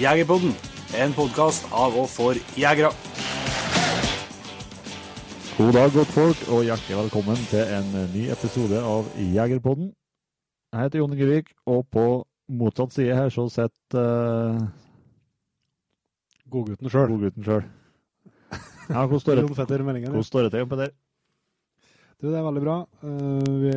Jegerpodden, 0.00 0.54
en 0.96 1.10
podkast 1.12 1.66
av 1.76 1.92
og 2.00 2.06
for 2.08 2.38
jegere. 2.56 2.88
God 5.58 5.74
dag, 5.76 5.90
godt 5.92 6.12
folk, 6.14 6.44
og 6.48 6.62
hjertelig 6.64 6.96
velkommen 7.02 7.42
til 7.50 7.68
en 7.76 7.90
ny 8.14 8.22
episode 8.32 8.80
av 8.80 9.10
Jegerpodden. 9.20 9.90
Jeg 10.72 10.86
heter 10.86 11.02
Jon 11.02 11.12
Inge 11.12 11.42
og 11.68 11.82
på 11.92 12.04
motsatt 12.62 12.96
side 12.96 13.18
her 13.18 13.28
så 13.34 13.44
sitter 13.52 14.00
uh, 14.00 14.62
Godgutten 16.48 16.88
sjøl. 16.88 17.12
Godgutten 17.12 17.44
sjøl. 17.50 17.68
Ja, 18.94 19.04
hvordan 19.04 19.22
står 19.26 19.42
det, 19.42 19.44
til 19.50 19.60
Fetter 19.60 19.84
Meldingen. 19.84 20.16
hvordan 20.16 20.30
står 20.30 20.48
det 20.48 20.54
til, 20.56 20.66
Petter? 20.72 20.96
Du, 22.16 22.30
det 22.30 22.40
er 22.40 22.48
veldig 22.48 22.64
bra. 22.64 22.78
Uh, 23.04 23.52
vi 23.66 23.76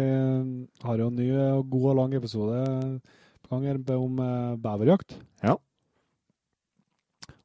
har 0.87 1.03
jo 1.03 1.11
en 1.11 1.19
ny 1.19 1.29
og 1.49 1.67
god 1.75 1.91
og 1.91 1.99
lang 1.99 2.17
episode 2.21 2.63
på 3.43 3.51
gang 3.57 3.69
her 3.73 3.99
om 3.99 4.25
beverjakt. 4.63 5.19
Ja. 5.43 5.59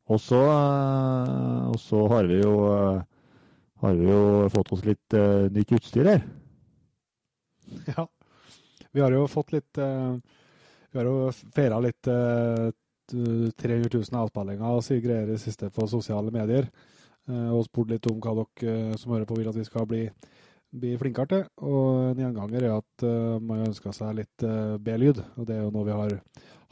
Uh, 0.09 1.69
og 1.73 1.79
så 1.83 2.01
har 2.13 2.29
vi 2.31 2.41
jo 2.41 2.55
har 3.79 3.95
vi 3.95 4.09
jo 4.09 4.49
fått 4.51 4.73
oss 4.75 4.85
litt 4.87 5.17
nytt 5.55 5.75
utstyr 5.79 6.13
her. 6.15 6.23
Ja. 7.93 8.07
Vi 8.97 9.03
har 9.05 9.13
jo 9.13 9.27
fått 9.29 9.53
litt 9.53 9.77
Vi 9.77 10.97
har 10.97 11.05
jo 11.05 11.29
feira 11.53 11.77
litt 11.85 12.01
300 12.09 13.53
000 13.93 14.17
avspillinger 14.23 14.65
og 14.73 14.81
sier 14.87 15.03
greier 15.05 15.29
i 15.35 15.37
siste 15.41 15.69
på 15.69 15.85
sosiale 15.87 16.33
medier. 16.33 16.71
Og 17.29 17.67
spurt 17.67 17.93
litt 17.93 18.09
om 18.09 18.17
hva 18.25 18.33
dere 18.41 18.97
som 18.97 19.13
hører 19.13 19.29
på 19.29 19.37
vil 19.37 19.51
at 19.53 19.61
vi 19.61 19.69
skal 19.69 19.85
bli 19.89 20.07
bli 20.71 20.95
flinkere 21.01 21.31
til. 21.33 21.45
Og 21.65 22.13
en 22.13 22.23
gjenganger 22.23 22.67
er 22.67 22.77
at 22.77 23.07
uh, 23.07 23.37
man 23.41 23.67
ønsker 23.69 23.95
seg 23.97 24.17
litt 24.21 24.47
uh, 24.47 24.77
B-lyd, 24.83 25.23
og 25.37 25.49
det 25.49 25.57
er 25.57 25.65
jo 25.65 25.75
noe 25.75 25.89
vi 25.89 25.97
har, 25.97 26.17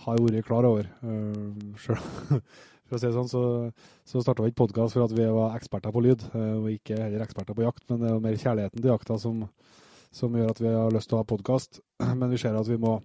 har 0.06 0.24
vært 0.24 0.48
klar 0.48 0.68
over. 0.68 0.88
Uh, 1.02 1.76
selv. 1.82 2.50
For 2.86 2.96
å 2.96 3.00
si 3.00 3.08
det 3.08 3.16
sånn, 3.16 3.30
så, 3.30 3.42
så 4.06 4.22
starta 4.22 4.44
vi 4.44 4.52
ikke 4.52 4.62
podkast 4.64 4.94
for 4.96 5.06
at 5.06 5.14
vi 5.16 5.26
var 5.26 5.56
eksperter 5.58 5.94
på 5.94 6.04
lyd, 6.04 6.22
og 6.34 6.70
ikke 6.70 7.00
heller 7.00 7.24
eksperter 7.24 7.56
på 7.56 7.66
jakt, 7.66 7.82
men 7.90 8.02
det 8.02 8.12
er 8.12 8.22
mer 8.22 8.38
kjærligheten 8.38 8.82
til 8.82 8.92
jakta 8.92 9.18
som, 9.22 9.42
som 10.14 10.38
gjør 10.38 10.54
at 10.54 10.62
vi 10.62 10.72
har 10.72 10.94
lyst 10.94 11.10
til 11.10 11.18
å 11.18 11.22
ha 11.22 11.28
podkast. 11.28 11.80
Men 12.20 12.30
vi 12.30 12.38
ser 12.40 12.56
at 12.56 12.68
vi 12.70 12.78
må, 12.80 12.98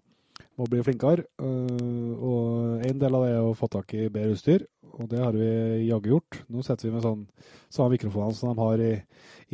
må 0.60 0.68
bli 0.70 0.84
flinkere. 0.86 1.26
og 1.42 2.86
en 2.88 3.02
del 3.02 3.18
av 3.18 3.26
det 3.26 3.34
er 3.34 3.48
å 3.48 3.58
få 3.58 3.70
tak 3.72 3.94
i 3.98 4.08
bedre 4.14 4.38
utstyr, 4.38 4.66
og 4.92 5.08
det 5.12 5.22
har 5.22 5.36
vi 5.36 5.50
jaggu 5.88 6.12
gjort. 6.12 6.42
Nå 6.52 6.64
sitter 6.66 6.90
vi 6.90 6.96
med 6.96 7.06
sånn 7.06 7.24
samme 7.72 7.96
mikrofonene 7.96 8.38
som 8.38 8.52
de 8.52 8.62
har 8.62 8.84
i, 8.84 8.92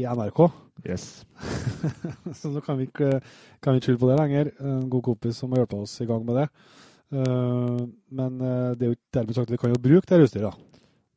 i 0.02 0.08
NRK. 0.08 0.42
Yes. 0.86 1.06
så 2.40 2.52
nå 2.54 2.62
kan 2.66 2.80
vi 2.80 2.90
ikke 2.90 3.20
kan 3.64 3.78
vi 3.78 3.84
skylde 3.86 4.02
på 4.02 4.10
det 4.12 4.20
lenger. 4.20 4.52
En 4.62 4.90
god 4.92 5.06
kompis 5.12 5.40
som 5.42 5.54
har 5.54 5.64
hjulpet 5.64 5.86
oss 5.86 5.96
i 6.04 6.10
gang 6.10 6.26
med 6.28 6.42
det. 6.42 6.48
Uh, 7.08 7.88
men 8.12 8.42
uh, 8.42 8.74
det 8.76 8.84
er 8.84 8.90
jo 8.90 8.96
ikke 8.98 9.16
dermed 9.16 9.38
sagt 9.38 9.48
at 9.48 9.54
vi 9.56 9.60
kan 9.62 9.72
jo 9.72 9.80
bruke 9.80 10.10
det 10.10 10.26
utstyret. 10.26 10.64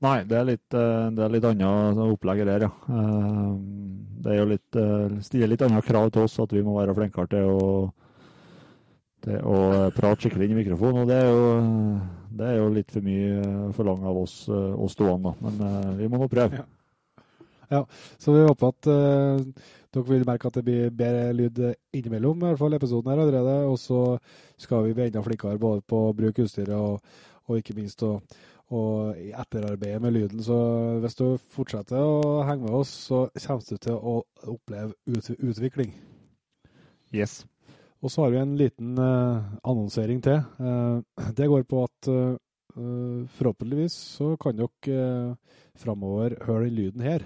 Nei, 0.00 0.20
det 0.24 0.36
er 0.38 0.46
litt, 0.48 0.76
uh, 0.76 1.10
det 1.12 1.24
er 1.24 1.32
litt 1.34 1.46
annet 1.48 2.02
opplegg 2.04 2.44
der, 2.46 2.68
ja. 2.68 2.70
Det 4.20 4.34
er 4.34 4.38
jo 4.38 4.48
litt, 4.50 4.78
stiller 5.24 5.48
litt 5.48 5.62
andre 5.64 5.80
krav 5.84 6.10
til 6.12 6.26
oss 6.26 6.36
at 6.42 6.52
vi 6.52 6.62
må 6.64 6.74
være 6.76 6.94
flinkere 6.96 7.30
til 7.32 7.50
å, 7.54 7.68
til 9.24 9.38
å 9.48 9.60
prate 9.96 10.26
skikkelig 10.26 10.46
inn 10.46 10.58
i 10.58 10.58
mikrofonen. 10.58 11.02
Og 11.02 11.08
det 11.08 11.16
er 11.16 11.30
jo, 11.30 11.46
det 12.36 12.50
er 12.50 12.58
jo 12.58 12.66
litt 12.74 12.92
for 12.92 13.06
mye 13.06 13.70
for 13.72 13.88
lang 13.88 14.04
av 14.04 14.20
oss, 14.20 14.34
oss 14.52 14.92
stående. 14.92 15.32
Men 15.40 15.96
vi 15.96 16.10
må 16.12 16.20
nå 16.20 16.28
prøve. 16.28 16.60
Ja. 16.60 16.68
Ja, 17.74 17.84
så 18.18 18.32
vi 18.34 18.42
håper 18.42 18.72
at 18.72 18.86
uh, 18.90 19.66
dere 19.94 20.06
vil 20.08 20.24
merke 20.26 20.50
at 20.50 20.56
det 20.58 20.64
blir 20.66 20.88
bedre 20.90 21.28
lyd 21.38 21.60
innimellom, 21.94 22.40
i 22.42 22.48
hvert 22.48 22.58
fall 22.58 22.74
episoden 22.74 23.12
her 23.12 23.22
allerede. 23.22 23.56
Og 23.70 23.78
så 23.78 24.00
skal 24.58 24.88
vi 24.88 24.94
bli 24.96 25.06
enda 25.06 25.22
flinkere 25.22 25.60
både 25.60 25.84
på 25.86 26.08
å 26.08 26.16
bruke 26.18 26.46
utstyret 26.46 26.74
og, 26.74 26.98
og 27.46 27.60
ikke 27.60 27.78
minst 27.78 28.02
å 28.06 28.16
og 28.70 29.16
etterarbeide 29.18 29.98
med 29.98 30.14
lyden. 30.14 30.42
Så 30.46 30.56
hvis 31.02 31.16
du 31.18 31.24
fortsetter 31.50 31.98
å 31.98 32.44
henge 32.46 32.68
med 32.68 32.76
oss, 32.78 32.92
så 33.08 33.24
kommer 33.42 33.64
du 33.66 33.80
til 33.82 33.96
å 33.96 34.20
oppleve 34.52 34.94
ut, 35.10 35.30
utvikling. 35.38 35.90
Yes. 37.10 37.40
Og 38.00 38.12
så 38.12 38.22
har 38.22 38.30
vi 38.32 38.38
en 38.40 38.54
liten 38.56 38.94
uh, 38.94 39.42
annonsering 39.66 40.22
til. 40.24 40.38
Uh, 40.62 41.02
det 41.34 41.50
går 41.50 41.66
på 41.66 41.82
at 41.88 42.14
forhåpentligvis 42.70 43.92
så 44.14 44.36
kan 44.38 44.54
dere 44.54 45.34
framover 45.74 46.36
høre 46.46 46.68
den 46.68 46.76
lyden 46.76 47.02
her. 47.02 47.24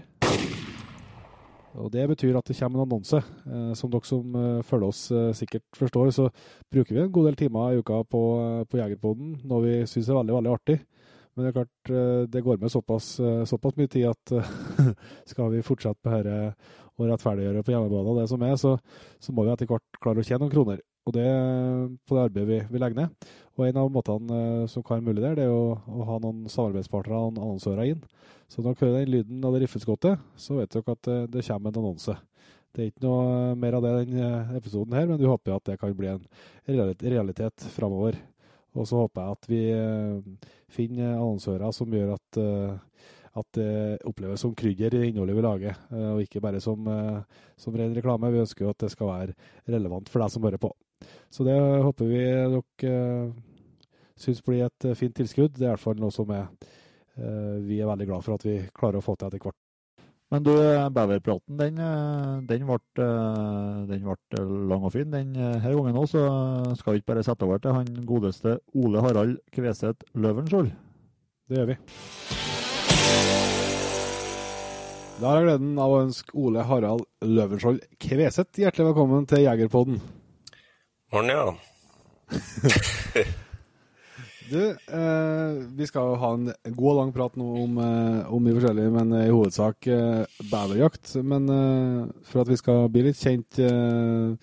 Og 1.75 1.91
Det 1.91 2.05
betyr 2.07 2.37
at 2.39 2.47
det 2.47 2.57
kommer 2.59 2.81
en 2.81 2.87
annonse. 2.87 3.19
Eh, 3.19 3.73
som 3.75 3.91
dere 3.91 4.07
som 4.07 4.37
eh, 4.39 4.63
følger 4.63 4.89
oss 4.89 5.11
eh, 5.11 5.33
sikkert 5.35 5.65
forstår, 5.79 6.13
så 6.15 6.29
bruker 6.71 6.95
vi 6.95 7.03
en 7.03 7.13
god 7.13 7.31
del 7.31 7.39
timer 7.41 7.75
i 7.75 7.81
uka 7.83 8.03
på, 8.07 8.23
på 8.71 8.79
Jegerpoden, 8.79 9.41
noe 9.43 9.65
vi 9.65 9.75
syns 9.91 10.09
er 10.09 10.21
veldig 10.21 10.37
veldig 10.39 10.55
artig. 10.55 10.79
Men 11.35 11.43
det 11.43 11.51
er 11.51 11.57
klart, 11.57 12.31
det 12.31 12.41
går 12.47 12.61
med 12.63 12.71
såpass, 12.71 13.09
såpass 13.51 13.75
mye 13.75 13.91
tid 13.91 14.05
at 14.07 14.33
skal 15.33 15.49
vi 15.51 15.65
fortsette 15.67 16.07
med 16.07 16.29
dette 16.29 16.93
og 16.95 17.09
rettferdiggjøre 17.11 17.65
på 17.67 17.75
hjemmebane 17.75 18.13
og 18.13 18.21
det 18.21 18.29
som 18.31 18.45
er, 18.47 18.55
så, 18.55 18.77
så, 19.19 19.35
må 19.35 19.43
vi 19.43 19.51
etter 19.51 19.67
hvert 19.67 19.99
klare 19.99 20.23
å 20.23 20.29
tjene 20.29 20.45
noen 20.45 20.53
kroner. 20.53 20.79
Og 21.05 21.13
det 21.13 21.29
på 22.09 22.17
det 22.17 22.23
arbeidet 22.27 22.49
vi, 22.49 22.59
vi 22.73 22.81
legger 22.81 23.03
ned. 23.03 23.33
Og 23.55 23.67
en 23.67 23.81
av 23.83 23.91
måtene 23.93 24.39
som 24.73 24.83
kan 24.83 24.99
være 24.99 25.07
mulig 25.11 25.23
der, 25.23 25.35
det 25.39 25.47
er 25.47 25.53
å, 25.53 25.75
å 25.77 26.07
ha 26.09 26.21
noen 26.23 26.47
samarbeidspartnere 26.51 27.19
og 27.21 27.37
annonsører 27.37 27.93
inn. 27.93 28.07
Så 28.49 28.63
når 28.63 28.75
dere 28.75 28.89
hører 28.89 29.03
den 29.05 29.13
lyden 29.13 29.45
av 29.45 29.55
det 29.55 29.65
riffeskottet, 29.65 30.23
så 30.41 30.59
vet 30.59 30.73
dere 30.73 30.97
at 30.97 31.09
det, 31.09 31.19
det 31.35 31.45
kommer 31.47 31.71
en 31.71 31.83
annonse. 31.83 32.17
Det 32.75 32.83
er 32.83 32.91
ikke 32.91 33.05
noe 33.05 33.53
mer 33.61 33.77
av 33.79 33.85
det 33.85 33.93
i 33.93 34.07
denne 34.09 34.59
episoden 34.59 34.97
her, 34.97 35.07
men 35.07 35.21
vi 35.21 35.29
håper 35.31 35.55
at 35.55 35.69
det 35.69 35.77
kan 35.79 35.93
bli 35.95 36.11
en 36.11 36.25
realitet 37.05 37.67
framover. 37.77 38.19
Og 38.75 38.89
så 38.91 39.05
håper 39.05 39.21
jeg 39.23 39.37
at 39.37 39.49
vi 39.53 39.63
finner 40.75 41.13
annonsører 41.13 41.71
som 41.77 41.95
gjør 41.95 42.17
at, 42.17 42.41
at 43.39 43.51
det 43.61 43.75
oppleves 44.11 44.43
som 44.43 44.57
krydder 44.59 44.97
i 44.99 45.05
innholdet 45.13 45.39
vi 45.39 45.45
lager, 45.47 45.79
og 46.17 46.25
ikke 46.25 46.43
bare 46.43 46.63
som, 46.65 46.89
som 47.55 47.79
ren 47.79 47.95
reklame. 47.95 48.33
Vi 48.35 48.43
ønsker 48.43 48.67
jo 48.67 48.75
at 48.75 48.83
det 48.83 48.91
skal 48.97 49.13
være 49.13 49.39
relevant 49.71 50.11
for 50.11 50.25
deg 50.25 50.35
som 50.35 50.49
hører 50.49 50.59
på. 50.65 50.73
Så 51.33 51.47
det 51.47 51.57
håper 51.59 52.09
vi 52.11 52.23
dere 52.55 52.95
syns 54.21 54.41
blir 54.47 54.65
et 54.69 54.89
fint 54.99 55.15
tilskudd. 55.17 55.57
Det 55.57 55.67
er 55.67 55.73
i 55.73 55.75
hvert 55.75 55.85
fall 55.85 56.01
noe 56.01 56.15
som 56.15 56.31
er 56.35 56.49
vi 57.15 57.77
er 57.79 57.87
veldig 57.87 58.09
glad 58.09 58.25
for 58.27 58.35
at 58.35 58.43
vi 58.43 58.57
klarer 58.75 58.99
å 58.99 59.05
få 59.05 59.15
til 59.15 59.29
etter 59.29 59.43
hvert. 59.43 59.59
Men 60.33 60.43
du, 60.43 60.51
beverpraten 60.91 61.59
den, 61.61 61.77
den, 62.49 62.65
ble, 62.67 63.07
den 63.87 64.07
ble 64.09 64.41
lang 64.71 64.87
og 64.89 64.91
fin. 64.91 65.13
Denne 65.13 65.53
gangen 65.63 66.01
òg, 66.01 66.09
så 66.11 66.25
skal 66.81 66.97
vi 66.97 67.03
ikke 67.03 67.13
bare 67.13 67.23
sette 67.27 67.47
over 67.47 67.61
til 67.63 67.77
han 67.77 67.93
godeste 68.09 68.57
Ole 68.75 69.05
Harald 69.05 69.37
Kveseth 69.55 70.09
Løvenskiold. 70.19 70.73
Det 71.47 71.61
gjør 71.61 71.71
vi. 71.71 71.79
Da 75.21 75.31
har 75.31 75.39
jeg 75.39 75.47
gleden 75.47 75.79
av 75.79 75.93
å 75.95 76.03
ønske 76.03 76.35
Ole 76.35 76.67
Harald 76.67 77.07
Løvenskiold 77.23 77.85
Kveseth 78.03 78.59
hjertelig 78.65 78.91
velkommen 78.91 79.31
til 79.31 79.45
Jegerpodden. 79.45 80.03
Morgen, 81.15 81.31
ja. 81.31 81.55
Du, 84.51 84.61
eh, 84.71 85.53
vi 85.73 85.87
skal 85.87 86.09
jo 86.11 86.17
ha 86.21 86.31
en 86.35 86.49
god 86.67 86.89
og 86.91 86.97
lang 86.99 87.13
prat 87.15 87.37
nå 87.39 87.45
om, 87.63 87.79
eh, 87.81 88.33
om 88.35 88.45
de 88.45 88.53
forskjellige, 88.57 88.91
men 88.93 89.15
i 89.23 89.31
hovedsak 89.31 89.87
eh, 89.95 90.27
beverjakt. 90.51 91.15
Men 91.25 91.47
eh, 91.55 92.01
for 92.29 92.43
at 92.43 92.51
vi 92.51 92.59
skal 92.61 92.91
bli 92.93 93.07
litt 93.07 93.21
kjent, 93.21 93.61
eh, 93.63 94.35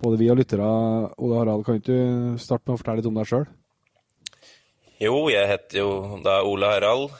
både 0.00 0.18
vi 0.18 0.30
og 0.32 0.40
lyttere, 0.40 0.66
Ole 1.22 1.38
Harald, 1.38 1.62
kan 1.68 1.78
ikke 1.78 1.92
du 1.92 2.40
starte 2.42 2.66
med 2.66 2.74
å 2.74 2.80
fortelle 2.80 3.02
litt 3.02 3.10
om 3.12 3.20
deg 3.20 3.30
sjøl? 3.30 3.44
Jo, 5.04 5.16
jeg 5.30 5.50
heter 5.52 5.82
jo 5.84 5.90
da 6.24 6.40
Ole 6.48 6.72
Harald. 6.72 7.14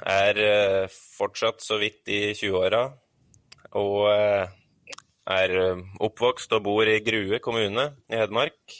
Er 0.00 0.42
eh, 0.48 0.98
fortsatt 1.20 1.60
så 1.62 1.78
vidt 1.78 2.08
i 2.08 2.32
20-åra. 2.32 2.86
Og 3.78 4.56
er 5.30 5.82
oppvokst 6.02 6.52
og 6.56 6.64
bor 6.66 6.88
i 6.88 7.00
Grue 7.04 7.38
kommune 7.42 7.90
i 8.10 8.18
Hedmark. 8.18 8.78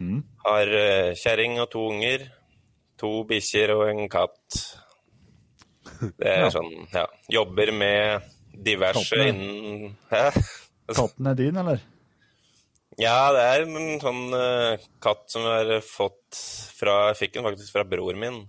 Mm. 0.00 0.22
Har 0.44 0.70
uh, 0.74 1.12
kjerring 1.18 1.60
og 1.62 1.70
to 1.72 1.84
unger. 1.92 2.26
To 3.00 3.12
bikkjer 3.28 3.74
og 3.74 3.88
en 3.90 4.08
katt. 4.10 4.60
Det 6.18 6.28
er 6.28 6.46
ja. 6.46 6.52
sånn, 6.52 6.70
ja. 6.94 7.04
Jobber 7.32 7.72
med 7.74 8.30
diverse 8.54 9.16
Katten 9.16 9.42
innen 9.42 9.96
Hæ? 10.10 10.30
Katten 10.98 11.28
er 11.30 11.36
din, 11.38 11.58
eller? 11.60 11.82
Ja, 13.00 13.32
det 13.34 13.42
er 13.42 13.64
en 13.64 14.02
sånn 14.02 14.24
uh, 14.34 14.82
katt 15.02 15.24
som 15.32 15.46
jeg 15.46 15.66
har 15.66 15.86
fått 15.86 16.38
fra 16.76 17.08
Jeg 17.10 17.18
fikk 17.24 17.38
den 17.38 17.46
faktisk 17.48 17.74
fra 17.74 17.86
bror 17.88 18.14
min. 18.18 18.44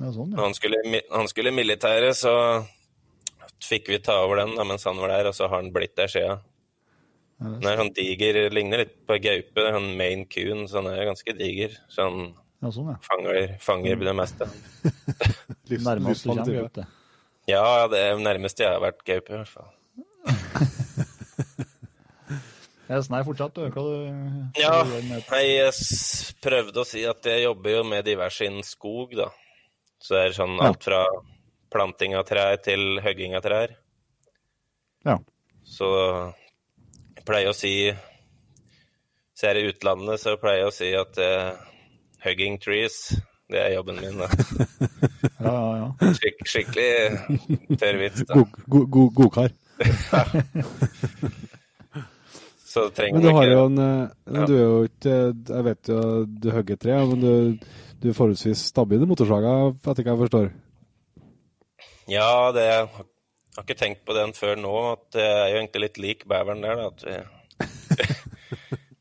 Ja, 0.00 0.10
sånn, 0.10 0.32
ja. 0.32 0.40
Han 0.42 0.56
skulle, 0.56 0.80
han 1.12 1.30
skulle 1.30 1.54
militæret, 1.54 2.16
så 2.18 2.34
fikk 3.64 3.88
vi 3.92 3.98
ta 4.02 4.18
over 4.24 4.36
den 4.42 4.54
da, 4.58 4.64
mens 4.68 4.84
han 4.88 4.98
var 5.00 5.08
der, 5.14 5.28
og 5.30 5.34
så 5.36 5.48
har 5.48 5.56
han 5.60 5.72
blitt 5.74 5.94
der 5.98 6.10
sia. 6.12 6.38
Den 7.42 7.66
er 7.66 7.76
sånn 7.80 7.92
diger, 7.96 8.36
ligner 8.54 8.84
litt 8.84 8.94
på 9.08 9.16
gaupe, 9.22 9.64
sånn 9.74 9.88
main 9.98 10.26
Coon, 10.30 10.66
så 10.70 10.78
den 10.82 10.92
er 10.94 11.08
ganske 11.08 11.34
diger. 11.34 11.74
Sånn, 11.90 12.28
ja, 12.62 12.70
sånn 12.70 12.92
ja. 12.92 12.96
fanger, 13.02 13.56
fanger 13.64 13.96
det 14.06 14.14
meste. 14.14 14.46
Nærmest 15.88 16.22
du 16.22 16.30
kommer 16.30 16.52
gaupe? 16.60 16.84
Ja, 17.50 17.64
det 17.90 17.98
er 17.98 18.20
nærmest 18.22 18.60
jeg 18.62 18.70
har 18.70 18.78
vært 18.84 19.02
gaupe, 19.08 19.32
i 19.32 19.40
hvert 19.40 19.50
fall. 19.50 19.70
Yes, 22.92 23.06
nei, 23.08 23.22
fortsatt, 23.24 23.54
du. 23.56 23.62
Hva 23.72 23.82
du 23.86 24.60
Ja, 24.60 24.82
med- 24.84 25.24
jeg 25.30 25.68
s- 25.72 26.34
prøvde 26.42 26.82
å 26.82 26.84
si 26.84 27.04
at 27.08 27.22
jeg 27.24 27.44
jobber 27.44 27.70
jo 27.70 27.84
med 27.88 28.04
diverse 28.04 28.44
innen 28.44 28.62
skog, 28.62 29.14
da. 29.16 29.30
Så 30.02 30.14
det 30.14 30.22
er 30.26 30.32
sånn 30.36 30.60
alt 30.60 30.82
fra 30.84 31.06
planting 31.72 32.14
av 32.18 32.24
trær 32.28 32.56
til 32.64 33.00
høgging 33.04 33.34
av 33.38 33.42
trær. 33.46 33.74
Ja. 35.06 35.16
Så 35.66 35.88
jeg 37.16 37.24
pleier 37.26 37.50
å 37.50 37.56
si 37.56 37.74
Så 39.34 39.48
er 39.50 39.58
i 39.58 39.66
utlandet, 39.72 40.20
så 40.22 40.36
pleier 40.38 40.62
jeg 40.64 40.70
å 40.70 40.74
si 40.76 40.90
at 40.94 41.18
uh, 41.18 41.56
hugging 42.22 42.58
trees, 42.62 42.98
det 43.50 43.58
er 43.64 43.74
jobben 43.78 43.98
min, 44.02 44.20
da. 44.20 44.28
Ja, 45.42 45.50
ja, 45.50 45.70
ja. 45.80 46.12
Skik 46.14 46.44
skikkelig 46.46 47.76
tørr 47.80 47.96
vits, 47.98 48.22
da. 48.28 48.36
God- 48.70 48.90
god- 48.94 49.14
god- 49.18 49.32
kar. 49.34 49.50
Så 52.72 52.86
trenger 52.94 53.18
Men 53.18 53.24
du 53.24 53.28
ikke 53.32 53.48
jo 53.50 53.64
en 53.66 53.78
eh, 53.82 54.12
Ja. 54.32 54.44
Du 54.48 54.52
er 54.54 54.62
jo 54.62 54.76
ikke 54.86 55.16
Jeg 55.56 55.64
vet 55.66 55.90
jo 55.92 55.98
du 56.26 56.46
hogger 56.54 56.78
tre, 56.80 56.94
men 57.10 57.20
du, 57.20 57.32
du 58.00 58.08
er 58.08 58.16
forholdsvis 58.16 58.62
stabil 58.72 59.02
i 59.02 59.08
motorsaga, 59.10 59.52
etter 59.74 60.06
hva 60.06 60.14
jeg 60.14 60.20
forstår. 60.22 60.46
Ja, 62.12 62.30
det 62.52 62.64
jeg 62.66 62.86
har 62.92 63.64
ikke 63.64 63.78
tenkt 63.78 64.02
på 64.08 64.14
den 64.16 64.32
før 64.36 64.56
nå, 64.60 64.72
at 64.94 65.18
jeg 65.20 65.36
er 65.42 65.50
jo 65.52 65.60
egentlig 65.62 65.84
litt 65.86 66.00
lik 66.02 66.24
beveren 66.28 66.64
der, 66.64 66.80
da. 66.80 66.88
At 66.92 67.04
vi 67.04 68.08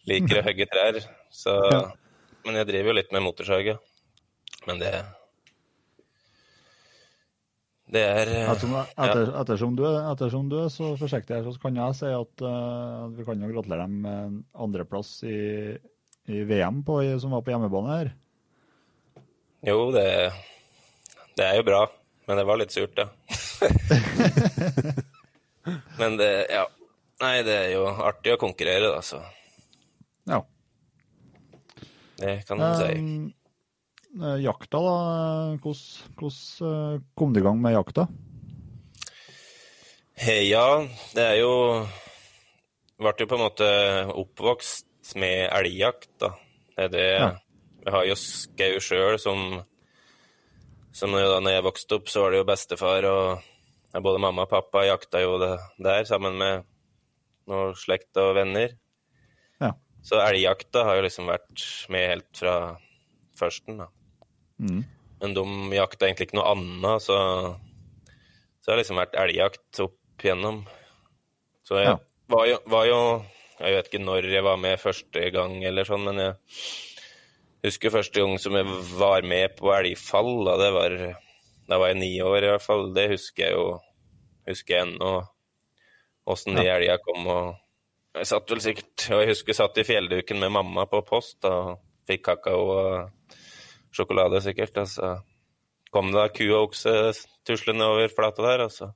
liker 0.13 0.42
å 0.42 0.46
hogge 0.48 0.68
trær. 0.72 1.02
Så 1.31 1.56
Ja. 1.72 1.81
Men 2.42 2.56
jeg 2.58 2.72
driver 2.72 2.90
jo 2.90 2.98
litt 2.98 3.12
med 3.13 3.22
motorsag, 3.22 3.68
ja. 3.69 3.78
Men 4.66 4.80
det 4.81 4.92
Det 7.92 8.02
er 8.08 8.30
eh, 8.31 8.48
Ettersom, 8.50 8.74
etter, 8.80 9.31
ettersom, 9.42 9.74
du, 9.75 9.84
er- 9.86 10.06
ettersom 10.13 10.48
du 10.50 10.56
er 10.63 10.69
så 10.72 10.94
forsiktig 10.98 11.36
her, 11.36 11.44
så 11.52 11.60
kan 11.62 11.75
jeg 11.75 11.98
si 12.00 12.12
at 12.16 12.44
uh, 12.48 13.10
vi 13.12 13.25
kan 13.28 13.42
jo 13.44 13.50
gratulere 13.52 13.84
dem 13.84 13.98
med 14.06 14.38
andreplass 14.56 15.10
i, 15.28 15.75
i 16.31 16.44
VM 16.48 16.81
på, 16.88 17.02
som 17.19 17.36
var 17.36 17.44
på 17.44 17.52
hjemmebane 17.52 17.98
her. 17.98 18.13
Jo, 19.68 19.90
det, 19.94 20.08
det 21.38 21.46
er 21.50 21.60
jo 21.60 21.68
bra. 21.68 21.81
Men 22.28 22.38
det 22.38 22.44
var 22.48 22.58
litt 22.62 22.72
surt, 22.74 22.98
ja. 22.98 23.08
men 26.00 26.18
det 26.18 26.48
Ja. 26.52 26.68
Nei, 27.22 27.44
det 27.46 27.54
er 27.54 27.68
jo 27.76 27.84
artig 28.02 28.32
å 28.34 28.38
konkurrere, 28.42 28.88
da, 28.96 29.02
så 29.06 29.20
Ja. 30.26 30.40
det 32.18 32.40
kan 32.48 32.58
man 32.58 32.74
si. 32.80 32.84
Eh, 32.90 32.96
eh, 34.26 34.38
jakta, 34.42 34.78
da. 34.82 34.96
Hvordan, 35.62 36.18
hvordan 36.18 36.96
eh, 36.96 37.02
kom 37.16 37.34
du 37.34 37.40
i 37.40 37.44
gang 37.46 37.62
med 37.62 37.74
jakta? 37.78 38.08
Hei, 40.18 40.50
Ja, 40.50 40.86
det 41.16 41.24
er 41.26 41.36
jo 41.42 41.86
Ble 43.02 43.14
jo 43.18 43.26
på 43.26 43.34
en 43.38 43.42
måte 43.42 43.66
oppvokst 44.14 45.16
med 45.18 45.50
elgjakt, 45.50 46.10
da. 46.22 46.30
Det 46.78 46.84
er 46.86 46.90
det 46.90 47.08
Ja. 47.20 47.32
Vi 47.82 47.90
har 47.92 48.06
jo 48.06 48.14
skau 48.16 48.78
sjøl 48.80 49.18
som 49.18 49.64
Som 50.94 51.14
da 51.16 51.40
når 51.40 51.56
jeg 51.56 51.64
vokste 51.66 51.98
opp, 51.98 52.10
så 52.12 52.26
var 52.26 52.34
det 52.34 52.42
jo 52.42 52.48
bestefar 52.50 53.06
og 53.08 54.02
både 54.04 54.22
mamma 54.24 54.44
og 54.46 54.52
pappa 54.52 54.86
jakta 54.88 55.22
jo 55.24 55.38
det 55.42 55.54
der 55.84 56.04
sammen 56.08 56.38
med 56.40 56.66
noe 57.52 57.72
slekt 57.80 58.16
og 58.22 58.36
venner. 58.38 58.76
Ja. 59.64 59.72
Så 60.04 60.20
elgjakta 60.24 60.84
har 60.88 61.00
jo 61.00 61.06
liksom 61.08 61.28
vært 61.32 61.64
med 61.92 62.08
helt 62.14 62.30
fra 62.40 62.56
førsten, 63.40 63.82
da. 63.82 63.88
Mm. 64.62 64.84
Men 65.22 65.36
de 65.38 65.44
jakta 65.78 66.08
egentlig 66.08 66.30
ikke 66.30 66.40
noe 66.40 66.52
annet, 66.54 67.04
så, 67.06 67.18
så 68.62 68.66
det 68.68 68.74
har 68.74 68.82
liksom 68.82 69.02
vært 69.02 69.18
elgjakt 69.24 69.82
opp 69.86 70.24
igjennom. 70.26 70.64
Så 71.68 71.80
jeg 71.82 71.92
Ja. 71.92 71.98
var, 72.32 72.48
jo, 72.50 72.58
var 72.72 72.86
jo 72.90 73.02
Jeg 73.62 73.76
vet 73.76 73.88
ikke 73.92 74.00
når 74.02 74.26
jeg 74.32 74.42
var 74.44 74.58
med 74.58 74.80
første 74.82 75.30
gang, 75.30 75.60
eller 75.64 75.86
sånn, 75.86 76.02
men 76.08 76.18
jeg 76.18 76.34
husker 77.66 77.94
første 77.94 78.22
gang 78.22 78.40
som 78.42 78.56
jeg 78.58 78.80
var 78.98 79.25
med 79.28 79.56
på 79.58 79.72
elgfall. 79.75 80.34
Da, 80.48 80.58
det 80.62 80.72
var, 80.75 80.98
da 81.69 81.80
var 81.81 81.92
jeg 81.92 82.02
ni 82.02 82.12
år, 82.24 82.40
i 82.44 82.52
hvert 82.54 82.66
fall. 82.66 82.90
Det 82.96 83.10
husker 83.13 83.48
jeg 83.48 83.58
jo 83.58 83.66
husker 84.50 84.75
jeg 84.75 84.88
ennå. 84.88 85.12
Åssen 86.31 86.58
de 86.58 86.68
elga 86.69 87.00
kom 87.02 87.25
og 87.25 87.58
Jeg 88.13 88.28
satt 88.30 88.52
vel 88.52 88.60
sikkert 88.62 89.06
Og 89.10 89.22
jeg 89.24 89.30
husker 89.31 89.50
jeg 89.50 89.58
satt 89.58 89.78
i 89.81 89.86
fjellduken 89.88 90.38
med 90.38 90.52
mamma 90.54 90.84
på 90.86 91.00
post 91.08 91.40
da, 91.42 91.50
og 91.50 91.80
fikk 92.06 92.25
kakao 92.28 92.66
og 92.75 93.31
sjokolade, 93.96 94.42
sikkert. 94.44 94.78
Og 94.84 94.90
så 94.92 95.13
kom 95.92 96.12
det 96.12 96.19
da 96.19 96.28
ku 96.31 96.46
og 96.50 96.69
okse 96.69 96.94
tuslende 97.48 97.88
over 97.88 98.12
flata 98.13 98.46
der, 98.46 98.66
og 98.68 98.75
så 98.75 98.92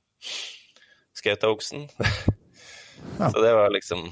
skjøt 1.16 1.42
jeg 1.42 1.52
oksen. 1.52 1.88
Ja. 3.20 3.28
Så 3.30 3.42
det 3.44 3.50
var 3.52 3.70
liksom 3.70 4.06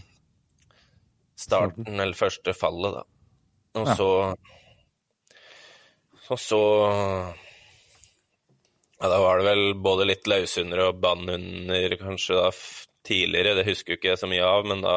starten, 1.40 1.98
eller 2.00 2.16
første 2.16 2.52
fallet, 2.56 2.98
da. 2.98 3.13
Og 3.74 3.88
så 3.98 4.08
Og 6.30 6.40
så 6.40 6.60
Ja, 9.00 9.08
da 9.10 9.18
var 9.20 9.38
det 9.38 9.44
vel 9.48 9.74
både 9.84 10.06
litt 10.08 10.28
løshunder 10.30 10.86
og 10.86 11.00
bandhunder 11.02 11.96
kanskje 12.00 12.38
da 12.38 12.50
tidligere, 13.04 13.58
det 13.58 13.66
husker 13.66 13.92
jo 13.92 13.98
ikke 13.98 14.12
jeg 14.14 14.20
så 14.22 14.28
mye 14.30 14.44
av, 14.48 14.64
men 14.64 14.80
da 14.80 14.96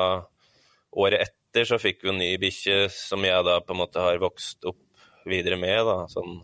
året 0.96 1.26
etter 1.26 1.68
så 1.68 1.80
fikk 1.82 2.06
vi 2.06 2.14
en 2.14 2.22
ny 2.22 2.30
bikkje 2.40 2.86
som 2.94 3.26
jeg 3.28 3.44
da 3.44 3.58
på 3.60 3.76
en 3.76 3.82
måte 3.82 4.00
har 4.00 4.22
vokst 4.22 4.64
opp 4.70 4.80
videre 5.28 5.58
med, 5.60 5.82
da, 5.84 5.98
sånn 6.08 6.38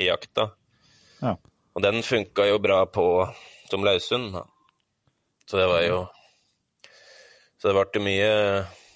i 0.00 0.08
jakta. 0.08 0.46
Ja. 1.20 1.34
Og 1.76 1.84
den 1.84 2.00
funka 2.06 2.46
jo 2.48 2.56
bra 2.62 2.86
på 2.88 3.04
som 3.68 3.84
løshund, 3.84 4.32
da. 4.38 4.46
Så 5.44 5.60
det 5.60 5.68
var 5.68 5.84
jo 5.84 6.00
Så 7.60 7.68
det 7.68 7.76
ble 7.76 8.00
mye 8.06 8.32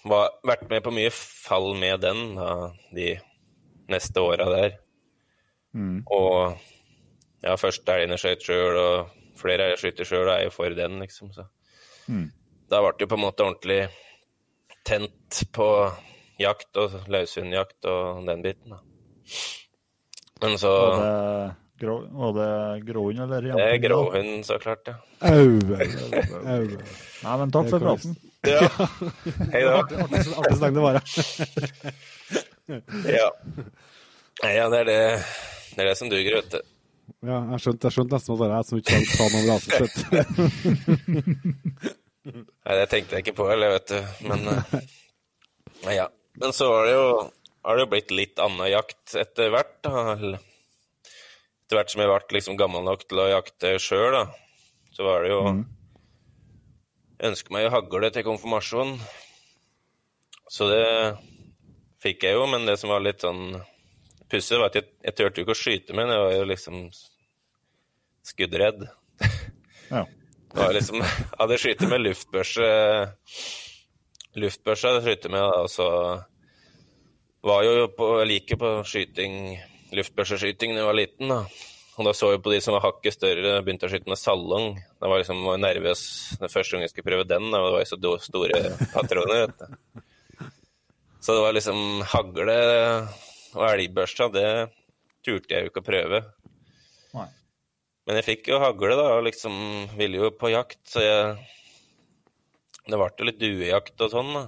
var, 0.05 0.31
Vært 0.45 0.69
med 0.71 0.83
på 0.85 0.93
mye 0.95 1.11
fall 1.15 1.75
med 1.81 2.01
den 2.05 2.35
da, 2.37 2.71
de 2.95 3.15
neste 3.93 4.21
åra 4.21 4.47
der. 4.53 4.79
Mm. 5.75 6.03
Og 6.07 6.55
ja, 7.45 7.57
først 7.61 7.89
elgene 7.89 8.17
skjøt 8.21 8.45
sjøl, 8.47 8.79
og 8.79 9.11
flere 9.41 9.67
elger 9.71 9.83
skyter 9.83 10.09
sjøl, 10.09 10.29
og 10.29 10.35
er 10.37 10.47
jo 10.47 10.55
for 10.55 10.77
den, 10.77 11.01
liksom. 11.03 11.33
Så 11.35 11.47
Mm. 12.09 12.31
da 12.69 12.81
ble 12.85 12.93
det 12.99 13.07
jo 13.07 13.09
på 13.15 13.17
en 13.17 13.23
måte 13.25 13.45
ordentlig 13.47 13.89
tent 14.85 15.39
på 15.57 15.69
jakt 16.39 16.77
og 16.77 16.99
løshundjakt 17.09 17.87
og 17.89 18.27
den 18.27 18.43
biten, 18.45 18.75
da. 18.75 18.81
Men 20.43 20.59
så 20.61 20.69
Var 20.69 21.01
det, 21.01 21.55
grå, 21.81 21.95
var 22.13 22.33
det 22.37 22.85
gråhund 22.85 23.21
eller 23.25 23.41
Det 23.57 23.69
er 23.73 23.79
gråhund, 23.89 24.45
så 24.45 24.59
klart, 24.61 24.85
ja. 24.87 24.95
Au, 25.21 25.57
au, 25.57 26.45
au. 26.45 26.67
Nei, 27.25 27.37
men 27.41 27.51
takk 27.55 27.71
for 27.73 27.81
praten. 27.81 28.17
Ja. 28.49 28.89
Hei 29.53 29.63
da. 29.65 29.81
Artig 29.81 30.61
det 30.61 30.85
var, 30.85 31.01
Ja. 33.09 33.29
Ja, 34.43 34.67
det 34.69 34.79
er 34.83 34.89
det, 34.89 35.01
det 35.77 35.83
er 35.85 35.87
det 35.89 35.97
som 35.97 36.09
duger, 36.11 36.35
vet 36.41 36.51
du. 36.57 36.59
Ja, 37.25 37.39
jeg 37.53 37.61
skjønte, 37.63 37.87
jeg 37.87 37.95
skjønte 37.95 38.17
nesten 38.17 38.35
at 38.35 38.41
det 38.41 38.47
er 38.47 38.55
jeg 38.55 38.67
som 38.69 38.79
ikke 38.81 38.99
tatt 39.15 39.33
noe 39.33 39.55
om. 39.55 39.61
Nei, 42.35 42.75
det 42.81 42.89
tenkte 42.91 43.15
jeg 43.15 43.25
ikke 43.25 43.37
på 43.39 43.47
heller, 43.49 43.77
vet 43.77 43.89
du. 43.93 43.99
Men 44.29 44.41
eh, 44.51 44.63
ja. 46.01 46.07
Men 46.43 46.51
så 46.57 46.67
har 46.73 46.83
det 46.89 46.95
jo 46.97 47.07
har 47.65 47.79
det 47.79 47.85
jo 47.87 47.91
blitt 47.95 48.11
litt 48.13 48.41
annen 48.43 48.69
jakt 48.69 49.15
etter 49.17 49.49
hvert, 49.55 49.77
da. 49.87 49.93
Etter 51.65 51.79
hvert 51.79 51.93
som 51.95 52.03
jeg 52.03 52.11
ble 52.11 52.37
liksom 52.37 52.59
gammel 52.61 52.85
nok 52.85 53.07
til 53.09 53.23
å 53.23 53.31
jakte 53.31 53.79
sjøl. 53.81 54.19
Så 54.93 55.07
var 55.07 55.25
det 55.25 55.31
jo 55.33 55.41
Jeg 55.47 55.65
ønsker 57.23 57.55
meg 57.55 57.71
hagle 57.73 58.11
til 58.15 58.27
konfirmasjon. 58.27 58.97
Så 60.51 60.69
det 60.71 60.87
fikk 62.05 62.27
jeg 62.27 62.37
jo, 62.37 62.45
men 62.51 62.67
det 62.69 62.77
som 62.81 62.93
var 62.93 63.05
litt 63.05 63.25
sånn 63.25 63.61
pussig, 64.31 64.59
var 64.59 64.71
at 64.71 64.79
jeg, 64.81 64.91
jeg 65.05 65.17
turte 65.17 65.41
jo 65.41 65.47
ikke 65.47 65.57
å 65.57 65.61
skyte 65.63 65.97
med 65.97 66.09
den. 66.09 66.17
Jeg 66.17 66.25
var 66.25 66.37
jo 66.37 66.51
liksom 66.53 66.85
skuddredd. 68.33 68.87
Ja. 69.85 70.01
Det 70.55 70.63
var 70.63 70.73
liksom, 70.73 71.03
hadde 71.37 71.57
skutt 71.61 71.83
med 71.91 72.01
luftbørse 72.01 72.69
Luftbørse 74.41 74.91
hadde 74.91 75.03
skutt 75.05 75.27
med, 75.31 75.43
og 75.45 75.69
så 75.71 75.89
var 77.45 77.67
jo 77.67 77.85
på, 77.95 78.09
like 78.27 78.57
på 78.59 78.71
skyting, 78.89 79.59
luftbørseskyting 79.95 80.73
da 80.73 80.81
jeg 80.81 80.89
var 80.89 80.99
liten. 80.99 81.31
da. 81.31 81.43
Og 81.95 82.09
da 82.09 82.13
så 82.17 82.33
jeg 82.33 82.43
på 82.43 82.51
de 82.51 82.59
som 82.63 82.75
var 82.75 82.83
hakket 82.89 83.15
større, 83.15 83.61
begynte 83.63 83.87
å 83.87 83.91
skyte 83.93 84.11
med 84.11 84.19
salong. 84.19 84.81
Da 84.99 85.11
var 85.11 85.21
liksom 85.23 85.45
var 85.47 85.61
nervøs 85.63 86.03
den 86.41 86.51
første 86.51 86.75
gangen 86.75 86.89
jeg 86.89 86.95
skulle 86.95 87.07
prøve 87.07 87.27
den, 87.31 87.47
og 87.53 87.55
det 87.55 87.75
var 87.77 87.85
jo 87.85 87.91
så 87.93 88.17
store 88.25 88.63
patroner. 88.91 89.45
vet 89.45 89.63
du. 89.63 90.03
Så 91.23 91.37
det 91.37 91.45
var 91.47 91.55
liksom 91.57 92.03
hagle 92.11 92.59
og 93.55 93.67
elgbørsa, 93.71 94.27
det 94.35 94.49
turte 95.25 95.55
jeg 95.55 95.65
jo 95.65 95.71
ikke 95.71 95.85
å 95.85 95.87
prøve. 95.87 96.21
Nei. 97.15 97.29
Men 98.05 98.19
jeg 98.19 98.27
fikk 98.27 98.51
jo 98.51 98.61
hagle, 98.61 98.99
da, 98.99 99.07
og 99.15 99.25
liksom 99.29 99.55
ville 99.97 100.19
jo 100.21 100.35
på 100.37 100.51
jakt, 100.53 100.83
så 100.91 101.05
jeg 101.05 101.51
Det 102.85 102.99
ble 103.01 103.07
jo 103.17 103.25
litt 103.25 103.39
duejakt 103.41 104.03
og 104.05 104.11
sånn, 104.13 104.35
da. 104.37 104.43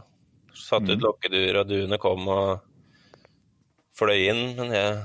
Satt 0.53 0.91
ut 0.91 1.01
lokkeduer, 1.01 1.63
og 1.63 1.71
duene 1.71 1.97
kom 2.01 2.27
og 2.29 2.67
fløy 3.97 4.27
inn, 4.27 4.43
men 4.59 4.75
jeg 4.75 4.99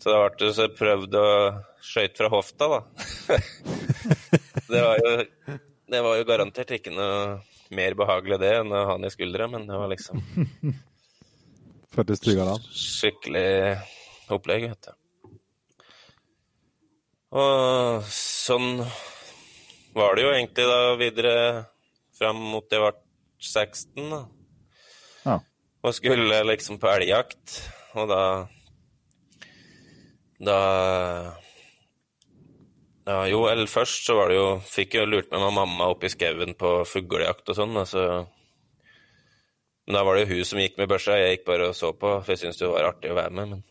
Så 0.00 0.08
det 0.08 0.20
ble 0.40 0.52
så 0.56 0.64
jeg 0.64 0.76
prøvde 0.78 1.20
å 1.20 1.32
skøyte 1.84 2.22
fra 2.22 2.30
hofta, 2.32 2.68
da. 2.72 2.80
det 4.72 4.84
var 4.84 5.00
jo 5.02 5.10
Det 5.90 6.00
var 6.06 6.16
jo 6.16 6.28
garantert 6.28 6.70
ikke 6.76 6.92
noe 6.94 7.40
mer 7.74 7.96
behagelig 7.98 8.38
det 8.42 8.52
enn 8.60 8.72
å 8.74 8.84
ha 8.88 8.94
den 8.96 9.08
i 9.08 9.12
skuldra, 9.12 9.48
men 9.50 9.66
det 9.68 9.76
var 9.78 9.90
liksom 9.90 10.22
Føltes 11.94 12.22
tryggere 12.22 12.54
da? 12.54 12.72
skikkelig 12.74 13.50
opplegg, 14.30 14.68
vet 14.70 14.88
du. 14.88 14.96
Og 17.40 18.06
sånn 18.14 18.80
var 19.94 20.16
det 20.16 20.24
jo 20.24 20.32
egentlig 20.32 20.66
da 20.70 20.80
videre 20.98 21.34
fram 22.18 22.38
mot 22.52 22.70
jeg 22.70 22.82
ble 22.82 22.94
16, 23.40 24.06
da. 24.10 24.22
Ja. 25.26 25.36
Og 25.82 25.94
skulle 25.96 26.40
liksom 26.46 26.78
på 26.82 26.90
elgjakt, 26.90 27.60
og 27.98 28.10
da 28.10 28.22
Da 30.40 30.58
ja, 33.06 33.16
Jo, 33.28 33.44
eller 33.50 33.68
først 33.68 34.06
så 34.06 34.14
var 34.16 34.30
det 34.30 34.38
jo 34.38 34.46
Fikk 34.70 34.94
jo 35.00 35.06
lurt 35.08 35.30
med 35.32 35.42
meg 35.42 35.56
mamma 35.56 35.88
opp 35.92 36.04
i 36.06 36.10
skauen 36.12 36.54
på 36.58 36.70
fuglejakt 36.88 37.48
og 37.52 37.58
sånn, 37.58 37.76
altså. 37.80 38.04
Men 39.86 39.98
da 39.98 40.04
var 40.06 40.16
det 40.16 40.24
jo 40.26 40.36
hun 40.36 40.46
som 40.46 40.60
gikk 40.62 40.76
med 40.78 40.88
børsa, 40.90 41.16
jeg 41.18 41.38
gikk 41.38 41.46
bare 41.48 41.70
og 41.72 41.76
så 41.76 41.90
på, 41.96 42.12
for 42.22 42.32
jeg 42.32 42.42
syntes 42.44 42.60
det 42.60 42.68
var 42.70 42.86
artig 42.92 43.10
å 43.10 43.16
være 43.18 43.34
med. 43.34 43.54
Men 43.56 43.62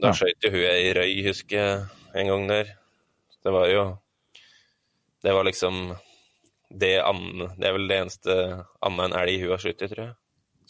da 0.00 0.10
Ja. 0.10 0.16
skøyt 0.16 0.42
jo 0.46 0.50
hun 0.50 0.64
ei 0.66 0.92
røy, 0.96 1.12
husker 1.28 1.56
jeg, 1.56 1.84
en 2.16 2.26
gang 2.32 2.46
der. 2.48 2.72
Det 3.44 3.52
var 3.52 3.68
jo 3.68 3.84
Det 5.22 5.32
var 5.36 5.44
liksom 5.44 5.96
det 6.72 6.98
an, 7.04 7.50
Det 7.58 7.66
er 7.68 7.72
vel 7.72 7.88
det 7.88 7.98
eneste 8.00 8.34
annet 8.82 9.04
enn 9.04 9.16
elg 9.20 9.40
hun 9.42 9.50
har 9.50 9.58
skutt 9.58 9.82
i, 9.82 9.88
tror 9.88 10.04
jeg. 10.06 10.14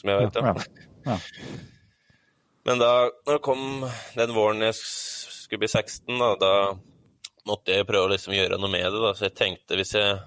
Som 0.01 0.11
jeg 0.11 0.19
vet 0.21 0.37
om. 0.37 0.45
Ja, 0.45 0.55
ja. 1.07 1.19
Men 2.67 2.79
da 2.79 3.11
når 3.27 3.33
det 3.39 3.43
kom 3.43 3.63
den 4.17 4.35
våren 4.35 4.61
jeg 4.65 4.75
skulle 5.51 5.65
bli 5.65 5.69
16, 5.69 6.19
da, 6.21 6.35
da 6.39 6.55
måtte 7.49 7.75
jeg 7.75 7.87
prøve 7.89 8.07
å 8.07 8.13
liksom 8.13 8.37
gjøre 8.37 8.59
noe 8.61 8.71
med 8.71 8.87
det. 8.87 9.01
da, 9.03 9.15
Så 9.19 9.27
jeg 9.27 9.35
tenkte 9.35 9.79
hvis 9.81 9.97
jeg 9.99 10.19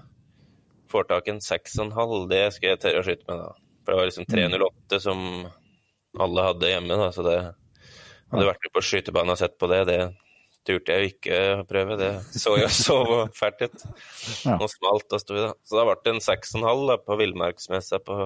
får 0.92 1.06
tak 1.08 1.28
i 1.28 1.32
en 1.32 1.40
6,5, 1.40 1.94
det 2.28 2.42
skal 2.52 2.74
jeg 2.74 2.80
tørre 2.82 3.00
å 3.00 3.06
skyte 3.06 3.24
med. 3.30 3.40
da. 3.40 3.54
For 3.84 3.92
det 3.92 4.00
var 4.00 4.10
liksom 4.10 4.26
308 4.28 5.00
som 5.00 5.22
alle 6.24 6.44
hadde 6.44 6.68
hjemme, 6.74 6.98
da, 7.00 7.06
så 7.12 7.24
det 7.24 7.38
hadde 7.40 8.50
vært 8.50 8.68
på 8.74 8.82
skytebanen 8.84 9.32
og 9.32 9.40
sett 9.40 9.56
på 9.60 9.70
det. 9.72 9.80
Det 9.88 9.98
turte 10.64 10.92
jeg 10.92 11.00
jo 11.00 11.12
ikke 11.14 11.40
å 11.54 11.64
prøve. 11.72 11.96
Det 12.00 12.10
så 12.36 12.58
jo 12.60 12.68
så 12.84 12.98
fælt 13.36 13.64
ut. 13.64 13.86
Ja. 14.44 14.58
Smalt 14.76 15.08
da 15.08 15.22
sto 15.22 15.38
vi, 15.38 15.46
da. 15.46 15.54
Så 15.64 15.80
da 15.80 15.86
ble 15.88 15.96
det 16.04 16.14
en 16.18 16.22
6,5 16.24 16.94
på 17.08 17.18
villmarksmessa 17.22 18.02
på 18.04 18.20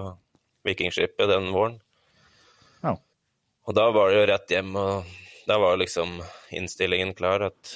Vikingskipet 0.66 1.30
den 1.30 1.52
våren. 1.54 1.78
Ja. 2.82 2.96
Og 3.70 3.78
da 3.78 3.86
var 3.94 4.10
det 4.10 4.18
jo 4.18 4.28
rett 4.32 4.54
hjem, 4.58 4.74
og 4.82 5.16
da 5.48 5.56
var 5.58 5.78
liksom 5.80 6.18
innstillingen 6.52 7.14
klar 7.14 7.40
at 7.40 7.70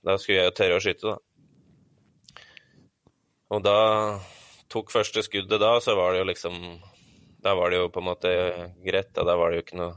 da 0.00 0.16
skulle 0.18 0.38
jeg 0.38 0.48
jo 0.48 0.56
tørre 0.56 0.76
å 0.78 0.80
skyte, 0.80 1.10
da. 1.10 1.18
Og 3.50 3.64
da 3.66 3.80
tok 4.72 4.92
første 4.94 5.20
skuddet 5.26 5.60
da, 5.60 5.74
så 5.84 5.96
var 5.98 6.14
det 6.14 6.22
jo 6.22 6.30
liksom 6.30 6.56
Da 7.42 7.54
var 7.58 7.72
det 7.72 7.80
jo 7.80 7.88
på 7.90 8.00
en 8.00 8.06
måte 8.06 8.30
greit, 8.84 9.10
da. 9.16 9.24
Da 9.26 9.34
var 9.36 9.50
det 9.50 9.58
jo 9.58 9.64
ikke 9.64 9.80
noe 9.80 9.94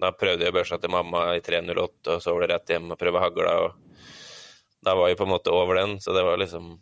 Da 0.00 0.10
prøvde 0.16 0.46
jeg 0.48 0.56
børsa 0.56 0.80
til 0.80 0.90
mamma 0.90 1.26
i 1.36 1.44
308, 1.44 2.16
og 2.16 2.24
så 2.24 2.34
var 2.34 2.46
det 2.46 2.50
rett 2.54 2.74
hjem 2.74 2.90
og 2.90 2.98
prøve 2.98 3.22
hagla, 3.22 3.54
og 3.66 4.02
da 4.86 4.94
var 4.98 5.10
jeg 5.10 5.20
på 5.20 5.26
en 5.26 5.34
måte 5.36 5.54
over 5.54 5.78
den, 5.78 5.96
så 6.00 6.12
det 6.16 6.26
var 6.26 6.42
liksom 6.42 6.76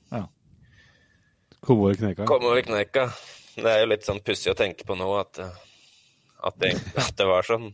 Kom 1.64 1.84
over 1.84 1.94
kneika. 1.96 2.26
Kom 2.28 2.44
over 2.44 2.64
kneika. 2.64 3.08
Det 3.54 3.70
er 3.70 3.84
jo 3.84 3.92
litt 3.92 4.04
sånn 4.04 4.24
pussig 4.24 4.52
å 4.52 4.58
tenke 4.58 4.84
på 4.84 4.96
nå 4.98 5.06
at, 5.16 5.40
at, 5.40 6.56
det, 6.60 6.74
at 7.00 7.14
det 7.16 7.28
var 7.28 7.46
sånn. 7.46 7.70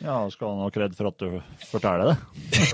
Ja, 0.00 0.30
skal 0.32 0.54
han 0.54 0.62
ha 0.64 0.70
kred 0.72 0.96
for 0.96 1.10
at 1.10 1.20
du 1.20 1.40
forteller 1.68 2.12
det? 2.12 2.16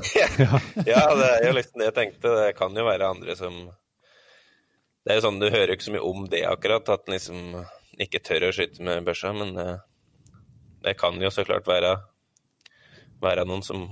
Ja, 0.93 1.03
det 1.17 1.29
er 1.31 1.47
jo 1.49 1.57
liksom 1.57 1.81
det 1.81 1.89
jeg 1.91 1.97
tenkte. 1.97 2.33
Det 2.39 2.55
kan 2.59 2.77
jo 2.77 2.85
være 2.87 3.09
andre 3.09 3.35
som 3.39 3.57
Det 5.03 5.15
er 5.15 5.19
jo 5.19 5.25
sånn, 5.25 5.41
du 5.43 5.49
hører 5.49 5.73
jo 5.73 5.77
ikke 5.79 5.89
så 5.89 5.95
mye 5.95 6.07
om 6.07 6.25
det 6.31 6.45
akkurat, 6.47 6.89
at 6.93 7.07
en 7.07 7.15
liksom 7.15 7.43
ikke 8.03 8.21
tør 8.27 8.49
å 8.49 8.53
skyte 8.55 8.85
med 8.85 9.07
børsa, 9.07 9.33
men 9.33 9.55
det, 9.57 9.69
det 10.85 10.97
kan 11.01 11.17
jo 11.23 11.31
så 11.33 11.45
klart 11.47 11.69
være, 11.69 11.95
være 13.23 13.47
noen 13.49 13.63
som 13.65 13.87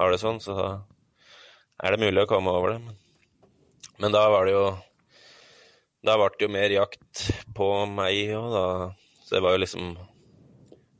har 0.00 0.12
det 0.12 0.22
sånn, 0.22 0.40
så 0.40 0.56
da 0.56 0.68
er 1.84 1.94
det 1.94 2.04
mulig 2.04 2.24
å 2.24 2.30
komme 2.30 2.52
over 2.56 2.74
det. 2.74 2.80
Men, 2.86 2.96
men 4.00 4.16
da 4.16 4.24
var 4.32 4.48
det 4.48 4.56
jo 4.56 4.64
Da 6.00 6.16
ble 6.16 6.30
det 6.32 6.46
jo 6.46 6.52
mer 6.52 6.72
jakt 6.72 7.26
på 7.56 7.66
meg 7.92 8.32
òg, 8.32 8.48
da. 8.54 8.66
Så 9.20 9.36
det 9.36 9.44
var 9.44 9.52
jo 9.52 9.60
liksom 9.66 9.90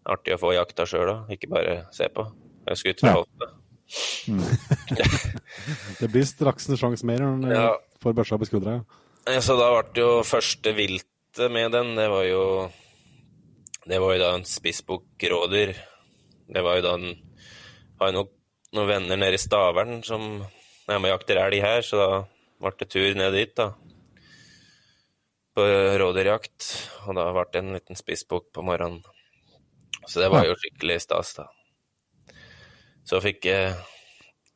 artig 0.07 0.35
å 0.35 0.41
få 0.41 0.55
jakta 0.55 0.87
sjøl 0.89 1.09
òg, 1.13 1.31
ikke 1.35 1.49
bare 1.51 1.87
se 1.93 2.09
på. 2.09 2.25
Jeg 2.69 2.77
skutt 2.81 3.01
fra 3.01 3.11
Ja. 3.11 3.17
hofta. 3.23 3.47
Det 6.01 6.09
blir 6.13 6.25
straks 6.29 6.69
en 6.71 6.77
sjanse 6.79 7.05
mer 7.07 7.19
når 7.25 7.49
du 7.49 7.55
Ja. 7.55 7.73
får 8.03 8.15
børsa 8.15 8.39
på 8.39 8.47
skuldra. 8.47 8.85
Ja, 9.27 9.41
Så 9.41 9.57
da 9.59 9.71
ble 9.83 9.93
det 9.95 10.01
jo 10.03 10.23
første 10.23 10.73
viltet 10.75 11.51
med 11.51 11.73
den, 11.73 11.95
det 11.97 12.09
var 12.09 12.25
jo 12.25 12.71
Det 13.87 13.99
var 14.01 14.13
jo 14.15 14.19
da 14.21 14.35
en 14.37 14.45
spissbukk 14.45 15.19
rådyr. 15.19 15.75
Det 16.53 16.63
var 16.63 16.77
jo 16.77 16.83
da 16.83 16.95
en 16.95 17.17
Har 18.01 18.13
jo 18.13 18.13
noen, 18.13 18.29
noen 18.73 18.89
venner 18.89 19.17
nede 19.17 19.35
i 19.35 19.39
Stavern 19.39 20.03
som 20.05 20.43
er 20.89 20.99
med 20.99 21.11
og 21.11 21.19
jakter 21.21 21.37
elg 21.37 21.61
her, 21.61 21.83
så 21.83 21.97
da 21.99 22.25
ble 22.61 22.71
det 22.79 22.89
tur 22.91 23.15
ned 23.15 23.33
dit, 23.35 23.55
da. 23.55 23.75
På 25.55 25.63
rådyrjakt. 26.01 26.89
Og 27.09 27.15
da 27.15 27.33
ble 27.33 27.45
det 27.53 27.59
en 27.63 27.73
liten 27.75 27.97
spissbukk 27.97 28.53
på 28.55 28.63
morgenen. 28.65 29.03
Så 30.07 30.23
det 30.23 30.31
var 30.33 30.47
jo 30.49 30.57
skikkelig 30.59 31.01
stas, 31.05 31.35
da. 31.37 31.47
Så 33.05 33.21
fikk 33.25 33.47
jeg 33.49 33.75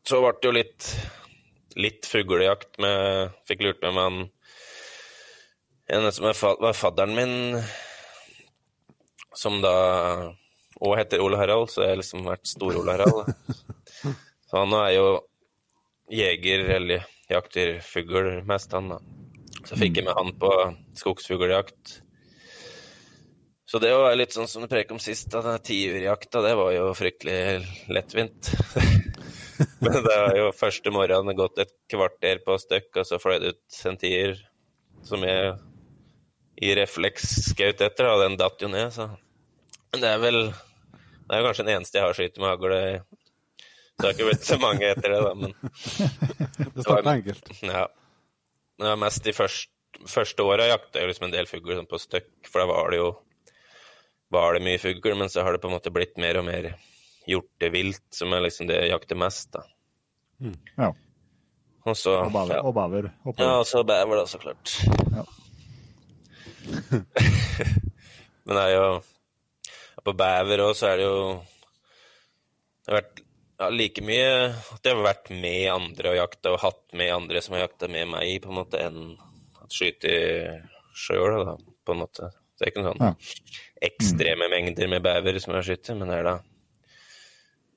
Så 0.05 0.21
ble 0.21 0.33
det 0.37 0.49
jo 0.49 0.55
litt 0.55 0.89
litt 1.75 2.07
fuglejakt 2.07 2.79
med 2.79 3.33
Fikk 3.49 3.65
lurt 3.65 3.81
med 3.83 3.97
meg 3.97 4.05
han 4.05 4.19
en 5.87 6.13
som 6.13 6.25
var 6.25 6.73
fadderen 6.73 7.15
min, 7.15 7.63
som 9.37 9.59
da 9.61 9.75
òg 10.81 10.95
heter 10.97 11.21
Ole 11.21 11.37
Harald, 11.37 11.69
så 11.69 11.85
jeg 11.85 11.93
har 11.93 12.01
liksom 12.01 12.25
vært 12.25 12.49
Stor-Ole 12.49 12.95
Harald. 12.97 13.35
Så 14.49 14.63
han 14.63 14.73
er 14.79 14.95
jo 14.95 15.09
jeger, 16.09 16.65
eller 16.77 17.05
jakter 17.29 17.81
fugl 17.85 18.31
mest, 18.49 18.73
han 18.73 18.95
da. 18.95 18.99
Så 19.65 19.77
fikk 19.81 20.01
jeg 20.01 20.07
med 20.09 20.17
han 20.17 20.33
på 20.41 20.51
skogsfugljakt. 20.97 21.99
Så 23.75 23.81
det 23.83 23.91
var 23.91 24.13
litt 24.15 24.31
sånn 24.31 24.47
som 24.47 24.63
du 24.63 24.69
prek 24.71 24.93
om 24.95 25.01
sist, 25.03 25.33
at 25.35 25.43
den 25.43 25.63
tiurjakta, 25.67 26.39
det 26.45 26.53
var 26.55 26.69
jo 26.71 26.93
fryktelig 26.95 27.65
lettvint. 27.91 28.53
Men 29.83 29.97
det 29.97 30.13
var 30.15 30.37
jo 30.39 30.53
første 30.55 30.93
morgenen 30.95 31.35
gått 31.35 31.59
et 31.65 31.73
kvarter 31.91 32.39
på 32.47 32.55
støkk, 32.63 33.01
og 33.03 33.09
så 33.09 33.19
fløy 33.19 33.41
det 33.43 33.51
ut 33.57 33.81
en 33.91 33.99
tier 33.99 34.39
som 35.03 35.27
jeg 35.27 35.57
i 36.63 36.71
refleks 36.79 37.35
skjøt 37.49 37.83
etter, 37.89 38.13
og 38.13 38.23
den 38.23 38.39
datt 38.45 38.63
jo 38.63 38.71
ned, 38.71 38.95
så 38.95 39.09
Men 39.91 40.07
det 40.07 40.13
er 40.13 40.23
vel 40.23 40.41
Det 40.53 41.35
er 41.35 41.43
jo 41.43 41.51
kanskje 41.51 41.67
den 41.67 41.75
eneste 41.75 41.99
jeg 41.99 42.07
har 42.07 42.17
skutt 42.21 42.39
med 42.39 42.51
hagle. 42.53 42.81
Så 43.59 43.99
det 43.99 44.07
har 44.07 44.15
ikke 44.15 44.31
blitt 44.31 44.49
så 44.53 44.63
mange 44.69 44.87
etter 44.93 45.17
det, 45.17 45.21
da, 45.27 45.35
men 45.35 45.59
Det 46.79 46.87
starta 46.87 47.19
enkelt. 47.19 47.55
ja. 47.59 47.87
Det 47.91 48.91
var 48.93 49.03
mest 49.03 49.27
de 49.27 49.35
første, 49.35 50.07
første 50.07 50.47
åra 50.47 50.71
jakta 50.77 51.03
jeg 51.03 51.11
liksom 51.11 51.33
en 51.33 51.39
del 51.41 51.51
fugler 51.51 51.83
sånn 51.83 51.91
på 51.91 52.05
støkk, 52.07 52.35
for 52.47 52.63
da 52.63 52.71
var 52.71 52.95
det 52.95 53.03
jo 53.03 53.15
var 54.35 54.57
det 54.59 54.65
mye 54.67 54.81
fugl, 54.83 55.15
men 55.19 55.31
så 55.33 55.45
har 55.47 55.55
det 55.57 55.63
på 55.63 55.71
en 55.71 55.77
måte 55.77 55.93
blitt 55.95 56.19
mer 56.21 56.39
og 56.41 56.47
mer 56.49 56.73
hjortevilt, 57.31 58.05
som 58.13 58.35
er 58.37 58.43
liksom 58.45 58.69
det 58.69 58.77
jeg 58.83 58.93
jakter 58.93 59.17
mest, 59.23 59.49
da. 59.55 59.63
Ja. 60.77 60.91
Og 61.85 61.97
så 61.97 62.15
Og 62.27 62.33
bever. 62.35 62.57
ja. 62.59 62.63
Og 62.65 62.75
bever. 62.77 63.11
Ja, 63.39 63.51
og 63.61 63.67
så 63.69 63.83
bever, 63.87 64.21
da, 64.21 64.27
så 64.29 64.39
klart. 64.43 64.75
Ja. 65.15 65.25
Men 68.45 68.57
det 68.57 68.63
er 68.63 68.73
jo 68.75 68.87
På 70.05 70.13
bever 70.17 70.63
òg, 70.65 70.73
så 70.77 70.91
er 70.91 71.01
det 71.01 71.05
jo 71.07 71.19
Det 72.85 72.89
har 72.93 72.99
vært 72.99 73.21
ja, 73.61 73.69
like 73.71 74.03
mye 74.05 74.31
at 74.51 74.85
jeg 74.89 74.97
har 74.97 75.05
vært 75.07 75.29
med 75.31 75.69
andre 75.71 76.11
og 76.11 76.17
jakta, 76.19 76.51
og 76.53 76.63
hatt 76.65 76.83
med 76.99 77.13
andre 77.15 77.41
som 77.45 77.55
har 77.55 77.63
jakta 77.69 77.87
med 77.89 78.09
meg, 78.11 78.33
på 78.43 78.51
en 78.51 78.59
måte, 78.59 78.81
enn 78.83 79.13
at 79.63 79.73
skyte 79.73 80.11
sjøl, 80.99 81.37
da, 81.47 81.55
på 81.87 81.95
en 81.95 82.01
måte. 82.03 82.33
Det 82.55 82.67
er 82.67 82.71
ikke 82.71 82.83
noen 82.85 82.95
sånn 82.95 83.07
Ja. 83.09 83.15
ekstreme 83.91 84.49
mengder 84.53 84.89
med 84.89 85.03
bever 85.03 85.41
som 85.43 85.55
jeg 85.59 85.65
skyter, 85.69 85.97
men 85.99 86.09
det 86.09 86.19
er 86.21 86.29
da 86.29 86.37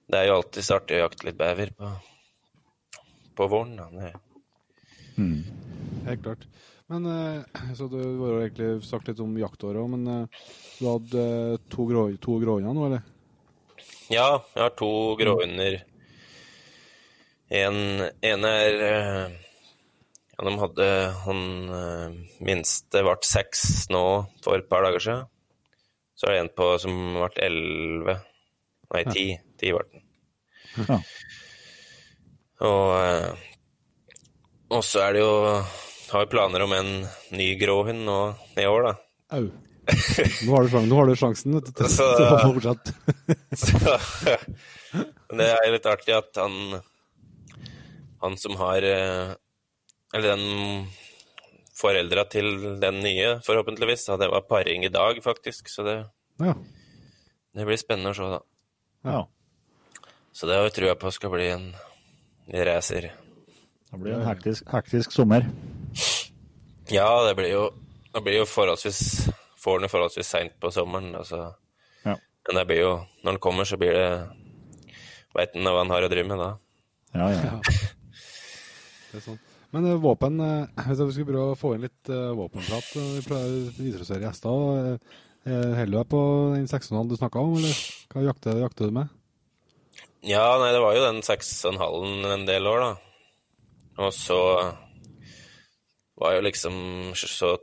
Det 0.09 0.19
er 0.21 0.27
jo 0.29 0.35
alltid 0.37 0.63
så 0.63 0.75
artig 0.79 0.95
å 0.99 1.03
jakte 1.09 1.25
litt 1.27 1.37
bever 1.37 1.71
på, 1.75 1.89
på 3.35 3.47
våren. 3.51 3.75
Da. 3.75 3.89
Det, 3.91 4.13
Helt 6.07 6.23
klart. 6.23 6.45
Men 6.87 7.05
eh, 7.11 7.73
Så 7.75 7.89
du 7.91 7.97
har 8.21 8.37
egentlig 8.45 8.85
sagt 8.87 9.09
litt 9.09 9.19
om 9.19 9.33
jaktåret 9.37 9.81
òg, 9.81 9.89
men 9.91 10.07
eh, 10.07 10.45
du 10.79 10.85
hadde 10.87 11.23
eh, 11.25 11.57
to, 11.73 11.87
grå, 11.89 12.05
to 12.23 12.37
gråhunder 12.39 12.73
nå, 12.77 12.85
eller? 12.87 13.01
Ja, 14.07 14.29
jeg 14.55 14.63
har 14.63 14.71
to 14.79 14.91
gråhunder. 15.19 15.81
En, 17.51 17.77
en 18.23 18.47
er 18.47 18.79
Ja, 20.37 20.45
de 20.45 20.53
hadde 20.61 20.87
Han 21.25 21.39
eh, 21.73 22.17
minste 22.45 23.01
ble 23.05 23.15
seks 23.25 23.87
nå 23.89 24.03
for 24.45 24.59
et 24.59 24.67
par 24.69 24.85
dager 24.85 25.01
siden. 25.01 25.25
Så 26.17 26.27
er 26.29 26.35
det 26.37 26.43
en 26.45 26.51
på 26.57 26.67
som 26.81 26.93
ble 27.17 27.29
elleve 27.45 28.19
Nei, 28.93 29.03
ti. 29.11 29.25
Ti 29.59 29.73
ble 29.75 29.83
den. 29.91 30.03
Ja. 30.87 30.97
Og, 32.63 32.91
eh, 32.97 33.31
og 34.73 34.83
så 34.85 35.01
er 35.07 35.17
det 35.17 35.21
jo 35.25 35.33
har 36.07 36.23
vi 36.23 36.29
planer 36.31 36.63
om 36.63 36.71
en 36.77 36.91
ny 37.35 37.49
gråhund 37.59 38.05
nå 38.07 38.19
i 38.61 38.63
år, 38.69 38.85
da. 38.87 38.93
Au. 39.35 39.41
Nå 39.87 40.53
har 40.55 40.63
du, 40.63 40.69
sjans, 40.71 40.87
nå 40.87 40.95
har 41.01 41.07
du 41.09 41.15
sjansen 41.19 41.53
vet 41.57 41.67
du, 41.67 41.73
til 41.81 41.89
Så- 41.97 42.07
til 42.15 42.27
å 42.27 42.39
fortsette. 42.45 42.95
Så, 43.59 43.97
det 45.41 45.49
er 45.51 45.73
litt 45.75 45.87
artig 45.91 46.15
at 46.15 46.39
han 46.39 46.55
Han 48.23 48.35
som 48.41 48.55
har 48.59 48.83
eh, 48.87 49.35
Eller 50.15 50.35
den 50.35 50.87
foreldra 51.77 52.23
til 52.31 52.79
den 52.81 53.01
nye, 53.03 53.35
forhåpentligvis, 53.45 54.05
da, 54.07 54.17
det 54.17 54.29
var 54.31 54.45
paring 54.49 54.85
i 54.87 54.89
dag, 54.93 55.19
faktisk. 55.23 55.69
Så 55.69 55.83
det, 55.85 55.97
Ja. 56.39 56.53
det 57.55 57.65
blir 57.65 57.77
spennende 57.77 58.13
å 58.13 58.15
se, 58.15 58.29
da. 58.31 58.39
Ja. 59.11 59.27
Så 60.33 60.47
det 60.47 60.55
har 60.55 60.63
vi 60.63 60.69
trua 60.75 60.95
på 60.95 61.11
skal 61.11 61.29
bli 61.33 61.49
en 61.49 61.73
racer. 62.53 63.11
Det 63.91 63.99
blir 63.99 64.13
en 64.13 64.25
hektisk, 64.27 64.65
hektisk 64.71 65.11
sommer. 65.11 65.45
Ja, 66.89 67.09
det 67.27 67.35
blir 67.35 67.51
jo, 67.51 67.69
det 68.13 68.23
blir 68.23 68.37
jo 68.41 68.45
forholdsvis 68.45 69.29
Får 69.57 69.79
den 69.79 69.87
jo 69.87 69.91
forholdsvis 69.91 70.27
seint 70.29 70.53
på 70.61 70.69
sommeren. 70.71 71.15
Altså. 71.17 71.55
Ja. 72.05 72.13
Men 72.47 72.55
det 72.55 72.65
blir 72.69 72.79
jo 72.79 72.91
Når 73.23 73.31
den 73.31 73.39
kommer, 73.39 73.65
så 73.65 73.75
blir 73.77 73.91
det 73.91 74.29
Veit 75.35 75.53
han 75.55 75.63
hva 75.67 75.81
han 75.81 75.89
har 75.91 76.05
å 76.05 76.09
drive 76.09 76.27
med 76.29 76.39
da. 76.39 76.51
Ja, 77.13 77.27
ja. 77.33 77.59
Det 79.11 79.17
er 79.19 79.25
sånn. 79.25 79.39
Men 79.75 79.85
eh, 79.89 79.97
våpen 79.99 80.39
eh, 80.39 80.85
Hvis 80.87 81.01
vi 81.01 81.13
skulle 81.17 81.31
prøve 81.33 81.53
å 81.53 81.59
få 81.59 81.73
inn 81.75 81.83
litt 81.87 82.11
eh, 82.13 82.31
våpenprat 82.37 82.91
eh, 82.99 83.09
Vi 83.17 83.23
prøver 83.27 83.47
å 83.51 83.85
introdusere 83.87 84.23
gjester. 84.23 84.99
eh, 85.47 85.73
Holder 85.77 85.85
du 85.91 85.97
deg 85.97 86.09
på 86.11 86.21
den 86.55 86.67
6,5 86.67 87.07
du 87.11 87.15
snakka 87.19 87.39
om, 87.39 87.53
eller 87.59 87.77
hva 88.11 88.23
jakter, 88.25 88.57
jakter 88.59 88.89
du 88.89 88.95
med? 88.97 89.13
Ja, 90.27 90.57
nei, 90.59 90.73
det 90.75 90.81
var 90.83 90.95
jo 90.97 91.05
den 91.05 91.21
6,5 91.23 92.25
en 92.33 92.45
del 92.49 92.67
år, 92.67 92.81
da. 92.83 92.89
Og 94.03 94.11
så 94.13 94.39
var 96.19 96.35
jo 96.35 96.43
liksom 96.45 96.75
Så 97.15 97.53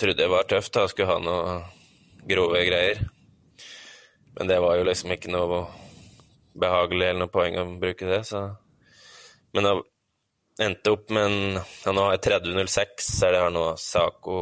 trodde 0.00 0.24
jeg 0.24 0.32
var 0.32 0.48
tøft, 0.50 0.74
da. 0.74 0.86
Skulle 0.90 1.12
ha 1.14 1.18
noe 1.22 1.58
grove 2.26 2.64
greier. 2.66 3.04
Men 4.36 4.50
det 4.50 4.58
var 4.60 4.76
jo 4.80 4.88
liksom 4.88 5.14
ikke 5.14 5.30
noe 5.32 5.62
behagelig 6.58 7.06
eller 7.10 7.22
noe 7.22 7.32
poeng 7.32 7.56
å 7.60 7.68
bruke 7.80 8.08
det, 8.08 8.24
så 8.28 8.48
Men 9.54 9.64
da 9.68 9.76
endte 10.62 10.92
opp 10.94 11.10
med 11.12 11.26
en 11.26 11.58
ja, 11.84 11.92
Nå 11.92 12.06
har 12.06 12.16
jeg 12.16 12.22
3006, 12.26 13.10
så 13.18 13.30
det 13.32 13.42
her 13.42 13.52
nå 13.54 13.64
Saco 13.80 14.40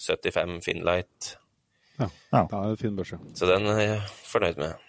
75 0.00 0.58
Finlight. 0.64 1.34
Ja. 1.98 2.08
Ja. 2.32 2.42
Det 2.50 2.58
er 2.58 2.70
en 2.70 2.80
fin 2.80 2.96
børse. 2.96 3.18
Så 3.38 3.46
den 3.46 3.68
er 3.70 3.80
jeg 3.80 4.00
fornøyd 4.26 4.58
med. 4.62 4.88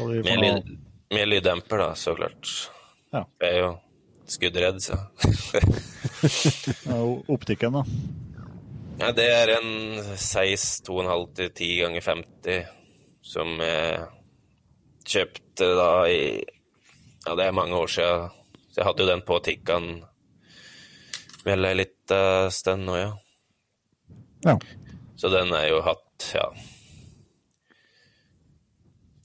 Med, 0.00 0.36
lyd, 0.38 0.74
med 1.10 1.28
lyddemper, 1.28 1.80
da, 1.82 1.88
så 1.98 2.14
klart. 2.14 2.50
Ja. 3.12 3.24
Jeg 3.42 3.56
er 3.56 3.64
jo 3.64 3.70
skuddredd, 4.30 4.78
så 4.84 5.00
optikken, 7.34 7.74
da. 7.74 7.82
ja, 9.00 9.10
Det 9.16 9.26
er 9.26 9.56
en 9.56 9.72
6 10.16 10.68
2,5 10.86 11.26
til 11.40 11.50
10 11.50 11.70
ganger 11.82 12.06
50 12.06 12.76
som 13.30 13.58
jeg 13.60 14.06
kjøpte 15.10 15.68
da 15.76 15.90
i 16.08 16.20
Ja, 17.26 17.34
det 17.36 17.44
er 17.50 17.52
mange 17.52 17.76
år 17.76 17.90
siden. 17.92 18.30
Så 18.70 18.80
jeg 18.80 18.86
hadde 18.86 19.02
jo 19.04 19.10
den 19.10 19.22
på 19.26 19.38
Tikkan 19.42 19.88
vel 21.44 21.66
ei 21.66 21.74
lita 21.78 22.50
stund 22.54 22.86
nå, 22.86 22.96
ja. 23.00 23.10
Ja. 24.46 24.56
Så 25.20 25.28
den 25.32 25.52
er 25.56 25.66
jo 25.68 25.80
hatt, 25.84 26.30
ja 26.32 26.46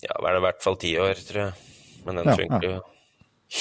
Ja, 0.04 0.16
hva 0.20 0.30
er 0.30 0.36
det 0.36 0.42
i 0.42 0.46
hvert 0.46 0.64
fall 0.64 0.75
ti 0.82 0.92
år, 1.02 1.22
tror 1.28 1.42
jeg. 1.42 1.54
Men 2.06 2.20
den 2.20 2.28
Ja, 2.30 2.36
funker 2.38 2.68
ja. 2.68 2.74
jo. 2.75 3.60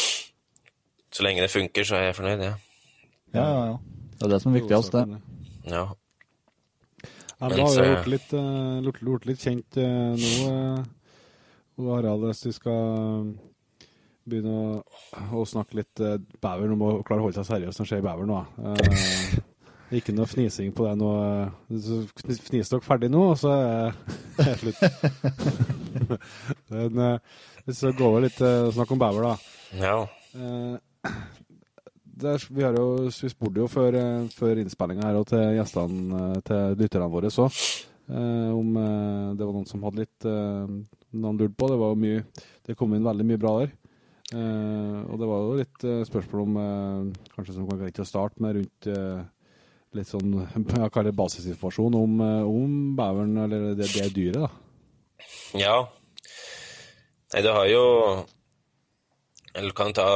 Så 1.15 1.23
lenge 1.25 1.45
det 1.45 1.53
funker, 1.53 1.87
så 1.87 1.97
er 1.97 2.09
jeg 2.11 2.17
fornøyd, 2.19 2.43
jeg. 2.43 2.57
Ja, 3.35 3.45
ja, 3.45 3.63
ja. 3.71 3.77
Det 4.19 4.27
er 4.27 4.33
det 4.35 4.41
som 4.43 4.51
er 4.53 4.61
viktigst, 4.61 4.93
det. 4.93 5.21
Ja. 5.71 5.85
Ja, 7.39 7.49
Men 7.49 7.59
har 7.61 7.73
vi 7.75 7.89
gjort 7.89 8.11
litt, 8.13 8.35
uh, 8.35 8.83
gjort, 8.85 9.01
gjort 9.09 9.27
litt 9.29 9.41
kjent 9.43 9.79
uh, 9.79 10.15
nå, 10.17 10.53
uh, 11.79 11.89
Harald, 11.91 12.27
hvis 12.29 12.45
vi 12.47 12.53
skal 12.57 13.33
begynne 14.29 14.53
å, 14.55 14.83
å 15.37 15.45
snakke 15.49 15.77
litt 15.81 16.01
uh, 16.05 16.17
bever. 16.43 16.69
Nå 16.71 16.77
må 16.81 16.93
klare 17.07 17.21
å 17.23 17.27
holde 17.29 17.39
seg 17.41 17.49
seriøs 17.51 17.77
når 17.79 17.85
det 17.85 17.91
skjer 17.93 18.05
bever 18.07 18.29
nå. 18.31 18.39
Uh, 18.59 19.43
ikke 19.99 20.15
noe 20.17 20.27
fnising 20.27 20.73
på 20.75 20.87
det 20.89 20.95
nå. 20.99 21.11
eh, 21.23 21.79
Så 21.85 22.01
fnis- 22.23 22.41
Fniser 22.49 22.77
dere 22.79 22.87
ferdig 22.87 23.11
nå, 23.13 23.21
og 23.35 23.39
så 23.39 23.53
er 23.59 23.93
det 24.41 24.57
slutt. 24.63 24.81
Men 26.75 27.21
vi 27.67 27.93
går 27.93 28.07
over 28.09 28.25
litt 28.27 28.41
uh, 28.45 28.71
snakk 28.75 28.91
om 28.97 29.01
bever, 29.05 29.29
da. 29.31 29.37
ja. 29.81 29.97
Der, 32.15 32.39
vi, 32.55 32.63
har 32.63 32.77
jo, 32.79 33.09
vi 33.11 33.29
spurte 33.31 33.59
jo 33.59 33.67
før, 33.71 33.97
før 34.31 34.61
innspillinga 34.63 35.09
her 35.09 35.17
og 35.19 35.27
til 35.33 35.57
gjestene, 35.57 36.29
til 36.47 36.77
lytterne 36.79 37.09
våre 37.11 37.31
så, 37.35 37.49
eh, 38.07 38.51
om 38.55 38.69
det 38.79 39.43
var 39.43 39.51
noen 39.57 39.67
som 39.67 39.83
hadde 39.83 40.05
litt 40.05 40.27
Noen 41.15 41.39
lurt 41.41 41.57
på. 41.59 41.67
Det 41.71 41.79
var 41.79 41.99
mye 41.99 42.23
Det 42.67 42.75
kom 42.79 42.95
inn 42.97 43.05
veldig 43.07 43.27
mye 43.27 43.39
bra 43.43 43.53
der. 43.61 43.75
Eh, 44.35 45.01
og 45.13 45.21
det 45.21 45.27
var 45.29 45.43
jo 45.45 45.57
litt 45.61 45.85
uh, 45.87 46.01
spørsmål 46.09 46.41
om 46.43 46.57
uh, 46.59 47.27
Kanskje 47.37 47.55
som 47.55 47.67
kan 47.69 47.79
greit 47.79 48.01
å 48.03 48.07
starte 48.09 48.43
med 48.43 48.57
rundt 48.59 48.89
litt 49.95 50.11
sånn 50.11 50.33
jeg 50.57 50.91
kaller 50.91 51.13
det 51.13 51.19
basisinformasjon 51.21 51.95
om, 51.95 52.23
om 52.51 52.73
beveren, 52.99 53.37
eller 53.45 53.69
det, 53.79 53.87
det 53.95 54.09
dyret, 54.17 54.41
da. 54.43 54.49
Ja. 55.61 55.77
Nei, 57.31 57.43
du 57.47 57.51
har 57.55 57.69
jo 57.71 57.85
Eller 59.55 59.77
kan 59.79 59.93
du 59.93 60.01
ta 60.01 60.09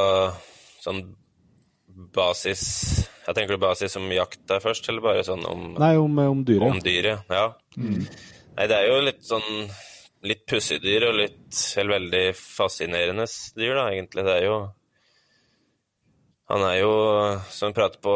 sånn 0.82 1.04
basis 2.14 2.64
Jeg 3.06 3.36
tenker 3.36 3.54
du 3.54 3.62
basis 3.62 3.94
om 4.00 4.10
jakta 4.10 4.58
først, 4.64 4.90
eller 4.90 5.04
bare 5.04 5.22
sånn 5.26 5.46
om, 5.46 5.68
Nei, 5.78 5.94
om, 5.98 6.18
om 6.26 6.42
dyret. 6.46 6.66
om 6.66 6.82
dyret? 6.82 7.30
Ja. 7.30 7.52
Nei, 7.78 8.66
det 8.66 8.74
er 8.74 8.90
jo 8.90 8.98
litt 9.06 9.22
sånn 9.26 9.46
Litt 10.26 10.46
pussig 10.50 10.80
dyr 10.82 11.08
og 11.08 11.18
litt 11.20 11.58
Eller 11.78 11.94
veldig 11.94 12.22
fascinerende 12.34 13.26
dyr, 13.54 13.74
da, 13.78 13.84
egentlig. 13.92 14.24
Det 14.26 14.34
er 14.34 14.46
jo 14.48 14.56
Han 16.48 16.64
er 16.64 16.78
jo, 16.80 16.92
som 17.52 17.70
vi 17.70 17.76
prater 17.76 18.00
på, 18.02 18.14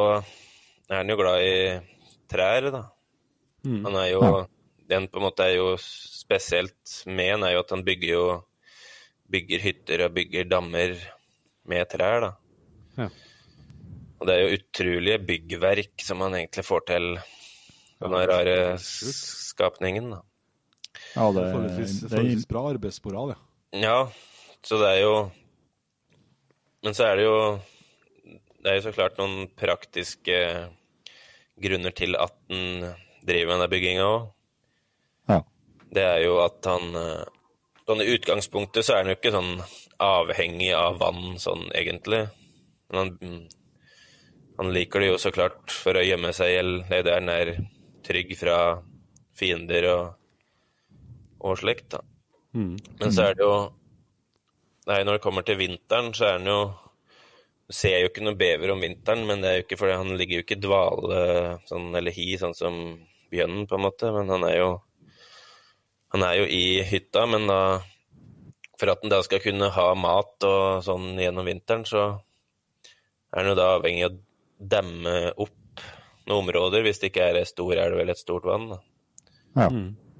er 0.89 1.03
han 1.03 1.13
jo 1.13 1.19
glad 1.21 1.45
i 1.45 1.57
trær, 2.33 2.71
da. 2.75 2.83
Han 3.87 3.99
er 4.01 4.09
jo 4.15 4.23
Den 4.91 5.07
på 5.09 5.21
en 5.21 5.29
måte 5.29 5.47
er 5.47 5.59
jo 5.61 5.75
spesielt 5.79 7.03
med 7.07 7.37
han, 7.37 7.45
er 7.47 7.57
jo 7.57 7.63
at 7.63 7.77
han 7.77 7.85
bygger 7.87 8.15
jo 8.17 8.25
Bygger 9.33 9.63
hytter 9.65 10.07
og 10.07 10.17
bygger 10.17 10.49
dammer 10.51 10.97
med 11.71 11.87
trær, 11.89 12.27
da. 12.27 12.33
Ja. 12.99 13.07
Og 14.21 14.27
det 14.29 14.35
er 14.35 14.43
jo 14.43 14.59
utrolige 14.59 15.23
byggverk 15.25 16.05
som 16.05 16.21
han 16.21 16.37
egentlig 16.37 16.65
får 16.67 16.83
til, 16.91 17.07
denne 18.03 18.21
rare 18.29 18.57
skapningen, 18.83 20.11
da. 20.13 20.21
Ja, 21.13 21.27
det, 21.33 21.45
Forholdsvis, 21.53 21.95
det, 22.01 22.11
forholdsvis 22.11 22.49
bra 22.49 22.63
arbeidsmoral, 22.71 23.35
ja. 23.35 23.41
Ja, 23.83 23.99
så 24.65 24.79
det 24.81 24.89
er 24.95 25.01
jo 25.03 25.15
Men 26.85 26.95
så 26.97 27.07
er 27.09 27.17
det 27.17 27.25
jo 27.25 27.37
Det 28.63 28.71
er 28.71 28.77
jo 28.79 28.85
så 28.87 28.93
klart 28.97 29.19
noen 29.21 29.49
praktiske 29.59 30.39
grunner 31.63 31.95
til 31.97 32.17
at 32.19 32.35
han 32.51 32.93
driver 33.23 33.53
med 33.53 33.65
den 33.65 33.71
bygginga 33.73 34.09
òg. 34.09 34.29
ja. 35.31 35.41
Det 35.93 36.05
er 36.09 36.21
jo 36.25 36.39
at 36.43 36.65
han 36.67 36.97
eh, 36.97 37.25
Sånn 37.87 38.01
i 38.03 38.13
utgangspunktet 38.15 38.87
så 38.87 38.95
er 38.95 39.03
han 39.03 39.11
jo 39.11 39.17
ikke 39.19 39.35
sånn 39.35 39.57
avhengig 40.03 40.71
av 40.75 41.01
vann 41.01 41.35
sånn 41.43 41.65
egentlig. 41.75 42.21
Men 42.89 42.99
han, 43.01 43.49
han 44.61 44.71
liker 44.73 45.03
det 45.03 45.09
jo 45.11 45.19
så 45.19 45.33
klart 45.35 45.75
for 45.75 45.99
å 45.99 46.05
gjemme 46.05 46.31
seg, 46.37 46.55
eller 46.61 46.87
det 46.89 47.01
er 47.01 47.07
der 47.09 47.19
han 47.19 47.33
er 47.35 47.51
trygg 48.07 48.31
fra 48.39 48.57
fiender 49.39 49.89
og, 49.91 50.15
og 51.43 51.59
slikt, 51.61 51.91
da. 51.97 52.03
Men 53.01 53.13
så 53.15 53.31
er 53.31 53.39
det 53.39 53.47
jo 53.47 53.55
Nei, 54.83 55.05
når 55.07 55.15
det 55.17 55.23
kommer 55.23 55.45
til 55.47 55.61
vinteren, 55.61 56.11
så 56.15 56.27
er 56.27 56.33
han 56.41 56.49
jo 56.51 56.59
Du 57.71 57.75
ser 57.77 58.01
jo 58.03 58.11
ikke 58.11 58.25
noe 58.27 58.37
bever 58.37 58.73
om 58.75 58.83
vinteren, 58.83 59.23
men 59.29 59.41
det 59.41 59.49
er 59.49 59.55
jo 59.61 59.65
ikke 59.65 59.79
fordi 59.81 59.99
han 60.01 60.17
ligger 60.19 60.41
jo 60.41 60.45
ikke 60.45 60.59
i 60.59 60.65
dvale 60.65 61.21
sånn, 61.71 61.87
eller 61.97 62.13
hi, 62.13 62.27
sånn 62.41 62.57
som 62.59 62.75
bjønnen, 63.33 63.69
på 63.71 63.79
en 63.79 63.85
måte. 63.87 64.11
Men 64.13 64.33
han 64.35 64.45
er 64.49 64.59
jo 64.59 64.73
Han 66.13 66.27
er 66.27 66.43
jo 66.43 66.45
i 66.45 66.83
hytta, 66.85 67.25
men 67.31 67.47
da 67.49 67.63
For 68.81 68.93
at 68.93 69.07
han 69.07 69.15
da 69.15 69.23
skal 69.25 69.41
kunne 69.41 69.71
ha 69.73 69.89
mat 69.95 70.45
og 70.49 70.83
sånn 70.85 71.15
gjennom 71.23 71.47
vinteren, 71.47 71.87
så 71.89 72.05
er 73.33 73.39
han 73.39 73.53
jo 73.53 73.57
da 73.57 73.73
avhengig 73.79 74.09
av 74.09 74.17
å 74.17 74.23
demme 74.59 75.15
opp 75.41 75.85
noen 76.27 76.43
områder, 76.43 76.83
hvis 76.85 77.01
det 77.01 77.13
ikke 77.13 77.29
er 77.31 77.39
ei 77.41 77.47
stor 77.49 77.79
elv 77.79 78.01
eller 78.01 78.17
et 78.17 78.21
stort 78.21 78.45
vann. 78.47 78.69
da. 78.75 78.81
ja. 79.57 79.69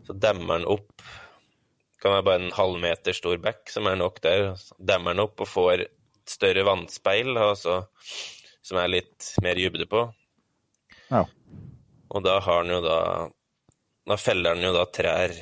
Så 0.07 0.17
demmer 0.19 0.59
den 0.59 0.69
opp. 0.71 0.93
det 0.99 2.03
Kan 2.03 2.17
være 2.17 2.27
bare 2.27 2.41
en 2.43 2.57
halvmeter 2.57 3.15
stor 3.17 3.37
bekk 3.39 3.71
som 3.71 3.87
er 3.87 3.97
nok 4.01 4.21
der. 4.23 4.55
Så 4.57 4.75
Demmer 4.79 5.15
den 5.15 5.25
opp 5.25 5.41
og 5.41 5.49
får 5.49 5.85
et 5.85 5.93
større 6.29 6.65
vannspeil 6.67 7.37
altså, 7.39 7.85
som 8.63 8.79
er 8.79 8.91
litt 8.91 9.33
mer 9.43 9.59
dybde 9.59 9.87
på. 9.91 10.09
ja. 11.11 11.25
Og 12.13 12.21
da 12.25 12.41
har 12.45 12.63
den 12.63 12.75
jo 12.75 12.83
da 12.85 12.99
Da 14.05 14.17
feller 14.21 14.55
den 14.55 14.67
jo 14.67 14.73
da 14.75 14.83
trær 14.85 15.33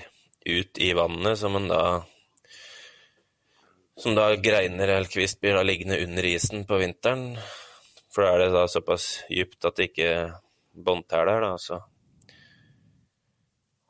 ut 0.47 0.79
i 0.79 0.93
vannet 0.95 1.39
som 1.39 1.57
han 1.57 1.67
da 1.69 2.05
Som 3.99 4.15
da 4.15 4.37
greiner 4.37 4.89
eller 4.89 5.11
kvist 5.11 5.41
blir 5.41 5.57
da 5.59 5.65
liggende 5.67 5.99
under 6.05 6.25
isen 6.25 6.63
på 6.65 6.79
vinteren. 6.81 7.35
For 8.15 8.25
da 8.25 8.31
er 8.35 8.39
det 8.45 8.53
da 8.55 8.63
såpass 8.71 9.25
dypt 9.29 9.67
at 9.69 9.77
det 9.77 9.91
ikke 9.91 10.13
båndtæler, 10.73 11.43
da. 11.45 11.51
Så 11.59 11.81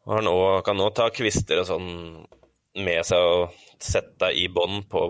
og 0.06 0.16
han 0.16 0.30
også, 0.30 0.64
kan 0.66 0.82
òg 0.84 0.92
ta 0.96 1.08
kvister 1.14 1.62
og 1.62 1.68
sånn 1.68 1.90
med 2.80 3.04
seg 3.06 3.26
og 3.26 3.56
sette 3.82 4.30
i 4.36 4.46
bånd 4.52 4.86
på, 4.90 5.04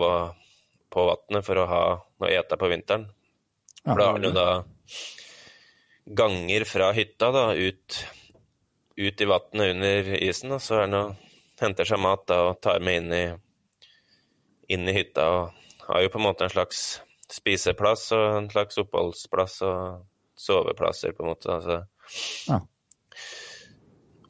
på 0.90 1.06
vannet 1.10 1.46
for 1.46 1.60
å 1.60 1.68
ha 1.70 1.82
noe 2.00 2.30
å 2.30 2.32
ete 2.32 2.58
på 2.60 2.70
vinteren. 2.72 3.06
For 3.84 4.00
da 4.00 4.08
har 4.12 4.24
jo 4.24 4.32
da 4.34 4.48
ganger 6.20 6.64
fra 6.68 6.90
hytta 6.96 7.30
da, 7.34 7.44
ut, 7.54 8.00
ut 8.96 9.20
i 9.20 9.28
vannet 9.28 9.74
under 9.74 10.10
isen, 10.20 10.56
og 10.56 10.62
så 10.64 10.80
er 10.80 10.86
han 10.88 10.98
og 10.98 11.14
henter 11.60 11.88
seg 11.88 12.00
mat 12.02 12.26
da, 12.28 12.40
og 12.50 12.60
tar 12.64 12.80
med 12.84 13.02
inn 13.02 13.14
i, 13.14 13.24
inn 14.74 14.88
i 14.88 14.96
hytta. 14.96 15.28
og 15.28 15.56
har 15.90 16.04
jo 16.04 16.10
på 16.12 16.20
en 16.20 16.26
måte 16.28 16.46
en 16.46 16.52
slags 16.52 17.00
spiseplass 17.30 18.10
og 18.14 18.24
en 18.36 18.48
slags 18.50 18.78
oppholdsplass 18.78 19.60
og 19.66 20.04
soveplasser, 20.38 21.14
på 21.14 21.24
en 21.24 21.30
måte. 21.32 21.56
Altså. 21.56 21.80
Ja. 22.48 22.60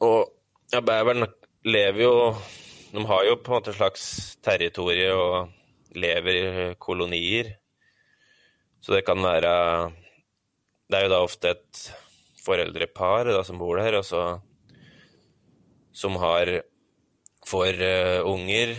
Og 0.01 0.40
ja, 0.71 0.81
beveren 0.81 1.27
lever 1.67 2.03
jo 2.03 2.15
De 2.91 3.03
har 3.07 3.25
jo 3.27 3.37
på 3.39 3.51
en 3.51 3.57
måte 3.57 3.71
et 3.71 3.77
slags 3.77 4.05
territorie 4.43 5.11
og 5.15 5.51
lever 5.95 6.37
i 6.37 6.45
kolonier. 6.79 7.53
Så 8.81 8.95
det 8.95 9.05
kan 9.07 9.21
være 9.23 9.91
Det 10.89 10.97
er 10.97 11.05
jo 11.05 11.13
da 11.13 11.21
ofte 11.23 11.53
et 11.55 11.83
foreldrepar 12.41 13.29
da, 13.29 13.43
som 13.47 13.59
bor 13.61 13.77
der, 13.79 13.99
og 13.99 14.05
så 14.05 14.41
Som 15.93 16.15
har 16.19 16.61
får 17.47 17.79
uh, 17.81 18.27
unger 18.29 18.75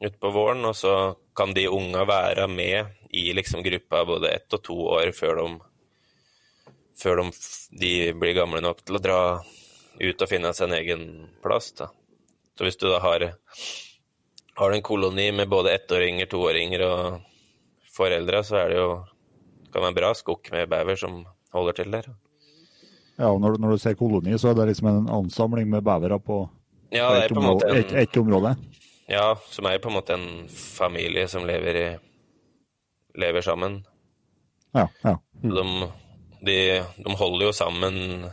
utpå 0.00 0.30
våren, 0.32 0.64
og 0.64 0.76
så 0.76 1.16
kan 1.36 1.52
de 1.54 1.66
unga 1.68 2.04
være 2.08 2.46
med 2.48 2.86
i 3.10 3.32
liksom 3.34 3.64
gruppa 3.66 4.04
både 4.06 4.30
ett 4.30 4.54
og 4.54 4.62
to 4.62 4.76
år 4.94 5.10
før 5.12 5.40
de, 5.40 5.46
før 6.96 7.20
de, 7.20 7.26
de 7.82 7.92
blir 8.14 8.36
gamle 8.38 8.62
nok 8.64 8.84
til 8.84 8.96
å 8.96 9.02
dra 9.02 9.20
ut 10.00 10.22
og 10.22 10.30
finne 10.30 10.52
seg 10.56 10.68
en 10.68 10.78
egen 10.80 11.06
plass. 11.44 11.72
Da. 11.76 11.90
Så 12.58 12.66
hvis 12.66 12.78
du 12.80 12.88
da 12.88 12.98
har, 13.04 13.26
har 14.60 14.74
en 14.74 14.84
koloni 14.84 15.30
med 15.32 15.48
både 15.52 15.74
ettåringer, 15.76 16.28
toåringer 16.30 16.84
og 16.86 17.20
foreldre, 17.94 18.42
så 18.46 18.62
er 18.62 18.72
det 18.72 18.80
jo 18.80 18.90
kan 19.70 19.84
være 19.84 19.92
en 19.92 19.98
bra 20.00 20.10
skokk 20.18 20.50
med 20.50 20.70
bever 20.70 20.98
som 20.98 21.22
holder 21.54 21.76
til 21.78 21.92
der. 21.94 22.08
Ja, 23.20 23.28
og 23.28 23.40
når, 23.42 23.58
når, 23.60 23.76
du 23.76 23.82
ser 23.82 23.94
koloni, 23.98 24.36
så 24.38 24.50
er 24.50 24.58
det 24.58 24.70
liksom 24.70 24.88
en 24.90 25.08
ansamling 25.20 25.68
med 25.70 25.84
bevere 25.86 26.18
på, 26.18 26.42
ja, 26.90 27.06
på 27.06 27.20
ett 27.20 27.36
område, 27.36 27.68
en, 27.68 27.76
et, 27.84 27.92
et 28.02 28.16
område. 28.16 28.54
Ja, 29.10 29.34
som 29.50 29.66
er 29.68 29.78
på 29.82 29.90
en 29.90 29.98
måte 29.98 30.16
en 30.16 30.48
familie 30.50 31.28
som 31.28 31.46
lever, 31.46 31.78
i, 31.78 31.88
lever 33.20 33.44
sammen. 33.44 33.80
Ja, 34.74 34.88
ja. 35.04 35.16
De, 35.42 35.64
de, 36.46 36.58
de 36.96 37.16
holder 37.18 37.50
jo 37.50 37.54
sammen 37.54 38.24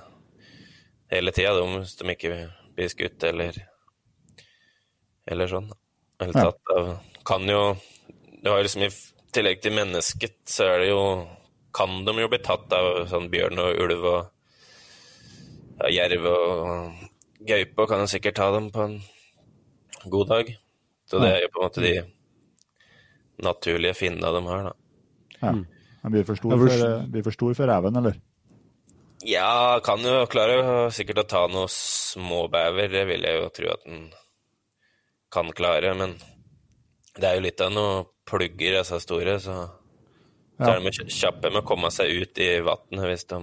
hele 1.11 1.31
tida, 1.31 1.53
hvis 1.61 1.95
de 1.99 2.13
ikke 2.13 2.31
blir 2.75 2.89
skutt 2.91 3.23
eller, 3.23 3.57
eller 5.27 5.47
sånn. 5.51 5.69
Eller 6.19 6.33
tatt 6.33 6.71
av 6.73 6.87
Kan 7.27 7.43
jo 7.45 7.75
Det 8.41 8.49
har 8.49 8.63
liksom 8.65 8.81
i 8.87 8.89
tillegg 9.35 9.59
til 9.61 9.75
mennesket, 9.77 10.37
så 10.49 10.65
er 10.73 10.79
det 10.81 10.87
jo 10.89 11.01
Kan 11.77 11.99
de 12.07 12.15
jo 12.23 12.29
bli 12.31 12.39
tatt 12.41 12.73
av 12.73 13.03
sånn 13.11 13.27
bjørn 13.29 13.59
og 13.61 13.81
ulv 13.83 14.05
og 14.09 14.31
ja, 15.77 15.91
jerv 15.93 16.23
og 16.25 17.03
gaupe, 17.45 17.83
og 17.83 17.89
kan 17.91 17.99
jo 18.01 18.07
sikkert 18.09 18.35
ta 18.39 18.47
dem 18.55 18.71
på 18.73 18.81
en 18.81 18.95
god 20.09 20.27
dag. 20.31 20.47
Så 21.05 21.19
det 21.21 21.29
er 21.35 21.43
jo 21.43 21.49
på 21.53 21.59
en 21.61 21.65
måte 21.67 21.83
de 21.85 21.91
naturlige 23.45 23.93
fiendene 23.99 24.31
de 24.33 24.41
har, 24.47 24.63
da. 24.71 24.73
ja. 25.43 25.51
Den 26.01 26.11
blir 26.15 26.25
for 26.25 26.35
stor 26.39 26.49
for- 26.57 27.53
for 27.53 27.67
reven, 27.69 27.95
eller? 28.01 28.17
Ja, 29.27 29.79
kan 29.83 29.99
jo 30.05 30.21
klare 30.31 30.87
sikkert 30.95 31.19
å 31.25 31.27
ta 31.27 31.41
noe 31.51 31.67
småbever. 31.71 32.87
Det 32.93 33.03
vil 33.09 33.25
jeg 33.27 33.41
jo 33.41 33.49
tro 33.57 33.71
at 33.73 33.83
den 33.83 34.05
kan 35.33 35.49
klare. 35.57 35.91
Men 35.99 36.13
det 37.17 37.27
er 37.27 37.35
jo 37.39 37.43
litt 37.47 37.63
av 37.65 37.73
noe 37.75 38.05
plugger, 38.27 38.77
disse 38.79 38.99
store, 39.03 39.37
så, 39.43 39.57
så 40.59 40.69
er 40.71 40.79
de 40.83 40.93
kj- 40.95 41.11
kjappe 41.11 41.51
med 41.51 41.61
å 41.63 41.67
komme 41.67 41.91
seg 41.91 42.11
ut 42.21 42.39
i 42.43 42.47
vannet 42.63 43.07
hvis 43.09 43.27
de 43.31 43.41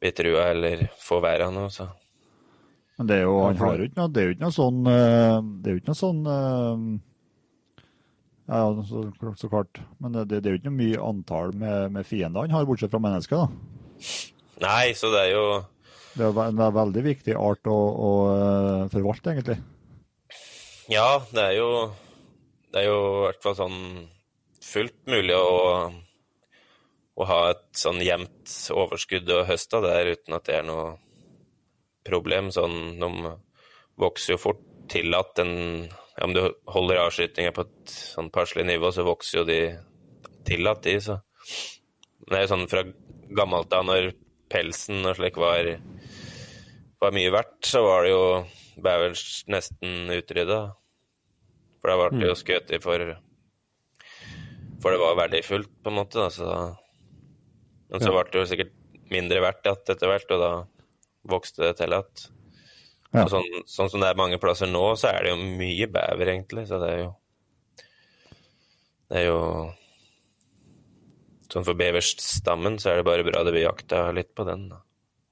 blir 0.00 0.12
trua 0.16 0.48
eller 0.54 0.86
får 1.04 1.22
være 1.24 1.50
noe. 1.52 1.68
Så. 1.72 1.86
Men 2.98 3.08
det 3.10 3.16
er 3.20 3.24
jo, 3.26 3.36
han 3.44 3.60
har 3.60 3.80
jo 3.80 3.88
ikke 3.90 4.00
noe, 4.00 4.12
det 4.14 4.22
er 4.22 4.28
jo 4.30 4.34
ikke 4.36 4.44
noe 4.46 4.54
sånn 4.54 4.80
eh, 4.86 5.38
Det 5.64 5.70
er 5.70 5.74
jo 5.74 5.80
ikke 5.82 5.90
noe 5.92 5.98
sånn 5.98 6.20
eh, 6.30 6.82
Ja, 8.44 8.58
ja, 8.60 8.84
så, 8.88 9.04
så 9.40 9.48
klart. 9.50 9.80
Men 10.04 10.14
det, 10.14 10.26
det 10.30 10.44
er 10.44 10.54
jo 10.56 10.60
ikke 10.60 10.70
noe 10.70 10.80
mye 10.80 11.00
antall 11.12 11.54
med, 11.58 11.92
med 11.96 12.06
fiender 12.08 12.44
han 12.44 12.54
har, 12.54 12.68
bortsett 12.68 12.92
fra 12.92 13.00
mennesker. 13.02 13.40
da. 13.44 13.83
Nei, 14.62 14.94
så 14.94 15.10
det 15.12 15.26
er 15.26 15.30
jo 15.34 15.46
Det 16.14 16.28
er 16.30 16.40
en 16.46 16.64
veldig 16.78 17.04
viktig 17.04 17.36
art 17.38 17.66
å, 17.70 17.74
å 17.74 18.10
eh, 18.34 18.82
forvalte, 18.92 19.34
egentlig. 19.34 19.58
Ja, 20.92 21.22
det 21.32 21.42
er 21.42 21.54
jo 21.58 21.70
Det 22.70 22.82
er 22.82 22.90
jo 22.90 22.98
i 23.00 23.22
hvert 23.26 23.42
fall 23.44 23.56
sånn 23.58 23.78
fullt 24.64 24.96
mulig 25.10 25.36
å, 25.36 25.90
å 27.14 27.26
ha 27.28 27.40
et 27.52 27.66
sånn 27.78 28.00
jevnt 28.02 28.54
overskudd 28.74 29.28
å 29.30 29.44
høste 29.46 29.78
av 29.78 29.84
der 29.86 30.14
uten 30.16 30.34
at 30.34 30.48
det 30.48 30.56
er 30.56 30.64
noe 30.66 30.86
problem. 32.06 32.48
Sånn, 32.50 32.96
de 32.98 33.34
vokser 34.00 34.34
jo 34.34 34.40
fort 34.40 34.64
til 34.90 35.14
at 35.16 35.36
den 35.38 35.54
ja, 36.14 36.24
Om 36.26 36.34
du 36.34 36.40
holder 36.70 37.00
avskytinga 37.02 37.50
på 37.54 37.64
et 37.66 37.90
sånn 37.90 38.28
passelig 38.34 38.66
nivå, 38.68 38.90
så 38.94 39.02
vokser 39.06 39.40
jo 39.40 39.46
de 39.48 39.60
til 40.46 40.68
at 40.70 40.84
de. 40.86 40.92
Så 41.02 41.16
det 42.28 42.38
er 42.38 42.44
jo 42.46 42.52
sånn 42.54 42.68
fra 42.70 42.84
gammelt 43.36 43.72
av, 43.76 43.84
når 43.88 44.12
pelsen 44.52 45.04
og 45.08 45.16
slik 45.18 45.36
var, 45.40 45.68
var 47.02 47.14
mye 47.16 47.32
verdt, 47.34 47.58
så 47.66 47.82
var 47.84 48.04
det 48.06 48.12
jo 48.14 48.24
bever 48.84 49.16
nesten 49.52 50.12
utrydda. 50.14 50.60
For 51.80 51.92
da 51.92 51.98
ble 52.00 52.22
det 52.22 52.30
jo 52.30 52.38
skutt 52.38 52.72
i 52.72 52.80
for 52.80 53.02
For 54.84 54.92
det 54.92 55.00
var 55.00 55.16
verdifullt, 55.16 55.70
på 55.82 55.90
en 55.92 55.96
måte. 55.96 56.20
Da, 56.20 56.28
så 56.32 56.48
men 57.90 58.00
så 58.00 58.10
Ja. 58.10 58.22
ble 58.22 58.30
det 58.32 58.40
jo 58.40 58.48
sikkert 58.50 58.72
mindre 59.10 59.40
verdt 59.40 59.64
igjen 59.64 59.92
etter 59.94 60.08
hvert, 60.10 60.30
og 60.34 60.40
da 60.40 60.52
vokste 61.28 61.62
det 61.62 61.76
til 61.78 61.92
igjen. 61.92 62.24
Ja. 63.14 63.26
Sånn, 63.30 63.46
sånn 63.70 63.90
som 63.90 64.00
det 64.00 64.08
er 64.10 64.18
mange 64.18 64.38
plasser 64.42 64.66
nå, 64.66 64.96
så 64.98 65.12
er 65.12 65.22
det 65.22 65.30
jo 65.30 65.36
mye 65.36 65.86
bever, 65.86 66.26
egentlig. 66.32 66.66
Så 66.66 66.80
det 66.82 66.90
er 66.90 66.98
jo 67.04 67.14
Det 69.08 69.18
er 69.20 69.26
jo 69.28 69.40
Sånn 71.54 71.66
for 71.66 71.78
beverstammen 71.78 72.80
så 72.82 72.90
er 72.90 73.00
det 73.00 73.06
bare 73.06 73.24
bra 73.26 73.44
det 73.46 73.54
blir 73.54 73.68
jakta 73.68 74.08
litt 74.16 74.32
på 74.34 74.46
den. 74.48 74.66
da. 74.72 74.80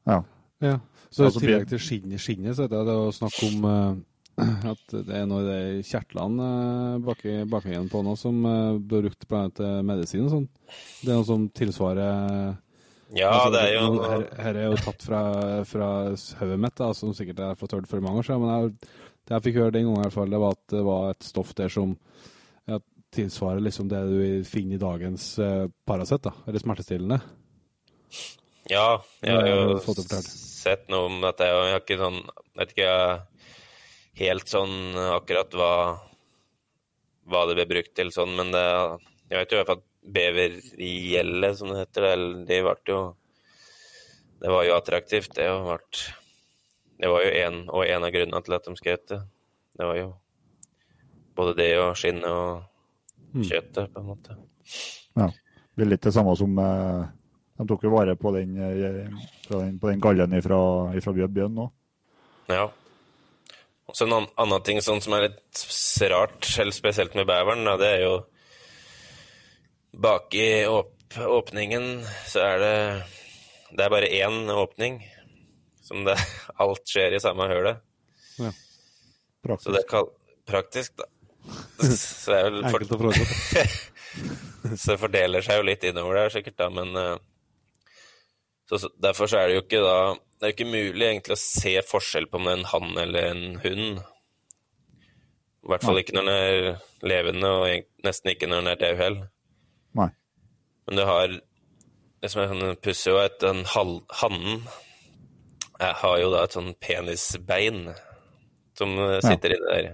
Ja. 0.07 0.23
Ja. 0.63 0.79
Så 1.11 1.27
Altså, 1.27 1.43
i 1.43 1.45
tillegg 1.45 1.69
til 1.69 1.81
skinnet, 1.83 2.23
skinnet 2.23 2.57
så 2.57 2.65
er 2.69 2.73
det 2.73 2.95
å 2.95 3.11
snakke 3.13 3.49
om 3.51 3.65
uh, 3.67 3.97
at 4.73 4.95
det 4.95 5.17
er 5.19 5.27
noe 5.29 5.43
i 5.43 5.49
de 5.51 5.83
kjertlene 5.85 6.47
uh, 6.47 7.01
baki, 7.05 7.35
baki 7.51 7.81
på 7.93 8.03
noe 8.07 8.17
som 8.21 8.39
uh, 8.47 8.79
blir 8.79 9.09
brukt 9.11 9.27
annet 9.29 9.59
til 9.59 9.83
medisin 9.91 10.29
og 10.29 10.33
sånn. 10.37 10.47
Det 11.03 11.11
er 11.11 11.19
noe 11.19 11.29
som 11.29 11.49
tilsvarer 11.53 12.55
Ja, 13.19 13.29
altså, 13.29 13.51
det 13.57 13.65
er 13.67 13.75
jo 13.75 13.85
noe- 13.99 14.09
her, 14.15 14.27
her 14.47 14.61
er 14.63 14.71
jo 14.71 14.81
tatt 14.87 15.05
fra, 15.05 15.23
fra 15.69 15.91
hodet 16.41 16.61
mitt, 16.65 16.79
da, 16.81 16.93
som 16.97 17.13
sikkert 17.19 17.45
har 17.45 17.61
fått 17.61 17.75
hørt 17.77 17.91
for 17.91 18.01
mange 18.01 18.23
år 18.23 18.31
siden. 18.31 18.47
Men 18.47 18.55
jeg, 18.55 18.95
det 19.27 19.37
jeg 19.37 19.47
fikk 19.51 19.61
høre 19.61 19.75
den 19.77 19.91
gangen, 19.91 20.01
i 20.01 20.07
hvert 20.07 20.17
fall, 20.17 20.33
det 20.33 20.41
var 20.47 20.57
at 20.57 20.65
det 20.73 20.87
var 20.87 21.11
et 21.11 21.29
stoff 21.29 21.53
der 21.59 21.77
som 21.77 21.99
tilsvarer 23.13 23.63
liksom 23.65 23.91
det 23.91 24.03
du 24.09 24.23
finner 24.49 24.79
i 24.79 24.83
dagens 24.83 25.27
uh, 25.43 25.67
Paracet, 25.89 26.23
da, 26.25 26.33
eller 26.49 26.63
smertestillende. 26.63 27.19
Ja, 28.71 29.03
jeg 29.25 29.35
har 29.37 29.49
jo 29.49 29.77
jeg 29.77 30.23
sett 30.29 30.89
noe 30.93 31.09
om 31.11 31.21
dette. 31.25 31.49
Jeg 31.49 31.75
har 31.75 31.83
ikke 31.83 31.99
sånn 32.01 32.23
Vet 32.53 32.75
ikke 32.75 32.95
helt 34.21 34.51
sånn 34.53 34.99
akkurat 35.17 35.55
hva 35.57 35.73
hva 37.31 37.45
det 37.49 37.57
ble 37.59 37.69
brukt 37.71 37.95
til 37.97 38.11
sånn, 38.15 38.35
men 38.39 38.51
det, 38.55 38.63
jeg 39.31 39.39
vet 39.39 39.53
jo 39.53 39.59
i 39.59 39.61
hvert 39.61 39.71
fall 39.71 39.83
at 39.83 39.89
bevergjelle, 40.17 41.53
som 41.59 41.71
det 41.71 41.85
heter, 41.85 42.09
det, 42.09 42.47
det 42.49 42.63
ble 42.65 42.75
jo 42.91 43.03
Det 44.43 44.51
var 44.51 44.65
jo 44.67 44.75
attraktivt, 44.75 45.37
det. 45.37 45.47
Ble, 45.47 45.77
det 46.99 47.11
var 47.13 47.23
jo 47.23 47.31
en, 47.45 47.61
og 47.71 47.87
en 47.87 48.07
av 48.09 48.11
grunnene 48.11 48.43
til 48.43 48.57
at 48.57 48.67
de 48.67 48.75
skrev 48.75 49.05
det. 49.07 49.21
Det 49.79 49.87
var 49.87 49.99
jo 50.01 50.09
både 51.39 51.55
det 51.61 51.71
og 51.79 51.93
skinnet 51.97 52.27
og. 52.27 52.69
Kjøttet, 53.33 53.89
på 53.93 54.03
en 54.03 54.11
måte. 54.13 54.37
ja. 55.19 55.31
Det 55.73 55.81
blir 55.81 55.95
litt 55.95 56.05
det 56.05 56.13
samme 56.13 56.35
som 56.37 56.59
eh, 56.61 57.05
De 57.57 57.65
tok 57.71 57.87
jo 57.87 57.95
vare 57.95 58.13
på 58.21 58.29
den, 58.35 58.59
på 59.47 59.61
den, 59.63 59.79
på 59.81 59.89
den 59.89 60.03
gallen 60.05 60.35
fra, 60.45 60.59
fra 61.01 61.15
Bjørn 61.17 61.55
nå. 61.57 61.65
Ja. 62.53 62.67
Og 63.89 63.97
så 63.97 64.05
en 64.05 64.13
annen, 64.19 64.29
annen 64.41 64.65
ting 64.67 64.81
sånn 64.85 65.01
som 65.05 65.17
er 65.17 65.31
litt 65.31 65.63
rart, 66.13 66.45
eller 66.61 66.77
spesielt 66.77 67.17
med 67.17 67.29
beveren, 67.29 67.65
det 67.81 67.89
er 67.89 68.05
jo 68.05 68.15
Baki 69.93 70.67
åp 70.73 70.93
åpningen 71.21 72.05
så 72.25 72.41
er 72.41 72.59
det 72.59 72.77
Det 73.77 73.85
er 73.85 73.91
bare 73.93 74.09
én 74.09 74.51
åpning. 74.51 75.03
Som 75.81 76.05
det 76.05 76.17
Alt 76.61 76.89
skjer 76.89 77.17
i 77.17 77.21
samme 77.21 77.49
hølet. 77.49 77.81
Ja. 78.39 78.53
Praktisk. 79.43 79.65
Så 79.65 79.73
det 79.73 79.83
er 79.83 79.89
kal 79.89 80.09
praktisk, 80.49 80.97
da. 80.97 81.07
Så 81.43 82.31
det 82.33 82.39
vel 82.47 82.61
Enkelt 82.63 82.95
å 82.95 82.99
forholde 83.01 83.27
seg 83.27 83.73
til. 84.79 84.99
fordeler 85.01 85.45
seg 85.45 85.59
jo 85.59 85.67
litt 85.67 85.85
innover 85.89 86.21
der, 86.21 86.35
sikkert, 86.35 86.59
da, 86.61 86.69
men 86.71 86.97
eh, 86.99 87.17
så, 88.69 88.79
så, 88.79 88.91
Derfor 89.03 89.31
så 89.31 89.41
er 89.41 89.51
det 89.51 89.57
jo 89.57 89.65
ikke 89.65 89.83
da 89.83 89.97
Det 90.15 90.47
er 90.47 90.53
jo 90.53 90.57
ikke 90.57 90.71
mulig 90.71 91.07
egentlig 91.09 91.37
å 91.37 91.43
se 91.43 91.75
forskjell 91.89 92.29
på 92.31 92.39
om 92.41 92.47
det 92.49 92.55
er 92.55 92.61
en 92.61 92.71
hann 92.73 92.99
eller 93.03 93.29
en 93.31 93.45
hund. 93.63 94.01
I 95.63 95.71
hvert 95.71 95.85
fall 95.87 96.01
ikke 96.01 96.17
når 96.17 96.27
den 96.27 96.35
er 96.35 96.81
levende, 97.07 97.51
og 97.61 98.07
nesten 98.07 98.33
ikke 98.33 98.49
når 98.51 98.65
den 98.65 98.71
er 98.73 98.81
død 98.81 98.97
heller. 98.99 99.29
Men 100.89 100.99
du 100.99 101.05
har 101.07 101.37
Det 102.23 102.31
som 102.31 102.43
er 102.43 102.51
sånn 102.51 102.81
pussig, 102.83 103.15
er 103.15 103.29
at 103.31 103.39
den 103.43 103.65
hannen 103.71 104.67
eh, 105.81 105.95
har 106.03 106.19
jo 106.19 106.29
da 106.31 106.45
et 106.47 106.55
sånn 106.55 106.75
penisbein 106.79 107.89
som 108.79 108.93
sitter 109.23 109.55
i 109.55 109.57
inni 109.59 109.71
der. 109.73 109.89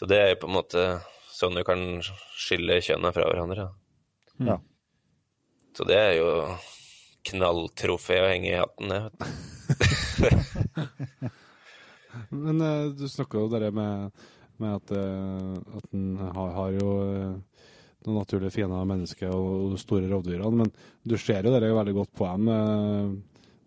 Så 0.00 0.08
det 0.08 0.16
er 0.16 0.30
jo 0.30 0.38
på 0.40 0.48
en 0.48 0.54
måte 0.56 0.82
sånn 1.28 1.52
du 1.58 1.60
kan 1.60 2.00
skille 2.40 2.78
kjønna 2.80 3.12
fra 3.12 3.26
hverandre. 3.28 3.68
Ja. 4.40 4.56
Så 5.76 5.84
det 5.84 6.00
er 6.00 6.16
jo 6.16 6.56
knalltrofé 7.28 8.16
å 8.22 8.30
henge 8.30 8.48
i 8.48 8.54
hatten, 8.56 8.88
det. 8.88 8.96
vet 9.04 9.20
du. 9.20 9.28
Men 12.48 12.64
uh, 12.64 12.96
du 12.96 13.04
snakker 13.12 13.44
jo 13.44 13.52
det 13.52 13.68
med, 13.76 14.08
med 14.64 14.72
at, 14.78 14.88
uh, 14.96 15.60
at 15.76 15.84
en 15.92 16.16
har, 16.16 16.48
har 16.56 16.72
jo 16.78 16.88
uh, 17.04 17.36
noen 18.06 18.18
naturlige 18.22 18.56
fiender 18.56 18.80
av 18.80 18.88
mennesket 18.88 19.28
og, 19.28 19.66
og 19.66 19.70
de 19.74 19.78
store 19.84 20.08
rovdyrene, 20.08 20.64
men 20.64 20.72
du 21.04 21.16
ser 21.20 21.44
jo 21.44 21.52
det 21.52 21.76
veldig 21.76 21.96
godt 21.98 22.12
på 22.16 22.24
dem. 22.32 22.48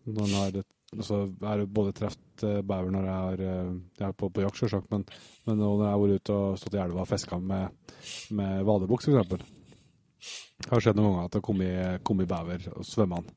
når 0.09 0.23
en 0.25 0.37
har 0.39 0.49
et, 0.63 0.73
altså, 0.97 1.17
jeg 1.29 1.47
har 1.49 1.63
både 1.65 1.93
truffet 1.97 2.43
uh, 2.45 2.61
bever 2.61 2.91
når 2.93 3.07
jeg 3.09 3.17
har 3.25 3.43
eh, 3.47 3.71
Jeg 3.99 4.07
er 4.07 4.15
på, 4.17 4.29
på 4.33 4.41
jakt, 4.45 4.59
selvsagt, 4.61 4.91
men, 4.91 5.05
men 5.47 5.57
når 5.61 5.83
jeg 5.83 5.91
har 5.93 6.01
vært 6.03 6.21
ute 6.23 6.37
og 6.39 6.57
stått 6.61 6.77
i 6.77 6.81
elva 6.83 7.03
og 7.05 7.09
fiska 7.11 7.39
med, 7.39 7.95
med 8.31 8.63
vadebuks, 8.67 9.07
f.eks. 9.09 9.47
Det 10.63 10.69
har 10.71 10.83
skjedd 10.83 10.99
noen 10.99 11.09
ganger 11.11 11.25
at 11.27 11.33
det 11.33 11.41
har 11.41 11.47
kommet, 11.47 12.03
kommet 12.07 12.29
bever 12.31 12.69
og 12.77 12.85
svømmende. 12.87 13.33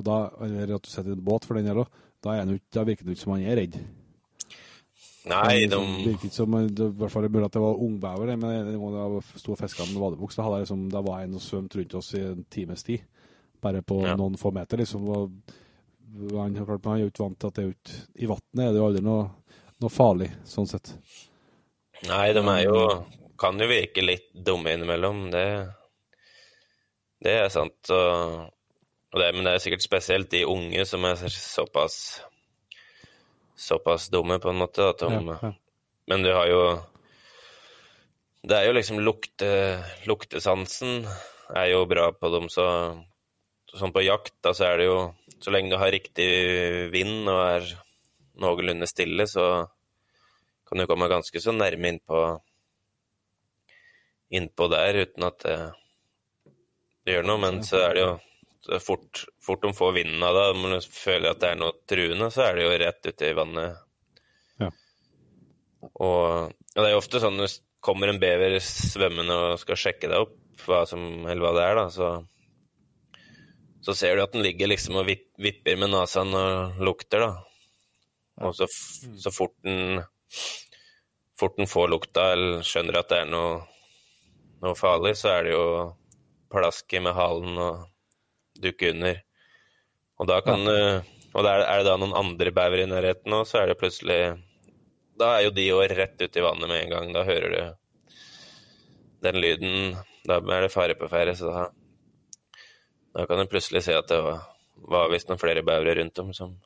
Og 0.00 0.06
da, 0.08 0.18
eller 0.46 0.76
at 0.78 0.86
du 0.86 0.88
sitter 0.88 1.12
i 1.12 1.16
en 1.18 1.24
båt 1.26 1.44
for 1.44 1.58
den 1.58 1.68
òg, 1.74 1.84
da, 2.24 2.38
da 2.72 2.84
virker 2.88 3.04
det 3.04 3.16
ikke 3.16 3.24
som 3.26 3.34
han 3.34 3.42
er 3.44 3.58
redd. 3.60 3.76
Nei, 5.30 5.66
Det 5.70 5.78
virket 5.78 6.06
virker 6.06 6.26
ikke 6.26 6.34
som 6.34 6.54
det, 6.66 6.86
I 6.88 6.94
hvert 6.98 7.12
fall 7.12 7.28
mulig 7.30 7.46
at 7.46 7.54
det 7.54 7.62
var 7.62 7.82
ungbever, 7.84 8.32
men 8.34 8.54
en 8.56 8.78
gang 8.80 8.96
jeg 8.96 9.42
sto 9.42 9.52
og 9.54 9.60
fiska 9.60 9.86
med 9.90 10.00
vadebuks, 10.02 10.38
da 10.38 10.46
hadde 10.46 10.56
jeg 10.62 10.66
liksom, 10.66 10.86
da 10.90 11.02
var 11.06 11.20
en 11.22 11.36
og 11.38 11.44
svømte 11.44 11.78
rundt 11.78 11.94
oss 12.00 12.08
i 12.18 12.22
en 12.26 12.40
times 12.50 12.82
tid. 12.88 13.04
Bare 13.62 13.82
på 13.86 14.00
Ja. 14.02 14.16
noen 14.18 14.34
få 14.40 14.50
meter, 14.50 14.80
liksom. 14.82 15.04
Og 15.06 15.52
han, 16.12 16.56
klart, 16.64 16.84
han 16.84 16.96
er 16.96 17.04
jo 17.04 17.10
ikke 17.12 17.24
vant 17.24 17.38
til 17.40 17.50
at 17.50 17.58
det 17.58 17.64
er 17.64 17.72
ute 17.72 18.00
i 18.14 18.28
vannet, 18.30 18.64
er 18.64 18.72
det 18.72 18.80
jo 18.80 18.88
aldri 18.88 19.04
noe, 19.06 19.28
noe 19.82 19.92
farlig, 19.92 20.28
sånn 20.48 20.68
sett. 20.70 20.94
Nei, 22.08 22.32
de 22.34 22.42
er 22.42 22.64
jo 22.66 22.82
Kan 23.38 23.58
jo 23.58 23.66
virke 23.66 24.04
litt 24.04 24.28
dumme 24.34 24.74
innimellom. 24.74 25.24
Det, 25.32 25.46
det 27.24 27.32
er 27.40 27.48
sant. 27.50 27.90
Og, 27.90 28.44
og 29.10 29.18
det, 29.18 29.30
men 29.34 29.46
det 29.46 29.56
er 29.56 29.64
sikkert 29.64 29.82
spesielt 29.82 30.30
de 30.30 30.44
unge 30.46 30.84
som 30.86 31.06
er 31.08 31.18
såpass 31.26 31.96
Såpass 33.58 34.08
dumme, 34.10 34.38
på 34.42 34.50
en 34.50 34.62
måte, 34.62 34.88
at 34.90 35.02
de 35.02 35.10
Ja, 35.10 35.38
ja. 35.42 35.52
Men 36.10 36.22
du 36.22 36.32
har 36.34 36.48
jo 36.50 36.62
Det 38.42 38.56
er 38.58 38.66
jo 38.66 38.76
liksom 38.78 39.02
lukte, 39.02 39.50
Luktesansen 40.06 41.06
er 41.54 41.68
jo 41.70 41.84
bra 41.86 42.08
på 42.16 42.30
dem, 42.32 42.48
så 42.50 42.64
Sånn 43.72 43.92
på 43.94 44.04
jakt, 44.04 44.34
da, 44.44 44.52
så 44.52 44.66
er 44.68 44.82
det 44.82 44.88
jo 44.90 44.96
Så 45.42 45.50
lenge 45.50 45.72
du 45.72 45.78
har 45.80 45.90
riktig 45.90 46.26
vind 46.92 47.26
og 47.26 47.40
er 47.40 47.64
noenlunde 48.42 48.86
stille, 48.86 49.26
så 49.26 49.66
kan 50.68 50.78
du 50.78 50.86
komme 50.86 51.08
ganske 51.10 51.40
så 51.42 51.52
nærme 51.52 51.90
innpå 51.90 52.20
innpå 54.32 54.68
der 54.72 55.00
uten 55.02 55.26
at 55.26 55.42
det, 55.44 55.56
det 57.04 57.16
gjør 57.16 57.26
noe. 57.28 57.40
Men 57.42 57.60
så 57.66 57.82
er 57.82 57.96
det 57.96 58.04
jo 58.04 58.12
så 58.62 58.78
fort, 58.80 59.24
fort 59.42 59.64
de 59.66 59.72
får 59.74 59.92
vinden 59.98 60.22
av 60.22 60.38
det, 60.38 60.46
når 60.62 60.76
du 60.76 60.94
føler 60.94 61.32
at 61.32 61.42
det 61.42 61.50
er 61.50 61.60
noe 61.60 61.74
truende, 61.90 62.30
så 62.30 62.46
er 62.46 62.56
det 62.56 62.66
jo 62.66 62.76
rett 62.84 63.08
ute 63.10 63.28
i 63.28 63.36
vannet. 63.36 63.80
Ja. 64.62 64.70
Og, 65.90 66.52
ja, 66.70 66.78
det 66.78 66.86
er 66.86 66.94
jo 66.94 67.02
ofte 67.02 67.22
sånn 67.22 67.40
når 67.40 67.50
det 67.50 67.64
kommer 67.82 68.12
en 68.12 68.22
bever 68.22 68.60
svømmende 68.62 69.38
og 69.48 69.58
skal 69.60 69.80
sjekke 69.84 70.08
deg 70.08 70.28
opp, 70.28 70.38
hva 70.62 70.84
som, 70.86 71.02
eller 71.26 71.42
hva 71.42 71.56
det 71.56 71.64
er, 71.66 71.80
da, 71.80 71.88
så 71.90 72.12
så 73.82 73.94
ser 73.98 74.16
du 74.16 74.22
at 74.24 74.34
den 74.34 74.44
ligger 74.46 74.70
liksom 74.70 75.00
og 75.00 75.08
vipper 75.08 75.78
med 75.78 75.90
nesa 75.90 76.22
og 76.22 76.82
lukter, 76.82 77.26
da. 77.26 77.32
Og 78.42 78.54
så, 78.56 78.66
så 79.20 79.30
fort 79.34 79.54
den 79.66 80.00
fort 81.38 81.56
den 81.56 81.66
får 81.66 81.88
lukta 81.90 82.28
eller 82.32 82.62
skjønner 82.66 83.00
at 83.00 83.10
det 83.10 83.18
er 83.24 83.30
noe, 83.32 83.58
noe 84.62 84.78
farlig, 84.78 85.16
så 85.18 85.32
er 85.32 85.48
det 85.48 85.56
jo 85.56 85.66
plaske 86.52 87.00
med 87.02 87.16
halen 87.16 87.58
og 87.58 87.82
dukke 88.62 88.92
under. 88.94 89.18
Og 90.22 90.30
da 90.30 90.38
kan 90.44 90.62
du 90.68 90.76
Og 91.32 91.46
er, 91.48 91.62
det 91.64 91.86
da 91.86 91.94
noen 91.96 92.12
andre 92.12 92.50
bever 92.52 92.82
i 92.82 92.88
nærheten 92.90 93.32
òg, 93.32 93.46
så 93.48 93.62
er 93.62 93.70
det 93.70 93.78
plutselig 93.80 94.18
Da 95.16 95.30
er 95.38 95.46
jo 95.46 95.54
de 95.56 95.64
jo 95.64 95.78
rett 95.80 96.20
ut 96.20 96.36
i 96.36 96.42
vannet 96.44 96.68
med 96.68 96.82
en 96.82 96.90
gang. 96.92 97.12
Da 97.14 97.22
hører 97.24 97.54
du 97.54 97.62
den 99.24 99.38
lyden. 99.40 99.96
Da 100.28 100.36
er 100.38 100.66
det 100.66 100.74
fare 100.74 100.94
på 100.98 101.08
ferde, 101.08 101.32
så 101.38 101.48
da 101.48 101.62
Da 103.12 103.26
kan 103.28 103.38
du 103.38 103.46
plutselig 103.50 103.84
se 103.84 103.96
at 103.96 104.08
det 104.08 104.20
var, 104.24 104.44
var 104.88 105.10
visst 105.12 105.28
noen 105.28 105.40
flere 105.40 105.64
bauere 105.66 105.98
rundt 106.00 106.18
om 106.22 106.32
som 106.36 106.56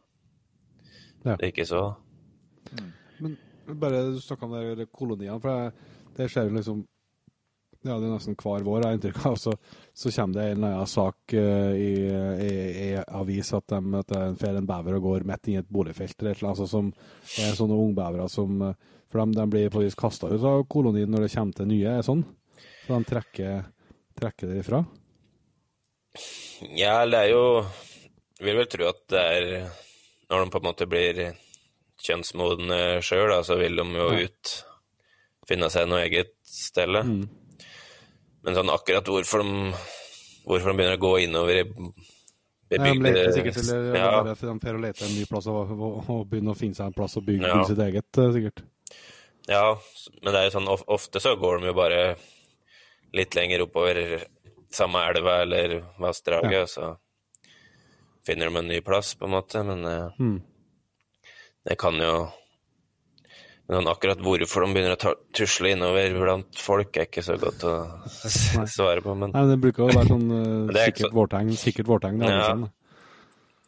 Ja. 1.26 1.37
det 1.37 1.50
ikke 1.50 1.66
så. 1.66 1.96
Men 3.18 3.37
bare 3.66 4.04
du 4.12 4.20
snakka 4.20 4.46
om 4.46 4.52
de 4.52 4.76
der 4.76 4.87
koloniene, 4.87 5.40
for 5.42 5.72
det 6.16 6.28
skjer 6.30 6.46
jo 6.46 6.54
liksom 6.54 6.85
ja, 7.87 8.00
det 8.00 8.09
er 8.09 8.14
nesten 8.16 8.35
hver 8.35 8.64
vår, 8.66 8.80
jeg 8.80 8.87
har 8.88 8.96
inntrykk 8.96 9.18
av. 9.28 9.37
Så, 9.38 9.52
så 9.94 10.11
kommer 10.11 10.38
det 10.38 10.46
en 10.46 10.56
eller 10.56 10.72
annen 10.74 10.90
sak 10.90 11.35
uh, 11.35 11.74
i, 11.76 11.92
i, 12.42 12.52
i 12.82 12.88
avis 12.98 13.52
at 13.54 13.66
de 13.70 13.80
at 14.00 14.11
det 14.11 14.22
får 14.40 14.59
en 14.59 14.66
bever 14.66 14.96
og 14.98 15.06
går 15.06 15.26
midt 15.28 15.46
inn 15.46 15.59
i 15.59 15.61
et 15.61 15.70
boligfelt 15.70 16.16
eller 16.18 16.35
et 16.35 16.42
eller 16.42 16.52
annet, 16.54 16.70
som 16.72 16.90
er 17.44 17.59
sånne 17.59 17.78
ungbevere 17.87 18.28
som 18.32 18.59
For 19.12 19.22
de, 19.22 19.38
de 19.38 19.46
blir 19.52 19.70
på 19.70 19.78
en 19.78 19.87
vis 19.87 19.98
kasta 19.98 20.32
ut 20.32 20.42
av 20.42 20.64
kolonien 20.66 21.11
når 21.11 21.26
det 21.26 21.35
kommer 21.37 21.54
til 21.54 21.70
nye, 21.70 21.98
er 22.00 22.06
sånn? 22.06 22.24
Så 22.87 22.96
de 22.96 23.11
trekker, 23.12 23.68
trekker 24.18 24.50
det 24.50 24.64
ifra? 24.64 24.82
Ja, 26.76 27.05
det 27.07 27.18
er 27.24 27.31
jo 27.35 27.42
Vil 28.40 28.57
vel 28.59 28.68
tro 28.72 28.88
at 28.90 29.02
det 29.12 29.20
er 29.20 29.46
Når 30.31 30.44
de 30.44 30.50
på 30.55 30.61
en 30.61 30.66
måte 30.66 30.87
blir 30.90 31.20
kjønnsmodne 32.07 33.00
sjøl, 33.05 33.33
så 33.44 33.57
vil 33.59 33.76
de 33.79 33.85
jo 33.96 34.11
Ja. 34.12 34.26
ut 34.26 34.52
finne 35.48 35.68
seg 35.70 35.87
noe 35.88 36.02
eget 36.05 36.33
stelle. 36.42 37.00
Mm. 37.07 37.29
Men 38.44 38.55
sånn 38.59 38.70
akkurat 38.70 39.07
hvorfor 39.11 39.42
de, 39.42 39.72
hvorfor 40.44 40.70
de 40.70 40.76
begynner 40.76 40.98
å 40.98 41.02
gå 41.02 41.12
innover 41.24 41.61
i 41.62 41.64
Ja, 42.74 42.83
de 42.83 42.92
leter 43.00 43.33
sikkert 43.33 43.55
til 43.55 43.70
ja, 43.94 44.11
å 44.20 44.81
lete 44.83 45.05
en 45.07 45.14
ny 45.14 45.24
plass 45.31 45.46
og, 45.46 45.70
og, 45.70 46.11
og 46.11 46.24
begynne 46.31 46.50
å 46.50 46.59
finne 46.59 46.74
seg 46.74 46.87
en 46.90 46.96
plass 46.98 47.16
og 47.16 47.24
bygge, 47.26 47.46
Ja. 47.46 47.55
bygge 47.55 47.68
sitt 47.70 47.83
eget, 47.87 48.18
eh, 48.18 48.33
sikkert. 48.35 48.62
ja, 49.48 49.64
men 50.22 50.33
det 50.35 50.40
er 50.40 50.48
jo 50.50 50.55
sånn 50.59 50.70
ofte 50.98 51.22
så 51.22 51.37
går 51.38 51.61
de 51.61 51.66
jo 51.70 51.74
bare 51.79 52.16
litt 53.14 53.35
lenger 53.38 53.62
oppover 53.62 54.26
samme 54.70 54.98
elva 55.11 55.42
eller 55.42 55.83
vassdraget, 55.98 56.52
ja. 56.52 56.66
så 56.66 56.96
finner 58.26 58.50
de 58.50 58.57
en 58.59 58.68
ny 58.68 58.81
plass, 58.81 59.14
på 59.14 59.24
en 59.24 59.31
måte. 59.37 59.62
Men 59.64 59.85
Mm. 60.18 60.42
Det 61.66 61.79
kan 61.79 61.94
jo 61.98 62.33
Men 63.68 63.88
akkurat 63.90 64.18
hvorfor 64.22 64.62
de 64.62 64.74
begynner 64.74 64.94
å 64.94 65.14
tusle 65.35 65.72
innover 65.72 66.12
blant 66.14 66.55
folk, 66.55 66.96
er 66.96 67.07
ikke 67.09 67.22
så 67.26 67.35
godt 67.37 67.64
å 67.66 67.72
svare 68.70 69.02
på. 69.02 69.14
Men 69.18 69.33
Nei, 69.33 69.40
men 69.42 69.50
Det 69.50 69.59
bruker 69.64 69.83
å 69.83 69.88
være 69.90 70.07
sånn 70.07 70.29
ikke 70.70 70.85
sikkert 70.85 71.11
så- 71.11 71.14
vårtegn. 71.16 71.50
Sikkert 71.59 71.87
vårtegn. 71.90 72.18
Det 72.20 72.29
er 72.29 72.37
Ja. 72.38 72.52
sånn. 72.55 72.70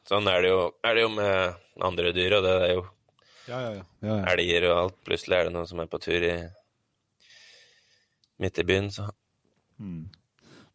sånn 0.08 0.28
er 0.30 0.42
det, 0.42 0.48
jo, 0.50 0.70
er 0.84 0.94
det 0.94 1.02
jo 1.02 1.08
med 1.08 1.54
andre 1.82 2.12
dyr, 2.12 2.36
og 2.38 2.42
det 2.44 2.54
er 2.62 2.74
jo 2.76 2.86
Ja, 3.48 3.58
ja, 3.60 3.70
ja. 3.72 3.82
ja, 4.02 4.16
ja. 4.18 4.24
elger 4.36 4.70
og 4.70 4.76
alt. 4.84 4.94
Plutselig 5.04 5.34
er 5.40 5.44
det 5.44 5.52
noen 5.52 5.66
som 5.66 5.80
er 5.80 5.86
på 5.86 5.98
tur 6.00 6.22
i 6.22 6.48
midt 8.38 8.58
i 8.58 8.62
byen, 8.62 8.90
så 8.90 9.08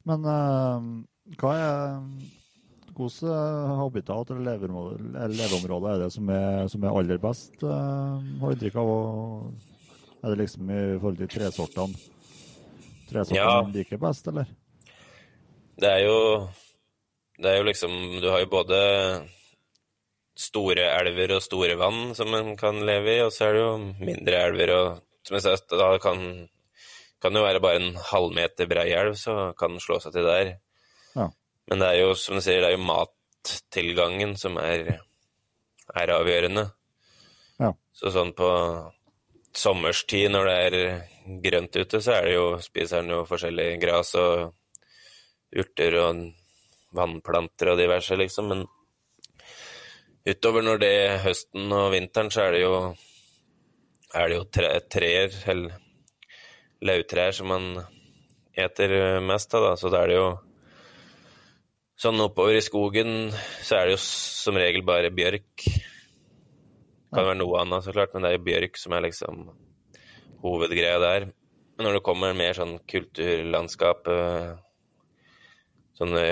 Men 0.09 0.25
uh, 0.27 0.87
hva 1.39 1.51
er 1.57 1.99
Hvilke 2.93 3.35
habitat 3.79 4.29
eller 4.35 4.59
leveområder 4.61 5.95
er 5.95 6.01
det 6.03 6.09
som 6.13 6.27
er, 6.29 6.67
som 6.69 6.83
er 6.85 6.93
aller 6.93 7.17
best, 7.17 7.55
uh, 7.65 8.19
har 8.41 8.53
inntrykk 8.53 8.75
av? 8.83 8.91
Er 10.23 10.29
det 10.29 10.43
liksom 10.43 10.69
i 10.69 10.81
forhold 10.99 11.17
til 11.23 11.31
tresortene? 11.33 12.03
Tresortene 13.09 13.39
Ja. 13.39 13.63
liker 13.73 13.97
best, 13.97 14.29
eller? 14.29 14.45
Det 15.81 15.89
er 15.89 16.03
jo 16.05 16.19
Det 17.41 17.49
er 17.49 17.57
jo 17.57 17.63
liksom 17.65 18.21
Du 18.21 18.29
har 18.29 18.43
jo 18.43 18.51
både 18.51 18.77
store 20.37 20.85
elver 20.99 21.35
og 21.35 21.41
store 21.41 21.75
vann 21.77 22.13
som 22.15 22.33
en 22.33 22.55
kan 22.57 22.77
leve 22.85 23.17
i, 23.17 23.21
og 23.25 23.31
så 23.33 23.49
er 23.49 23.53
det 23.53 23.61
jo 23.63 23.73
mindre 24.05 24.45
elver 24.47 24.75
og 24.77 25.01
Som 25.25 25.35
jeg 25.37 25.41
sa, 25.41 25.55
da 25.71 25.97
kan 25.97 26.49
kan 27.23 27.39
jo 27.39 27.45
være 27.45 27.61
bare 27.63 27.79
en 27.79 27.95
halvmeter 28.11 28.67
brei 28.69 28.89
elv, 28.91 29.15
så 29.19 29.53
kan 29.59 29.75
den 29.75 29.83
slå 29.83 29.99
seg 30.03 30.15
til 30.15 30.27
der. 30.27 30.53
Ja. 31.15 31.29
Men 31.71 31.83
det 31.83 31.89
er 31.89 32.01
jo, 32.01 32.13
som 32.19 32.37
du 32.37 32.43
sier, 32.43 32.59
det 32.59 32.73
er 32.73 32.75
jo 32.75 32.87
mattilgangen 32.89 34.35
som 34.39 34.59
er, 34.59 34.97
er 35.95 36.13
avgjørende. 36.17 36.65
Ja. 37.63 37.71
Så 37.95 38.11
sånn 38.11 38.33
på 38.35 38.49
sommerstid, 39.55 40.31
når 40.33 40.49
det 40.49 40.57
er 40.65 40.77
grønt 41.45 41.77
ute, 41.77 42.01
så 42.01 42.17
er 42.17 42.27
det 42.27 42.35
jo, 42.35 42.45
spiser 42.63 43.03
den 43.03 43.13
jo 43.15 43.23
forskjellig 43.29 43.67
gras 43.81 44.13
og 44.19 44.53
urter 45.53 45.99
og 46.01 46.23
vannplanter 46.97 47.71
og 47.71 47.79
diverse, 47.79 48.17
liksom. 48.19 48.51
Men 48.51 48.65
utover 50.27 50.65
når 50.65 50.81
det 50.81 50.91
er 51.05 51.23
høsten 51.23 51.71
og 51.71 51.93
vinteren, 51.93 52.33
så 52.33 52.47
er 52.47 52.57
det 52.57 52.65
jo, 52.65 52.75
er 54.13 54.29
det 54.29 54.41
jo 54.41 54.49
tre, 54.59 54.73
treer, 54.97 55.39
eller 55.53 55.79
lauvtrær, 56.83 57.35
som 57.35 57.49
man 57.51 57.69
eter 58.53 59.21
mest 59.25 59.53
av, 59.57 59.69
da. 59.69 59.77
Så 59.79 59.91
da 59.93 60.03
er 60.03 60.13
det 60.13 60.19
jo 60.21 60.33
Sånn 62.03 62.19
oppover 62.19 62.57
i 62.57 62.63
skogen 62.65 63.29
så 63.63 63.77
er 63.77 63.85
det 63.85 63.93
jo 63.93 63.99
som 64.01 64.57
regel 64.57 64.81
bare 64.83 65.11
bjørk. 65.13 65.61
Det 65.63 67.13
kan 67.13 67.27
være 67.29 67.37
noe 67.37 67.59
annet, 67.61 67.85
så 67.85 67.93
klart, 67.93 68.15
men 68.15 68.25
det 68.25 68.31
er 68.31 68.35
jo 68.39 68.47
bjørk 68.47 68.79
som 68.81 68.95
er 68.97 69.05
liksom 69.05 69.43
hovedgreia 70.41 70.97
der. 70.99 71.27
Men 71.77 71.87
når 71.87 71.99
det 71.99 72.03
kommer 72.09 72.35
mer 72.35 72.57
sånn 72.57 72.75
kulturlandskap, 72.89 74.09
eh, 74.09 74.49
sånne 76.01 76.25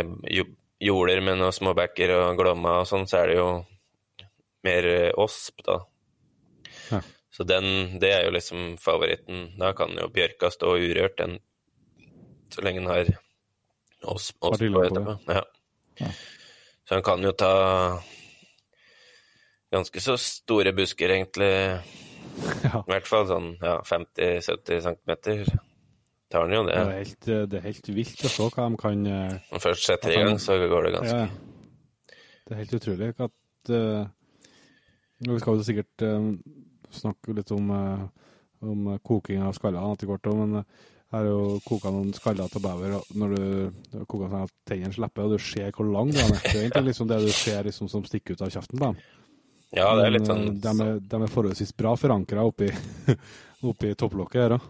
jorder 0.81 1.23
med 1.23 1.39
noen 1.39 1.55
småbekker 1.55 2.17
og 2.17 2.41
glomma 2.41 2.79
og 2.81 2.89
sånn, 2.89 3.07
så 3.07 3.21
er 3.21 3.31
det 3.31 3.39
jo 3.39 3.47
mer 4.65 4.89
eh, 4.91 5.09
osp, 5.21 5.61
da. 5.69 5.79
Ja. 6.89 7.05
Så 7.31 7.45
den, 7.47 7.97
det 8.01 8.11
er 8.11 8.25
jo 8.25 8.35
liksom 8.35 8.75
favoritten. 8.81 9.53
Da 9.59 9.71
kan 9.75 9.95
jo 9.95 10.09
bjørka 10.11 10.51
stå 10.51 10.75
urørt 10.75 11.17
den, 11.21 11.37
så 12.51 12.63
lenge 12.65 12.83
den 12.83 12.91
har 12.91 13.11
oss, 14.03 14.33
oss 14.39 14.59
på 14.59 14.83
etterpå. 14.83 15.15
Ja. 15.31 15.43
Ja. 16.01 16.11
Så 16.87 16.97
han 16.97 17.03
kan 17.07 17.23
jo 17.23 17.31
ta 17.31 17.53
ganske 19.71 20.03
så 20.03 20.17
store 20.19 20.73
busker, 20.75 21.17
egentlig. 21.17 21.51
Ja. 22.63 22.79
I 22.87 22.93
hvert 22.93 23.07
fall 23.09 23.25
sånn 23.27 23.47
ja, 23.59 23.73
50-70 23.83 24.85
cm. 24.85 25.57
Tar 26.31 26.45
han 26.45 26.53
jo 26.55 26.61
det. 26.63 26.77
Det 26.77 26.81
er 26.81 26.93
helt, 26.95 27.25
det 27.51 27.57
er 27.59 27.65
helt 27.65 27.89
vilt 27.91 28.23
å 28.23 28.31
se 28.31 28.45
hva 28.45 28.67
de 28.71 28.79
kan 28.79 29.01
eh, 29.09 29.33
Når 29.51 29.63
først 29.65 29.87
setter 29.89 30.13
i 30.13 30.21
gang, 30.21 30.39
så 30.39 30.55
går 30.61 30.87
det 30.87 30.93
ganske 30.95 31.17
Ja, 31.17 32.15
det 32.47 32.55
er 32.55 32.61
helt 32.61 32.75
utrolig 32.77 33.09
at 33.11 33.73
uh, 33.73 34.05
Vi 35.27 35.39
skal 35.43 35.59
jo 35.59 35.65
sikkert 35.67 36.05
eh, 36.07 36.29
snakke 36.93 37.35
litt 37.37 37.51
om, 37.55 37.69
eh, 37.71 38.07
om 38.67 38.99
koking 39.03 39.41
av 39.45 39.53
skallene 39.57 39.93
etter 39.95 40.07
hvert, 40.09 40.27
òg, 40.31 40.37
men 40.41 40.53
jeg 40.61 40.65
her 41.11 41.25
er 41.25 41.27
jo 41.27 41.59
koka 41.67 41.91
noen 41.91 42.13
skaller 42.15 42.47
til 42.47 42.61
bever 42.63 42.93
og 42.95 43.07
når 43.19 43.33
du 43.35 44.03
koker 44.07 44.29
sånn 44.31 44.43
at 44.45 44.53
tennene 44.69 44.95
slipper, 44.95 45.25
og 45.27 45.33
du 45.33 45.43
ser 45.43 45.71
hvor 45.75 45.89
lang 45.91 46.11
den 46.15 46.23
er. 46.23 46.37
Det 46.39 46.53
er 46.55 46.61
egentlig 46.69 46.85
liksom 46.93 47.09
det 47.09 47.17
du 47.25 47.31
ser 47.35 47.63
liksom, 47.67 47.89
som 47.91 48.05
stikker 48.07 48.37
ut 48.37 48.43
av 48.45 48.53
kjeften 48.53 48.79
på 48.79 48.85
dem. 48.85 49.01
Ja, 49.75 49.89
det 49.95 50.05
er 50.05 50.13
litt 50.15 50.27
sånn 50.27 50.45
eh, 50.47 50.55
de, 50.63 50.71
er, 50.85 50.99
de 50.99 51.19
er 51.23 51.31
forholdsvis 51.31 51.75
bra 51.75 51.95
forankra 51.99 52.45
oppi, 52.47 52.69
oppi 53.71 53.91
topplokket 53.99 54.41
her 54.45 54.55
òg. 54.57 54.69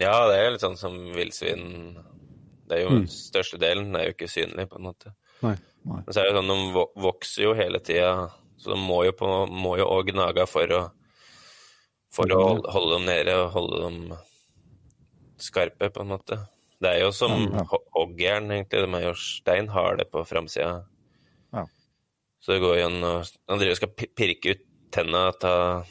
Ja, 0.00 0.14
det 0.28 0.38
er 0.40 0.54
litt 0.54 0.64
sånn 0.64 0.78
som 0.80 0.94
villsvin. 1.16 1.96
Det 2.68 2.78
er 2.78 2.84
jo 2.86 2.94
Mm. 3.02 3.06
største 3.08 3.58
delen 3.60 3.96
er 3.96 4.06
jo 4.10 4.14
ikke 4.14 4.28
synlig, 4.28 4.68
på 4.70 4.76
en 4.76 4.86
måte. 4.88 5.12
Nei. 5.42 5.56
Men 5.84 6.04
så 6.08 6.20
er 6.20 6.30
det 6.30 6.36
sånn, 6.38 6.48
de 6.52 6.86
vokser 7.02 7.42
jo 7.44 7.54
hele 7.58 7.80
tida, 7.80 8.30
så 8.56 8.72
de 8.72 8.78
må 8.80 9.02
jo 9.04 9.12
òg 9.12 9.50
må 9.50 9.74
gnage 10.06 10.46
for 10.48 10.66
å 10.68 10.82
for 12.12 12.28
å 12.28 12.38
holde, 12.44 12.72
holde 12.74 12.96
dem 12.98 13.06
nede 13.08 13.34
og 13.40 13.50
holde 13.54 13.78
dem 13.86 13.98
skarpe, 15.42 15.88
på 15.90 16.02
en 16.04 16.10
måte. 16.12 16.38
Det 16.82 16.90
er 16.96 17.00
jo 17.04 17.10
som 17.14 17.32
Ja. 17.52 17.62
ho- 17.70 17.84
hoggjern, 17.94 18.50
egentlig. 18.50 18.82
De 18.84 18.94
er 18.98 19.02
jo 19.08 19.14
steinharde 19.14 20.04
på 20.10 20.24
framsida. 20.26 20.84
Ja. 21.54 21.64
Så 22.40 22.52
det 22.54 22.60
går 22.60 22.76
jo 22.80 22.86
an 22.86 23.02
å 23.02 23.12
Han 23.48 23.58
driver 23.58 23.70
og 23.70 23.76
skal 23.76 23.88
pirke 24.16 24.50
ut 24.56 24.62
tenna 24.92 25.32
ta 25.38 25.84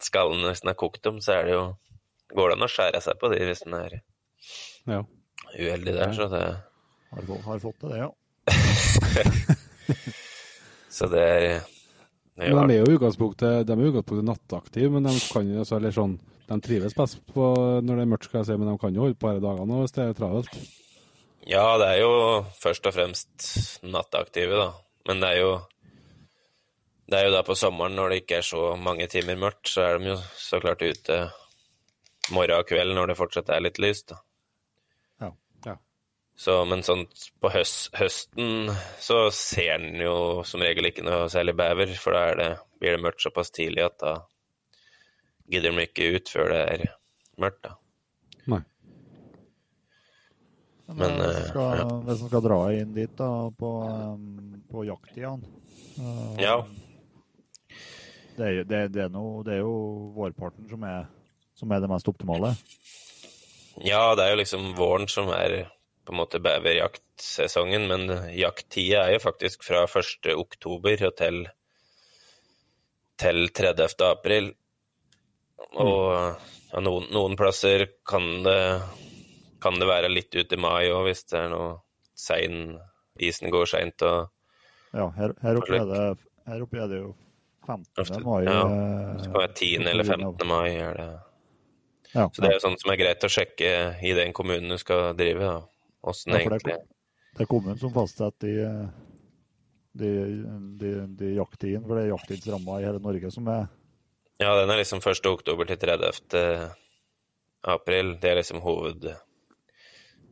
skallen 0.00 0.44
hvis 0.46 0.60
den 0.62 0.70
er 0.70 0.74
kokt 0.78 1.06
om, 1.06 1.18
så 1.20 1.32
er 1.40 1.44
det 1.44 1.52
jo 1.52 1.76
Går 2.34 2.48
det 2.50 2.56
an 2.56 2.66
å 2.66 2.70
skjære 2.72 3.00
seg 3.02 3.18
på 3.20 3.28
de 3.30 3.38
hvis 3.44 3.62
den 3.64 3.74
er 3.74 4.00
Ja. 4.86 5.02
uheldig 5.58 5.92
der, 5.94 6.12
så 6.12 6.28
det 6.30 6.42
Har, 7.12 7.22
fått- 7.22 7.44
har 7.44 7.58
fått 7.58 7.78
til 7.80 7.88
det, 7.90 7.98
ja. 7.98 8.10
Så 10.90 11.06
det 11.12 11.20
er 11.22 11.60
Men 12.36 12.68
de 12.68 12.76
er 12.76 12.82
jo 12.84 12.96
utgangspunktet, 12.96 13.66
de 13.66 13.72
er 13.74 13.86
utgangspunktet 13.90 14.26
nattaktive, 14.28 14.90
men 14.92 15.06
de 15.08 15.14
kan 15.32 15.46
jo 15.48 15.62
altså, 15.62 15.78
eller 15.78 15.94
sånn, 15.96 16.18
de 16.46 16.58
trives 16.62 16.96
best 16.96 17.22
på, 17.32 17.46
når 17.82 17.96
det 17.96 18.04
er 18.04 18.10
mørkt, 18.10 18.28
skal 18.28 18.42
jeg 18.42 18.50
si, 18.50 18.58
men 18.60 18.68
de 18.70 18.74
kan 18.82 18.96
jo 18.96 19.06
holde 19.06 19.18
på 19.18 19.30
disse 19.32 19.44
dagene 19.46 19.78
hvis 19.80 19.96
det 19.96 20.04
er 20.04 20.18
travelt. 20.18 20.58
Ja, 21.46 21.64
det 21.78 21.88
er 21.94 22.02
jo 22.02 22.12
først 22.58 22.88
og 22.90 22.94
fremst 22.96 23.48
nattaktive, 23.86 24.58
da. 24.58 24.68
Men 25.06 25.22
det 25.22 25.32
er 25.32 25.42
jo 25.44 25.56
Det 27.06 27.20
er 27.20 27.28
jo 27.28 27.34
da 27.36 27.42
på 27.46 27.54
sommeren, 27.54 27.94
når 27.94 28.10
det 28.10 28.16
ikke 28.24 28.40
er 28.40 28.46
så 28.46 28.60
mange 28.82 29.06
timer 29.06 29.36
mørkt, 29.38 29.68
så 29.70 29.84
er 29.84 30.00
de 30.02 30.08
jo 30.08 30.16
så 30.42 30.58
klart 30.58 30.82
ute 30.82 31.20
morgen 32.34 32.58
og 32.58 32.66
kveld 32.66 32.96
når 32.96 33.12
det 33.12 33.18
fortsatt 33.20 33.52
er 33.54 33.62
litt 33.62 33.78
lyst, 33.78 34.08
da. 34.10 34.18
Så, 36.36 36.58
men 36.68 36.82
sånn 36.84 37.06
på 37.40 37.48
høst, 37.48 37.94
høsten 37.96 38.68
så 39.00 39.22
ser 39.32 39.78
en 39.78 40.02
jo 40.04 40.44
som 40.44 40.60
regel 40.60 40.90
ikke 40.90 41.04
noe 41.06 41.30
særlig 41.32 41.54
bever, 41.56 41.94
for 41.96 42.12
da 42.12 42.24
er 42.28 42.40
det, 42.40 42.48
blir 42.76 42.92
det 42.92 43.04
mørkt 43.06 43.24
såpass 43.24 43.48
tidlig 43.56 43.86
at 43.86 43.96
da 44.02 44.16
gidder 45.48 45.72
de 45.72 45.86
ikke 45.86 46.10
ut 46.12 46.28
før 46.28 46.52
det 46.52 46.58
er 46.74 46.82
mørkt, 47.40 47.62
da. 47.64 47.72
Nei. 48.52 48.60
Men, 50.92 51.16
hvis, 51.22 51.38
uh, 51.38 51.46
skal, 51.48 51.80
ja. 51.80 51.86
hvis 52.06 52.20
en 52.20 52.30
skal 52.30 52.44
dra 52.44 52.58
inn 52.76 52.92
dit 52.94 53.14
da, 53.18 53.30
på, 53.62 53.70
um, 53.88 54.58
på 54.70 54.84
jakttida 54.86 55.32
uh, 55.38 56.36
Ja. 56.42 56.58
det, 58.36 58.44
er, 58.44 58.60
det, 58.60 58.82
det, 58.92 59.06
er 59.06 59.14
noe, 59.14 59.40
det 59.46 59.56
er 59.56 59.64
jo 59.64 60.12
vårparten 60.18 60.68
som 60.68 60.84
er, 60.84 61.08
som 61.56 61.72
er 61.72 61.80
det 61.80 61.90
mest 61.90 62.12
optimale. 62.12 62.52
Ja, 63.80 64.12
det 64.16 64.28
er 64.28 64.34
jo 64.34 64.42
liksom 64.42 64.68
våren 64.76 65.08
som 65.10 65.32
er 65.32 65.64
på 66.06 66.14
en 66.14 66.20
måte 66.20 66.40
beverjaktsesongen, 66.42 67.86
men 67.90 68.32
jakttida 68.36 69.06
er 69.06 69.16
jo 69.16 69.24
faktisk 69.26 69.64
fra 69.66 69.84
1. 69.88 70.30
oktober 70.36 71.02
til, 71.18 71.42
til 73.20 73.48
30. 73.50 73.96
april. 74.06 74.52
Og 75.76 76.06
ja, 76.72 76.82
noen, 76.84 77.08
noen 77.14 77.36
plasser 77.38 77.86
kan 78.06 78.26
det, 78.46 78.60
kan 79.62 79.80
det 79.80 79.88
være 79.88 80.12
litt 80.12 80.34
ut 80.36 80.52
i 80.52 80.60
mai 80.60 80.88
òg, 80.92 81.06
hvis 81.08 81.26
det 81.32 81.40
er 81.42 81.52
noe 81.52 81.74
sein 82.16 82.76
Isen 83.16 83.48
går 83.52 83.68
seint 83.70 84.02
og 84.04 84.26
Ja, 84.96 85.06
her, 85.16 85.32
her, 85.42 85.58
oppe 85.60 85.78
det, 85.88 86.02
her 86.48 86.64
oppe 86.64 86.80
er 86.80 86.90
det 86.90 86.98
jo 87.00 87.14
15. 87.66 88.02
Ofte, 88.02 88.20
mai. 88.24 88.42
ja. 88.44 88.58
eh, 88.62 89.14
det 89.16 89.30
kan 89.30 89.40
være 89.40 89.54
10. 89.54 89.88
eller 89.90 90.04
15. 90.04 90.46
mai. 90.48 90.68
Er 90.76 90.98
det. 91.00 91.08
Ja, 92.12 92.28
Så 92.32 92.42
det 92.42 92.50
er 92.50 92.54
jo 92.54 92.62
sånt 92.62 92.80
som 92.80 92.92
er 92.92 93.00
greit 93.00 93.24
å 93.26 93.32
sjekke 93.32 93.72
i 94.06 94.12
den 94.16 94.32
kommunen 94.36 94.70
du 94.72 94.78
skal 94.80 95.10
drive. 95.18 95.42
da. 95.42 95.56
Åssen 96.06 96.32
Ja, 96.32 96.38
det, 96.38 96.44
egentlig 96.46 96.76
det 97.36 97.44
er 97.44 97.48
kommunen 97.50 97.78
som 97.80 97.92
fastsetter 97.92 98.46
de, 98.48 98.90
de, 99.98 100.10
de, 100.80 100.90
de 101.18 101.32
jakttidene, 101.36 101.84
for 101.86 101.98
det 101.98 102.04
er 102.06 102.12
jakttidsramma 102.14 102.78
i 102.80 102.86
hele 102.86 103.02
Norge 103.04 103.30
som 103.34 103.48
er 103.52 103.66
Ja, 104.40 104.52
den 104.60 104.70
er 104.70 104.80
liksom 104.82 105.00
1. 105.00 105.26
oktober 105.26 105.64
til 105.68 105.78
30. 105.80 106.70
april. 107.64 108.14
Det 108.20 108.30
er 108.30 108.36
liksom 108.38 108.60
hoved, 108.60 109.06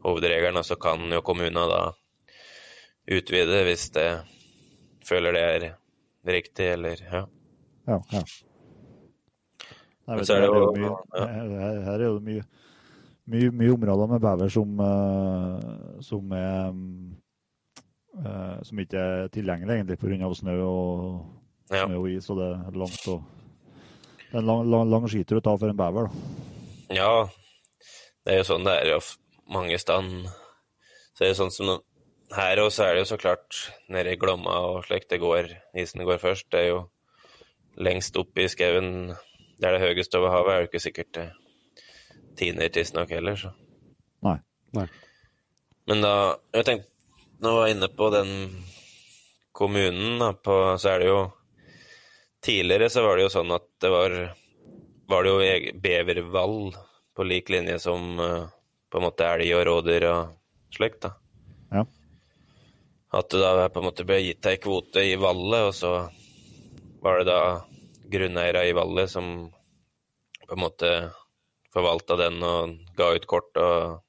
hovedregelen, 0.05 0.57
og 0.61 0.67
så 0.69 0.77
kan 0.77 1.01
jo 1.13 1.23
kommunen 1.25 1.57
da 1.73 1.79
utvide 3.11 3.63
hvis 3.67 3.89
det 3.97 4.09
føler 5.05 5.33
det 5.37 5.45
er 5.45 5.65
riktig, 6.37 6.67
eller 6.77 7.01
ja. 7.01 7.25
Ja. 7.89 7.99
ja. 8.13 8.23
Nei, 10.05 10.19
vet 10.21 10.29
så 10.29 10.37
er 10.37 10.45
det 10.45 10.51
jo- 10.53 10.73
mye, 10.77 10.93
her, 11.17 11.49
her- 11.49 11.83
her 11.89 11.99
er 11.99 12.05
jo 12.05 12.21
mye, 12.21 12.45
mye, 13.31 13.53
mye 13.55 13.75
områder 13.75 14.11
med 14.11 14.25
bever 14.25 14.53
som, 14.53 14.75
eh, 14.81 16.01
som 16.05 16.35
er 16.37 16.75
eh, 18.21 18.59
som 18.69 18.83
ikke 18.83 19.01
er 19.01 19.33
tilgjengelig 19.35 19.79
egentlig 19.79 19.99
pga. 20.01 20.35
snø 20.35 20.59
og, 20.65 21.25
ja. 21.71 21.87
snø 21.87 22.03
og 22.03 22.11
is, 22.11 22.29
og 22.31 22.41
det 22.43 22.51
er 22.53 22.79
langt 22.83 23.09
og 23.09 23.25
det 24.31 24.41
er 24.41 24.43
en 24.43 24.47
lang, 24.51 24.65
lang, 24.71 24.89
lang 24.91 25.09
skitur 25.09 25.39
å 25.39 25.45
ta 25.45 25.57
for 25.57 25.71
en 25.71 25.79
bever. 25.79 26.09
da. 26.09 26.95
Ja, 26.95 27.29
det 28.25 28.33
er 28.33 28.41
jo 28.43 28.49
sånn 28.49 28.67
det 28.67 28.73
er 28.81 28.97
jo 28.97 29.03
mange 29.53 29.79
steder. 29.79 30.33
Så 31.15 31.23
det 31.23 31.29
er 31.29 31.35
jo 31.35 31.43
sånn 31.45 31.55
som 31.55 31.71
her 31.71 31.83
her 32.35 32.59
også 32.65 32.83
er 32.83 32.97
det 32.97 33.05
jo 33.05 33.11
så 33.13 33.21
klart 33.21 33.61
nede 33.93 34.15
i 34.15 34.19
Glomma 34.19 34.57
og 34.67 34.89
slikt 34.89 35.13
det 35.13 35.21
går, 35.23 35.53
isen 35.79 36.03
går 36.03 36.19
først. 36.19 36.49
Det 36.51 36.65
er 36.65 36.69
jo 36.73 36.81
lengst 37.79 38.17
opp 38.19 38.35
i 38.39 38.49
skauen 38.51 39.15
der 39.63 39.71
det 39.71 39.79
er 39.79 39.95
høyest 39.95 40.15
over 40.19 40.33
havet, 40.35 40.51
er 40.51 40.65
det 40.65 40.71
ikke 40.73 40.83
sikkert 40.83 41.13
det 41.15 41.29
tiner 42.39 42.69
tidsnok 42.69 43.11
heller, 43.15 43.37
så. 43.37 43.53
Nei. 44.25 44.39
Nei. 44.77 44.87
Men 45.87 46.01
da 46.05 46.15
Jeg 46.55 46.67
tenkte 46.67 46.91
Nå 47.45 47.51
var 47.57 47.67
jeg 47.67 47.77
inne 47.77 47.89
på 47.93 48.07
den 48.15 48.31
kommunen, 49.53 50.19
da, 50.23 50.31
på, 50.33 50.55
så 50.81 50.95
er 50.95 51.03
det 51.03 51.11
jo 51.11 51.19
Tidligere 52.45 52.89
så 52.93 53.03
var 53.05 53.19
det 53.19 53.27
jo 53.27 53.35
sånn 53.35 53.53
at 53.55 53.67
det 53.83 53.91
var 53.93 54.15
Var 55.11 55.27
det 55.27 55.33
jo 55.35 55.81
bevervall 55.85 56.59
på 57.15 57.27
lik 57.27 57.53
linje 57.53 57.79
som 57.79 58.19
eh, 58.21 58.47
på 58.91 58.99
en 58.99 59.05
måte 59.07 59.27
elg 59.27 59.53
og 59.55 59.63
rådyr 59.69 60.07
og 60.11 60.33
slikt, 60.75 61.05
da. 61.05 61.11
Ja. 61.71 61.85
At 63.15 63.31
det 63.31 63.43
da 63.43 63.69
på 63.71 63.83
en 63.83 63.87
måte 63.87 64.07
ble 64.07 64.19
gitt 64.23 64.47
ei 64.51 64.57
kvote 64.59 65.05
i 65.07 65.15
vallet, 65.21 65.69
og 65.69 65.75
så 65.75 65.93
var 67.05 67.21
det 67.21 67.29
da 67.29 67.39
grunneiere 68.11 68.65
i 68.67 68.75
vallet 68.75 69.11
som 69.11 69.29
på 70.43 70.57
en 70.57 70.63
måte 70.65 70.91
forvalta 71.75 72.17
den 72.21 72.41
og 72.47 72.79
ga 72.97 73.11
ut 73.17 73.29
kort 73.31 73.61
og 73.61 74.01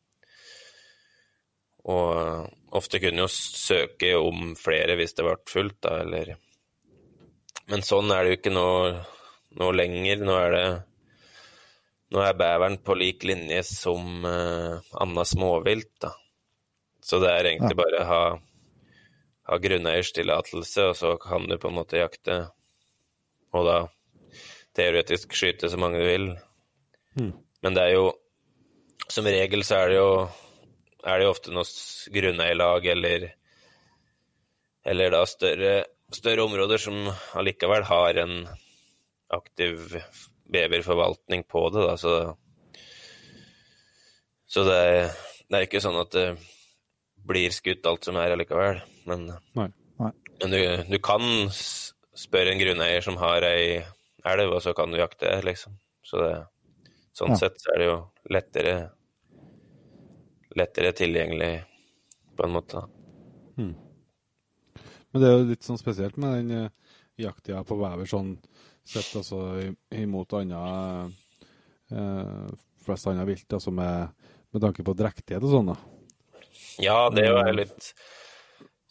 og 1.85 2.49
ofte 2.75 2.99
kunne 3.01 3.25
jo 3.25 3.29
søke 3.29 4.15
om 4.17 4.55
flere 4.57 4.97
hvis 4.97 5.13
det 5.17 5.25
ble 5.25 5.35
fullt, 5.49 5.77
da, 5.85 5.99
eller 6.01 6.35
Men 7.69 7.81
sånn 7.85 8.11
er 8.13 8.23
det 8.23 8.31
jo 8.31 8.39
ikke 8.39 8.53
nå, 8.53 8.69
nå 9.57 9.71
lenger. 9.73 10.21
Nå 10.25 10.35
er 10.37 10.51
det 10.53 10.67
Nå 12.13 12.21
er 12.21 12.37
beveren 12.37 12.77
på 12.85 12.93
lik 12.95 13.23
linje 13.25 13.63
som 13.65 14.25
uh, 14.25 14.77
anna 15.01 15.23
småvilt, 15.25 15.89
da. 15.99 16.11
Så 17.01 17.17
det 17.19 17.31
er 17.33 17.49
egentlig 17.49 17.75
bare 17.79 18.03
å 18.03 18.05
ha, 18.07 18.19
ha 19.49 19.57
grunneiers 19.61 20.13
tillatelse, 20.13 20.85
og 20.91 20.99
så 20.99 21.15
kan 21.21 21.49
du 21.49 21.57
på 21.57 21.71
en 21.71 21.75
måte 21.79 21.97
jakte, 21.99 22.37
og 23.57 23.67
da 23.67 23.79
teoretisk 24.77 25.33
skyte 25.35 25.69
så 25.73 25.81
mange 25.81 25.99
du 26.01 26.07
vil. 26.07 26.29
Men 27.65 27.73
det 27.73 27.81
er 27.87 27.95
jo 27.97 28.11
Som 29.09 29.25
regel 29.29 29.63
så 29.65 29.79
er 29.83 29.89
det 29.91 29.97
jo 29.99 30.09
er 31.05 31.19
det 31.21 31.25
jo 31.27 31.31
ofte 31.35 31.51
noe 31.53 31.65
grunneierlag 32.13 32.85
eller 32.89 33.25
eller 34.85 35.11
da 35.13 35.19
større, 35.29 35.73
større 36.13 36.43
områder 36.45 36.81
som 36.81 36.95
allikevel 37.37 37.83
har 37.85 38.17
en 38.23 38.33
aktiv 39.33 39.95
beverforvaltning 40.49 41.43
på 41.49 41.61
det, 41.73 41.83
da, 41.85 41.93
så 41.97 42.15
Så 44.49 44.63
det, 44.65 44.75
er- 44.77 45.13
det 45.49 45.57
er 45.59 45.65
ikke 45.67 45.81
sånn 45.83 45.99
at 46.01 46.11
det 46.13 46.25
blir 47.25 47.53
skutt 47.53 47.85
alt 47.89 48.05
som 48.05 48.17
er 48.21 48.33
allikevel, 48.33 48.81
men 49.09 49.27
Nei. 49.57 49.69
men 50.41 50.51
du, 50.53 50.59
du 50.89 50.97
kan 51.01 51.21
spørre 51.51 52.53
en 52.53 52.61
grunneier 52.61 53.01
som 53.05 53.17
har 53.21 53.41
ei 53.45 53.83
elv, 54.25 54.53
og 54.53 54.61
så 54.61 54.73
kan 54.77 54.89
du 54.93 54.97
jakte, 54.97 55.29
liksom. 55.45 55.77
Så 56.05 56.21
det, 56.21 56.33
sånn 57.15 57.33
Ja. 57.33 57.39
sett 57.45 57.61
så 57.61 57.73
er 57.73 57.81
det 57.81 57.89
jo 57.89 57.97
lettere 58.33 58.75
lettere 60.55 60.91
tilgjengelig, 60.95 61.65
på 62.35 62.45
en 62.45 62.51
måte. 62.51 62.83
Men 63.55 65.21
det 65.21 65.27
er 65.27 65.35
jo 65.35 65.47
litt 65.49 65.63
sånn 65.63 65.79
spesielt 65.79 66.17
med 66.19 66.33
den 66.39 66.65
uh, 66.67 66.95
jakttida 67.19 67.63
på 67.67 67.77
bever 67.79 68.07
sånn 68.09 68.33
sett 68.85 69.13
altså 69.15 69.39
imot 69.95 70.35
andre 70.35 71.11
uh, 71.91 72.47
flest 72.85 73.07
andre 73.07 73.25
vilt, 73.27 73.47
altså 73.55 73.71
med, 73.71 74.11
med 74.51 74.63
tanke 74.63 74.83
på 74.85 74.95
drektighet 74.95 75.43
og 75.43 75.53
sånn, 75.55 75.71
da. 75.71 75.77
Ja, 76.83 76.97
det 77.11 77.23
er 77.23 77.31
jo 77.31 77.55
litt 77.55 77.91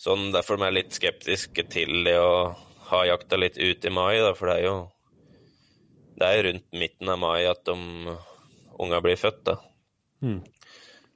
sånn 0.00 0.30
derfor 0.34 0.58
er 0.58 0.72
jeg 0.72 0.78
litt 0.78 0.96
skeptisk 0.96 1.60
til 1.72 2.08
det 2.08 2.16
å 2.20 2.54
ha 2.90 3.04
jakta 3.08 3.38
litt 3.40 3.60
ut 3.60 3.84
i 3.84 3.92
mai, 3.92 4.16
da, 4.20 4.32
for 4.36 4.50
det 4.50 4.58
er 4.58 4.66
jo 4.66 4.76
det 6.18 6.30
er 6.30 6.46
rundt 6.48 6.66
midten 6.78 7.10
av 7.10 7.18
mai 7.22 7.44
at 7.48 7.64
de 7.66 7.76
unga 8.80 9.00
blir 9.04 9.18
født, 9.18 9.40
da. 9.46 9.56
Mm. 10.24 10.40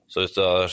Så 0.08 0.24
hvis 0.24 0.34
du 0.36 0.40
da 0.42 0.68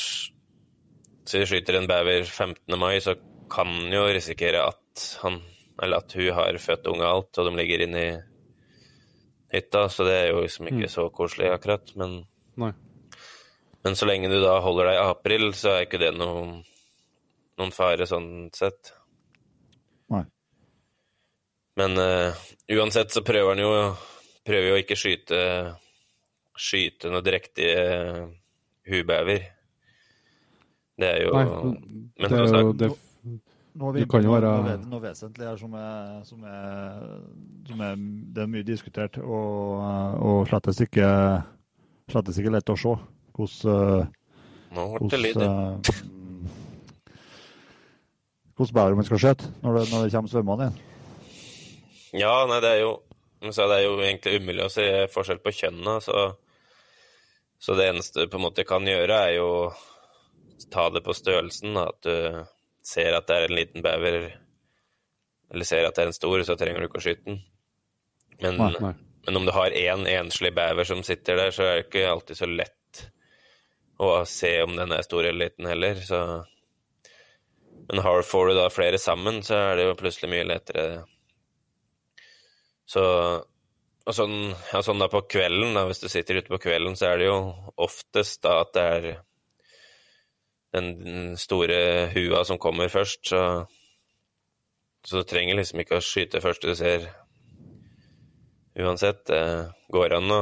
så 1.25 1.41
skyter 1.49 1.79
en 1.79 1.89
bever 1.89 2.23
15. 2.23 2.77
mai, 2.79 2.99
så 3.01 3.15
kan 3.51 3.69
jo 3.93 4.05
risikere 4.13 4.61
at 4.69 5.05
han 5.23 5.41
eller 5.83 5.97
at 5.97 6.13
hun 6.15 6.31
har 6.37 6.57
født 6.61 6.87
unga 6.87 7.09
alt, 7.09 7.37
og 7.37 7.49
de 7.49 7.57
ligger 7.57 7.83
inne 7.83 8.01
i 8.01 8.13
hytta, 9.55 9.89
så 9.89 10.05
det 10.07 10.15
er 10.15 10.27
jo 10.31 10.43
liksom 10.43 10.69
ikke 10.71 10.89
så 10.91 11.09
koselig 11.13 11.51
akkurat, 11.51 11.91
men 11.99 12.21
Nei. 12.59 12.71
men 13.83 13.97
så 13.99 14.07
lenge 14.07 14.31
du 14.31 14.37
da 14.43 14.57
holder 14.63 14.89
deg 14.89 14.99
i 14.99 15.09
april, 15.09 15.49
så 15.57 15.73
er 15.73 15.87
ikke 15.87 15.99
det 16.01 16.13
noen, 16.15 16.57
noen 17.59 17.75
fare 17.75 18.07
sånn 18.07 18.47
sett. 18.55 18.93
Nei. 20.15 20.23
Men 21.75 21.99
uh, 21.99 22.45
uansett 22.71 23.11
så 23.11 23.23
prøver 23.25 23.55
han 23.55 23.63
jo 23.65 23.73
prøver 24.45 24.67
jo 24.71 24.75
ikke 24.81 24.95
skyte 24.99 25.39
skyte 26.55 27.09
noe 27.11 27.23
direkte 27.25 27.65
hubever. 28.87 29.41
Det 30.95 31.07
er 31.09 31.23
jo 31.25 31.33
Nei, 31.35 31.45
Men 32.15 32.29
det 32.29 32.29
som 32.29 32.37
er 32.37 32.45
jo 32.45 32.53
sagt, 32.53 32.79
det, 32.79 32.89
Nå 33.75 33.89
er 33.89 33.97
Det 33.97 34.05
kan 34.07 34.23
jo 34.23 34.29
noe, 34.31 34.37
være- 34.39 34.63
noe, 34.63 34.75
noe 34.93 35.01
vesentlig 35.03 35.47
her 35.49 35.57
som 35.59 35.73
er, 35.75 36.21
som 36.23 36.43
er, 36.47 37.01
som 37.67 37.81
er 37.83 37.95
Det 38.37 38.43
er 38.45 38.47
mye 38.53 38.63
diskutert, 38.63 39.17
og, 39.17 39.83
og 40.23 40.47
slettes 40.47 40.79
ikke, 40.85 41.09
slettes 42.13 42.39
ikke 42.39 42.53
lett 42.55 42.71
å 42.71 42.77
se 42.79 42.95
hvordan 43.35 44.07
Nå 44.75 44.85
ble 44.95 45.09
det 45.11 45.19
lyd. 45.25 45.43
hvordan 48.55 48.73
bærer 48.79 48.95
man 48.95 49.07
skal 49.07 49.19
skjøte 49.19 49.49
når 49.63 49.79
det, 49.79 49.83
når 49.91 50.03
det 50.05 50.11
kommer 50.15 50.31
svømmende 50.31 50.69
igjen? 50.69 50.79
Ja, 52.23 52.31
nei, 52.47 52.61
det 52.63 52.69
er 52.71 52.79
jo 52.85 52.93
sa, 53.51 53.67
det 53.69 53.77
er 53.79 53.85
jo 53.85 53.99
egentlig 53.99 54.39
umulig 54.41 54.65
å 54.65 54.71
se 54.71 54.85
forskjell 55.13 55.41
på 55.43 55.53
kjønnene, 55.59 55.99
så, 56.03 56.25
så 57.61 57.75
det 57.77 57.89
eneste 57.91 58.25
du 58.25 58.31
på 58.31 58.39
en 58.39 58.45
måte 58.47 58.65
kan 58.67 58.87
gjøre, 58.87 59.19
er 59.29 59.37
jo 59.37 59.49
ta 60.71 60.87
det 60.89 61.03
på 61.05 61.13
størrelsen, 61.13 61.77
at 61.77 61.99
du 62.05 62.45
ser 62.85 63.17
at 63.17 63.27
det 63.27 63.37
er 63.37 63.49
en 63.49 63.57
liten 63.57 63.85
bever, 63.85 64.29
eller 65.53 65.67
ser 65.67 65.87
at 65.87 65.97
det 65.97 66.05
er 66.05 66.11
en 66.13 66.17
stor, 66.17 66.43
så 66.47 66.57
trenger 66.59 66.81
du 66.81 66.89
ikke 66.89 67.01
å 67.01 67.05
skyte 67.05 67.27
den. 67.27 67.43
Men, 68.41 68.57
Nei, 68.59 68.71
nei. 68.83 68.93
men 69.27 69.39
om 69.39 69.45
du 69.47 69.53
har 69.55 69.71
én 69.71 70.03
en 70.03 70.09
enslig 70.11 70.51
bever 70.55 70.87
som 70.87 71.03
sitter 71.07 71.39
der, 71.39 71.53
så 71.55 71.63
er 71.63 71.77
det 71.77 71.85
ikke 71.87 72.09
alltid 72.11 72.39
så 72.41 72.49
lett 72.51 73.05
å 74.03 74.09
se 74.27 74.51
om 74.63 74.75
den 74.75 74.91
er 74.91 75.05
stor 75.07 75.23
eller 75.23 75.45
liten 75.47 75.69
heller, 75.71 76.01
så 76.03 76.19
Men 77.85 78.01
har, 78.01 78.23
får 78.25 78.47
du 78.47 78.53
da 78.57 78.69
flere 78.73 78.97
sammen, 78.97 79.43
så 79.45 79.55
er 79.55 79.75
det 79.77 79.83
jo 79.85 79.97
plutselig 79.99 80.29
mye 80.31 80.45
lettere 80.47 81.03
så 82.89 83.05
og 84.05 84.13
sånn, 84.13 84.35
ja, 84.69 84.83
sånn 84.85 84.99
da 85.01 85.07
på 85.09 85.23
kvelden, 85.25 85.73
da, 85.73 85.87
hvis 85.89 86.03
du 86.03 86.09
sitter 86.11 86.37
ute 86.37 86.51
på 86.51 86.59
kvelden, 86.67 86.93
så 86.93 87.07
er 87.09 87.23
det 87.23 87.29
jo 87.31 87.37
oftest 87.81 88.43
da 88.45 88.59
at 88.61 88.75
det 88.75 88.83
er 88.97 89.07
den 90.75 91.33
store 91.41 91.79
hua 92.13 92.43
som 92.45 92.61
kommer 92.61 92.91
først, 92.93 93.23
så 93.31 93.41
så 95.05 95.21
du 95.21 95.27
trenger 95.29 95.59
liksom 95.59 95.83
ikke 95.83 95.99
å 95.99 96.03
skyte 96.03 96.41
første 96.41 96.71
du 96.71 96.77
ser 96.77 97.03
uansett. 98.81 99.21
Det 99.29 99.41
går 99.93 100.17
an 100.17 100.31
å, 100.33 100.41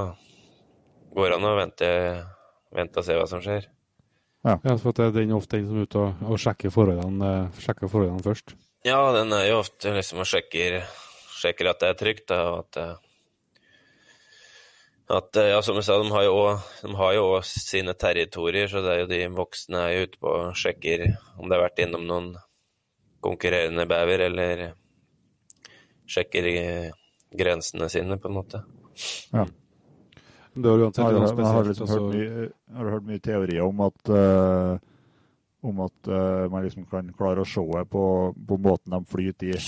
går 1.17 1.35
an 1.35 1.47
å 1.49 1.55
vente, 1.57 1.89
vente 2.71 3.01
og 3.01 3.07
se 3.07 3.17
hva 3.17 3.25
som 3.27 3.43
skjer. 3.43 3.67
Ja, 4.43 4.55
for 4.59 4.91
at 4.91 4.99
det 4.99 5.09
er 5.09 5.17
den 5.17 5.35
ofte 5.35 5.59
den 5.59 5.67
som 5.67 5.79
er 5.79 5.87
ute 5.87 5.99
og, 5.99 6.23
og 6.27 6.39
sjekker 6.39 6.71
forholdene, 6.71 7.31
eh, 7.31 7.59
sjekker 7.63 7.91
forholdene 7.91 8.23
først. 8.23 8.55
Ja, 8.87 8.99
den 9.15 9.31
er 9.35 9.45
jo 9.49 9.59
ofte 9.61 9.93
liksom 9.95 10.23
og 10.23 10.27
sjekker, 10.27 10.81
sjekker 11.43 11.71
at 11.71 11.81
det 11.83 11.91
er 11.91 11.99
trygt, 11.99 12.27
da, 12.31 12.39
og 12.51 12.63
at 12.63 12.79
eh, 12.81 12.93
at, 15.13 15.35
eh, 15.35 15.49
ja, 15.51 15.61
som 15.61 15.77
jeg 15.77 15.85
sa, 15.85 15.97
de 15.99 16.11
har 16.13 16.23
jo 16.25 16.35
også, 16.39 16.87
de 16.87 16.95
har 16.95 17.13
jo 17.17 17.25
også 17.35 17.59
sine 17.59 17.93
territorier, 17.99 18.69
så 18.71 18.81
det 18.81 18.93
er 18.93 19.01
jo 19.03 19.09
de 19.11 19.21
voksne 19.35 19.81
er 19.81 19.91
jo 19.93 20.05
ute 20.07 20.21
på 20.21 20.31
og 20.31 20.55
sjekker 20.57 21.03
om 21.37 21.49
det 21.49 21.57
har 21.57 21.65
vært 21.67 21.83
innom 21.83 22.07
noen 22.07 22.29
konkurrerende 23.23 23.85
bever, 23.87 24.25
eller 24.29 24.63
sjekker 26.09 26.47
grensene 27.33 27.89
sine, 27.91 28.17
på 28.19 28.31
en 28.31 28.39
måte. 28.39 28.63
Det 30.53 30.69
uansett 30.69 31.01
Jeg 31.01 31.15
noe 31.15 31.21
har, 31.25 31.29
jeg 31.29 31.29
har 31.29 31.33
spesielt. 31.33 31.67
liksom 31.67 31.87
altså, 31.87 31.99
hørt, 31.99 32.15
mye, 32.15 32.49
har 32.77 32.89
hørt 32.93 33.07
mye 33.07 33.23
teorier 33.25 33.63
om 33.65 33.79
at, 33.87 34.11
uh, 34.13 34.75
om 35.65 35.79
at 35.87 36.11
uh, 36.11 36.51
man 36.53 36.67
liksom 36.67 36.85
kan 36.91 37.09
klare 37.17 37.41
å 37.41 37.47
se 37.47 37.63
på, 37.89 38.03
på 38.33 38.59
måten 38.61 38.93
de 38.93 39.01
flyter 39.09 39.55
i. 39.55 39.61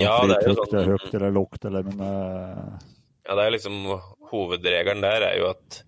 Ja, 0.00 0.18
det 0.28 0.38
er 0.38 0.48
jo 0.48 0.54
flyter 0.58 0.80
er 0.80 0.92
høyt 0.92 1.14
eller 1.14 1.34
lågt 1.34 1.66
eller 1.68 1.86
men 1.88 2.02
uh... 2.02 2.78
Ja, 3.24 3.36
det 3.38 3.44
er 3.44 3.54
liksom 3.54 3.76
Hovedregelen 4.30 5.00
der 5.04 5.24
er 5.30 5.38
jo 5.40 5.50
at 5.54 5.80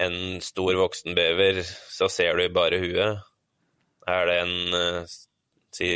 en 0.00 0.40
stor 0.40 0.74
voksen 0.76 1.14
bever, 1.16 1.62
så 1.64 2.08
ser 2.08 2.36
du 2.36 2.48
bare 2.52 2.80
huet. 2.80 3.20
Er 4.08 4.28
det 4.28 4.36
en 4.40 4.76
eh, 4.76 5.12
si 5.72 5.90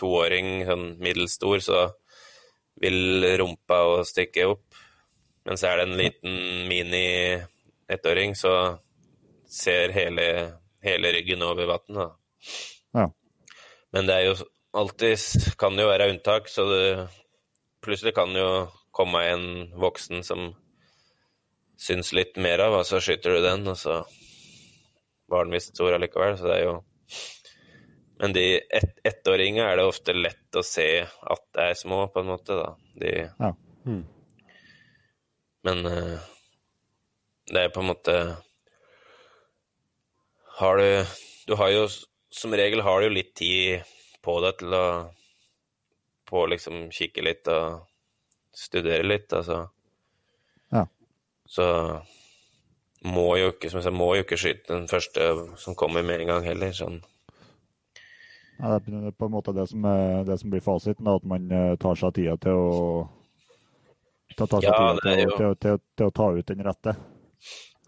toåring, 0.00 0.62
sånn 0.68 0.86
middels 1.02 1.34
stor, 1.38 1.58
så 1.62 1.80
vil 2.80 3.26
rumpa 3.40 3.80
og 3.90 4.06
stikke 4.08 4.46
opp. 4.52 4.78
Mens 5.48 5.64
er 5.66 5.80
det 5.80 5.86
en 5.88 5.98
liten 5.98 6.38
mini-ettåring, 6.70 8.36
så 8.38 8.54
ser 9.50 9.92
hele, 9.96 10.26
hele 10.84 11.12
ryggen 11.16 11.42
over 11.44 11.68
vann. 11.74 12.00
Ja. 12.96 13.08
Men 13.90 14.08
det 14.08 14.16
er 14.16 14.28
jo 14.30 14.36
alltid 14.72 15.18
Kan 15.58 15.76
det 15.76 15.84
jo 15.84 15.90
være 15.90 16.10
unntak, 16.12 16.48
så 16.48 16.66
det 16.70 16.84
plutselig 17.82 18.14
kan 18.14 18.34
jo 18.36 18.68
komme 18.92 19.22
en 19.30 19.44
voksen 19.80 20.24
som 20.26 20.50
syns 21.80 22.12
litt 22.12 22.36
mer 22.36 22.60
av, 22.60 22.80
og 22.80 22.86
så 22.86 23.00
skyter 23.00 23.38
du 23.38 23.44
den, 23.44 23.64
og 23.70 23.78
så 23.80 24.02
var 25.30 25.46
den 25.46 25.54
visst 25.54 25.72
stor 25.72 25.94
allikevel, 25.96 26.36
så 26.36 26.50
det 26.50 26.56
er 26.58 26.64
jo 26.68 26.78
Men 28.20 28.34
de 28.36 28.60
ett, 28.60 28.98
ettåringene 29.08 29.64
er 29.64 29.78
det 29.78 29.86
ofte 29.88 30.12
lett 30.12 30.56
å 30.56 30.62
se 30.66 30.88
at 31.00 31.44
det 31.56 31.70
er 31.70 31.78
små, 31.78 32.02
på 32.12 32.20
en 32.20 32.28
måte, 32.28 32.52
da. 32.58 32.74
De 33.00 33.14
Ja. 33.40 33.54
Mm. 33.86 34.02
Men 35.64 35.86
eh, 35.88 36.20
det 37.48 37.62
er 37.64 37.72
på 37.72 37.80
en 37.80 37.88
måte 37.88 38.16
Har 40.60 40.76
du 40.76 41.06
Du 41.48 41.56
har 41.56 41.70
jo 41.72 41.88
Som 42.30 42.52
regel 42.52 42.84
har 42.84 43.00
du 43.00 43.08
jo 43.08 43.14
litt 43.14 43.32
tid 43.34 43.80
på 44.24 44.36
det 44.44 44.56
til 44.60 44.76
å 44.76 44.86
På 46.30 46.44
å 46.44 46.50
liksom 46.50 46.92
kikke 46.94 47.24
litt 47.26 47.48
og 47.50 47.80
studere 48.54 49.02
litt, 49.02 49.32
altså. 49.34 49.64
Ja. 50.70 50.84
Så 51.50 51.64
må 53.02 53.24
jo 53.40 53.48
ikke, 53.50 53.70
som 53.70 53.80
jeg 53.80 53.88
sa, 53.88 53.92
må 53.94 54.12
jo 54.14 54.22
ikke 54.22 54.38
skyte 54.38 54.76
den 54.76 54.86
første 54.90 55.26
som 55.58 55.74
kommer 55.74 56.04
med 56.06 56.22
en 56.22 56.30
gang 56.30 56.46
heller. 56.46 56.70
Sånn. 56.76 57.00
Ja, 58.60 58.76
det 58.76 58.92
er 58.94 59.16
på 59.16 59.26
en 59.26 59.34
måte 59.34 59.54
det 59.56 59.66
som, 59.70 59.84
er, 59.88 60.22
det 60.28 60.36
som 60.38 60.52
blir 60.52 60.62
fasiten, 60.62 61.08
da, 61.08 61.16
at 61.16 61.26
man 61.26 61.48
eh, 61.50 61.74
tar 61.80 61.96
seg 61.96 62.14
tida 62.18 62.36
til 62.42 62.60
å 62.60 62.76
til 64.36 64.44
å 64.44 64.50
ta, 64.52 64.60
seg 64.60 64.68
Ja, 64.68 64.76
tida 65.00 65.16
til, 65.16 65.32
til, 65.34 65.56
til, 65.64 65.80
til 65.96 66.10
å 66.10 66.14
ta 66.14 66.28
ut 66.36 66.52
den 66.52 66.62
rette. 66.66 66.94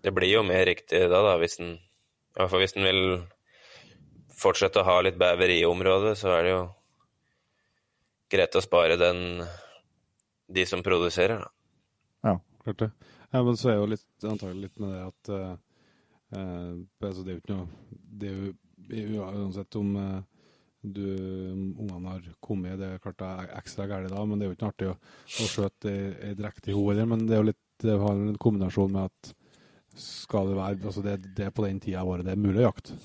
Det 0.02 0.14
blir 0.16 0.32
jo 0.32 0.42
mer 0.46 0.64
riktig 0.66 1.04
da, 1.12 1.20
da 1.22 1.36
hvis 1.38 1.60
en 1.60 1.76
I 1.76 2.40
hvert 2.40 2.50
fall 2.50 2.64
hvis 2.64 2.74
en 2.78 2.88
vil 2.88 3.02
fortsette 4.42 4.82
å 4.82 4.86
ha 4.88 5.00
litt 5.06 5.18
bever 5.20 5.54
i 5.54 5.62
området, 5.68 6.16
så 6.18 6.34
er 6.36 6.46
det 6.46 6.54
jo 6.54 6.62
greit 8.32 8.56
å 8.58 8.64
spare 8.64 8.98
den 9.00 9.42
de 10.52 10.64
som 10.68 10.82
produserer, 10.84 11.40
da. 11.44 11.50
Klart 12.62 12.78
det. 12.78 12.90
Ja, 13.32 13.42
men 13.42 13.56
så 13.56 13.72
er 13.72 13.80
jo 13.80 13.88
litt, 13.90 14.08
antagelig 14.22 14.68
litt 14.68 14.82
med 14.82 14.92
det 14.92 15.00
at 15.06 15.30
uh, 15.32 15.54
eh, 16.36 16.74
altså 17.08 17.24
det 17.24 17.32
er 17.32 17.38
jo 17.38 17.40
ikke 17.40 17.56
noe 17.56 17.96
Det 18.20 18.28
er 18.98 19.08
jo 19.16 19.24
uansett 19.24 19.78
om 19.80 19.96
uh, 19.96 20.20
du, 20.82 21.06
ungene 21.54 22.12
har 22.12 22.28
kommet, 22.42 22.76
det 22.78 22.88
er 22.90 23.02
klart 23.02 23.18
det 23.22 23.30
er 23.30 23.54
ekstra 23.58 23.86
galt 23.90 24.10
da, 24.12 24.24
men 24.26 24.38
det 24.38 24.46
er 24.46 24.50
jo 24.50 24.56
ikke 24.56 24.66
noe 24.66 24.74
artig 24.74 24.90
å, 24.90 24.96
å 25.42 25.48
skjøte 25.48 25.90
ei- 25.90 26.14
ei 26.28 26.36
drektig 26.38 26.74
ho 26.76 26.84
heller. 26.90 27.08
Men 27.10 27.24
det 27.26 27.36
er 27.36 27.42
jo 27.42 27.48
litt 27.52 27.60
det 27.82 27.98
har 27.98 28.14
en 28.14 28.38
kombinasjon 28.38 28.92
med 28.94 29.10
at 29.10 29.32
skal 29.98 30.48
det 30.48 30.58
være 30.58 30.86
altså 30.86 31.02
det, 31.04 31.16
det 31.36 31.48
er 31.48 31.54
på 31.54 31.64
den 31.66 31.80
tida 31.82 32.02
av 32.02 32.12
året 32.12 32.26
det 32.26 32.34
er 32.36 32.42
mulig 32.42 32.62
å 32.62 32.68
jakte. 32.68 32.98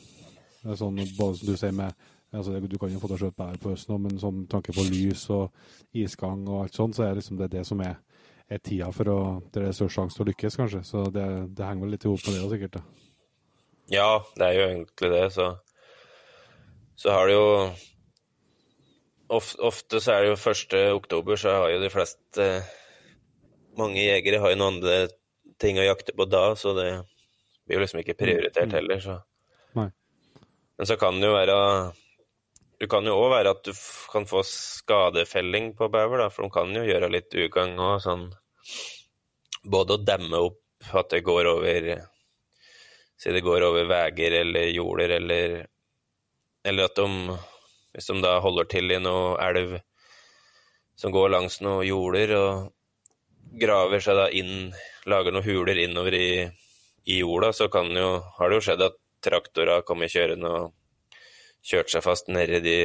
Sånn, 0.76 0.99
både 1.18 1.38
som 1.39 1.47
du 1.47 1.55
sier 1.55 1.72
med 1.72 1.93
altså 2.36 2.59
Du 2.59 2.78
kan 2.78 2.91
jo 2.91 2.99
få 2.99 3.07
her 3.15 3.57
på 3.61 3.72
høsten 3.72 3.93
òg, 3.95 4.01
men 4.03 4.20
sånn 4.20 4.47
tanke 4.51 4.74
på 4.76 4.84
lys 4.84 5.30
og 5.32 5.47
isgang 5.95 6.43
og 6.49 6.65
alt 6.65 6.76
sånt, 6.76 6.95
så 6.97 7.05
er 7.05 7.15
liksom 7.15 7.38
det 7.39 7.51
det 7.53 7.63
som 7.65 7.80
er 7.82 7.95
er 8.49 8.61
tida 8.63 8.91
for 8.95 9.11
å 9.11 9.20
Det 9.51 9.63
er 9.63 9.76
størst 9.76 9.97
sjanse 9.97 10.18
til 10.18 10.26
å 10.26 10.30
lykkes, 10.30 10.57
kanskje. 10.59 10.84
Så 10.88 11.03
det, 11.11 11.26
det 11.55 11.68
henger 11.68 11.84
vel 11.84 11.95
litt 11.95 12.07
i 12.07 12.11
hop 12.11 12.24
med 12.28 12.38
det 12.38 12.49
sikkert. 12.53 12.78
Da. 12.78 12.82
Ja, 13.91 14.09
det 14.36 14.47
er 14.47 14.55
jo 14.57 14.65
egentlig 14.68 15.11
det, 15.13 15.26
så 15.36 15.47
Så 16.97 17.11
har 17.13 17.28
det 17.28 17.36
jo 17.36 17.47
of, 19.30 19.53
Ofte 19.59 20.01
så 20.01 20.15
er 20.15 20.24
det 20.24 20.32
jo 20.32 20.39
1. 20.39 20.76
oktober, 20.95 21.36
så 21.36 21.59
har 21.61 21.76
jo 21.76 21.84
de 21.84 21.91
fleste 21.93 22.47
Mange 23.78 24.01
jegere 24.01 24.41
har 24.41 24.55
jo 24.55 24.59
noen 24.59 24.80
andre 24.80 25.09
ting 25.61 25.78
å 25.78 25.86
jakte 25.86 26.13
på 26.18 26.26
da, 26.30 26.55
så 26.57 26.74
det 26.78 26.89
blir 27.65 27.78
jo 27.78 27.84
liksom 27.84 27.99
ikke 28.01 28.18
prioritert 28.18 28.74
heller, 28.74 28.99
så. 29.01 29.15
Men 30.78 30.90
så 30.90 30.98
kan 30.98 31.18
det 31.20 31.30
jo 31.30 31.36
være 31.36 31.58
Det 32.80 32.90
kan 32.90 33.06
jo 33.10 33.16
òg 33.18 33.32
være 33.34 33.56
at 33.56 33.64
du 33.66 33.74
kan 34.12 34.28
få 34.30 34.44
skadefelling 34.46 35.72
på 35.78 35.88
bever, 35.90 36.22
da, 36.22 36.30
for 36.30 36.46
de 36.46 36.54
kan 36.54 36.76
jo 36.76 36.84
gjøre 36.86 37.10
litt 37.10 37.34
ugagn 37.34 37.80
òg, 37.82 37.96
sånn. 38.04 38.28
Både 39.66 39.98
å 39.98 40.04
demme 40.06 40.44
opp 40.46 40.94
at 40.94 41.10
det 41.10 41.24
går 41.26 41.50
over 41.50 41.90
Si 43.18 43.34
det 43.34 43.42
går 43.42 43.66
over 43.66 43.90
veier 43.90 44.36
eller 44.44 44.70
jorder, 44.70 45.16
eller 45.18 45.58
Eller 46.64 46.86
at 46.86 46.96
de 46.96 47.38
Hvis 47.96 48.12
de 48.12 48.22
da 48.22 48.38
holder 48.40 48.70
til 48.70 48.92
i 48.94 49.02
noe 49.02 49.38
elv 49.42 49.80
som 50.98 51.14
går 51.14 51.30
langs 51.30 51.60
noen 51.62 51.86
jorder, 51.86 52.32
og 52.34 53.58
graver 53.62 54.02
seg 54.02 54.18
da 54.18 54.30
inn 54.34 54.72
Lager 55.06 55.34
noen 55.34 55.46
huler 55.46 55.78
innover 55.78 56.16
i, 56.18 56.30
i 57.06 57.20
jorda, 57.20 57.52
så 57.54 57.70
kan 57.74 57.90
jo 57.94 58.22
Har 58.38 58.50
det 58.50 58.58
jo 58.58 58.66
skjedd 58.70 58.86
at 58.86 58.98
traktorer 59.28 59.78
har 59.78 59.86
kommet 59.88 60.14
kjørende 60.14 60.50
og 60.50 60.74
kjørt 61.68 61.92
seg 61.94 62.06
fast 62.06 62.32
nedi 62.32 62.64
de 62.64 62.80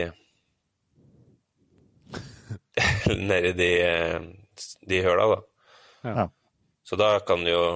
Nedi 3.30 3.52
de, 3.56 3.72
de 4.88 5.02
høla, 5.04 5.26
da. 5.28 5.40
Ja. 6.02 6.28
Så 6.82 6.96
da 6.98 7.14
kan 7.26 7.44
du 7.44 7.50
jo 7.52 7.66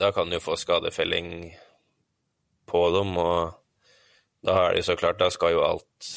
Da 0.00 0.12
kan 0.16 0.30
du 0.30 0.38
jo 0.38 0.44
få 0.44 0.56
skadefelling 0.56 1.50
på 2.70 2.82
dem, 2.94 3.16
og 3.18 3.56
da 4.46 4.54
er 4.66 4.76
det 4.76 4.84
jo 4.84 4.92
så 4.92 4.96
klart 5.00 5.18
Da 5.20 5.30
skal 5.32 5.56
jo 5.56 5.64
alt 5.66 6.10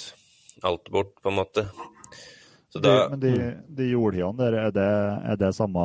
alt 0.64 0.90
bort, 0.90 1.16
på 1.22 1.30
en 1.30 1.36
måte. 1.36 1.66
Så 2.70 2.80
De, 2.80 2.94
men 3.10 3.20
de, 3.20 3.34
de 3.68 3.90
jordhiene 3.92 4.38
der, 4.38 4.56
er 4.68 4.72
det, 4.74 4.92
er 5.32 5.36
det 5.38 5.52
samme 5.54 5.82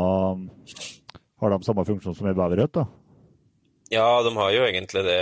Har 1.38 1.52
de 1.52 1.58
samme 1.66 1.84
funksjon 1.84 2.14
som 2.16 2.28
i 2.30 2.34
bæverød, 2.36 2.70
da? 2.78 2.84
Ja, 3.88 4.22
de 4.22 4.36
har 4.36 4.50
jo 4.52 4.64
egentlig 4.66 5.04
det 5.06 5.20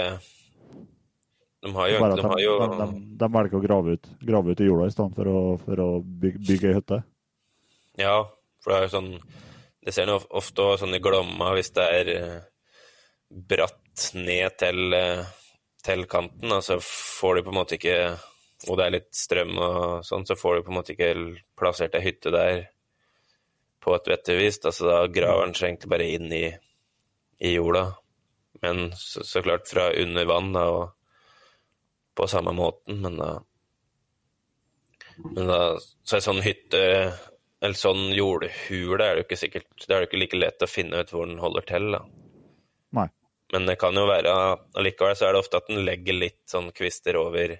De 1.62 1.72
har 1.74 1.88
jo, 1.88 1.98
de 2.02 2.24
har 2.26 2.40
jo 2.42 2.54
de, 2.60 2.68
de, 2.80 2.88
de 3.20 3.28
velger 3.38 3.58
å 3.58 3.62
grave 3.62 3.96
ut, 3.96 4.08
grave 4.26 4.54
ut 4.54 4.62
i 4.62 4.66
jorda 4.68 4.88
i 4.88 4.94
stedet 4.94 5.18
for 5.18 5.30
å, 5.30 5.40
for 5.62 5.82
å 5.82 5.88
bygge, 6.02 6.42
bygge 6.48 6.70
ei 6.70 6.78
hytte? 6.78 7.00
Ja, 8.00 8.18
for 8.62 8.72
det 8.72 8.78
er 8.78 8.86
jo 8.86 8.92
sånn 8.96 9.10
Det 9.86 9.94
ser 9.94 10.10
man 10.10 10.28
ofte 10.40 10.66
også 10.66 10.84
sånn 10.84 10.98
i 10.98 11.02
Glomma 11.02 11.52
hvis 11.56 11.72
det 11.76 11.88
er 12.00 12.12
eh, 12.12 12.38
bratt 13.30 14.10
ned 14.18 14.56
til, 14.60 14.94
eh, 14.94 15.22
til 15.86 16.06
kanten, 16.10 16.52
og 16.52 16.62
så 16.66 16.78
får 16.82 17.38
du 17.38 17.46
på 17.46 17.54
en 17.54 17.60
måte 17.60 17.78
ikke 17.78 17.98
Og 18.66 18.78
det 18.78 18.86
er 18.86 18.96
litt 18.98 19.12
strøm 19.14 19.54
og 19.56 20.06
sånn, 20.06 20.26
så 20.26 20.36
får 20.38 20.58
du 20.58 20.66
på 20.66 20.74
en 20.74 20.80
måte 20.80 20.96
ikke 20.96 21.12
plassert 21.58 21.94
ei 21.94 22.02
hytte 22.08 22.34
der 22.34 22.66
på 23.86 23.94
et 23.94 24.08
vettig 24.10 24.34
vis. 24.40 24.58
Da, 24.58 24.72
da 24.82 25.04
graver 25.06 25.46
den 25.46 25.54
seg 25.54 25.68
egentlig 25.68 25.90
bare 25.92 26.06
inn 26.16 26.32
i, 26.34 26.46
i 27.46 27.52
jorda. 27.54 27.84
Men 28.62 28.92
så, 28.96 29.24
så 29.24 29.42
klart 29.44 29.68
fra 29.68 29.90
under 29.92 30.28
vann, 30.28 30.52
da, 30.54 30.64
og 30.70 32.16
på 32.16 32.28
samme 32.30 32.52
måten, 32.56 33.00
men 33.04 33.20
da 33.20 33.30
Men 35.16 35.48
da 35.48 35.60
Så 36.04 36.18
er 36.18 36.24
sånn 36.24 36.44
hytte 36.44 36.82
eller 37.64 37.78
sånn 37.78 38.10
jordhule 38.12 39.00
er 39.00 39.16
det 39.16 39.22
jo 39.22 39.26
ikke 39.26 39.38
sikkert 39.40 39.84
Det 39.86 39.94
er 39.94 40.02
jo 40.04 40.08
ikke 40.10 40.20
like 40.20 40.40
lett 40.40 40.64
å 40.64 40.68
finne 40.68 41.00
ut 41.00 41.12
hvor 41.12 41.24
den 41.24 41.40
holder 41.40 41.64
til, 41.68 41.86
da. 41.94 42.02
Nei. 42.96 43.06
Men 43.54 43.68
det 43.70 43.78
kan 43.80 43.96
jo 43.96 44.04
være 44.08 44.34
Allikevel 44.76 45.16
så 45.16 45.28
er 45.28 45.36
det 45.36 45.40
ofte 45.40 45.60
at 45.62 45.70
den 45.70 45.84
legger 45.86 46.18
litt 46.18 46.42
sånn 46.50 46.68
kvister 46.76 47.16
over 47.20 47.56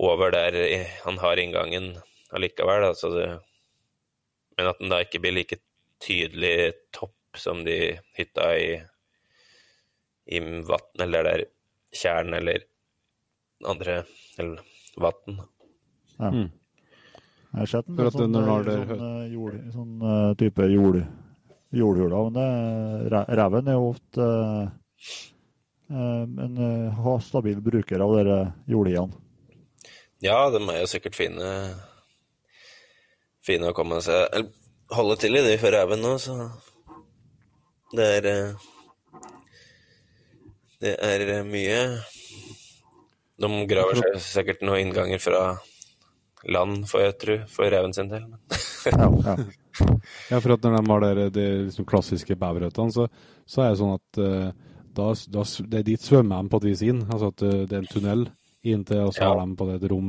over 0.00 0.30
der 0.32 0.54
han 1.04 1.18
har 1.18 1.40
inngangen 1.40 1.90
allikevel, 2.30 2.84
da, 2.86 2.94
så 2.94 3.10
det 3.14 3.26
Men 4.56 4.70
at 4.70 4.78
den 4.78 4.92
da 4.92 5.00
ikke 5.02 5.20
blir 5.24 5.34
like 5.34 5.58
tydelig 6.00 6.72
topp 6.92 7.36
som 7.36 7.64
de 7.64 7.98
hytta 8.16 8.46
i 8.58 8.70
i 10.30 10.40
vann, 10.68 10.88
eller 11.04 11.26
der 11.26 11.44
tjern 11.92 12.34
eller 12.38 12.62
andre 13.66 14.02
eller 14.38 14.60
vann. 15.00 15.40
Ja. 16.20 16.30
Mm. 16.30 16.48
Jeg 17.50 17.58
har 17.58 17.66
sett 17.72 17.88
sånn, 18.14 18.36
har 18.46 18.60
eh, 18.60 18.66
dere 18.68 18.86
sånn, 18.86 19.06
eh, 19.06 19.32
jord, 19.34 19.56
sånn 19.74 20.04
eh, 20.06 20.34
type 20.38 20.66
jord, 20.70 21.00
jordhuler. 21.74 22.28
Men 22.30 22.36
det, 23.10 23.22
reven 23.40 23.70
er 23.72 23.78
jo 23.78 23.88
ofte 23.90 24.28
en 25.90 26.58
eh, 26.62 27.00
ha- 27.02 27.18
stabil 27.26 27.58
bruker 27.64 28.00
av 28.04 28.14
dere 28.20 28.38
jordhiene. 28.70 29.18
Ja, 30.22 30.44
de 30.52 30.60
er 30.68 30.82
jo 30.82 30.88
sikkert 30.92 31.16
fine 31.16 31.46
Fine 33.40 33.70
å 33.70 33.72
komme 33.72 34.02
seg 34.04 34.26
Eller 34.36 34.50
holde 34.92 35.14
til 35.22 35.38
i 35.38 35.40
de 35.46 35.54
for 35.62 35.72
reven 35.72 36.02
nå, 36.04 36.10
så 36.20 36.34
Det 37.96 38.08
er 38.18 38.28
eh, 38.28 38.66
Det 40.80 40.94
er 41.04 41.26
eh, 41.28 41.44
mye 41.44 41.80
De 43.40 43.50
graver 43.68 44.00
seg 44.00 44.20
sikkert 44.24 44.62
noen 44.64 44.80
innganger 44.86 45.20
fra 45.20 45.42
land, 46.48 46.86
får 46.88 47.02
jeg 47.04 47.16
tro, 47.20 47.34
for 47.52 47.68
reven 47.72 47.92
sin 47.96 48.08
del. 48.12 48.24
Ja, 48.88 49.10
ja. 49.26 49.34
Ja, 50.30 50.38
for 50.40 50.54
at 50.54 50.62
når 50.64 50.78
de 50.78 50.88
har 50.88 51.02
der, 51.04 51.18
de 51.34 51.42
liksom 51.66 51.84
klassiske 51.88 52.32
beverrøttene, 52.40 52.92
så, 52.94 53.04
så 53.44 53.60
er 53.66 53.74
det 53.74 53.80
sånn 53.80 53.92
at 53.98 54.20
uh, 54.24 54.46
da, 54.96 55.10
da, 55.36 55.44
det 55.68 55.82
er 55.82 55.84
dit 55.90 56.00
svømmer 56.04 56.40
de 56.40 56.52
på 56.52 56.60
et 56.62 56.66
vis 56.70 56.82
inn. 56.88 57.02
Altså 57.12 57.28
at 57.28 57.44
uh, 57.44 57.58
det 57.68 57.76
er 57.76 57.82
en 57.82 57.90
tunnel 57.92 58.24
inntil, 58.64 59.02
og 59.04 59.12
så 59.12 59.26
Ja. 59.26 59.28
har 59.34 59.42
de 59.44 59.58
på 59.60 59.68
det 59.68 59.76
et 59.78 59.86
rom, 59.92 60.08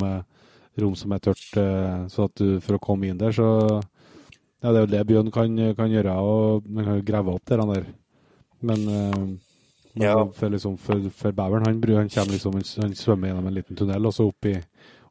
rom 0.86 0.96
som 1.00 1.16
er 1.16 1.24
tørt. 1.28 1.44
Uh, 1.60 2.08
så 2.12 2.30
at 2.30 2.36
du, 2.40 2.62
for 2.64 2.80
å 2.80 2.84
komme 2.88 3.12
inn 3.12 3.20
der, 3.20 3.36
så 3.36 3.50
Ja, 4.62 4.72
det 4.72 4.78
er 4.78 4.84
jo 4.86 4.92
det 4.96 5.06
bjørn 5.12 5.32
kan, 5.36 5.60
kan 5.76 5.92
gjøre, 5.92 6.16
og 6.16 6.68
man 6.72 6.88
kan 6.88 7.00
jo 7.02 7.08
grave 7.12 7.36
opp 7.36 7.52
der. 7.52 7.64
der. 7.76 7.88
Men 8.62 8.88
Ja. 9.94 10.16
for, 10.32 10.50
liksom, 10.50 10.78
for, 10.78 11.10
for 11.16 11.32
beveren, 11.36 11.66
han, 11.66 11.82
han 12.16 12.28
liksom, 12.32 12.54
han, 12.82 12.96
svømmer 12.96 13.28
gjennom 13.32 13.48
en 13.48 13.54
liten 13.58 13.76
tunnel, 13.76 14.06
og 14.08 14.14
så 14.16 14.28
opp 14.30 14.46
i, 14.48 14.56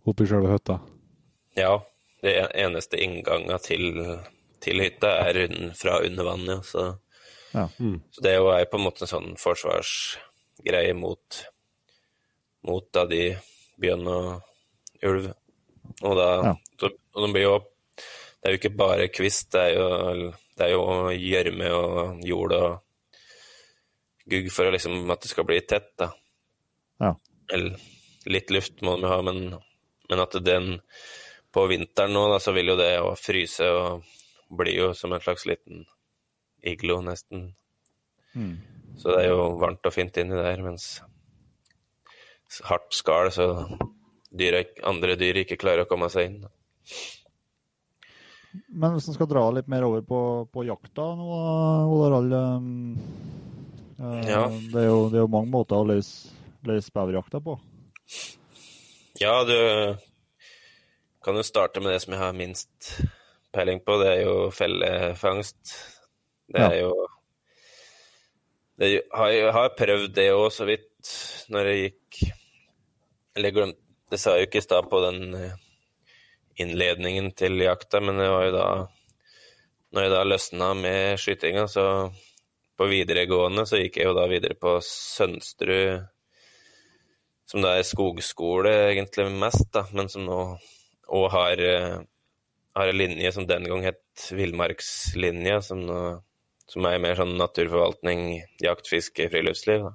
opp 0.08 0.20
i 0.20 0.26
selve 0.26 0.52
hytta. 0.52 0.78
Ja, 1.58 1.74
det 2.22 2.34
eneste 2.54 3.00
inngangen 3.02 3.58
til, 3.64 3.90
til 4.64 4.80
hytta 4.80 5.10
er 5.26 5.42
un, 5.44 5.72
fra 5.76 5.98
under 6.06 6.24
vann, 6.30 6.48
ja. 6.48 6.60
Så, 6.64 6.90
Ja. 7.52 7.64
Mm. 7.82 7.96
så 8.14 8.22
det 8.22 8.30
er 8.30 8.36
jo 8.38 8.50
på 8.70 8.78
en 8.78 8.84
måte 8.84 9.02
en 9.02 9.10
sånn 9.10 9.32
forsvarsgreie 9.34 10.92
mot, 10.94 11.40
mot 12.62 12.84
da 12.94 13.02
de 13.10 13.24
bjørn 13.82 14.06
og 14.06 14.28
ulv. 15.02 15.32
Og 16.06 16.14
da 16.16 16.28
Ja. 16.44 16.54
så, 16.78 16.92
Og 17.16 17.26
de 17.26 17.32
blir 17.32 17.42
jo 17.42 17.56
Det 18.40 18.46
er 18.48 18.52
jo 18.54 18.58
ikke 18.60 18.76
bare 18.76 19.08
kvist, 19.12 19.50
det 19.52 19.74
er 20.64 20.70
jo 20.70 21.10
gjørme 21.12 21.72
og 21.74 22.22
jord 22.24 22.52
og 22.56 22.78
gugg 24.30 24.50
for 24.54 24.70
liksom 24.72 25.10
at 25.12 25.24
det 25.24 25.32
skal 25.32 25.46
bli 25.48 25.60
tett, 25.66 25.92
da. 26.00 26.10
Ja. 27.00 27.14
Eller 27.52 27.80
litt 28.30 28.50
luft 28.54 28.82
må 28.86 28.96
de 29.00 29.10
ha, 29.10 29.20
men, 29.26 29.54
men 30.10 30.22
at 30.22 30.36
den 30.44 30.76
på 31.50 31.66
vinteren 31.66 32.14
nå, 32.14 32.26
da, 32.30 32.38
så 32.42 32.54
vil 32.54 32.72
jo 32.72 32.78
det 32.78 32.92
å 33.02 33.14
fryse 33.18 33.66
og 33.74 34.06
bli 34.60 34.76
jo 34.76 34.92
som 34.94 35.12
en 35.14 35.22
slags 35.22 35.46
liten 35.50 35.84
iglo, 36.62 37.00
nesten. 37.02 37.50
Mm. 38.34 38.58
Så 39.00 39.14
det 39.14 39.24
er 39.24 39.32
jo 39.32 39.54
varmt 39.58 39.86
og 39.86 39.94
fint 39.94 40.16
inni 40.20 40.36
der, 40.38 40.62
mens 40.62 41.00
hardt 42.66 42.94
skall, 42.94 43.30
så 43.34 43.48
dyr, 44.30 44.60
andre 44.86 45.16
dyr 45.18 45.42
ikke 45.42 45.58
klarer 45.60 45.86
å 45.86 45.90
komme 45.90 46.10
seg 46.12 46.30
inn. 46.30 46.40
Men 48.74 48.96
hvis 48.96 49.06
en 49.08 49.14
skal 49.14 49.30
dra 49.30 49.44
litt 49.54 49.68
mer 49.70 49.86
over 49.86 50.02
på, 50.06 50.20
på 50.50 50.66
jakta 50.66 51.12
nå, 51.18 51.28
Ola 51.94 52.08
Rall 52.10 52.32
um, 52.34 52.70
uh, 52.98 53.39
Ja. 54.00 54.46
det, 54.48 54.80
er 54.80 54.86
jo, 54.88 55.08
det 55.12 55.18
er 55.18 55.24
jo 55.26 55.32
mange 55.32 55.50
måter 55.52 55.76
å 55.76 55.84
løse, 55.88 56.30
løse 56.64 56.92
beverjakta 56.94 57.40
på. 57.44 57.58
Ja, 59.20 59.34
du 59.44 59.96
kan 61.24 61.36
jo 61.36 61.44
starte 61.44 61.82
med 61.84 61.92
det 61.92 62.00
som 62.04 62.14
jeg 62.16 62.22
har 62.22 62.32
minst 62.36 62.94
peiling 63.52 63.82
på. 63.84 63.98
Det 64.00 64.08
er 64.14 64.22
jo 64.24 64.36
fellefangst. 64.56 65.74
Det 66.50 66.60
er 66.64 66.76
Ja. 66.78 66.80
jo 66.86 66.94
det 68.80 69.02
har, 69.12 69.28
Jeg 69.28 69.52
har 69.52 69.74
prøvd 69.76 70.14
det 70.16 70.30
òg, 70.32 70.48
så 70.50 70.64
vidt, 70.64 71.10
når 71.52 71.66
jeg 71.68 71.82
gikk 71.92 72.32
Eller 73.36 73.50
glemte 73.52 73.78
Det 74.10 74.18
sa 74.18 74.32
jeg 74.34 74.40
jo 74.40 74.48
ikke 74.48 74.58
i 74.58 74.64
stad 74.64 74.88
på 74.90 75.00
den 75.04 75.34
eh, 75.36 75.52
innledningen 76.56 77.28
til 77.36 77.60
jakta, 77.60 78.00
men 78.00 78.16
det 78.18 78.30
var 78.32 78.44
jo 78.48 78.54
da 78.56 78.64
Når 79.92 80.02
jeg 80.02 80.10
da 80.14 80.22
løsna 80.24 80.70
med 80.74 81.18
skytinga, 81.20 81.66
så 81.68 81.84
på 82.80 82.88
videregående 82.88 83.66
så 83.68 83.76
gikk 83.76 84.00
jeg 84.00 84.08
jo 84.08 84.16
da 84.16 84.24
videre 84.30 84.56
på 84.56 84.78
Sønsterud 84.84 86.08
som 87.50 87.64
da 87.64 87.74
er 87.76 87.86
skogskole 87.86 88.70
egentlig 88.92 89.26
mest, 89.34 89.66
da, 89.74 89.82
men 89.96 90.08
som 90.10 90.22
nå 90.22 90.38
òg 91.10 91.24
har, 91.34 91.62
eh, 91.66 91.96
har 92.78 92.90
en 92.90 92.98
linje 93.00 93.32
som 93.34 93.46
den 93.46 93.66
gang 93.66 93.82
het 93.82 94.28
villmarkslinja, 94.30 95.58
som, 95.66 95.82
som 96.70 96.86
er 96.86 97.02
mer 97.02 97.18
sånn 97.18 97.34
naturforvaltning, 97.40 98.44
jakt, 98.62 98.86
fiske, 98.86 99.26
friluftsliv. 99.32 99.88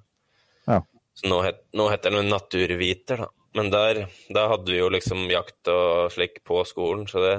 Ja. 0.67 0.81
Så 1.15 1.31
nå, 1.31 1.39
het, 1.45 1.61
nå 1.71 1.87
heter 1.93 2.11
den 2.11 2.27
Naturviter, 2.27 3.23
da. 3.23 3.31
Men 3.55 3.69
der, 3.71 4.01
der, 4.27 4.49
hadde 4.51 4.67
vi 4.67 4.81
jo 4.81 4.89
liksom 4.91 5.29
jakt 5.31 5.69
og 5.71 6.09
slik 6.11 6.41
på 6.43 6.59
skolen, 6.67 7.05
så 7.07 7.21
det, 7.23 7.35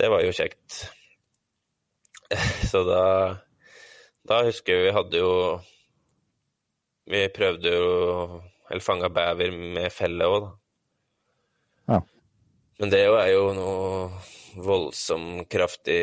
det 0.00 0.08
var 0.10 0.24
jo 0.26 0.34
kjekt. 0.34 0.80
Så 2.70 2.82
da, 2.86 3.04
da 4.28 4.42
husker 4.46 4.76
jeg 4.76 4.88
vi 4.88 4.96
hadde 4.96 5.20
jo 5.22 5.32
Vi 7.10 7.22
prøvde 7.34 7.72
jo 7.72 7.86
Eller 8.70 8.84
fanga 8.84 9.08
bever 9.10 9.50
med 9.50 9.90
felle 9.92 10.28
òg, 10.30 10.44
da. 10.44 10.50
Ja. 11.90 12.00
Men 12.78 12.92
det 12.92 13.00
er 13.02 13.32
jo 13.32 13.48
noe 13.56 14.60
voldsomt 14.62 15.48
kraftig 15.50 16.02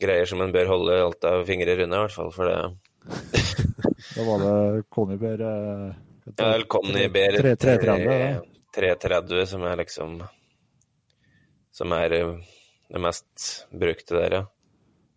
greier 0.00 0.26
som 0.28 0.40
en 0.42 0.54
bør 0.54 0.70
holde 0.72 0.96
alt 1.04 1.26
av 1.28 1.44
fingre 1.46 1.76
unna, 1.76 2.00
i 2.00 2.06
hvert 2.06 2.16
fall. 2.16 2.32
For 2.34 2.48
det 2.48 2.56
Da 4.16 4.24
var 4.26 4.42
det 4.42 4.82
Connyber 4.88 5.40
eh, 5.40 5.92
Ja, 6.36 6.48
eller 6.54 6.66
Conny 6.70 7.08
ber 7.12 7.38
330, 7.42 8.16
ja. 8.20 8.40
330, 8.74 9.46
som 9.46 9.64
er 9.68 9.76
liksom 9.82 10.16
Som 11.72 11.94
er 11.96 12.16
eh, 12.16 12.34
det 12.92 13.00
mest 13.00 13.66
brukte 13.70 14.18
der, 14.18 14.36
ja. 14.36 14.42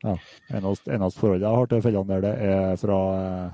Ja. 0.05 0.15
Eneste, 0.53 0.93
eneste 0.93 1.19
forholdet 1.19 1.47
jeg 1.47 1.59
har 1.59 1.69
til 1.69 1.81
fellene 1.81 2.09
der, 2.13 2.25
det 2.25 2.33
er 2.45 2.75
fra, 2.77 2.97
eh, 3.19 3.53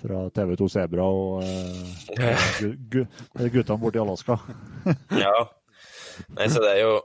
fra 0.00 0.20
TV2 0.38 0.68
Sebra 0.72 1.08
og 1.08 1.42
uh, 1.44 2.20
gu, 2.58 2.70
gu, 2.92 3.02
guttene 3.52 3.80
borte 3.82 4.00
i 4.00 4.04
Alaska. 4.04 4.38
Ja. 5.24 5.34
Nei, 6.36 6.46
så 6.52 6.60
det 6.60 6.70
er 6.74 6.80
jo 6.82 6.96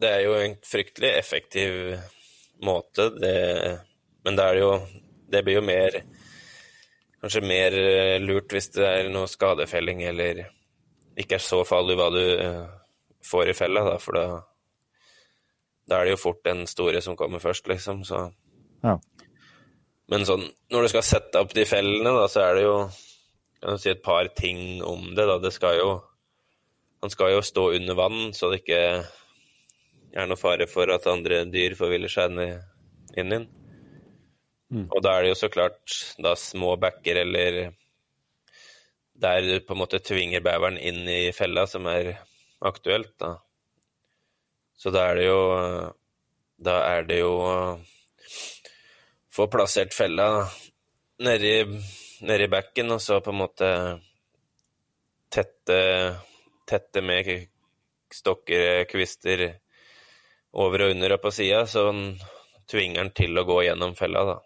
Det 0.00 0.08
er 0.08 0.22
jo 0.24 0.36
en 0.40 0.54
fryktelig 0.64 1.10
effektiv 1.18 1.74
måte, 2.64 3.10
det 3.20 3.34
Men 4.24 4.38
det 4.38 4.46
er 4.46 4.60
jo 4.62 4.70
Det 5.28 5.42
blir 5.44 5.58
jo 5.58 5.64
mer 5.66 5.98
Kanskje 7.20 7.42
mer 7.44 7.76
eh, 7.76 8.16
lurt 8.24 8.54
hvis 8.54 8.70
det 8.72 8.86
er 8.88 9.10
noe 9.12 9.28
skadefelling 9.28 10.00
eller 10.08 10.46
ikke 11.12 11.36
er 11.36 11.44
så 11.44 11.60
farlig 11.68 11.98
hva 12.00 12.08
du 12.10 12.24
får 13.22 13.52
i 13.52 13.54
fella, 13.54 13.84
da, 13.84 13.98
for 14.00 14.16
da 14.16 14.24
Da 15.88 15.98
er 16.00 16.04
det 16.04 16.14
jo 16.16 16.22
fort 16.22 16.42
den 16.44 16.66
store 16.70 17.00
som 17.02 17.16
kommer 17.18 17.42
først, 17.42 17.66
liksom, 17.68 18.04
så 18.06 18.32
Ja. 18.84 18.98
Men 20.08 20.24
sånn, 20.26 20.48
når 20.70 20.82
du 20.82 20.88
skal 20.88 21.02
sette 21.06 21.40
opp 21.40 21.52
de 21.54 21.64
fellene, 21.64 22.04
da, 22.04 22.26
så 22.28 22.40
er 22.50 22.54
det 22.54 22.62
jo 22.64 22.76
Kan 23.62 23.76
du 23.76 23.78
si 23.78 23.90
et 23.90 24.02
par 24.02 24.26
ting 24.34 24.82
om 24.82 25.14
det, 25.14 25.24
da. 25.26 25.38
Det 25.38 25.52
skal 25.52 25.76
jo 25.78 26.02
Han 27.00 27.10
skal 27.10 27.30
jo 27.32 27.40
stå 27.40 27.74
under 27.76 27.94
vann, 27.94 28.32
så 28.32 28.50
det 28.50 28.64
ikke 28.64 29.06
er 30.14 30.26
noe 30.26 30.36
fare 30.36 30.66
for 30.68 30.90
at 30.92 31.06
andre 31.06 31.44
dyr 31.50 31.74
forviller 31.74 32.08
seg 32.08 32.30
inn 32.30 32.38
i- 32.42 33.32
inn. 33.36 33.48
Og 34.90 35.02
da 35.02 35.16
er 35.18 35.22
det 35.22 35.28
jo 35.30 35.46
så 35.46 35.50
klart 35.50 36.14
da 36.22 36.34
små 36.34 36.76
bekker 36.78 37.16
eller 37.16 37.72
der 39.18 39.40
du 39.42 39.60
på 39.60 39.72
en 39.74 39.78
måte 39.78 40.00
tvinger 40.02 40.40
beveren 40.42 40.78
inn 40.78 41.06
i 41.08 41.30
fella, 41.32 41.66
som 41.66 41.86
er 41.86 42.18
aktuelt, 42.62 43.16
da. 43.18 43.36
Så 44.82 44.90
da 44.90 45.06
er 45.12 45.20
det 45.20 45.26
jo 45.28 45.42
Da 46.62 46.76
er 46.90 47.04
det 47.06 47.20
jo 47.20 47.32
å 47.38 47.54
få 49.32 49.46
plassert 49.50 49.94
fella 49.96 50.26
nedi, 51.24 51.54
nedi 52.20 52.48
bekken, 52.52 52.90
og 52.92 53.00
så 53.00 53.16
på 53.24 53.32
en 53.32 53.38
måte 53.40 53.68
tette, 55.32 55.78
tette 56.68 57.02
med 57.02 57.30
stokker, 58.12 58.84
kvister 58.90 59.46
over 60.52 60.84
og 60.84 60.94
under 60.94 61.16
og 61.16 61.22
på 61.24 61.32
sida, 61.32 61.64
så 61.66 61.86
tvinger 62.68 63.00
den 63.00 63.14
til 63.16 63.40
å 63.40 63.46
gå 63.48 63.62
gjennom 63.64 63.96
fella, 63.96 64.26
da. 64.34 64.36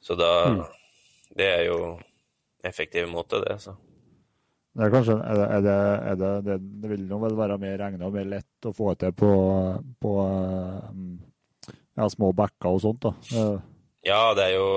Så 0.00 0.16
da 0.18 0.32
Det 1.32 1.46
er 1.48 1.62
jo 1.68 1.98
effektiv 2.64 3.06
måte, 3.08 3.44
det, 3.44 3.60
så. 3.60 3.76
Det 4.72 4.86
er 4.86 4.92
kanskje 4.94 5.14
er 5.20 5.36
det, 5.36 5.46
er 5.52 5.60
det, 5.66 5.72
er 6.12 6.16
det, 6.20 6.30
det, 6.46 6.54
det 6.80 6.90
vil 6.94 7.02
nå 7.10 7.18
vel 7.20 7.34
være 7.36 7.58
mer 7.60 7.82
egnet 7.84 8.04
og 8.06 8.14
mer 8.16 8.24
lett 8.30 8.68
å 8.68 8.72
få 8.72 8.94
til 8.96 9.12
på, 9.12 9.28
på 10.00 10.12
eh, 10.24 10.86
ja, 12.00 12.06
små 12.08 12.30
bekker 12.38 12.70
og 12.70 12.80
sånt. 12.80 13.04
da. 13.04 13.12
Ja, 14.08 14.22
det 14.34 14.46
er 14.48 14.54
jo 14.56 14.68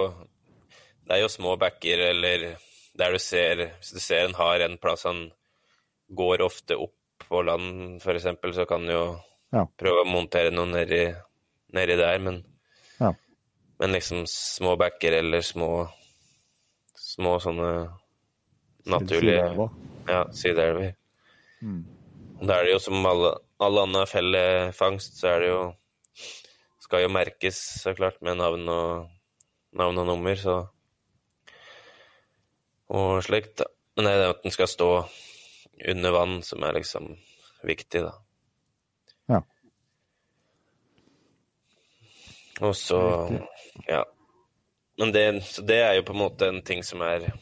Det 1.08 1.16
er 1.16 1.22
jo 1.24 1.30
små 1.32 1.56
bekker 1.62 2.02
eller 2.12 2.43
der 2.98 3.16
du 3.16 3.20
ser 3.20 3.64
Hvis 3.80 3.93
du 3.96 4.00
ser 4.04 4.26
en 4.28 4.36
har 4.38 4.60
en 4.66 4.76
plass 4.82 5.06
han 5.08 5.30
går 6.16 6.43
ofte 6.46 6.76
opp 6.78 7.26
på 7.26 7.39
land, 7.48 7.96
f.eks., 8.04 8.28
så 8.54 8.66
kan 8.70 8.84
du 8.86 8.91
jo 8.93 9.06
Ja. 9.56 9.64
prøve 9.80 10.04
å 10.04 10.10
montere 10.12 10.52
noe 10.52 10.68
nedi, 10.68 11.06
nedi 11.74 11.96
der, 11.98 12.20
men 12.20 12.43
Ja. 13.00 13.14
Men 13.80 13.96
liksom 13.96 14.26
små 14.28 14.76
bekker 14.78 15.22
eller 15.24 15.41
små 15.41 15.88
Små 16.96 17.38
sånne 17.39 17.70
sideelver. 18.86 19.70
Ja, 20.08 20.22
sideelver. 20.34 20.94
Mm. 21.62 21.82
Da 22.42 22.60
er 22.60 22.68
det 22.68 22.76
jo 22.76 22.80
som 22.84 23.06
alle, 23.08 23.32
all 23.64 23.82
annen 23.82 24.08
fellefangst, 24.10 25.20
så 25.20 25.36
er 25.36 25.44
det 25.46 25.52
jo 25.54 25.64
Skal 26.86 27.02
jo 27.02 27.10
merkes, 27.10 27.58
så 27.82 27.96
klart, 27.98 28.20
med 28.22 28.38
navn 28.38 28.68
og, 28.70 29.08
navn 29.74 29.98
og 29.98 30.06
nummer, 30.06 30.36
så 30.38 30.68
Og 32.94 33.24
slikt, 33.26 33.58
da. 33.58 33.66
Men 33.96 34.06
det 34.06 34.12
er 34.14 34.30
at 34.30 34.44
den 34.44 34.54
skal 34.54 34.70
stå 34.70 34.90
under 35.90 36.12
vann, 36.12 36.44
som 36.44 36.62
er 36.64 36.78
liksom 36.78 37.16
viktig, 37.66 38.04
da. 38.06 38.12
Ja. 39.34 39.42
Og 42.62 42.76
så 42.76 43.02
Ja. 43.90 44.04
Men 44.98 45.12
det, 45.12 45.44
så 45.44 45.62
det 45.62 45.82
er 45.82 45.94
jo 45.98 46.06
på 46.08 46.14
en 46.14 46.22
måte 46.22 46.48
en 46.48 46.62
ting 46.62 46.84
som 46.84 47.02
er 47.02 47.34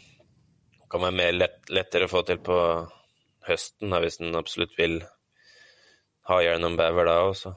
kan 0.94 1.04
være 1.08 1.18
mer 1.18 1.34
lett, 1.34 1.60
lettere 1.74 2.06
å 2.06 2.12
få 2.12 2.22
til 2.28 2.40
på 2.46 2.56
høsten, 3.48 3.90
da, 3.90 4.00
hvis 4.04 4.20
en 4.22 4.38
absolutt 4.40 4.78
vil 4.78 5.00
ha 6.30 6.40
gjennom 6.46 6.78
bever 6.80 7.10
da 7.10 7.18
også. 7.26 7.52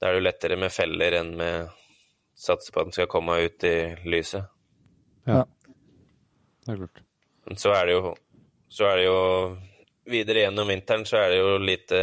Da 0.00 0.08
er 0.08 0.16
det 0.16 0.22
jo 0.22 0.26
lettere 0.28 0.58
med 0.60 0.72
feller 0.72 1.18
enn 1.18 1.34
med 1.36 1.76
satse 2.40 2.72
på 2.72 2.80
at 2.80 2.88
den 2.88 2.96
skal 2.96 3.10
komme 3.10 3.36
ut 3.42 3.66
i 3.68 3.76
lyset. 4.08 4.46
Ja. 5.28 5.42
Det 6.64 6.72
er 6.72 6.78
klart. 6.84 7.02
Men 7.44 7.60
så 7.60 7.74
er 7.74 7.88
det 7.88 7.98
jo 7.98 8.14
så 8.70 8.86
er 8.86 9.00
det 9.00 9.06
jo 9.08 9.20
videre 10.10 10.44
gjennom 10.44 10.68
vinteren 10.70 11.02
så 11.08 11.18
er 11.18 11.32
det 11.32 11.40
jo 11.40 11.56
lite 11.58 12.00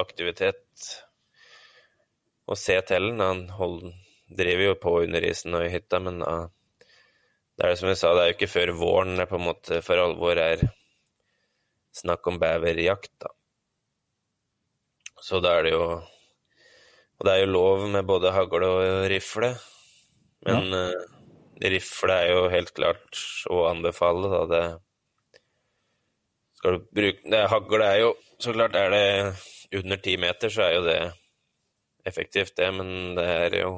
aktivitet 0.00 0.86
å 2.48 2.56
se 2.56 2.78
til 2.88 3.10
den. 3.10 3.20
Han 3.20 3.42
hold, 3.58 3.90
driver 4.26 4.70
jo 4.70 4.78
på 4.80 4.94
under 5.04 5.26
isen 5.28 5.54
og 5.58 5.66
i 5.66 5.72
hytta, 5.74 6.00
men 6.00 6.22
da 6.24 6.32
det 7.60 7.66
er 7.66 7.74
det 7.74 7.78
som 7.82 7.90
jeg 7.90 7.98
sa, 8.00 8.10
det 8.16 8.22
er 8.22 8.30
jo 8.30 8.34
ikke 8.38 8.46
før 8.48 8.70
våren 8.72 9.18
det 9.20 9.26
på 9.28 9.36
en 9.36 9.44
måte 9.44 9.82
for 9.84 10.00
alvor 10.00 10.38
er 10.40 10.62
snakk 11.92 12.24
om 12.30 12.38
beverjakt, 12.40 13.12
da. 13.20 13.28
Så 15.20 15.42
da 15.44 15.58
er 15.58 15.66
det 15.68 15.74
jo 15.74 15.82
Og 17.20 17.26
det 17.28 17.32
er 17.34 17.42
jo 17.42 17.50
lov 17.52 17.82
med 17.92 18.06
både 18.08 18.30
hagle 18.32 18.68
og 18.72 19.02
rifle, 19.12 19.50
men 20.48 20.72
eh, 20.72 21.02
rifle 21.68 22.14
er 22.16 22.30
jo 22.32 22.46
helt 22.48 22.72
klart 22.72 23.20
å 23.52 23.66
anbefale, 23.68 24.30
da. 24.32 24.40
Det 24.48 24.62
skal 26.56 26.78
du 26.78 26.88
bruke 26.96 27.34
det, 27.34 27.42
Hagle 27.52 27.90
er 27.90 28.00
jo 28.06 28.14
Så 28.40 28.56
klart 28.56 28.80
er 28.80 28.88
det 28.96 29.04
under 29.82 30.00
ti 30.00 30.16
meter, 30.16 30.48
så 30.48 30.64
er 30.64 30.72
jo 30.78 30.88
det 30.88 30.98
effektivt, 32.08 32.56
det, 32.56 32.72
men 32.72 33.14
det 33.20 33.28
er 33.28 33.60
jo 33.60 33.76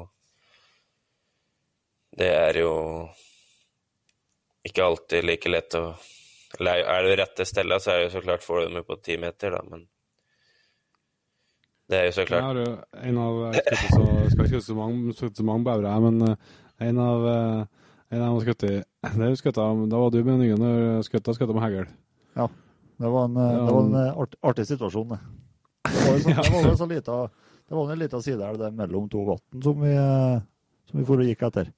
Det 2.15 2.31
er 2.31 2.63
jo 2.63 2.73
ikke 4.67 4.85
alltid 4.85 5.25
like 5.27 5.51
lett 5.51 5.75
å 5.79 5.93
Eller 6.59 6.85
er 6.85 7.07
det 7.07 7.17
rette 7.17 7.45
stella, 7.49 7.79
så 7.81 7.91
er 7.91 7.97
det 7.97 8.05
jo 8.05 8.13
så 8.13 8.21
klart 8.21 8.43
får 8.45 8.59
du 8.59 8.65
dem 8.67 8.75
jo 8.81 8.85
på 8.85 8.99
ti 9.01 9.17
meter, 9.17 9.55
da, 9.55 9.63
men 9.65 9.87
det 11.89 11.99
er 11.99 12.05
jo 12.07 12.15
så 12.15 12.25
klart 12.25 12.59
jo 12.61 12.67
en 13.03 13.17
av 13.19 13.39
Jeg 13.53 13.63
skal 13.63 13.77
ikke 13.77 13.93
så, 13.93 14.05
skal 14.31 14.47
ikke 14.47 14.61
så 14.67 14.75
mange, 14.77 15.15
så 15.19 15.45
mange 15.45 15.65
bevere, 15.67 15.93
men 16.05 16.27
eh, 16.29 16.51
en 16.87 17.01
av 17.01 17.27
eh, 17.31 17.63
en 18.13 18.21
av 18.21 18.35
dem 18.45 18.65
det 19.17 19.37
skutt 19.39 19.57
Da 19.57 19.99
var 19.99 20.11
du 20.13 20.19
med 20.23 20.39
Nyggen 20.39 20.61
og 20.61 21.05
skutt 21.07 21.29
skutt 21.33 21.53
med 21.53 21.63
hagl. 21.63 21.87
Det 23.03 23.09
var 23.09 23.25
en, 23.25 23.37
eh, 23.37 23.53
Ja, 23.53 23.65
det 23.65 23.73
var 23.73 23.81
en 23.81 23.95
art, 24.21 24.35
artig 24.41 24.67
situasjon, 24.69 25.15
det. 25.15 25.19
Det 25.89 26.03
var, 26.05 26.19
så, 26.19 26.29
det 26.61 26.79
var 26.79 26.91
lita, 26.93 27.17
det 27.67 27.75
var 27.75 27.91
en 27.91 27.99
liten 27.99 28.21
sideelv 28.21 28.67
mellom 28.73 29.09
to 29.09 29.25
vann 29.25 29.63
som 29.65 29.81
vi, 29.81 29.95
som 30.89 30.99
vi 30.99 31.05
for 31.09 31.19
og 31.19 31.27
gikk 31.27 31.41
etter. 31.49 31.73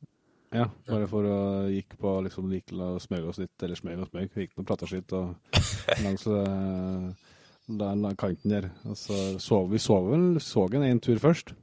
Ja, 0.56 0.66
bare 0.88 1.08
for 1.12 1.26
å 1.28 1.38
gikk 1.74 1.98
på 2.00 2.12
liksom 2.24 2.48
lik 2.52 2.72
og 2.76 3.00
smøg 3.04 3.26
oss 3.28 3.40
litt, 3.42 3.54
eller 3.66 3.76
smøg 3.80 4.04
og 4.06 4.10
smøg, 4.12 4.30
gikk 4.40 4.54
noe 4.56 4.68
prata 4.70 4.88
skitt 4.88 5.12
og 5.18 5.34
langs 6.06 6.24
eh, 6.32 7.08
den 7.68 8.04
den 8.06 8.16
kanten 8.22 8.54
der. 8.54 8.70
Og 8.88 8.96
så 9.00 9.18
så 9.42 9.62
vi 9.72 9.82
så 9.84 9.98
vel 10.06 10.28
så 10.44 10.68
en 10.72 10.86
en 10.88 11.00
tur 11.04 11.20
først. 11.20 11.54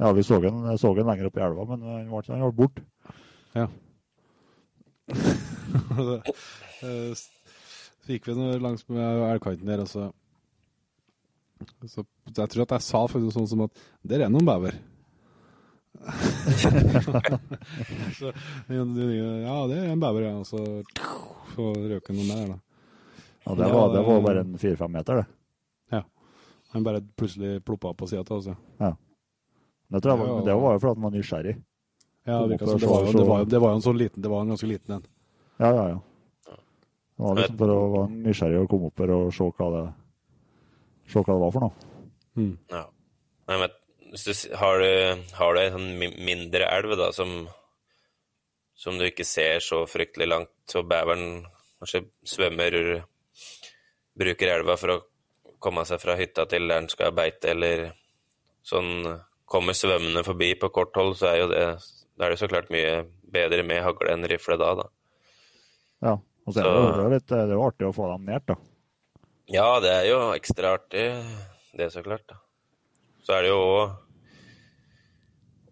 Ja, 0.00 0.10
vi 0.16 0.22
så 0.26 0.40
den, 0.42 0.62
så 0.78 0.94
den 0.96 1.06
lenger 1.06 1.28
opp 1.28 1.36
i 1.38 1.44
elva, 1.44 1.64
men 1.70 1.82
han 1.86 2.08
ble, 2.10 2.22
han 2.32 2.42
ble 2.46 2.52
borte. 2.64 2.82
Ja. 3.54 3.68
s- 7.14 7.30
Så 8.04 8.12
gikk 8.12 8.26
vi 8.28 8.34
langs 8.60 8.82
med 8.88 9.22
elgkanten 9.30 9.66
der, 9.70 9.80
og 9.84 9.88
så, 9.88 10.08
så 11.88 12.04
Jeg 12.36 12.48
tror 12.52 12.62
at 12.66 12.74
jeg 12.76 12.82
sa 12.88 13.04
faktisk 13.08 13.32
sånn 13.36 13.48
som 13.48 13.62
at 13.64 13.78
Der 14.02 14.24
er 14.26 14.32
noen 14.32 14.44
bever. 14.48 14.74
så, 18.18 18.32
ja, 18.68 18.84
det 19.70 19.78
er 19.78 19.88
en 19.92 20.02
bever, 20.02 20.26
ja. 20.28 20.34
Og 20.40 20.46
så, 20.48 20.60
så 21.54 21.70
røk 21.72 22.10
han 22.10 22.20
noen 22.20 22.30
der, 22.34 22.52
da. 22.54 22.60
Ja, 23.44 23.54
det, 23.60 23.72
var, 23.72 23.90
det 23.92 24.04
var 24.06 24.22
bare 24.24 24.44
en 24.44 24.54
fire-fem 24.60 24.92
meter, 24.98 25.22
det. 25.22 25.30
Han 26.74 26.82
bare 26.82 27.00
plutselig 27.16 27.60
ploppa 27.64 27.92
opp 27.92 28.00
på 28.02 28.06
sida 28.10 28.24
av 28.26 28.36
oss. 28.36 28.48
ja. 28.78 28.96
Det, 29.88 30.00
tror 30.00 30.10
jeg 30.12 30.18
var, 30.18 30.26
Ja. 30.26 30.34
men 30.34 30.44
det 30.44 30.54
var 30.58 30.72
jo 30.72 30.78
fordi 30.82 30.94
han 30.94 31.02
var 31.02 31.10
nysgjerrig. 31.14 31.52
Ja, 32.24 32.38
det, 32.46 32.56
var 32.60 32.72
jo, 32.72 33.12
det, 33.12 33.26
var, 33.28 33.44
det 33.44 33.58
var 33.62 33.68
jo 33.70 33.74
en 33.76 33.84
sånn 33.84 33.98
liten 34.00 34.22
Det 34.24 34.30
var 34.32 34.40
en 34.42 34.48
ganske 34.48 34.66
liten 34.66 34.94
en. 34.96 35.04
Ja, 35.60 35.68
ja, 35.70 35.84
ja. 35.92 36.00
Det 37.14 37.22
var 37.28 37.36
liksom 37.38 37.58
for 37.60 37.70
å 37.70 37.76
være 37.92 38.08
nysgjerrig 38.24 38.62
og 38.64 38.68
komme 38.72 38.88
opp 38.90 39.02
her 39.04 39.12
og 39.14 39.28
se 39.36 39.46
hva 39.46 39.68
det, 39.76 39.82
se 41.12 41.20
hva 41.20 41.36
det 41.36 41.42
var 41.44 41.54
for 41.54 41.66
noe. 41.66 41.90
Mm. 42.40 42.50
Ja. 42.74 42.82
Nei, 43.52 43.58
men 43.60 43.76
hvis 44.14 44.24
du 44.46 44.54
har 44.60 44.78
du, 44.78 45.22
har 45.34 45.54
du 45.56 45.60
en 45.60 45.74
sånn 45.74 45.88
mindre 45.98 46.68
elv 46.70 46.94
da, 47.00 47.08
som, 47.16 47.32
som 48.78 48.98
du 49.00 49.08
ikke 49.08 49.26
ser 49.26 49.58
så 49.64 49.82
fryktelig 49.90 50.28
langt, 50.30 50.76
og 50.78 50.86
beveren 50.90 51.42
kanskje 51.82 52.04
svømmer 52.28 52.78
Bruker 54.14 54.46
elva 54.46 54.76
for 54.78 54.92
å 54.92 55.00
komme 55.58 55.82
seg 55.88 55.98
fra 55.98 56.14
hytta 56.14 56.44
til 56.46 56.68
der 56.70 56.84
den 56.84 56.90
skal 56.92 57.10
beite, 57.16 57.50
eller 57.50 57.88
sånn 58.62 59.08
kommer 59.50 59.74
svømmende 59.74 60.22
forbi 60.26 60.52
på 60.60 60.70
kort 60.70 60.94
hold, 61.00 61.16
så 61.18 61.32
er 61.32 61.40
jo 61.40 61.48
det 61.50 61.64
Da 62.14 62.28
er 62.28 62.30
det 62.30 62.38
så 62.38 62.46
klart 62.46 62.70
mye 62.70 63.00
bedre 63.34 63.64
med 63.66 63.82
hagle 63.82 64.12
enn 64.14 64.22
rifle 64.30 64.54
da, 64.60 64.68
da. 64.78 64.84
Ja. 66.06 66.12
Og 66.46 66.54
så 66.54 66.60
er 66.62 66.68
det, 66.68 66.74
jo- 66.78 67.08
litt, 67.10 67.26
det 67.26 67.40
er 67.40 67.52
jo 67.56 67.64
artig 67.66 67.88
å 67.88 67.94
få 67.96 68.06
dem 68.12 68.28
nært, 68.30 68.46
da. 68.52 68.54
Ja, 69.50 69.66
det 69.82 69.90
er 69.90 70.06
jo 70.12 70.20
ekstra 70.36 70.76
artig, 70.78 71.08
det 71.74 71.88
er 71.88 71.90
så 71.90 72.04
klart. 72.06 72.22
da. 72.30 72.38
Så 73.26 73.34
er 73.34 73.42
det 73.42 73.50
jo 73.50 73.58
òg 73.64 73.96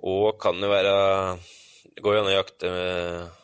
Og 0.03 0.39
kan 0.43 0.59
jo 0.59 0.71
være 0.71 0.95
Det 1.93 2.03
går 2.03 2.17
jo 2.17 2.23
an 2.23 2.31
å 2.31 2.35
jakte 2.35 2.71
med, 2.73 3.41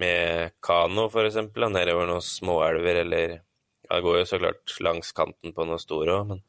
med 0.00 0.54
kano, 0.64 1.08
for 1.12 1.28
eksempel, 1.28 1.66
nedover 1.72 2.08
noen 2.08 2.24
småelver, 2.24 3.02
eller 3.04 3.34
ja, 3.34 3.90
Det 3.90 4.04
går 4.06 4.20
jo 4.20 4.28
så 4.30 4.40
klart 4.40 4.76
langs 4.84 5.12
kanten 5.16 5.54
på 5.56 5.66
noe 5.68 5.80
store 5.82 6.20
òg, 6.20 6.32
men 6.32 6.44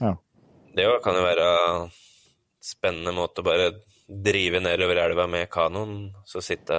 Ja. 0.00 0.16
det 0.74 0.84
jo 0.84 0.98
kan 1.04 1.16
jo 1.16 1.24
være 1.24 1.50
spennende 2.60 3.14
måte 3.14 3.42
å 3.42 3.46
bare 3.46 3.72
drive 4.06 4.60
nedover 4.60 4.96
elva 5.02 5.26
med 5.26 5.50
kanoen, 5.50 6.14
så 6.26 6.42
sitte 6.42 6.78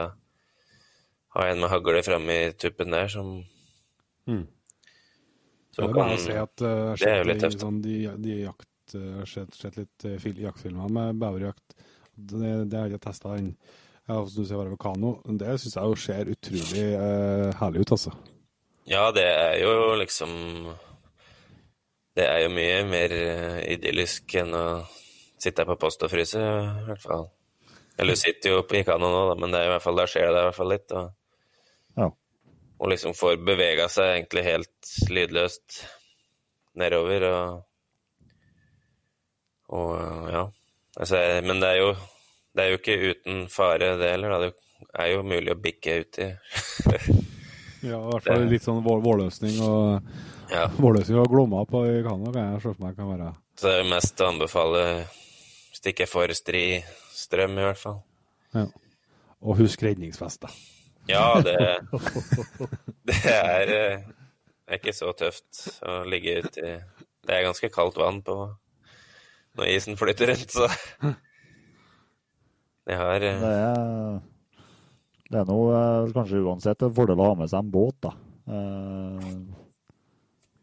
ha 1.36 1.46
en 1.48 1.60
med 1.60 1.70
hagle 1.70 2.04
framme 2.04 2.36
i 2.48 2.52
tuppen 2.54 2.92
der 2.92 3.08
som 3.08 3.44
Mm. 4.28 4.48
Så 5.72 5.82
det 5.82 5.88
er 5.88 5.94
bare 5.96 6.16
å 6.16 6.22
se 6.22 6.34
at 6.36 6.64
uh, 6.66 6.94
det 6.98 7.08
er 7.08 7.22
jo 7.22 7.28
litt 7.30 7.44
tøft. 7.46 7.62
Sånn, 7.62 7.78
de, 7.84 7.98
de 8.20 8.40
jakt, 8.42 8.96
uh, 8.98 9.22
sett, 9.30 9.54
sett 9.56 9.78
litt 9.80 10.08
uh, 10.10 10.26
jaktfilmer 10.42 10.92
med 10.92 11.22
beverjakt. 11.22 11.78
Det, 12.18 12.54
det 12.70 12.78
har 12.80 12.88
jeg 12.88 12.98
ikke 12.98 13.06
testa 13.08 13.36
ennå. 13.38 13.54
Ja, 14.08 14.22
som 14.26 14.42
du 14.44 14.48
ser 14.48 14.56
bare 14.58 14.72
ved 14.72 14.80
kano. 14.80 15.10
Det 15.38 15.56
syns 15.60 15.76
jeg 15.76 15.90
jo 15.92 15.96
ser 16.00 16.30
utrolig 16.32 16.84
eh, 16.96 17.50
herlig 17.60 17.82
ut, 17.84 17.92
altså. 17.98 18.14
Ja, 18.88 19.10
det 19.12 19.26
er 19.28 19.58
jo 19.60 19.74
liksom 20.00 20.32
Det 22.16 22.24
er 22.24 22.40
jo 22.46 22.54
mye 22.56 22.78
mer 22.88 23.14
eh, 23.14 23.58
idyllisk 23.76 24.38
enn 24.40 24.56
å 24.56 24.64
sitte 25.38 25.62
her 25.62 25.68
på 25.70 25.76
post 25.84 26.02
og 26.08 26.10
fryse, 26.14 26.40
i 26.40 26.86
hvert 26.88 27.04
fall. 27.04 27.28
Eller 28.00 28.16
du 28.16 28.22
sitter 28.22 28.56
jo 28.56 28.64
på 28.66 28.80
kano 28.88 29.10
nå, 29.12 29.20
da, 29.30 29.36
men 29.38 29.52
det 29.54 29.60
er 29.60 29.68
i 29.68 29.74
hvert 29.76 29.84
fall, 29.84 30.00
da 30.00 30.08
skjer 30.10 30.32
det 30.32 30.40
i 30.40 30.48
hvert 30.48 30.58
fall 30.58 30.72
litt. 30.74 30.96
Og, 30.98 31.14
Ja. 31.98 32.08
og 32.80 32.90
liksom 32.94 33.14
får 33.18 33.38
bevega 33.44 33.86
seg 33.92 34.16
egentlig 34.16 34.44
helt 34.48 34.92
lydløst 35.12 35.82
nedover 36.78 37.28
og 37.34 37.64
Og 39.68 40.30
ja. 40.32 40.46
Altså, 40.98 41.20
men 41.46 41.62
det 41.62 41.74
er 41.76 41.82
jo 41.84 41.92
det 42.58 42.64
er 42.64 42.72
jo 42.72 42.78
ikke 42.80 43.12
uten 43.12 43.44
fare, 43.54 43.92
det 44.00 44.08
heller. 44.16 44.40
Det 44.48 44.54
er 44.98 45.12
jo 45.12 45.26
mulig 45.26 45.54
å 45.54 45.60
bikke 45.62 46.00
uti. 46.06 46.32
Ja, 47.86 48.00
i 48.02 48.10
hvert 48.10 48.26
fall 48.26 48.48
litt 48.50 48.64
sånn 48.66 48.80
vår, 48.82 49.04
vårløsning 49.06 49.60
og 49.62 50.08
ja. 50.50 50.64
Vårløsning 50.80 51.20
og 51.22 51.28
glomma 51.30 51.60
på 51.70 51.84
i 51.86 52.00
Canada 52.02 52.32
kan 52.34 52.48
jeg 52.50 52.64
se 52.64 52.72
for 52.72 52.82
meg 52.82 52.96
kan 52.98 53.12
være 53.12 53.28
Så 53.54 53.68
det 53.68 53.76
er 53.84 53.90
mest 53.92 54.24
å 54.24 54.30
anbefale 54.32 54.82
hvis 55.06 55.84
det 55.86 55.94
ikke 55.94 56.08
er 56.08 56.10
for 56.10 56.34
stri 56.34 56.64
strøm, 57.14 57.54
i 57.54 57.68
hvert 57.68 57.80
fall. 57.80 58.00
ja. 58.58 58.66
Og 59.46 59.60
husk 59.62 59.84
redningsvest, 59.86 60.42
da. 60.42 60.50
Ja, 61.08 61.38
det, 61.46 61.54
det 63.12 63.20
er, 63.30 63.74
eh, 63.78 64.08
det 64.66 64.74
er 64.74 64.82
ikke 64.82 64.98
så 64.98 65.14
tøft 65.16 65.62
å 65.86 66.00
ligge 66.10 66.40
ute 66.42 66.72
Det 66.82 67.36
er 67.38 67.46
ganske 67.46 67.70
kaldt 67.72 68.02
vann 68.02 68.24
på 68.26 68.40
når 69.58 69.74
isen 69.76 69.98
flyter 70.00 70.32
rundt, 70.32 70.54
så 70.54 70.68
Det 72.88 72.96
har 72.96 73.24
eh, 73.28 73.40
Det 73.42 73.54
er, 73.54 74.20
det 75.28 75.40
er 75.42 75.48
noe 75.50 75.78
eh, 75.78 76.12
kanskje 76.16 76.44
uansett 76.46 76.86
en 76.88 76.94
fordel 76.96 77.20
å 77.20 77.32
ha 77.32 77.38
med 77.42 77.52
seg 77.52 77.66
en 77.66 77.72
båt, 77.74 77.98
da. 78.06 78.14
Eh, 78.48 79.32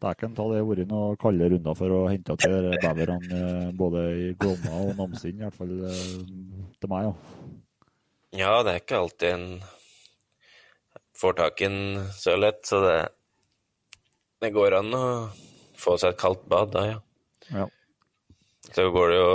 Dæken 0.05 0.33
ta 0.37 0.43
det 0.51 0.63
vært 0.67 0.89
noen 0.89 1.15
kalde 1.21 1.47
runder 1.49 1.77
for 1.77 1.93
å 1.95 2.01
hente 2.11 2.35
til 2.41 2.71
beverne 2.81 3.37
eh, 3.39 3.69
både 3.77 4.01
i 4.11 4.25
Glomma 4.41 4.81
og 4.83 4.97
Namsinn, 4.99 5.39
i 5.39 5.45
hvert 5.45 5.55
fall 5.57 5.71
eh, 5.87 6.01
til 6.81 6.91
meg. 6.91 7.07
Ja. 7.07 7.15
Ja, 8.35 8.51
det 8.67 8.73
er 8.73 8.81
ikke 8.81 8.99
alltid 8.99 9.29
en 9.31 9.47
får 11.15 11.37
tak 11.39 11.61
i 11.63 11.69
en 11.69 11.79
så 12.11 12.35
lett, 12.35 12.65
så 12.67 12.81
det 12.83 12.97
Det 14.43 14.49
går 14.51 14.75
an 14.81 14.91
å 14.93 15.05
få 15.79 15.95
seg 15.97 16.11
et 16.11 16.19
kaldt 16.19 16.43
bad 16.51 16.73
da, 16.73 16.81
ja. 16.89 16.97
Ja. 17.55 17.69
Så 18.73 18.89
går 18.91 19.13
det 19.13 19.17
jo 19.19 19.31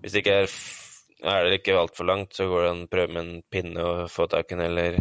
Hvis 0.00 0.12
det 0.12 0.24
ikke 0.24 0.38
er 0.44 0.56
er 1.24 1.46
det 1.46 1.60
ikke 1.60 1.78
altfor 1.80 2.04
langt, 2.04 2.34
så 2.36 2.44
går 2.50 2.62
det 2.62 2.70
an 2.70 2.82
å 2.84 2.90
prøve 2.92 3.14
med 3.14 3.22
en 3.22 3.38
pinne 3.48 3.80
og 3.80 4.10
få 4.12 4.26
tak 4.28 4.50
i 4.52 4.58
den, 4.58 4.66
eller 4.66 4.98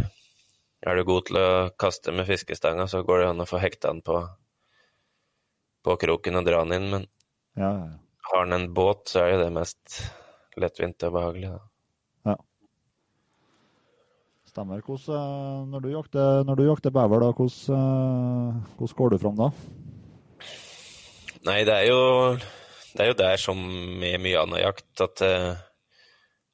er 0.84 0.96
du 0.96 1.04
god 1.08 1.26
til 1.28 1.40
å 1.42 1.50
kaste 1.80 2.14
med 2.16 2.30
fiskestanga, 2.30 2.86
så 2.88 3.02
går 3.04 3.20
det 3.20 3.28
an 3.34 3.44
å 3.44 3.48
få 3.50 3.60
hekta 3.60 3.92
den 3.92 4.00
på, 4.08 4.22
på 5.84 5.98
kroken 6.00 6.40
og 6.40 6.48
dra 6.48 6.64
den 6.64 6.78
inn, 6.78 6.88
men 6.94 7.10
Ja, 7.60 7.74
ja, 7.76 7.84
ja. 7.92 8.00
har 8.32 8.48
den 8.48 8.56
en 8.56 8.74
båt, 8.74 9.04
så 9.12 9.26
er 9.26 9.34
jo 9.34 9.44
det 9.44 9.52
mest 9.60 10.00
lettvint 10.56 11.04
og 11.10 11.20
behagelig, 11.20 11.52
da. 11.58 11.62
Stemmer. 14.54 14.84
Hvordan, 14.86 15.16
eh, 15.18 15.70
når, 15.72 15.82
du 15.82 15.88
jakter, 15.90 16.44
når 16.46 16.60
du 16.60 16.64
jakter 16.68 16.92
bever, 16.94 17.24
da, 17.24 17.32
hvordan, 17.34 17.74
eh, 17.74 18.76
hvordan 18.78 18.98
går 19.00 19.10
du 19.10 19.18
fram 19.18 19.40
da? 19.40 19.48
Nei, 21.50 21.64
det 21.66 21.74
er 21.74 21.88
jo 21.90 22.02
det 22.94 23.02
er 23.06 23.12
jo 23.12 23.18
der 23.20 23.38
som 23.42 23.60
med 24.00 24.20
mye 24.22 24.42
annen 24.42 24.62
jakt 24.62 25.02
at 25.06 25.24
uh, 25.26 25.56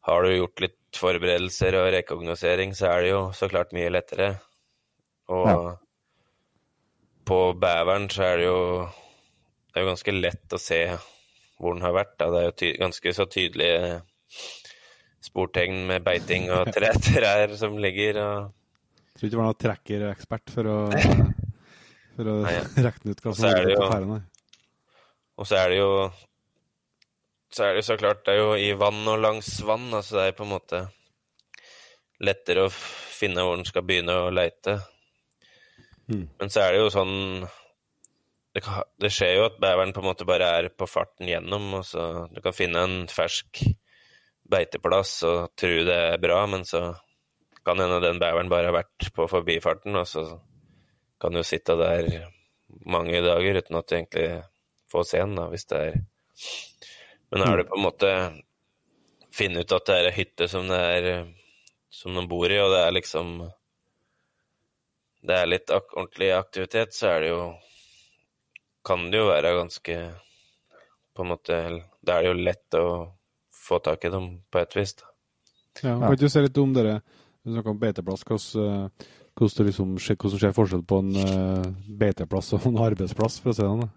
har 0.07 0.23
du 0.23 0.31
gjort 0.37 0.63
litt 0.63 0.75
forberedelser 0.97 1.75
og 1.77 1.91
rekognosering, 1.93 2.71
så 2.77 2.87
er 2.93 3.03
det 3.05 3.09
jo 3.11 3.21
så 3.35 3.49
klart 3.51 3.75
mye 3.75 3.91
lettere. 3.93 4.31
Og 5.29 5.47
Ja. 5.49 5.75
på 7.29 7.39
beveren 7.61 8.07
så 8.09 8.23
er 8.25 8.37
det 8.41 8.45
jo 8.47 8.61
det 9.69 9.77
er 9.77 9.83
jo 9.85 9.89
ganske 9.91 10.13
lett 10.15 10.55
å 10.55 10.59
se 10.59 10.79
hvor 11.59 11.75
den 11.75 11.83
har 11.85 11.93
vært. 11.93 12.15
Da. 12.17 12.29
Det 12.33 12.39
er 12.39 12.47
jo 12.47 12.55
ty 12.57 12.69
ganske 12.79 13.13
så 13.13 13.25
tydelige 13.29 13.99
sportegn 15.21 15.83
med 15.91 16.03
beiting 16.07 16.47
og 16.55 16.71
tre 16.75 16.89
trær 16.97 17.53
som 17.59 17.77
ligger. 17.77 18.17
og 18.23 18.55
Tror 19.19 19.27
ikke 19.27 19.35
det 19.35 19.39
var 19.41 19.49
noen 19.51 19.61
trekkerekspert 19.65 20.53
for 20.55 20.71
å 20.71 20.77
For 22.19 22.27
å 22.33 22.39
regne 22.87 23.13
ut 23.13 23.21
hva 23.23 23.35
som 23.35 23.45
ligger 23.45 23.69
er 23.69 23.77
på 23.79 23.91
ferdene. 23.93 24.17
Og 25.39 25.47
så 25.47 25.55
er 25.61 25.69
det 25.71 25.77
jo 25.79 25.91
Så 27.49 27.65
er 27.65 27.75
det 27.75 27.85
så 27.87 27.97
klart 27.97 28.25
Det 28.25 28.35
er 28.35 28.43
jo 28.43 28.53
i 28.55 28.73
vann 28.77 29.01
og 29.09 29.21
langs 29.21 29.49
vann, 29.65 29.89
altså 29.93 30.19
det 30.19 30.25
er 30.27 30.37
på 30.37 30.45
en 30.45 30.53
måte 30.53 30.83
lettere 32.19 32.67
å 32.67 32.73
finne 32.73 33.45
hvor 33.45 33.57
den 33.57 33.67
skal 33.67 33.85
begynne 33.87 34.15
å 34.25 34.31
leite. 34.33 34.79
Mm. 36.09 36.25
Men 36.39 36.51
så 36.51 36.65
er 36.65 36.75
det 36.75 36.83
jo 36.83 36.91
sånn 36.93 37.15
det, 38.53 38.63
kan, 38.65 38.83
det 38.99 39.11
skjer 39.13 39.35
jo 39.37 39.45
at 39.47 39.59
beveren 39.61 39.93
på 39.95 40.01
en 40.01 40.09
måte 40.09 40.27
bare 40.27 40.47
er 40.57 40.69
på 40.73 40.87
farten 40.89 41.29
gjennom, 41.29 41.69
og 41.79 41.85
så 41.85 42.27
du 42.33 42.41
kan 42.43 42.55
finne 42.55 42.81
en 42.85 42.97
fersk 43.11 43.61
beiteplass 44.49 45.19
og 45.29 45.53
tro 45.59 45.83
det 45.85 45.99
er 46.15 46.21
bra, 46.21 46.41
men 46.49 46.65
så 46.67 46.89
kan 47.65 47.79
hende 47.81 48.01
den 48.01 48.21
beveren 48.21 48.49
bare 48.51 48.71
har 48.71 48.77
vært 48.79 49.11
på 49.15 49.27
forbifarten, 49.29 49.95
og 49.99 50.07
så 50.09 50.25
kan 51.21 51.35
du 51.35 51.43
sitte 51.45 51.75
der 51.77 52.09
mange 52.89 53.21
dager 53.25 53.59
uten 53.59 53.77
at 53.77 53.89
du 53.89 53.95
egentlig 53.95 54.29
får 54.89 55.05
se 55.11 55.21
den, 55.21 55.37
da, 55.37 55.47
hvis 55.51 55.67
det 55.69 55.81
er 55.85 55.99
Men 57.31 57.45
er 57.45 57.57
det 57.57 57.69
på 57.69 57.77
en 57.77 57.85
måte 57.85 58.13
finne 59.33 59.61
ut 59.61 59.75
at 59.75 59.85
det 59.85 59.97
er 59.97 60.09
ei 60.09 60.15
hytte 60.15 60.47
som 60.49 60.69
det 60.69 60.79
er 60.79 61.09
som 61.89 62.15
de 62.15 62.23
bor 62.29 62.51
i, 62.51 62.59
og 62.61 62.71
det 62.73 62.81
er 62.85 62.95
liksom 62.97 63.39
Det 65.25 65.35
er 65.35 65.49
litt 65.49 65.71
ak 65.73 65.93
ordentlig 65.97 66.31
aktivitet, 66.37 66.93
så 66.93 67.15
er 67.15 67.21
det 67.21 67.31
jo 67.33 67.43
Kan 68.85 69.09
det 69.11 69.19
jo 69.19 69.29
være 69.29 69.55
ganske 69.57 69.95
På 71.15 71.25
en 71.25 71.31
måte 71.33 71.61
Da 72.05 72.17
er 72.17 72.27
det 72.27 72.29
jo 72.31 72.43
lett 72.49 72.77
å 72.79 72.89
få 73.69 73.79
tak 73.83 74.05
i 74.05 74.13
dem 74.13 74.29
på 74.49 74.61
et 74.61 74.75
vis, 74.75 74.95
da. 74.97 75.09
Ja, 75.83 75.97
kan 75.99 76.13
ikke 76.13 76.25
du 76.25 76.31
si 76.31 76.41
litt 76.41 76.57
om 76.57 76.71
dere 76.73 77.01
Du 77.43 77.51
snakker 77.51 77.73
om 77.73 77.81
beiteplass. 77.81 78.23
Hvordan, 78.25 78.63
eh, 78.63 79.09
hvordan, 79.37 79.67
liksom, 79.67 79.91
hvordan 79.99 80.41
skjer 80.41 80.55
forskjell 80.55 80.81
på 80.89 80.97
en 81.03 81.11
eh, 81.21 81.67
beiteplass 82.01 82.49
og 82.57 82.65
en 82.67 82.79
arbeidsplass, 82.83 83.37
for 83.43 83.51
å 83.51 83.55
si 83.55 83.61
det 83.61 83.69
sånn? 83.69 83.91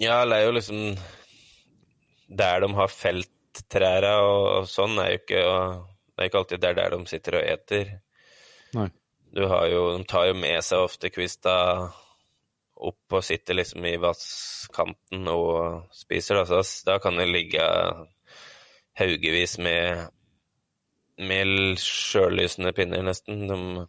Ja, 0.00 0.22
det 0.24 0.38
er 0.38 0.46
jo 0.46 0.54
liksom 0.56 0.78
Der 2.32 2.60
de 2.64 2.68
har 2.74 2.88
felt 2.92 3.28
trærne 3.68 4.12
og, 4.24 4.44
og 4.62 4.68
sånn, 4.70 4.96
er 5.02 5.10
jo 5.12 5.18
ikke 5.20 5.42
Det 5.42 6.22
er 6.24 6.28
ikke 6.30 6.40
alltid 6.42 6.60
det 6.62 6.68
er 6.70 6.78
der 6.78 6.94
de 6.96 7.06
sitter 7.10 7.36
og 7.40 7.48
eter. 7.54 7.90
Nei. 8.76 8.88
Du 9.32 9.46
har 9.48 9.66
jo 9.72 9.82
De 9.98 10.04
tar 10.08 10.26
jo 10.30 10.34
med 10.38 10.60
seg 10.64 10.84
ofte 10.86 11.10
kvista 11.12 11.54
opp 12.82 13.14
og 13.14 13.22
sitter 13.24 13.54
liksom 13.54 13.84
i 13.86 13.96
vasskanten 14.02 15.28
og 15.30 15.84
spiser, 15.94 16.40
da. 16.40 16.44
Så 16.64 16.84
da- 16.86 16.98
kan 16.98 17.14
det 17.16 17.28
ligge 17.30 17.62
haugevis 18.98 19.58
med 19.58 20.08
med 21.22 21.78
sjøllysende 21.78 22.72
pinner, 22.74 23.02
nesten. 23.06 23.46
De 23.46 23.86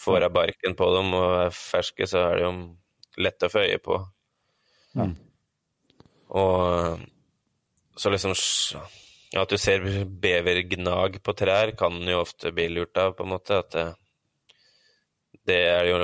får 0.00 0.24
av 0.24 0.32
barken 0.32 0.74
på 0.78 0.86
dem 0.96 1.12
og 1.18 1.34
er 1.46 1.50
ferske, 1.50 2.06
så 2.08 2.22
er 2.30 2.36
det 2.38 2.44
jo 2.46 2.52
lett 3.20 3.42
å 3.44 3.50
få 3.52 3.64
øye 3.66 3.78
på. 3.84 3.98
Ja. 4.96 5.08
Og 6.30 7.00
så 8.00 8.10
liksom 8.10 8.34
At 9.36 9.50
du 9.52 9.58
ser 9.60 9.84
bevergnag 10.04 11.20
på 11.22 11.32
trær, 11.38 11.70
kan 11.78 12.00
jo 12.02 12.22
ofte 12.24 12.50
bli 12.50 12.66
lurt 12.72 12.96
av, 12.98 13.12
på 13.14 13.22
en 13.22 13.30
måte. 13.30 13.60
At 13.60 13.70
det, 13.76 13.84
det 15.46 15.58
er 15.68 15.86
jo 15.86 16.00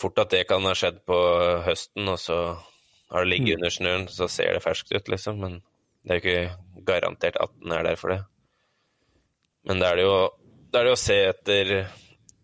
fort 0.00 0.18
at 0.18 0.32
det 0.34 0.48
kan 0.48 0.66
ha 0.66 0.74
skjedd 0.74 1.04
på 1.06 1.18
høsten, 1.66 2.08
og 2.10 2.18
så 2.18 2.38
har 3.12 3.22
det 3.22 3.30
ligget 3.30 3.60
under 3.60 3.70
snøen, 3.70 4.08
så 4.10 4.26
ser 4.32 4.56
det 4.56 4.64
ferskt 4.64 4.90
ut, 4.96 5.12
liksom. 5.12 5.38
Men 5.44 5.60
det 6.02 6.16
er 6.16 6.18
jo 6.18 6.24
ikke 6.24 6.82
garantert 6.90 7.38
at 7.38 7.54
den 7.60 7.76
er 7.76 7.86
der 7.86 8.00
for 8.00 8.16
det. 8.16 8.20
Men 9.68 9.82
da 9.82 9.92
er 9.92 10.00
det 10.00 10.08
jo, 10.08 10.18
det 10.72 10.80
er 10.80 10.88
det 10.88 10.96
å 10.96 11.02
se 11.04 11.22
etter 11.28 11.74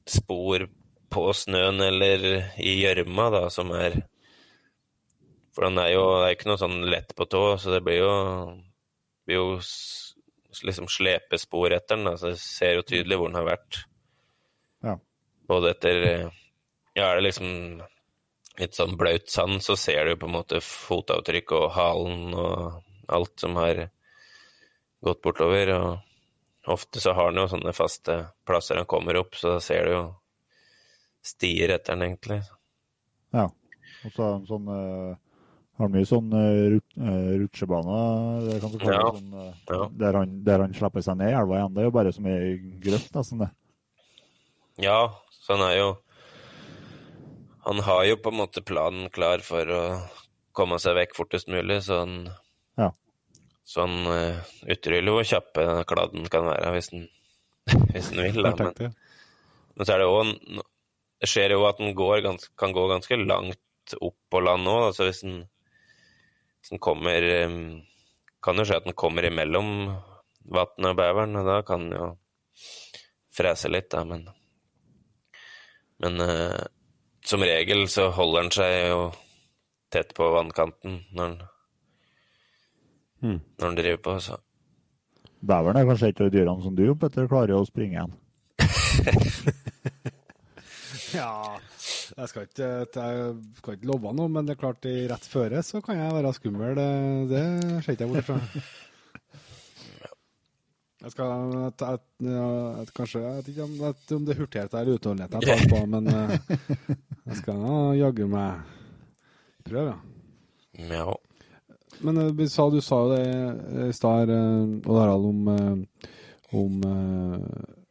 spor 0.06 0.68
på 1.14 1.28
snøen 1.34 1.82
eller 1.82 2.26
i 2.62 2.78
gjørma, 2.82 3.30
da, 3.34 3.46
som 3.50 3.74
er 3.74 4.04
For 5.54 5.68
den 5.68 5.78
er 5.78 5.92
jo 5.94 6.04
det 6.18 6.26
er 6.26 6.36
ikke 6.36 6.50
noe 6.50 6.60
sånn 6.60 6.80
lett 6.90 7.14
på 7.14 7.26
tå, 7.30 7.42
så 7.62 7.74
det 7.76 7.82
blir 7.86 8.00
jo, 8.00 8.14
blir 9.26 9.38
jo 9.38 9.48
liksom 10.66 10.88
slepespor 10.90 11.74
etter 11.76 11.98
den. 11.98 12.10
Altså, 12.10 12.32
jeg 12.32 12.42
ser 12.42 12.78
jo 12.78 12.86
tydelig 12.86 13.18
hvor 13.20 13.30
den 13.30 13.38
har 13.38 13.48
vært. 13.48 13.84
Ja. 14.84 14.98
Både 15.50 15.74
etter 15.74 16.00
Ja, 16.94 17.08
er 17.08 17.18
det 17.18 17.26
liksom 17.28 17.48
litt 18.60 18.76
sånn 18.76 18.94
blaut 18.98 19.30
sand, 19.30 19.62
så 19.66 19.74
ser 19.78 20.04
du 20.04 20.14
jo 20.14 20.20
på 20.22 20.28
en 20.28 20.36
måte 20.36 20.60
fotavtrykk 20.62 21.54
og 21.58 21.70
halen 21.74 22.36
og 22.38 23.10
alt 23.10 23.34
som 23.42 23.56
har 23.58 23.88
gått 25.04 25.22
bortover. 25.24 25.72
og 25.74 26.70
Ofte 26.74 27.02
så 27.02 27.12
har 27.18 27.32
den 27.32 27.42
jo 27.42 27.50
sånne 27.50 27.74
faste 27.76 28.20
plasser 28.46 28.78
han 28.78 28.88
kommer 28.88 29.18
opp, 29.20 29.34
så 29.36 29.56
da 29.56 29.64
ser 29.64 29.88
du 29.88 29.94
jo 29.96 30.04
stier 31.24 31.74
etter 31.74 31.96
den, 31.96 32.06
egentlig. 32.08 32.40
Ja. 33.34 33.48
Og 34.04 34.12
så 34.12 34.22
har 34.22 34.32
han 34.36 34.46
sånn 34.48 34.70
eh, 34.72 35.18
Har 35.74 35.88
mye 35.90 36.06
sånn 36.06 36.28
uh, 36.30 36.70
rut, 36.76 36.84
eh, 37.02 37.30
rutsjebaner, 37.40 38.44
det 38.46 38.60
kan 38.62 38.70
du 38.70 38.78
kalle 38.78 38.94
Ja. 38.94 39.08
sånn, 39.10 39.32
eh, 39.42 39.72
Ja. 39.74 39.88
der, 40.04 40.18
han, 40.20 40.34
der 40.46 40.58
han 40.62 40.74
slipper 40.76 41.02
seg 41.02 41.16
ned 41.18 41.32
i 41.32 41.34
elva 41.34 41.56
igjen. 41.58 41.74
Det 41.74 41.82
er 41.82 41.88
jo 41.88 41.94
bare 41.96 42.12
som 42.14 42.26
ei 42.30 42.52
grøft, 42.84 43.10
nesten 43.16 43.40
det. 43.42 43.48
Ja, 44.84 45.00
så 45.30 45.56
han 45.56 45.64
er 45.70 45.76
jo 45.78 45.88
Han 47.64 47.78
har 47.80 48.04
jo 48.04 48.16
på 48.20 48.28
en 48.28 48.36
måte 48.36 48.60
planen 48.60 49.08
klar 49.10 49.40
for 49.40 49.64
å 49.72 49.82
komme 50.52 50.76
seg 50.78 50.94
vekk 50.98 51.14
fortest 51.16 51.48
mulig, 51.48 51.78
så 51.86 52.02
han 52.04 52.28
Ja. 52.76 52.90
Så 53.64 53.80
han 53.86 54.04
uh, 54.06 54.42
utryller 54.68 55.10
hvor 55.14 55.24
kjappe 55.24 55.84
kladden 55.88 56.28
kan 56.28 56.44
være, 56.44 56.74
hvis 56.76 56.90
han, 56.92 57.08
hvis 57.94 58.10
han 58.12 58.20
vil. 58.22 58.42
Da. 58.44 58.52
Men, 58.58 58.94
men 59.74 59.86
så 59.88 59.94
er 59.94 59.98
det 60.04 60.10
òg 60.12 60.34
Det 61.22 61.30
skjer 61.30 61.54
jo 61.56 61.64
at 61.66 61.78
den 61.80 61.94
går 61.96 62.20
gans, 62.22 62.50
kan 62.60 62.74
gå 62.76 62.84
ganske 62.90 63.16
langt 63.26 63.96
opp 64.00 64.16
på 64.30 64.40
land 64.44 64.68
òg. 64.68 64.90
Altså 64.90 65.08
hvis 65.08 65.22
den, 65.24 65.46
den 66.70 66.80
kommer 66.82 67.24
Kan 68.44 68.60
jo 68.60 68.64
skje 68.66 68.76
at 68.80 68.86
den 68.86 68.96
kommer 68.96 69.24
imellom 69.24 69.68
vannet 70.44 70.90
og 70.90 70.96
beveren, 70.98 71.36
og 71.40 71.46
da 71.48 71.62
kan 71.64 71.86
den 71.88 71.96
jo 71.96 72.08
frese 73.34 73.70
litt, 73.72 73.90
da, 73.90 74.04
men 74.04 74.28
Men 76.02 76.20
uh, 76.20 76.64
som 77.24 77.40
regel 77.40 77.86
så 77.88 78.10
holder 78.12 78.42
den 78.42 78.50
seg 78.52 78.72
jo 78.90 79.12
tett 79.94 80.10
på 80.14 80.26
vannkanten 80.34 81.04
når 81.14 81.28
den, 81.28 81.38
hmm. 83.22 83.40
når 83.60 83.68
den 83.68 83.78
driver 83.78 84.02
på, 84.08 84.18
så 84.20 84.40
Beveren 85.44 85.76
er 85.76 85.86
kanskje 85.88 86.08
et 86.08 86.20
av 86.24 86.30
dyrene 86.32 86.62
som 86.64 86.76
du, 86.76 86.86
Petter, 86.96 87.28
klarer 87.28 87.58
å 87.58 87.66
springe 87.68 87.98
igjen. 87.98 88.14
Ja, 91.14 91.60
jeg 92.16 92.28
skal 92.30 92.46
ikke, 92.48 92.70
jeg 92.96 93.34
skal 93.58 93.76
ikke 93.78 93.88
love 93.90 94.12
noe, 94.16 94.28
men 94.32 94.46
det 94.46 94.54
er 94.56 94.60
klart 94.60 94.86
i 94.90 94.94
rett 95.10 95.26
føre 95.30 95.62
så 95.66 95.80
kan 95.84 95.98
jeg 96.00 96.14
være 96.16 96.32
skummel. 96.36 96.74
Det, 97.30 97.42
ser 97.84 97.94
ikke 97.96 98.06
jeg 98.06 98.12
bort 98.12 98.28
fra. 98.28 98.40
Jeg 101.04 101.12
skal 101.12 101.32
jeg, 101.52 101.72
jeg, 101.80 101.98
jeg, 102.24 102.86
Kanskje 102.96 103.20
Jeg 103.20 103.34
vet 103.36 103.48
ikke 103.52 103.64
om, 103.66 103.74
det- 103.76 104.32
er 104.34 104.38
hurtighet 104.40 104.74
eller 104.80 104.96
utholdenhet 104.96 105.34
jeg 105.36 105.42
tar 105.50 105.68
på, 105.74 105.80
men 105.92 106.08
eh, 106.08 106.38
jeg 107.28 107.36
skal 107.42 107.58
nå 107.60 107.74
jaggu 107.98 108.24
meg 108.32 108.62
prøve, 109.68 109.92
ja. 110.80 110.88
ja. 111.04 111.14
Men 112.04 112.18
eh, 112.22 112.30
vi 112.36 112.46
sa, 112.52 112.70
du 112.72 112.80
sa 112.84 113.02
jo 113.04 113.12
det 113.12 113.20
eh, 113.26 113.88
i 113.90 113.96
stad, 113.96 114.32
eh, 114.32 114.88
Odd 114.88 114.98
Harald, 115.02 115.28
om, 115.28 115.40
eh, 115.52 116.08
om 116.56 116.80
eh, 116.88 117.83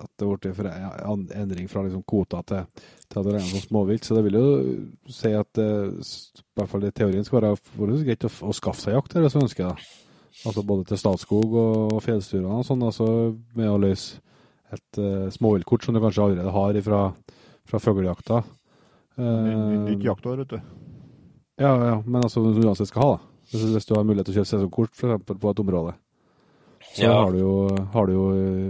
at 0.00 0.10
det 0.20 0.28
ble 0.30 0.52
for 0.56 0.68
en- 0.70 1.28
endring 1.36 1.68
fra 1.70 1.82
liksom 1.86 2.02
kvota 2.08 2.40
til, 2.48 2.66
til 3.08 3.20
at 3.20 3.26
det 3.26 3.34
regnes 3.36 3.50
som 3.54 3.64
småvilt. 3.66 4.04
Så 4.06 4.16
det 4.16 4.24
vil 4.26 4.38
jo 4.40 4.46
si 5.12 5.32
at 5.36 5.50
det, 5.58 5.68
i 6.00 6.44
hvert 6.58 6.70
fall 6.72 6.86
i 6.88 6.92
teorien 6.96 7.26
skal 7.26 7.40
være 7.40 7.58
forholdsvis 7.74 8.06
greit 8.08 8.26
å, 8.28 8.32
å 8.50 8.56
skaffe 8.56 8.84
seg 8.86 8.96
jakt, 8.96 9.14
hvis 9.20 9.36
man 9.38 9.46
ønsker 9.48 9.68
det. 9.70 9.90
Altså 10.46 10.62
både 10.64 10.86
til 10.88 11.00
Statskog 11.00 11.54
og 11.58 11.96
fjellstyrene 12.04 12.60
og 12.60 12.66
sånn, 12.68 12.84
altså 12.86 13.06
med 13.58 13.68
å 13.68 13.78
løse 13.82 14.20
et 14.70 15.00
uh, 15.02 15.26
småviltkort 15.34 15.82
som 15.84 15.96
du 15.96 15.98
kanskje 16.00 16.22
allerede 16.22 16.52
har 16.54 16.76
fra, 16.86 17.00
fra 17.66 17.80
fuglejakta. 17.82 18.44
Uh, 19.18 19.24
Nytt 19.88 19.98
Eh, 19.98 20.04
jaktår, 20.06 20.44
vet 20.44 20.52
du. 20.54 20.60
ja, 21.60 21.72
ja, 21.90 21.96
men 22.06 22.22
altså 22.22 22.38
som 22.44 22.54
du 22.54 22.62
uansett 22.68 22.88
skal 22.88 23.02
ha, 23.02 23.08
da. 23.16 23.26
Hvis, 23.50 23.64
hvis 23.74 23.88
du 23.88 23.96
har 23.96 24.06
mulighet 24.06 24.30
til 24.30 24.36
å 24.36 24.38
kjøpe 24.38 24.50
sesongkort 24.52 24.94
f.eks. 24.94 25.34
på 25.42 25.50
et 25.50 25.62
område, 25.64 25.96
så 26.94 27.02
Ja. 27.04 27.12
har, 27.22 27.30
du 27.32 27.38
jo, 27.38 27.52
har 27.94 28.06
du 28.06 28.12
jo 28.12 28.24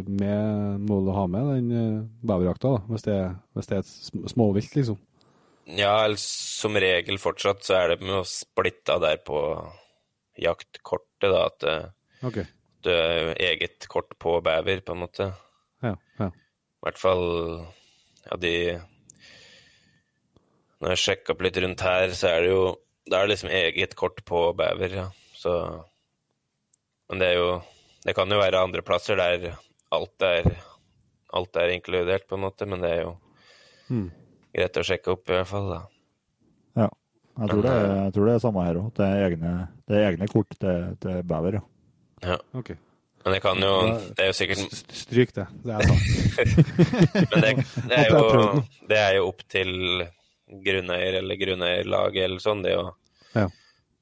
med 0.09 0.81
må 0.89 0.99
du 1.07 1.11
ha 1.17 1.27
med 1.27 1.47
den 1.55 1.71
uh, 1.73 2.03
beverjakta, 2.27 2.75
da, 2.77 2.83
hvis 2.91 3.03
det, 3.07 3.15
er- 3.17 3.37
hvis 3.57 3.67
det 3.71 3.77
er 3.79 3.85
et 3.85 4.31
småvilt, 4.35 4.75
liksom. 4.77 4.99
Ja, 5.71 5.95
som 6.19 6.75
regel 6.75 7.19
fortsatt 7.23 7.63
så 7.65 7.77
er 7.79 7.89
det 7.95 8.01
med 8.03 8.17
å 8.21 8.25
splitte 8.27 8.97
der 9.01 9.21
på 9.25 9.39
jaktkortet, 10.41 11.31
da, 11.31 11.45
at 11.47 11.61
det, 11.61 12.47
du 12.83 12.91
har 12.91 13.35
eget 13.39 13.87
kort 13.93 14.13
på 14.19 14.39
bever, 14.45 14.81
på 14.85 14.93
en 14.97 15.03
måte. 15.05 15.31
Ja, 15.85 15.95
ja. 16.19 16.31
I 16.31 16.85
hvert 16.87 16.99
fall 17.01 17.27
ja, 18.27 18.37
de 18.41 18.55
Når 20.81 20.95
jeg 20.95 21.01
sjekka 21.05 21.35
opp 21.35 21.43
litt 21.45 21.59
rundt 21.61 21.83
her, 21.85 22.13
så 22.17 22.29
er 22.35 22.41
det 22.45 22.51
jo 22.55 22.63
Da 23.09 23.19
er 23.21 23.27
det 23.29 23.33
liksom 23.35 23.51
eget 23.53 23.95
kort 23.99 24.21
på 24.29 24.43
bever, 24.57 24.95
ja. 24.97 25.07
Så 25.37 25.53
Men 27.11 27.19
det 27.23 27.29
er 27.33 27.39
jo 27.41 27.51
Det 28.05 28.15
kan 28.17 28.31
jo 28.33 28.41
være 28.41 28.63
andre 28.65 28.83
plasser 28.87 29.19
der 29.21 29.53
alt 29.93 30.27
er 30.27 30.51
Alt 31.31 31.55
er 31.63 31.71
inkludert, 31.71 32.25
på 32.27 32.35
en 32.35 32.43
måte, 32.43 32.67
men 32.67 32.81
det 32.83 32.89
er 32.91 33.03
jo 33.05 33.11
hmm. 33.87 34.09
greit 34.51 34.79
å 34.81 34.83
sjekke 34.83 35.13
opp, 35.13 35.29
i 35.31 35.37
hvert 35.37 35.47
fall, 35.47 35.69
da. 35.71 35.77
Ja. 36.81 36.89
Jeg 37.39 37.53
tror, 37.53 37.61
det, 37.63 37.75
jeg 37.87 38.15
tror 38.17 38.27
det 38.27 38.33
er 38.35 38.43
samme 38.43 38.65
her 38.67 38.79
òg. 38.81 38.89
Det, 38.97 39.07
egne- 39.29 39.69
det 39.87 40.01
er 40.01 40.07
egne 40.09 40.27
kort 40.33 40.57
til, 40.59 40.89
til 41.05 41.21
bever, 41.31 41.61
ja. 41.61 42.33
Ja. 42.33 42.39
Okay. 42.59 42.75
Men 43.23 43.37
det 43.37 43.41
kan 43.45 43.63
jo 43.63 43.71
Det 44.17 44.25
er 44.25 44.29
jo 44.31 44.37
sikkert 44.37 44.75
Stryk 44.97 45.33
det. 45.37 45.47
Det 45.65 45.77
er 45.77 45.87
sant. 45.87 46.51
Men 47.31 47.45
det, 47.45 47.53
det, 47.93 47.99
er 48.01 48.11
jo, 48.11 48.63
det 48.91 48.99
er 49.01 49.17
jo 49.21 49.27
opp 49.29 49.43
til 49.53 49.73
grunneier 50.67 51.21
eller 51.21 51.39
grunneierlaget 51.41 52.27
eller 52.27 52.43
sånn, 52.43 52.65
det 52.67 52.75
å 52.81 52.89
Ja. 53.39 53.47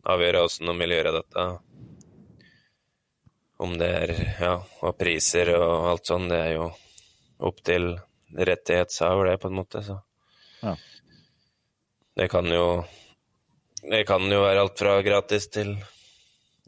avgjøre 0.09 0.47
åssen 0.49 0.71
de 0.71 0.75
vil 0.81 0.97
gjøre 0.97 1.13
dette. 1.19 1.47
Om 3.59 3.75
det 3.81 3.89
er 4.03 4.13
Ja, 4.39 4.53
og 4.83 4.99
priser 4.99 5.51
og 5.57 5.89
alt 5.93 6.11
sånn, 6.11 6.29
det 6.31 6.39
er 6.39 6.53
jo 6.55 6.69
opp 7.49 7.59
til 7.67 7.91
rettighetshaver, 8.35 9.33
det, 9.33 9.41
på 9.43 9.51
en 9.51 9.59
måte, 9.59 9.83
så. 9.83 9.99
Ja. 10.63 10.77
Det 12.19 12.29
kan 12.31 12.47
jo 12.51 12.85
Det 13.83 14.05
kan 14.07 14.25
jo 14.27 14.41
være 14.43 14.65
alt 14.65 14.79
fra 14.79 14.97
gratis 15.07 15.47
til 15.55 15.77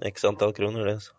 x 0.06 0.24
antall 0.24 0.52
kroner, 0.56 0.86
det. 0.86 1.00
Så. 1.02 1.16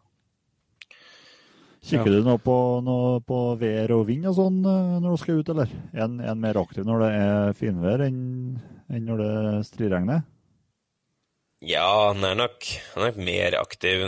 Kikker 1.81 2.13
du 2.13 2.21
nå 2.23 2.37
på, 2.37 2.55
noe 2.85 3.19
på 3.25 3.39
vær 3.59 3.91
og 3.95 4.05
vind 4.07 4.27
og 4.29 4.37
sånn 4.37 4.59
eh, 4.61 4.99
når 5.01 5.15
du 5.15 5.21
skal 5.21 5.41
ut, 5.41 5.49
eller? 5.49 5.71
Er 5.95 6.05
en, 6.05 6.19
en 6.21 6.41
mer 6.41 6.59
aktiv 6.61 6.85
når 6.87 7.03
det 7.03 7.09
er 7.17 7.57
finvær 7.57 8.05
enn 8.05 8.21
enn 8.91 9.07
når 9.07 9.21
det 9.23 9.33
striregner? 9.69 10.23
Ja, 11.63 12.11
han 12.11 12.25
er 12.25 12.37
nok, 12.37 12.67
han 12.93 13.03
er 13.03 13.11
nok 13.11 13.19
mer 13.25 13.57
aktiv 13.59 14.05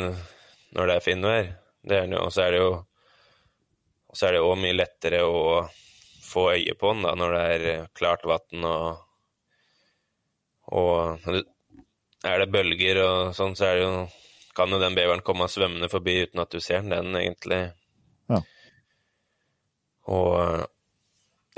når 0.73 0.89
det 0.89 0.95
er 0.95 1.05
finvær. 1.05 1.53
Og 2.21 2.33
så 2.33 2.47
er 2.47 2.55
det 2.55 2.61
jo 2.63 2.73
og 4.13 4.17
så 4.19 4.27
er 4.27 4.35
det 4.35 4.43
òg 4.45 4.59
mye 4.61 4.75
lettere 4.77 5.23
å 5.25 5.63
få 6.21 6.51
øye 6.53 6.75
på 6.77 6.91
den 6.93 7.07
da, 7.07 7.15
når 7.17 7.31
det 7.33 7.45
er 7.49 7.87
klart 7.97 8.27
vann 8.29 8.67
og 8.69 9.01
Og 10.73 11.25
er 12.23 12.39
det 12.39 12.51
bølger 12.53 12.99
og 13.03 13.33
sånn, 13.35 13.55
så 13.57 13.65
er 13.67 13.75
det 13.75 13.81
jo 13.83 13.95
kan 14.55 14.69
jo 14.71 14.77
den 14.79 14.93
beveren 14.95 15.25
komme 15.25 15.49
svømmende 15.49 15.89
forbi 15.89 16.13
uten 16.23 16.39
at 16.39 16.53
du 16.53 16.61
ser 16.61 16.85
den, 16.85 16.93
den 16.93 17.17
egentlig. 17.17 17.73
Ja. 18.29 18.39
Og 20.05 20.37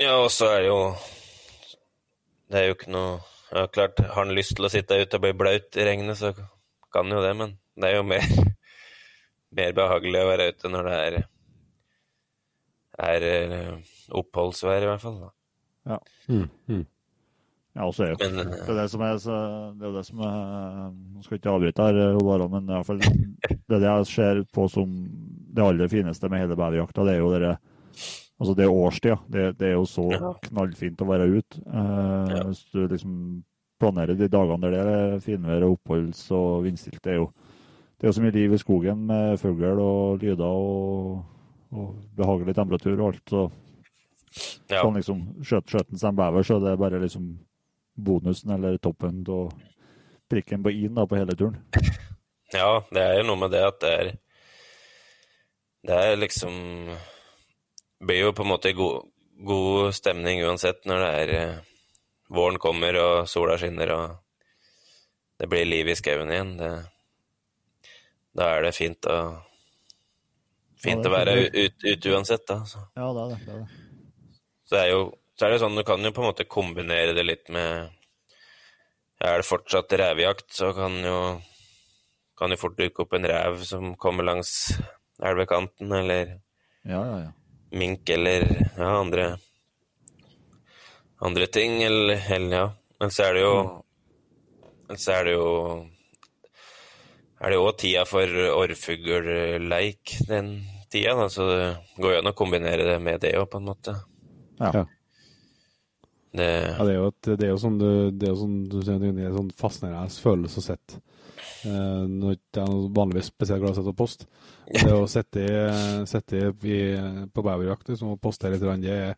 ja, 0.00 0.16
og 0.16 0.30
så 0.32 0.48
er 0.54 0.60
det 0.60 0.68
jo 0.68 0.80
Det 2.48 2.58
er 2.58 2.66
jo 2.66 2.74
ikke 2.76 2.92
noe 2.92 3.20
ja, 3.52 3.66
Klart, 3.72 4.00
har 4.00 4.24
han 4.24 4.34
lyst 4.36 4.56
til 4.56 4.66
å 4.66 4.72
sitte 4.72 4.98
ute 4.98 5.20
og 5.20 5.24
bli 5.24 5.36
blaut 5.36 5.76
i 5.76 5.86
regnet, 5.86 6.18
så 6.18 6.32
kan 6.92 7.12
jo 7.12 7.20
det, 7.22 7.34
men 7.36 7.58
det 7.76 7.92
er 7.92 8.00
jo 8.00 8.08
mer, 8.08 8.24
mer 9.56 9.72
behagelig 9.76 10.20
å 10.22 10.28
være 10.30 10.50
ute 10.52 10.72
når 10.72 10.90
det 10.90 10.98
er 11.06 11.18
er 13.06 13.24
eh, 13.28 13.72
oppholdsvær, 14.16 14.84
i 14.84 14.88
hvert 14.88 15.02
fall. 15.02 15.16
Da. 15.86 15.98
Mm, 16.32 16.46
mm. 16.70 16.84
Ja, 17.76 17.84
og 17.84 17.92
så 17.92 18.06
er 18.06 18.14
jo 18.14 18.16
Men 18.22 18.38
det 18.40 18.46
eh, 18.56 18.70
er 18.72 18.78
det 18.80 18.86
som 18.90 19.02
er, 19.04 19.18
så, 19.20 19.34
det 19.76 19.84
er 19.84 19.92
det 19.98 20.04
som 20.08 20.22
er 20.24 20.36
Nå 20.96 21.20
skal 21.22 21.36
jeg 21.36 21.42
ikke 21.42 21.52
avbryte 21.52 21.84
her, 21.86 21.98
eh, 22.06 22.20
bare, 22.24 22.46
men 22.54 22.70
i 22.70 22.72
hvert 22.72 22.88
fall 22.88 23.02
det 23.68 23.76
er 23.76 23.82
det 23.82 23.90
jeg 23.90 24.06
ser 24.14 24.40
på 24.56 24.64
som 24.72 24.94
det 25.56 25.64
aller 25.64 25.92
fineste 25.92 26.30
med 26.32 26.40
hele 26.42 26.56
beverjakta, 26.56 27.04
det 27.04 27.16
er 27.16 27.20
jo 27.24 27.32
dere 27.34 27.56
Altså, 28.36 28.52
det 28.52 28.66
er 28.66 28.72
årstida. 28.76 29.14
Det, 29.32 29.44
det 29.56 29.68
er 29.70 29.78
jo 29.78 29.84
så 29.88 30.02
Ja. 30.12 30.30
knallfint 30.44 31.00
å 31.00 31.06
være 31.08 31.28
ute. 31.38 31.60
Eh, 31.64 32.32
Ja. 32.34 32.42
Hvis 32.44 32.66
du 32.68 32.82
liksom 32.84 33.12
planerer 33.80 34.12
de 34.18 34.28
dagene 34.28 34.68
der 34.72 34.84
det 34.84 34.96
er 34.96 35.22
finvær 35.24 35.64
og 35.64 35.78
oppholds 35.78 36.20
og 36.36 36.64
vindstilt, 36.66 37.00
det 37.04 37.14
er 37.14 37.16
jo 37.22 37.30
det 37.96 38.04
er 38.04 38.10
jo 38.10 38.16
så 38.18 38.24
mye 38.24 38.34
liv 38.36 38.52
i 38.52 38.60
skogen 38.60 39.06
med 39.08 39.38
fugl 39.40 39.80
og 39.80 40.20
lyder 40.20 40.44
og, 40.44 41.22
og 41.72 41.94
behagelig 42.16 42.54
temperatur 42.56 42.98
og 42.98 43.06
alt. 43.08 43.22
så 43.30 43.46
ja. 44.68 44.82
kan 44.82 44.94
liksom 44.94 45.22
skjøt, 45.44 45.70
skjøten 45.70 46.00
seg 46.00 46.12
en 46.12 46.18
bever, 46.18 46.44
så 46.44 46.58
det 46.60 46.72
er 46.72 46.80
bare 46.80 47.00
liksom 47.00 47.30
bonusen 47.96 48.52
eller 48.52 48.76
toppen 48.82 49.22
og 49.32 49.54
prikken 50.28 50.62
på 50.62 50.72
i-en 50.74 51.00
på 51.08 51.16
hele 51.16 51.36
turen. 51.38 51.56
ja, 52.58 52.82
det 52.92 53.02
er 53.02 53.20
jo 53.20 53.28
noe 53.30 53.40
med 53.46 53.54
det 53.54 53.64
at 53.64 53.80
det 53.80 53.92
er 53.96 54.14
Det 55.86 55.96
er 56.02 56.16
liksom 56.18 56.54
blir 58.02 58.26
jo 58.26 58.32
på 58.34 58.42
en 58.42 58.50
måte 58.50 58.72
god, 58.76 59.06
god 59.46 59.94
stemning 59.94 60.42
uansett 60.44 60.84
når 60.84 61.02
det 61.04 61.10
er 61.22 61.34
eh, 61.40 61.64
Våren 62.26 62.58
kommer 62.58 62.96
og 62.98 63.28
sola 63.30 63.54
skinner 63.54 63.92
og 63.94 64.16
det 65.38 65.46
blir 65.46 65.68
liv 65.68 65.86
i 65.86 65.94
skauen 65.94 66.32
igjen. 66.32 66.56
Det, 66.58 66.70
da 68.36 68.52
er 68.56 68.66
det 68.68 68.76
fint 68.76 69.10
å 69.10 69.18
Fint 70.76 71.06
Ja, 71.06 71.08
å 71.08 71.12
være 71.14 71.34
ute 71.56 71.88
ut 71.88 72.06
uansett, 72.12 72.42
da. 72.46 72.58
Så. 72.68 72.82
Ja, 72.94 73.06
det 73.16 73.22
er 73.22 73.30
det. 73.30 73.36
det, 73.46 73.54
er 73.54 73.62
det. 73.62 74.40
Så 74.68 74.74
det 74.74 74.82
er 74.82 74.90
jo 74.92 74.98
så 75.36 75.44
er 75.44 75.52
det 75.52 75.60
sånn, 75.60 75.76
du 75.76 75.84
kan 75.84 76.00
jo 76.04 76.12
på 76.16 76.22
en 76.22 76.30
måte 76.30 76.46
kombinere 76.48 77.12
det 77.16 77.24
litt 77.26 77.50
med 77.52 77.90
Er 79.20 79.40
det 79.40 79.48
fortsatt 79.48 79.92
revejakt, 80.00 80.48
så 80.52 80.72
kan 80.76 80.96
jo 81.04 81.16
kan 82.36 82.52
jo 82.52 82.58
fort 82.60 82.76
dukke 82.76 83.04
opp 83.04 83.14
en 83.16 83.24
rev 83.28 83.62
som 83.64 83.94
kommer 83.96 84.26
langs 84.28 84.50
elvekanten, 85.24 85.92
eller 85.92 86.38
Ja, 86.84 87.00
ja, 87.00 87.18
ja. 87.24 87.30
mink, 87.72 88.08
eller 88.12 88.44
ja, 88.76 88.90
andre 89.00 89.36
andre 91.24 91.46
ting, 91.48 91.82
eller, 91.82 92.20
eller 92.32 92.56
ja. 92.56 92.66
Men 93.00 93.12
så 93.12 93.28
er 93.28 93.34
det 93.34 93.44
jo 93.44 93.56
Men 94.88 95.00
så 95.00 95.12
er 95.16 95.24
det 95.24 95.36
jo 95.36 95.48
er 97.46 97.54
det 97.54 97.60
òg 97.62 97.76
tida 97.80 98.02
for 98.08 98.26
orrfuglleik, 99.06 100.16
den 100.28 100.50
tida, 100.92 101.14
da, 101.18 101.28
så 101.32 101.46
det 101.50 101.62
går 102.02 102.16
jo 102.16 102.20
an 102.22 102.30
å 102.32 102.36
kombinere 102.36 102.86
det 102.88 102.98
med 103.02 103.20
det 103.24 103.34
òg, 103.38 103.48
på 103.52 103.60
en 103.62 103.68
måte. 103.70 103.96
Ja. 104.60 104.70
Ja. 104.80 104.84
Det, 106.36 106.46
Ja, 106.76 106.84
det 106.84 106.92
er 106.92 106.98
jo, 106.98 107.06
et, 107.08 107.28
det 107.40 107.46
er 107.46 107.52
jo 107.54 107.60
sånn 107.62 107.76
du, 107.80 107.86
det 108.12 108.26
er 108.28 108.32
jo 108.34 108.40
sånn, 108.42 108.56
det 108.68 108.80
er 108.90 109.04
en 109.30 109.36
sånn 109.38 109.52
fascinerende 109.56 110.20
følelse 110.20 110.60
å 110.60 110.64
sette. 110.66 110.98
eh, 111.64 112.02
Når 112.12 112.34
ikke 112.36 112.60
jeg 112.60 112.66
er 112.66 112.90
vanligvis 112.98 113.30
spesielt 113.32 113.62
glad 113.62 113.70
i 113.70 113.72
å 113.72 113.78
sette 113.78 113.92
opp 113.94 114.00
post. 114.02 114.26
Det 114.76 114.92
å 114.92 115.06
sitte, 115.08 115.44
i- 115.46 116.06
sitte 116.10 116.42
i, 116.66 116.80
på 117.32 117.42
beverjakt 117.46 117.88
liksom, 117.88 118.12
og 118.16 118.20
poste 118.20 118.50
litt, 118.50 118.60
det, 118.60 118.68
er- 118.68 119.14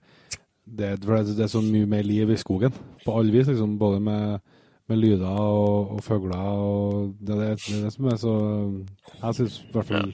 det, 0.69 0.87
er- 0.93 1.01
det, 1.01 1.09
er- 1.19 1.33
det 1.35 1.47
er 1.47 1.51
så 1.51 1.63
mye 1.65 1.89
mer 1.91 2.05
liv 2.07 2.31
i 2.31 2.37
skogen. 2.39 2.75
På 3.05 3.17
alle 3.19 3.33
vis, 3.35 3.49
liksom, 3.51 3.79
både 3.81 3.99
med, 4.05 4.41
med 4.89 5.01
lyder 5.03 5.29
og, 5.29 5.97
og 5.97 6.03
fugler. 6.05 6.37
Og 6.39 7.15
det, 7.21 7.37
det, 7.37 7.49
det 7.67 7.77
er 7.77 7.87
det 7.87 7.93
som 7.95 8.09
er 8.09 8.21
så 8.21 8.35
Jeg 9.23 9.39
syns 9.39 9.61
i 9.63 9.73
hvert 9.75 9.91
fall 9.91 10.13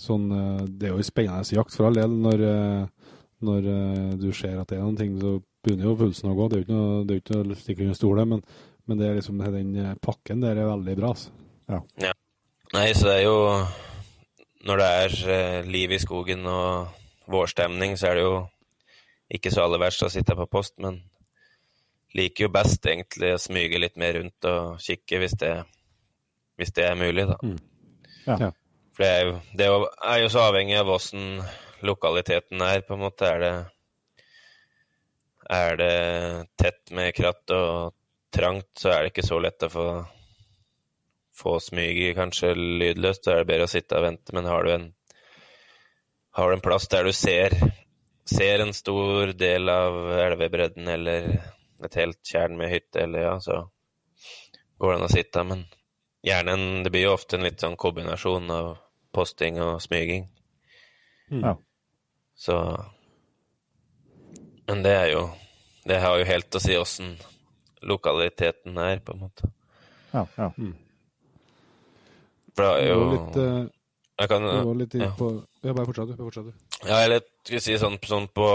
sånn 0.00 0.30
eh, 0.32 0.62
Det 0.66 0.88
er 0.88 0.94
jo 0.94 1.02
en 1.02 1.10
spennende 1.10 1.56
jakt 1.58 1.76
for 1.76 1.88
all 1.88 1.98
del 1.98 2.16
når, 2.24 2.44
eh, 2.48 3.12
når 3.46 3.70
eh, 3.74 4.14
du 4.20 4.30
ser 4.36 4.58
at 4.60 4.70
det 4.70 4.78
er 4.78 4.86
noen 4.86 4.98
ting, 4.98 5.18
så 5.20 5.36
begynner 5.64 5.90
jo 5.90 5.98
pulsen 6.00 6.30
å 6.30 6.36
gå. 6.38 6.48
Det 6.48 6.56
er 6.56 6.62
jo 6.62 6.66
ikke 6.66 6.78
noe, 6.78 7.02
det 7.04 7.20
ikke 7.20 7.42
noe 7.42 7.58
stikke 7.58 7.84
under 7.86 7.98
stolen, 7.98 8.32
men, 8.32 8.42
men 8.88 9.00
det 9.00 9.08
er 9.08 9.18
liksom 9.18 9.42
den 9.44 9.76
pakken 10.00 10.44
der 10.44 10.56
er 10.56 10.70
veldig 10.70 10.96
bra. 10.98 11.12
Altså. 11.12 11.34
Nei, 12.70 12.86
så 12.94 13.10
det 13.10 13.16
er 13.18 13.24
jo 13.26 13.36
Når 14.66 14.80
det 14.80 14.88
er 15.02 15.68
liv 15.68 15.92
i 15.94 16.00
skogen 16.00 16.44
og 16.48 16.96
vårstemning, 17.30 17.96
så 17.96 18.10
er 18.10 18.18
det 18.18 18.24
jo 18.26 18.34
ikke 19.30 19.52
så 19.54 19.64
aller 19.64 19.80
verst 19.80 20.02
å 20.04 20.10
sitte 20.12 20.34
på 20.36 20.48
post, 20.50 20.74
men 20.82 20.98
liker 22.16 22.46
jo 22.46 22.52
best 22.54 22.86
egentlig 22.86 23.34
å 23.34 23.40
smyge 23.42 23.80
litt 23.80 23.98
mer 24.00 24.18
rundt 24.18 24.48
og 24.50 24.80
kikke 24.82 25.20
hvis 25.22 25.36
det, 25.40 25.52
hvis 26.58 26.74
det 26.76 26.86
er 26.88 26.98
mulig, 26.98 27.26
da. 27.30 27.38
Mm. 27.42 27.58
Ja. 28.26 28.36
Ja. 28.46 28.52
For 28.96 29.04
det 29.04 29.10
er 29.10 29.26
jo, 29.26 29.34
det 29.56 29.68
er 30.12 30.22
jo, 30.24 30.30
så 30.32 30.46
avhengig 30.48 30.78
av 30.80 30.90
åssen 30.92 31.26
lokaliteten 31.86 32.62
er, 32.66 32.82
på 32.84 32.96
en 32.96 33.04
måte. 33.04 33.30
Er 33.30 33.44
det, 33.44 33.52
er 35.60 35.78
det 35.80 35.94
tett 36.60 36.94
med 36.96 37.14
kratt 37.16 37.54
og 37.56 37.94
trangt, 38.34 38.72
så 38.78 38.92
er 38.92 39.04
det 39.04 39.14
ikke 39.14 39.26
så 39.26 39.38
lett 39.42 39.66
å 39.66 39.72
få 39.72 39.86
få 41.40 41.60
smyget 41.60 42.16
kanskje 42.18 42.54
lydløst, 42.54 43.24
så 43.24 43.32
er 43.32 43.42
det 43.42 43.50
bedre 43.50 43.68
å 43.68 43.72
sitte 43.72 43.98
og 43.98 44.06
vente. 44.06 44.34
Men 44.36 44.48
har 44.50 44.66
du 44.66 44.72
en, 44.74 44.88
har 46.36 46.50
du 46.50 46.56
en 46.56 46.64
plass 46.64 46.88
der 46.92 47.08
du 47.08 47.14
ser, 47.16 47.56
ser 48.28 48.64
en 48.64 48.74
stor 48.76 49.32
del 49.38 49.72
av 49.72 49.96
elvebredden 50.26 50.90
eller 50.96 51.30
et 51.86 51.98
helt 52.00 52.20
tjern 52.26 52.56
med 52.58 52.70
hytte, 52.72 53.04
eller 53.04 53.26
ja, 53.26 53.34
så 53.40 53.60
går 54.78 54.92
det 54.92 54.98
an 54.98 55.06
å 55.06 55.12
sitte. 55.12 55.44
Men 55.46 55.64
gjerne 56.26 56.56
en, 56.56 56.68
det 56.84 56.92
blir 56.92 57.08
jo 57.08 57.16
ofte 57.16 57.38
en 57.38 57.46
litt 57.46 57.62
sånn 57.62 57.78
kombinasjon 57.80 58.50
av 58.54 58.70
posting 59.14 59.60
og 59.62 59.80
smyging. 59.82 60.28
Mm. 61.30 61.42
Ja. 61.44 61.56
Så 62.40 62.56
Men 64.66 64.80
det 64.82 64.90
er 64.90 65.06
jo 65.12 65.20
Det 65.86 66.00
har 66.02 66.18
jo 66.18 66.24
helt 66.26 66.56
å 66.56 66.62
si 66.62 66.74
åssen 66.78 67.12
lokaliteten 67.86 68.76
er, 68.78 68.98
på 69.00 69.14
en 69.14 69.20
måte. 69.22 69.48
Ja, 70.12 70.26
ja. 70.36 70.48
For 72.52 72.66
det 72.66 72.72
er 72.82 72.90
jo 72.90 73.06
litt, 73.14 73.38
eh, 73.40 73.60
jeg 74.20 74.28
kan, 74.28 74.48
litt 74.76 74.96
inn 74.98 75.06
ja. 75.06 75.12
på 75.16 75.30
Ja, 75.64 75.72
bare 75.72 75.86
fortsett, 75.88 76.10
du. 76.10 76.16
bare 76.18 76.26
fortsett, 76.28 76.50
du. 76.50 76.88
Ja, 76.90 76.98
eller 77.06 77.22
skal 77.40 77.56
vi 77.56 77.62
si 77.64 77.78
sånn, 77.80 77.96
sånn 78.04 78.28
på 78.36 78.48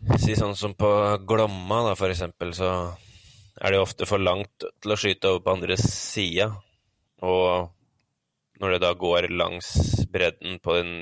Si 0.00 0.32
sånn 0.32 0.56
som 0.56 0.72
på 0.78 0.88
Glomma, 1.28 1.82
da, 1.90 1.96
for 1.98 2.08
eksempel, 2.08 2.54
så 2.56 2.70
er 3.60 3.68
det 3.68 3.76
jo 3.76 3.84
ofte 3.84 4.06
for 4.08 4.22
langt 4.22 4.64
til 4.80 4.94
å 4.94 4.96
skyte 4.96 5.28
over 5.28 5.42
på 5.44 5.54
andre 5.58 5.76
sida. 5.80 6.46
Og 7.20 7.68
når 8.60 8.74
det 8.74 8.80
da 8.86 8.94
går 8.96 9.28
langs 9.34 9.68
bredden 10.12 10.56
på 10.64 10.78
din, 10.78 10.94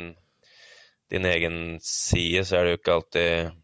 din 1.14 1.28
egen 1.30 1.60
side, 1.84 2.42
så 2.48 2.58
er 2.58 2.66
det 2.66 2.74
jo 2.74 2.80
ikke 2.80 2.98
alltid 2.98 3.56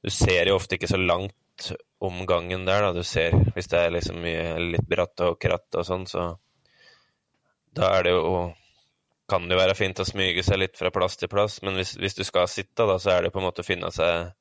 Du 0.00 0.08
ser 0.14 0.48
jo 0.48 0.54
ofte 0.56 0.78
ikke 0.78 0.88
så 0.88 0.96
langt 0.96 1.72
om 2.00 2.22
gangen 2.24 2.62
der, 2.64 2.86
da. 2.86 2.94
Du 2.96 3.02
ser 3.04 3.34
hvis 3.56 3.68
det 3.68 3.82
er 3.82 3.92
liksom 3.92 4.22
mye 4.22 4.54
litt 4.62 4.86
bratt 4.88 5.20
og 5.26 5.36
kratt 5.42 5.76
og 5.76 5.84
sånn, 5.84 6.06
så 6.08 6.30
da 7.76 7.90
er 7.98 8.06
det 8.06 8.14
jo 8.14 8.30
kan 9.30 9.46
det 9.46 9.54
jo 9.56 9.60
være 9.62 9.76
fint 9.78 10.02
å 10.02 10.06
smyge 10.06 10.42
seg 10.46 10.58
litt 10.60 10.78
fra 10.78 10.90
plass 10.94 11.16
til 11.20 11.30
plass, 11.30 11.60
men 11.66 11.78
hvis, 11.78 11.94
hvis 12.00 12.18
du 12.18 12.24
skal 12.26 12.48
sitte, 12.50 12.86
da, 12.86 12.98
så 12.98 13.14
er 13.14 13.26
det 13.26 13.32
på 13.34 13.40
en 13.40 13.46
måte 13.46 13.62
å 13.64 13.66
finne 13.66 13.92
seg 13.94 14.32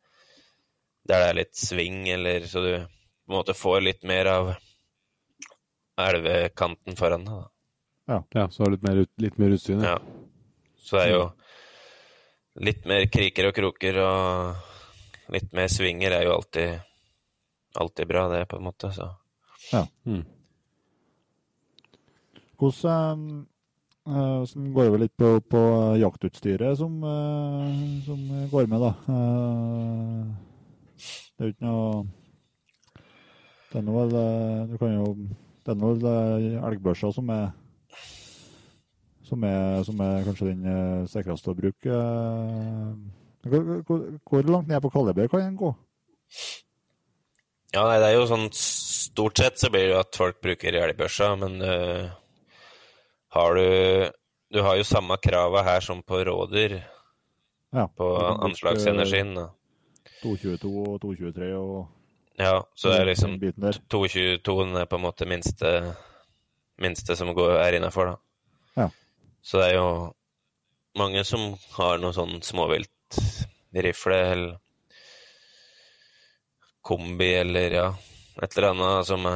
der 1.10 1.24
det 1.24 1.28
er 1.30 1.38
litt 1.40 1.56
sving, 1.58 2.04
eller 2.12 2.46
så 2.50 2.62
du 2.66 2.72
på 2.76 3.32
en 3.32 3.38
måte 3.38 3.56
får 3.58 3.82
litt 3.86 4.04
mer 4.10 4.30
av 4.30 4.52
elvekanten 6.00 6.98
foran 7.00 7.26
deg. 7.26 7.46
da. 8.10 8.20
Ja, 8.34 8.48
så 8.50 8.64
har 8.64 8.72
du 8.72 8.78
litt 8.78 8.86
mer, 8.88 9.06
litt 9.22 9.38
mer 9.42 9.54
utsyn? 9.54 9.84
Ja. 9.86 9.98
Ja. 9.98 10.26
Så 10.82 10.98
det 10.98 11.06
er 11.06 11.14
jo 11.14 11.24
litt 12.66 12.86
mer 12.90 13.06
kriker 13.14 13.50
og 13.50 13.56
kroker 13.58 14.00
og 14.02 15.34
litt 15.34 15.52
mer 15.54 15.70
svinger 15.70 16.16
er 16.18 16.26
jo 16.26 16.34
alltid, 16.40 16.80
alltid 17.78 18.10
bra, 18.10 18.26
det, 18.32 18.46
på 18.50 18.58
en 18.58 18.70
måte. 18.70 18.92
Så 18.96 19.12
Mm. 20.06 20.24
Hvordan 22.58 23.48
eh, 24.10 24.44
som 24.50 24.70
går 24.76 24.90
over 24.92 25.04
litt 25.04 25.16
på, 25.20 25.32
på 25.42 25.62
jaktutstyret 26.02 26.78
som, 26.80 26.98
uh, 27.04 27.70
som 28.06 28.22
går 28.52 28.70
med, 28.72 28.84
da. 28.84 28.92
Uh, 29.10 30.24
det 31.38 31.46
er 31.46 31.50
jo 31.50 31.54
ikke 31.54 31.68
noe 31.70 32.08
Det 33.70 33.80
er 33.80 33.92
vel 33.96 34.16
Du 34.68 34.74
kan 34.82 34.96
jo 34.98 35.06
Det 35.64 35.72
er 35.72 35.78
nå 35.80 35.92
vel 36.02 36.48
elgbørsa 36.68 37.14
som 37.16 37.30
er 37.32 37.52
som 39.30 39.44
er, 39.46 39.84
som 39.86 40.00
er 40.02 40.24
kanskje 40.26 40.48
den 40.50 41.06
sikreste 41.06 41.52
å 41.52 41.54
bruke. 41.54 41.98
Hvor, 43.46 43.68
hvor, 43.86 44.00
hvor 44.26 44.48
langt 44.50 44.72
ned 44.72 44.82
på 44.82 44.90
kaliber 44.90 45.30
kan 45.30 45.44
en 45.46 45.60
gå? 45.60 45.70
Ja, 47.70 47.84
nei, 47.86 48.00
det 48.02 48.08
er 48.08 48.16
jo 48.18 48.26
sånn 48.30 48.48
Stort 48.56 49.42
sett 49.42 49.62
så 49.62 49.70
blir 49.74 49.88
det 49.88 49.94
jo 49.94 50.00
at 50.02 50.18
folk 50.18 50.40
bruker 50.42 50.76
elgbørsa, 50.80 51.34
men 51.42 51.60
eh, 51.66 52.10
har 53.30 53.56
du 53.56 54.12
Du 54.52 54.62
har 54.66 54.80
jo 54.80 54.84
samme 54.84 55.14
krava 55.22 55.62
her 55.62 55.80
som 55.86 56.02
på 56.04 56.24
rådyr, 56.26 56.80
Ja, 57.72 57.88
på 57.88 58.06
anslagsenergien. 58.42 59.36
222 60.24 60.72
og 60.88 61.02
223 61.02 61.50
og 61.54 61.88
Ja, 62.40 62.64
så 62.74 62.90
det 62.90 63.02
er 63.02 63.06
liksom 63.06 63.36
den 63.40 63.74
222 63.90 64.80
er 64.80 64.86
på 64.90 64.96
en 64.96 65.04
måte 65.04 65.28
minste, 65.28 65.96
minste 66.82 67.16
som 67.16 67.34
går, 67.36 67.60
er 67.60 67.78
innafor, 67.78 68.06
da. 68.06 68.16
Ja. 68.82 68.90
Så 69.42 69.60
det 69.60 69.68
er 69.68 69.76
jo 69.76 70.14
mange 70.98 71.24
som 71.28 71.54
har 71.76 72.00
noe 72.00 72.16
sånn 72.16 72.40
småviltrifle 72.42 74.20
eller 74.32 74.58
kombi 76.82 77.34
eller 77.36 77.76
ja, 77.76 77.88
et 78.42 78.58
eller 78.58 78.72
annet 78.72 79.06
som 79.06 79.28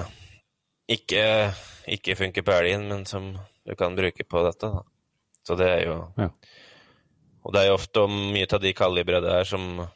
ikke, 0.89 1.26
ikke 1.91 2.16
funker 2.18 2.41
på 2.41 2.56
elgen, 2.56 2.88
men 2.89 3.06
som 3.06 3.34
du 3.66 3.76
kan 3.80 3.95
bruke 3.95 4.24
på 4.28 4.43
dette, 4.45 4.70
da. 4.74 4.84
Så 5.43 5.55
det 5.59 5.68
er 5.70 5.86
jo 5.88 5.97
Ja. 6.18 6.30
Og 7.45 7.51
det 7.53 7.61
er 7.61 7.68
jo 7.68 7.76
ofte 7.76 8.05
mye 8.07 8.47
av 8.53 8.61
de 8.64 8.72
kalibre 8.74 9.20
der 9.22 9.43
som 9.43 9.88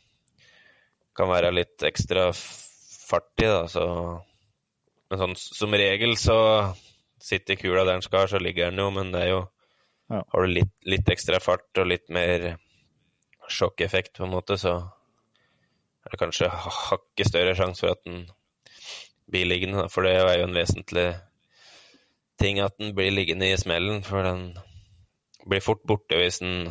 kan 1.16 1.30
være 1.30 1.54
litt 1.56 1.78
ekstra 1.88 2.30
fartig, 2.34 3.48
da, 3.48 3.66
så 3.68 3.86
Men 5.10 5.20
sånn 5.20 5.36
som 5.38 5.72
regel 5.72 6.18
så 6.20 6.76
sitter 7.24 7.56
kula 7.56 7.86
der 7.86 7.94
den 7.94 8.02
skal, 8.04 8.28
så 8.28 8.40
ligger 8.44 8.70
den 8.72 8.80
jo, 8.84 8.90
men 8.92 9.12
det 9.14 9.22
er 9.24 9.30
jo 9.30 9.48
Ja. 10.10 10.24
Har 10.34 10.42
du 10.42 10.48
litt, 10.48 10.72
litt 10.86 11.06
ekstra 11.10 11.40
fart 11.40 11.78
og 11.78 11.88
litt 11.88 12.10
mer 12.10 12.58
sjokkeffekt, 13.50 14.18
på 14.18 14.24
en 14.24 14.32
måte, 14.32 14.58
så 14.60 14.74
er 16.06 16.12
det 16.12 16.20
kanskje 16.20 16.48
ha- 16.50 16.76
hakket 16.92 17.28
større 17.28 17.56
sjanse 17.56 17.80
for 17.80 17.92
at 17.92 18.04
den 18.06 18.30
blir 19.30 19.46
liggende, 19.48 19.82
da. 19.82 19.88
For 19.88 20.04
det 20.04 20.14
er 20.16 20.38
jo 20.40 20.44
en 20.48 20.54
vesentlig 20.56 21.08
ting 22.40 22.60
at 22.62 22.78
den 22.80 22.94
blir 22.96 23.14
liggende 23.14 23.50
i 23.52 23.58
smellen, 23.58 24.04
for 24.06 24.26
den 24.26 24.52
blir 25.48 25.64
fort 25.64 25.84
borte 25.88 26.20
hvis 26.20 26.42
den 26.44 26.70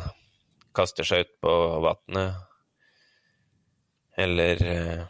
kaster 0.75 1.07
seg 1.07 1.25
ut 1.25 1.33
på 1.43 1.53
vannet. 1.85 2.43
Eller 4.17 4.63
eh, 4.65 5.05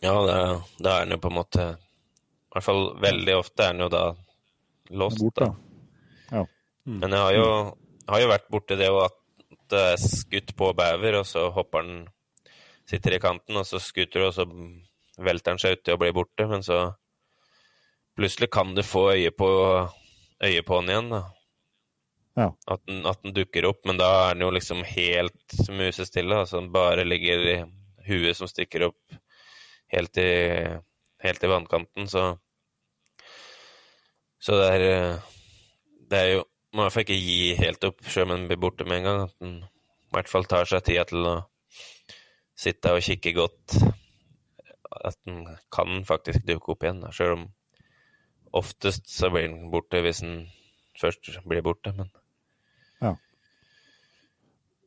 Ja, 0.00 0.12
da, 0.24 0.36
da 0.80 0.92
er 0.94 1.04
den 1.04 1.16
jo 1.16 1.20
på 1.20 1.28
en 1.28 1.36
måte 1.36 1.64
I 1.76 2.54
hvert 2.54 2.64
fall 2.64 2.86
veldig 3.02 3.34
ofte 3.36 3.64
er 3.64 3.74
den 3.74 3.84
jo 3.84 3.88
da 3.92 4.04
låst. 4.88 5.20
Bort, 5.20 5.42
da. 5.42 5.50
Mm. 6.86 7.00
Men 7.02 7.12
jeg 7.12 7.20
har 7.20 7.34
jo, 7.34 7.48
har 8.06 8.22
jo 8.22 8.28
vært 8.30 8.50
borti 8.54 8.78
det 8.78 8.90
at 9.02 9.16
det 9.70 9.80
er 9.92 9.96
skutt 9.98 10.52
på 10.56 10.70
bever, 10.78 11.18
og 11.20 11.26
så 11.26 11.48
hopper 11.54 11.82
den 11.82 12.04
Sitter 12.86 13.16
i 13.16 13.18
kanten, 13.18 13.56
og 13.58 13.64
så 13.66 13.80
skuter 13.82 14.22
du, 14.22 14.24
og 14.28 14.34
så 14.36 14.44
velter 15.18 15.56
den 15.56 15.58
seg 15.58 15.72
uti 15.74 15.90
og 15.90 15.98
blir 15.98 16.12
borte. 16.14 16.44
Men 16.46 16.62
så 16.62 16.76
plutselig 18.16 18.50
kan 18.50 18.74
du 18.74 18.82
få 18.82 19.10
øye 19.12 19.30
på, 19.30 19.48
øye 20.44 20.62
på 20.62 20.80
den 20.80 20.92
igjen, 20.92 21.10
da. 21.12 21.22
Ja. 22.36 22.50
At 22.68 22.82
den, 22.88 23.04
at 23.08 23.22
den 23.24 23.34
dukker 23.36 23.68
opp, 23.68 23.84
men 23.88 23.96
da 24.00 24.08
er 24.26 24.34
den 24.34 24.44
jo 24.44 24.50
liksom 24.52 24.82
helt 24.84 25.56
musestille. 25.72 26.42
Altså 26.42 26.60
den 26.60 26.72
bare 26.72 27.04
ligger 27.04 27.46
i 27.48 27.56
huet 28.08 28.36
som 28.36 28.48
stikker 28.50 28.90
opp 28.90 29.16
helt 29.92 30.18
i, 30.20 30.32
helt 31.24 31.44
i 31.44 31.52
vannkanten, 31.52 32.08
så 32.08 32.36
Så 34.38 34.52
det 34.52 34.66
er 34.74 35.20
Det 36.10 36.18
er 36.18 36.28
jo 36.34 36.44
Må 36.72 36.82
i 36.82 36.84
hvert 36.84 36.92
fall 36.92 37.06
ikke 37.06 37.16
gi 37.16 37.54
helt 37.56 37.84
opp 37.84 38.04
sjøl 38.04 38.26
om 38.26 38.34
den 38.36 38.48
blir 38.48 38.60
borte 38.60 38.84
med 38.84 38.98
en 38.98 39.04
gang. 39.04 39.20
At 39.22 39.34
den 39.40 39.54
i 39.62 40.12
hvert 40.12 40.28
fall 40.28 40.44
tar 40.44 40.68
seg 40.68 40.82
tida 40.84 41.04
til 41.08 41.24
å 41.24 41.36
sitte 42.52 42.92
og 42.92 43.00
kikke 43.00 43.32
godt. 43.32 43.76
At 44.92 45.16
den 45.24 45.46
kan 45.72 46.04
faktisk 46.04 46.44
dukke 46.44 46.74
opp 46.74 46.84
igjen, 46.84 47.00
da. 47.00 47.14
sjøl 47.16 47.32
om 47.38 47.46
oftest 48.56 49.10
så 49.12 49.30
blir 49.32 49.48
den 49.48 49.70
borte 49.72 50.00
hvis 50.04 50.22
den 50.24 50.46
først 51.00 51.30
blir 51.44 51.64
borte. 51.66 51.92
Men 51.96 52.10
Ja. 53.02 53.16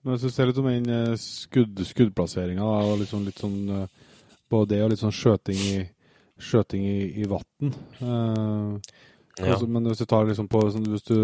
Men 0.03 0.15
jeg 0.15 0.21
du 0.21 0.27
det 0.29 0.39
er 0.39 0.49
litt 0.49 0.61
om 0.61 0.69
den 0.69 0.89
eh, 0.95 1.15
skudd, 1.19 1.85
skuddplasseringa, 1.85 2.63
og 2.63 2.99
liksom 3.03 3.25
litt 3.27 3.41
sånn 3.41 3.59
eh, 3.69 3.87
Både 4.49 4.71
det 4.71 4.79
og 4.81 4.89
litt 4.89 5.01
sånn 5.03 5.13
skjøting 5.13 5.59
i, 5.61 5.81
skjøting 6.41 6.81
i, 6.81 7.01
i 7.21 7.25
vann. 7.29 7.73
Eh, 8.01 8.95
ja. 9.37 9.51
altså, 9.51 9.67
men 9.69 9.85
hvis 9.85 10.01
du 10.01 10.07
tar 10.09 10.25
liksom 10.25 10.47
på 10.49 10.63
sånn, 10.73 10.87
Hvis 10.89 11.05
du, 11.05 11.19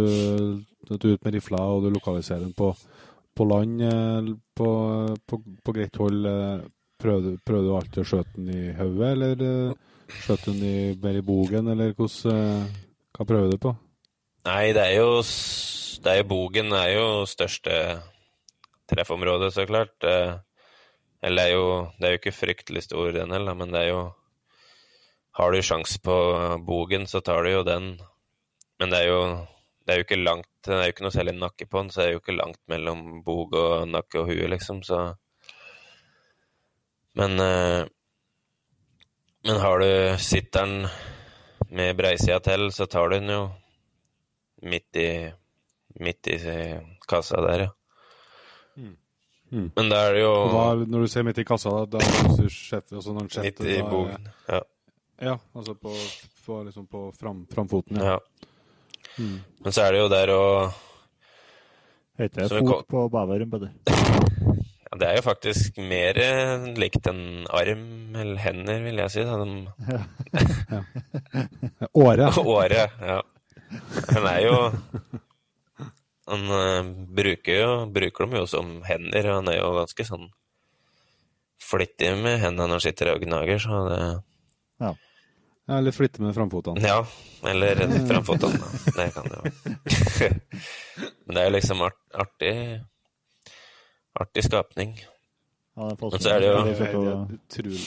du 0.86 0.94
er 0.94 1.16
ute 1.16 1.26
med 1.26 1.34
rifla 1.34 1.64
og 1.74 1.88
du 1.88 1.90
lokaliserer 1.96 2.44
den 2.44 2.54
på, 2.54 2.70
på 3.34 3.48
land 3.50 3.82
eh, 3.82 4.30
på, 4.54 4.70
på, 5.26 5.42
på 5.42 5.74
greit 5.74 5.98
hold, 5.98 6.30
eh, 6.30 6.68
prøver, 7.02 7.40
prøver 7.42 7.66
du 7.66 7.74
alltid 7.80 8.04
å 8.04 8.08
skjøte 8.12 8.36
den 8.38 8.54
i 8.54 8.62
hodet, 8.78 9.10
eller 9.16 9.74
eh, 10.10 10.38
hun 10.46 10.56
du 10.60 11.00
den 11.02 11.18
i, 11.18 11.22
bogen, 11.22 11.68
eller 11.68 11.94
hvordan 11.94 12.36
eh, 12.36 12.68
Hva 13.16 13.26
prøver 13.26 13.52
du 13.52 13.58
på? 13.58 13.76
Nei, 14.46 14.74
det 14.74 14.84
er 14.84 15.00
jo 15.00 15.22
det 16.06 16.12
er 16.12 16.20
jo 16.22 16.28
Bogen 16.30 16.74
er 16.78 16.92
jo 16.94 17.08
største 17.26 18.02
treffområdet, 18.92 19.54
så 19.54 19.66
klart. 19.66 19.96
Eh, 20.04 20.36
Eller 21.22 21.42
det 21.42 21.46
er 21.50 21.56
jo 21.56 21.92
Det 21.98 22.06
er 22.06 22.12
jo 22.12 22.20
ikke 22.20 22.40
fryktelig 22.40 22.84
stor 22.84 23.12
den 23.12 23.32
heller, 23.32 23.54
men 23.54 23.72
det 23.72 23.82
er 23.82 23.90
jo 23.90 24.14
Har 25.34 25.52
du 25.52 25.62
sjanse 25.62 26.00
på 26.00 26.16
Bogen, 26.66 27.08
så 27.08 27.22
tar 27.22 27.44
du 27.44 27.52
jo 27.52 27.64
den. 27.64 28.00
Men 28.80 28.90
det 28.90 29.00
er 29.00 29.08
jo 29.10 29.48
det 29.86 29.94
er 29.94 30.00
jo 30.00 30.06
ikke 30.08 30.24
langt 30.24 30.50
Det 30.66 30.74
er 30.74 30.88
jo 30.88 30.94
ikke 30.94 31.06
noe 31.06 31.14
særlig 31.14 31.36
nakke 31.38 31.66
på 31.70 31.82
den, 31.82 31.90
så 31.90 32.02
det 32.02 32.08
er 32.08 32.14
jo 32.14 32.22
ikke 32.24 32.38
langt 32.40 32.62
mellom 32.68 33.24
bog 33.24 33.54
og 33.54 33.88
nakke 33.88 34.20
og 34.20 34.32
hue, 34.32 34.48
liksom, 34.50 34.82
så 34.84 35.16
Men 37.16 37.40
eh, 37.40 37.86
Men 39.46 39.60
har 39.62 39.80
du 39.80 40.18
Sitter 40.20 40.66
den 40.66 40.88
med 41.70 41.96
breisida 41.98 42.40
til, 42.40 42.72
så 42.74 42.86
tar 42.86 43.10
du 43.10 43.20
den 43.20 43.30
jo 43.30 43.42
midt 44.66 44.98
i 44.98 45.10
midt 46.00 46.28
i 46.28 46.38
kassa 47.08 47.42
der, 47.42 47.66
ja. 47.68 47.72
Mm. 48.76 49.70
Men 49.76 49.90
da 49.90 50.00
er 50.08 50.16
det 50.18 50.24
jo 50.24 50.32
da, 50.52 50.64
når 50.90 51.06
du 51.06 51.12
ser 51.12 51.24
midt 51.24 51.38
i 51.40 51.46
kassa, 51.48 51.72
da, 51.86 52.00
da 52.02 52.48
setter, 52.50 52.98
altså 52.98 53.14
når 53.14 53.30
den 53.30 53.46
midt 53.46 53.62
i 53.70 53.78
bogen. 53.86 54.26
Ja. 54.50 54.62
Ja, 55.22 55.38
altså 55.56 55.78
på, 55.80 55.94
på, 56.46 56.64
liksom 56.64 56.88
på 56.92 57.06
fram, 57.20 57.46
framfoten. 57.52 58.02
Ja. 58.02 58.18
ja. 58.18 58.20
Mm. 59.18 59.38
Men 59.64 59.72
så 59.72 59.86
er 59.86 59.96
det 59.96 60.02
jo 60.02 60.10
der 60.12 60.34
å 60.34 60.44
Heter 62.16 62.48
det 62.48 62.64
fot 62.64 62.88
på 62.88 63.08
Bæverum, 63.12 63.52
Peder? 63.52 63.72
Det 64.96 65.08
er 65.08 65.18
jo 65.18 65.24
faktisk 65.26 65.80
mer 65.84 66.18
eh, 66.22 66.66
likt 66.80 67.08
en 67.12 67.44
arm 67.52 68.16
eller 68.16 68.40
hender, 68.40 68.80
vil 68.86 69.02
jeg 69.04 69.12
si. 69.12 69.24
Åre. 72.06 72.30
Året, 72.56 72.96
ja. 73.02 73.20
Den 74.08 74.28
er 74.30 74.40
jo 74.46 74.56
Han 76.32 76.48
eh, 76.58 76.94
bruker 77.18 77.60
jo 77.60 77.72
bruker 77.92 78.26
dem 78.26 78.38
jo 78.40 78.46
som 78.50 78.72
hender, 78.88 79.28
og 79.32 79.42
han 79.42 79.52
er 79.52 79.60
jo 79.60 79.74
ganske 79.82 80.08
sånn 80.08 80.30
flittig 81.66 82.14
med 82.22 82.40
hendene 82.40 82.70
når 82.70 82.78
han 82.78 82.86
sitter 82.86 83.12
og 83.16 83.24
gnager, 83.26 83.60
så 83.62 83.84
det 83.90 84.00
Ja, 84.86 84.92
Eller 85.76 85.96
flytte 85.96 86.22
med 86.22 86.36
framfotene. 86.38 86.82
Ja, 86.86 87.00
eller 87.44 87.84
framfotene. 88.08 88.68
Det 88.96 89.08
kan 89.16 89.32
det 89.32 89.38
jo 89.40 89.44
Men 91.26 91.36
det 91.36 91.42
er 91.42 91.48
jo 91.50 91.56
liksom 91.58 91.82
art, 91.82 92.02
artig 92.14 92.54
Artig 94.20 94.44
skapning. 94.48 94.96
Ja, 95.76 95.90
det 95.90 95.98
er 96.00 96.10
Men 96.12 96.20
så 96.22 96.30
er 96.32 96.40
det 96.40 96.48
jo- 96.48 96.64
Det 96.66 96.78
Sett 96.78 96.88
er 96.92 96.96
utrolig, 97.36 97.80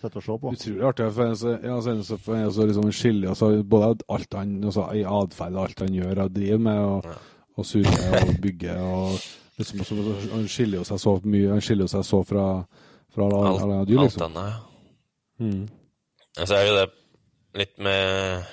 se 0.00 0.08
på. 0.38 0.52
utrolig 0.52 0.82
artig. 0.88 1.12
For 1.14 1.22
en 1.26 1.36
så- 1.36 1.62
ja, 1.62 1.80
så 1.80 1.90
er 1.90 2.02
så 2.02 2.18
for 2.18 2.34
en 2.36 2.50
så 2.52 2.66
liksom 2.66 2.92
skiller 2.92 3.28
altså, 3.28 3.62
både 3.64 4.00
alt 4.08 4.32
han, 4.34 4.64
altså, 4.64 4.92
i 4.94 5.02
atferd 5.04 5.54
og 5.56 5.64
alt 5.64 5.78
han 5.78 5.88
gjør 5.88 6.18
og 6.24 6.32
driver 6.34 6.58
med, 6.58 6.78
og, 6.78 7.04
Ja. 7.04 7.14
og 7.58 7.64
surrer 7.64 8.28
og 8.28 8.40
bygger. 8.40 8.78
og 8.78 9.18
liksom, 9.58 9.78
så, 9.84 10.30
Han 10.32 10.46
skiller 10.48 10.78
jo 10.78 10.84
seg 10.84 10.98
så 10.98 11.20
mye 11.24 11.48
Han 11.50 11.60
skiller 11.60 11.86
seg 11.88 12.04
så 12.04 12.24
fra, 12.26 12.64
fra 13.14 13.24
alle, 13.24 13.48
Alt, 13.48 13.62
alle 13.62 13.86
dyr, 13.86 13.98
alt 13.98 14.12
liksom. 14.12 14.22
annet, 14.36 14.52
ja. 14.52 15.44
Mm. 15.44 15.68
Så 16.46 16.54
er 16.54 16.64
det 16.64 16.68
jo 16.68 16.76
det 16.86 16.90
litt 17.54 17.78
med 17.78 18.44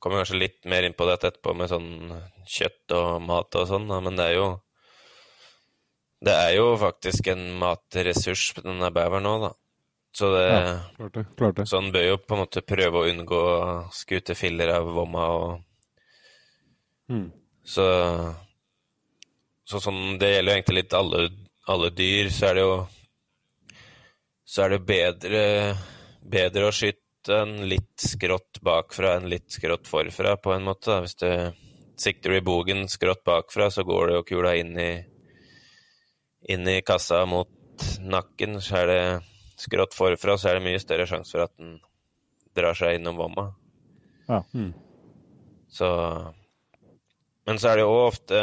Kommer 0.00 0.24
kanskje 0.24 0.38
litt 0.38 0.64
mer 0.66 0.82
inn 0.84 0.94
på 0.94 1.06
dette 1.06 1.30
etterpå 1.30 1.54
med 1.56 1.68
sånn 1.70 2.22
kjøtt 2.48 2.90
og 2.90 3.22
mat 3.22 3.54
og 3.54 3.68
sånn, 3.68 3.86
men 4.02 4.16
det 4.16 4.24
er 4.30 4.34
jo 4.34 4.60
Det 6.22 6.32
er 6.32 6.52
jo 6.54 6.76
faktisk 6.78 7.26
en 7.32 7.48
matressurs, 7.58 8.52
denne 8.62 8.92
beveren 8.94 9.26
òg, 9.26 9.48
da. 9.48 9.52
Så 10.14 10.28
det 10.34 10.46
Ja. 10.52 10.80
Klart 10.96 11.12
det. 11.14 11.26
klart 11.36 11.56
det. 11.56 11.68
Så 11.68 11.80
han 11.80 11.92
bør 11.92 12.04
jo 12.06 12.16
på 12.18 12.34
en 12.36 12.42
måte 12.44 12.62
prøve 12.62 13.00
å 13.00 13.08
unngå 13.10 13.38
å 13.42 13.92
skute 13.92 14.34
filler 14.36 14.68
av 14.68 14.86
vomma 14.92 15.28
og 15.34 15.62
Mm. 17.10 17.32
Så 17.64 17.84
Så 19.66 19.80
sånn 19.80 20.18
Det 20.18 20.30
gjelder 20.32 20.52
jo 20.52 20.56
egentlig 20.56 20.76
litt 20.76 20.94
alle, 20.94 21.30
alle 21.68 21.90
dyr, 21.90 22.30
så 22.30 22.50
er 22.50 22.54
det 22.54 22.62
jo 22.66 22.88
Så 24.46 24.64
er 24.64 24.74
det 24.74 24.86
bedre 24.86 25.42
Bedre 26.22 26.68
å 26.68 26.74
skyte 26.74 27.40
en 27.42 27.68
litt 27.68 27.98
skrått 27.98 28.60
bakfra 28.62 29.16
enn 29.16 29.28
litt 29.30 29.50
skrått 29.54 29.86
forfra, 29.86 30.36
på 30.42 30.54
en 30.54 30.64
måte. 30.66 30.90
da. 30.90 31.00
Hvis 31.02 31.14
du 31.14 31.52
sikter 31.96 32.32
i 32.34 32.40
bogen 32.40 32.88
skrått 32.88 33.22
bakfra, 33.24 33.70
så 33.70 33.84
går 33.86 34.06
det 34.06 34.14
jo 34.16 34.22
kula 34.22 34.56
inn 34.58 34.78
i 34.78 35.04
inn 36.50 36.68
i 36.68 36.82
kassa 36.82 37.24
mot 37.26 37.50
nakken. 38.00 38.60
Så 38.62 38.82
er 38.82 38.90
det 38.90 39.02
skrått 39.60 39.94
forfra, 39.94 40.36
så 40.38 40.50
er 40.50 40.58
det 40.58 40.66
mye 40.66 40.82
større 40.82 41.06
sjanse 41.08 41.34
for 41.34 41.46
at 41.46 41.54
den 41.60 41.76
drar 42.56 42.76
seg 42.76 42.98
innom 42.98 43.18
vomma. 43.20 43.50
Ja. 44.28 44.42
Mm. 44.54 44.72
Så 45.72 45.88
Men 47.46 47.58
så 47.58 47.72
er 47.72 47.80
det 47.80 47.84
jo 47.86 47.94
ofte, 48.06 48.38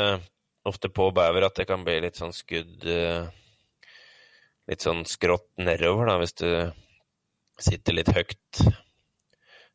ofte 0.67 0.89
på 0.91 1.11
bever 1.15 1.45
at 1.47 1.55
det 1.55 1.67
kan 1.69 1.85
bli 1.85 1.99
litt 2.03 2.17
sånn 2.19 2.33
skudd 2.35 2.83
eh, 2.83 3.29
Litt 4.69 4.83
sånn 4.85 5.05
skrått 5.07 5.47
nedover, 5.57 6.09
da, 6.09 6.17
hvis 6.21 6.35
du 6.37 6.49
sitter 7.59 7.95
litt 7.95 8.11
høyt 8.13 8.59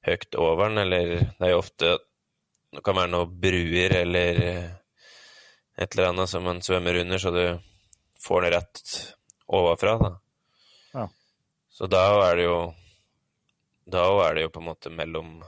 høyt 0.04 0.36
over 0.38 0.68
den, 0.68 0.82
eller 0.84 1.14
det 1.24 1.46
er 1.46 1.54
jo 1.54 1.62
ofte 1.62 1.96
Det 2.74 2.82
kan 2.84 2.98
være 2.98 3.12
noen 3.12 3.34
bruer 3.40 3.96
eller 4.02 4.40
eh, 4.42 4.70
et 5.78 5.94
eller 5.94 6.12
annet 6.12 6.30
som 6.30 6.44
man 6.46 6.62
svømmer 6.62 7.00
under, 7.00 7.18
så 7.18 7.30
du 7.34 7.44
får 8.24 8.46
den 8.46 8.54
rett 8.56 8.94
ovenfra, 9.46 9.96
da. 10.00 10.10
Ja. 10.94 11.08
Så 11.68 11.88
da 11.90 12.04
er 12.30 12.40
det 12.40 12.48
jo 12.48 12.58
Da 13.84 14.04
er 14.24 14.34
det 14.34 14.46
jo 14.46 14.50
på 14.54 14.62
en 14.62 14.68
måte 14.70 14.90
mellom 14.90 15.42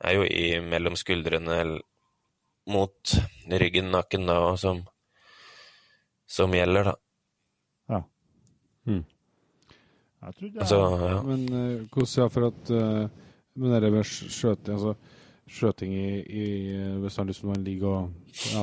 Er 0.00 0.16
jo 0.16 0.24
i 0.24 0.60
mellom 0.64 0.96
skuldrene 0.96 1.58
mot 2.72 3.14
ryggen, 3.50 3.90
nakken, 3.90 4.26
da, 4.26 4.38
og 4.52 4.58
som 4.58 4.84
som 6.32 6.54
gjelder, 6.54 6.86
da. 6.88 6.94
Ja. 7.92 7.98
Jeg 10.22 10.34
trodde 10.38 10.52
det 10.54 10.62
Altså, 10.62 10.78
ja. 11.10 11.22
Men 11.22 11.42
uh, 11.52 11.88
hvordan 11.92 12.22
ja, 12.22 12.28
for 12.32 12.46
at 12.46 12.70
uh, 12.70 13.08
Men 13.54 13.82
det 13.82 13.92
med 13.92 14.04
skjøting 14.06 14.74
altså, 14.74 14.94
Skjøting 15.52 15.92
i, 15.92 16.06
i 16.22 16.44
eh, 16.72 16.94
Hvis 17.02 17.16
han 17.16 17.26
liksom 17.28 17.50
man 17.50 17.64
ligger 17.64 17.88
og 17.88 18.10
ja, 18.54 18.62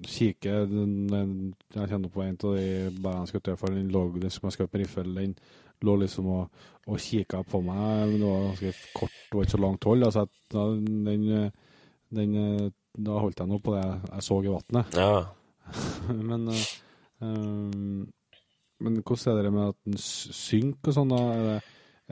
kikker 0.00 0.66
den, 0.66 0.92
den, 1.10 1.32
Jeg 1.74 1.88
kjenner 1.90 2.08
på 2.12 2.22
en 2.24 2.38
av 2.38 2.54
de 2.56 2.68
bandene 3.02 3.26
jeg 3.26 3.32
skjøt, 3.34 3.50
i 3.52 3.74
den 3.74 3.90
lå 3.92 4.04
som 4.32 4.48
jeg 4.48 4.56
skjøt 4.56 4.72
med 4.72 4.80
riffel, 4.82 5.14
den 5.18 5.34
lå 5.82 5.96
liksom 6.00 6.28
og, 6.30 6.62
og 6.86 6.98
kikka 7.02 7.42
på 7.44 7.60
meg. 7.66 8.14
Det 8.16 8.22
var 8.24 8.46
ganske 8.48 8.72
kort, 8.94 9.18
det 9.28 9.36
var 9.36 9.44
ikke 9.46 9.56
så 9.56 9.62
langt 9.62 9.84
hold. 9.90 10.06
Altså, 10.06 10.26
den, 10.54 11.50
den, 12.14 12.34
eh, 12.38 12.70
da 12.98 13.18
holdt 13.20 13.42
jeg 13.42 13.50
nå 13.50 13.58
på 13.64 13.74
det 13.76 13.84
jeg, 13.84 14.24
så 14.28 14.40
i 14.42 14.52
vannet. 14.52 14.96
Ja. 14.96 15.22
men 16.30 16.48
um, 17.20 18.08
Men 18.82 18.96
hvordan 19.02 19.38
er 19.38 19.42
det 19.46 19.52
med 19.54 19.68
at 19.68 19.78
den 19.86 19.98
synker 19.98 20.90
og 20.90 20.96
sånn, 20.96 21.12
da? 21.12 21.20
Er 21.36 21.44
det, 21.46 21.60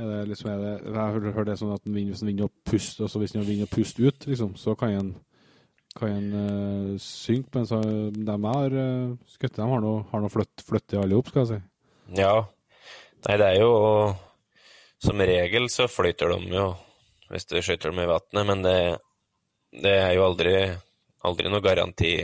er 0.01 0.11
det 0.13 0.21
liksom, 0.31 0.51
er 0.53 0.61
det, 0.63 0.75
jeg 0.87 0.95
har 0.95 1.17
hørt- 1.17 1.35
hørt 1.35 1.49
det 1.51 1.59
sånn 1.59 1.75
at 1.75 1.85
den 1.85 1.95
vinner, 1.97 2.13
hvis 2.15 2.23
den 2.23 2.31
vinner 2.31 2.47
å 2.47 2.53
puste, 2.71 3.03
og 3.05 3.11
så 3.11 3.19
hvis 3.23 3.35
den 3.35 3.47
vinner 3.49 3.67
å 3.67 3.75
puste 3.75 4.05
ut, 4.07 4.27
liksom, 4.31 4.55
så 4.57 4.77
kan 4.79 4.95
den 4.95 5.11
kan 5.99 6.33
eh, 6.41 6.99
synke, 7.03 7.51
men 7.59 7.67
så 7.67 7.81
de 7.83 8.37
har 8.45 8.77
uh, 8.77 9.15
skutt, 9.27 9.57
de 9.57 9.67
har 9.67 9.83
noe, 9.83 10.05
no, 10.07 10.31
flytt, 10.31 10.63
flyttet 10.67 11.01
alle 11.01 11.19
opp, 11.19 11.31
skal 11.33 11.43
jeg 11.43 11.51
si. 11.51 11.61
Ja. 12.21 12.35
Nei, 13.27 13.37
det 13.37 13.47
er 13.47 13.59
jo 13.61 13.73
Som 15.01 15.21
regel 15.21 15.69
så 15.71 15.85
flyter 15.89 16.33
de 16.33 16.55
jo 16.57 16.71
hvis 17.31 17.47
du 17.47 17.61
skyter 17.63 17.93
dem 17.93 18.01
i 18.03 18.09
vannet, 18.11 18.47
men 18.49 18.63
det, 18.65 18.79
det 19.85 19.93
er 20.03 20.17
jo 20.17 20.25
aldri, 20.27 20.55
aldri 21.23 21.53
noe 21.53 21.63
garanti 21.63 22.15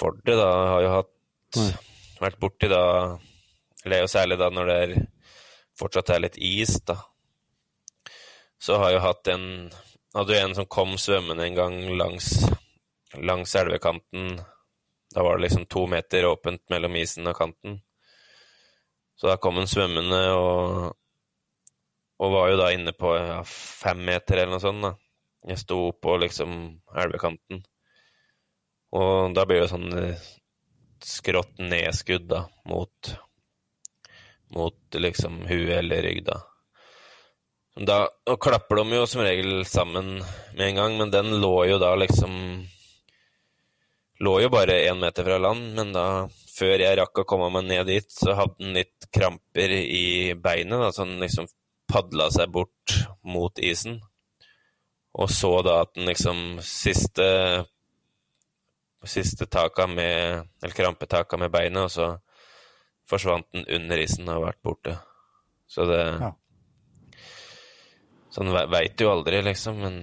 for 0.00 0.16
det, 0.24 0.32
da. 0.32 0.46
Jeg 0.48 0.70
har 0.70 0.84
jo 0.84 0.92
hatt 0.94 1.58
Nei. 1.60 1.68
vært 2.22 2.38
borti 2.40 2.70
da 2.72 2.84
Eller 3.84 4.00
jo 4.00 4.08
særlig 4.12 4.38
da 4.40 4.48
når 4.54 4.70
det 4.70 4.78
er, 4.86 4.94
fortsatt 5.76 6.14
er 6.14 6.24
litt 6.24 6.40
is, 6.40 6.78
da. 6.88 6.96
Så 8.60 8.80
har 8.80 8.94
jeg 8.94 9.04
hatt 9.04 9.28
en 9.32 9.44
Hadde 10.14 10.34
jo 10.34 10.42
en 10.42 10.54
som 10.58 10.66
kom 10.66 10.96
svømmende 10.98 11.44
en 11.46 11.54
gang 11.54 11.76
langs, 11.98 12.32
langs 13.14 13.54
elvekanten. 13.54 14.40
Da 15.14 15.22
var 15.22 15.36
det 15.36 15.42
liksom 15.42 15.66
to 15.70 15.86
meter 15.86 16.26
åpent 16.26 16.64
mellom 16.70 16.96
isen 16.98 17.30
og 17.30 17.36
kanten. 17.38 17.78
Så 19.14 19.28
da 19.30 19.36
kom 19.36 19.60
han 19.60 19.70
svømmende 19.70 20.20
og, 20.34 20.96
og 22.18 22.34
var 22.34 22.50
jo 22.50 22.58
da 22.58 22.72
inne 22.74 22.94
på 22.96 23.14
ja, 23.18 23.38
fem 23.46 24.02
meter 24.06 24.42
eller 24.42 24.56
noe 24.56 24.64
sånt. 24.64 24.82
da. 24.82 24.94
Jeg 25.46 25.62
sto 25.62 25.80
på 25.92 26.16
liksom 26.20 26.58
elvekanten. 27.04 27.62
Og 28.98 29.34
da 29.36 29.46
blir 29.46 29.62
det 29.62 29.70
sånn 29.70 29.92
eh, 29.94 30.28
skrått 31.06 31.60
nedskudd 31.62 32.26
da, 32.32 32.44
mot, 32.66 33.14
mot 34.56 34.98
liksom 34.98 35.44
huet 35.46 35.78
eller 35.78 36.02
rygg, 36.02 36.24
da. 36.26 36.40
Da 37.76 38.08
klapper 38.40 38.80
de 38.80 38.96
jo 38.98 39.06
som 39.06 39.22
regel 39.22 39.64
sammen 39.64 40.18
med 40.56 40.66
en 40.66 40.80
gang, 40.80 40.96
men 40.98 41.10
den 41.10 41.40
lå 41.40 41.54
jo 41.70 41.78
da 41.78 41.94
liksom 41.98 42.66
Lå 44.20 44.34
jo 44.42 44.50
bare 44.52 44.74
én 44.84 44.98
meter 45.00 45.24
fra 45.24 45.38
land, 45.40 45.70
men 45.78 45.94
da, 45.94 46.26
før 46.52 46.82
jeg 46.82 46.96
rakk 46.98 47.22
å 47.22 47.24
komme 47.24 47.46
meg 47.54 47.64
ned 47.70 47.86
dit, 47.88 48.04
så 48.12 48.34
hadde 48.36 48.58
den 48.58 48.74
litt 48.76 49.06
kramper 49.16 49.72
i 49.72 50.34
beinet, 50.36 50.76
da, 50.76 50.90
så 50.92 51.06
den 51.08 51.22
liksom 51.22 51.46
padla 51.88 52.26
seg 52.28 52.52
bort 52.52 52.98
mot 53.24 53.56
isen. 53.64 53.96
Og 55.16 55.32
så 55.32 55.54
da 55.64 55.80
at 55.86 55.94
den 55.96 56.10
liksom 56.10 56.60
siste 56.62 57.26
Siste 59.00 59.46
taka 59.48 59.86
med 59.88 60.44
Eller 60.60 60.74
krampetaka 60.76 61.38
med 61.40 61.50
beinet, 61.50 61.86
og 61.88 61.90
så 61.90 62.10
forsvant 63.08 63.48
den 63.56 63.64
under 63.64 63.98
isen 63.98 64.28
og 64.28 64.44
vært 64.44 64.60
borte. 64.62 64.98
Så 65.66 65.88
det 65.88 66.04
Ja. 66.20 66.34
Sånn 68.30 68.52
ve- 68.54 68.68
veit 68.70 68.96
du 68.98 69.04
jo 69.06 69.12
aldri, 69.14 69.42
liksom, 69.46 69.80
men 69.82 70.00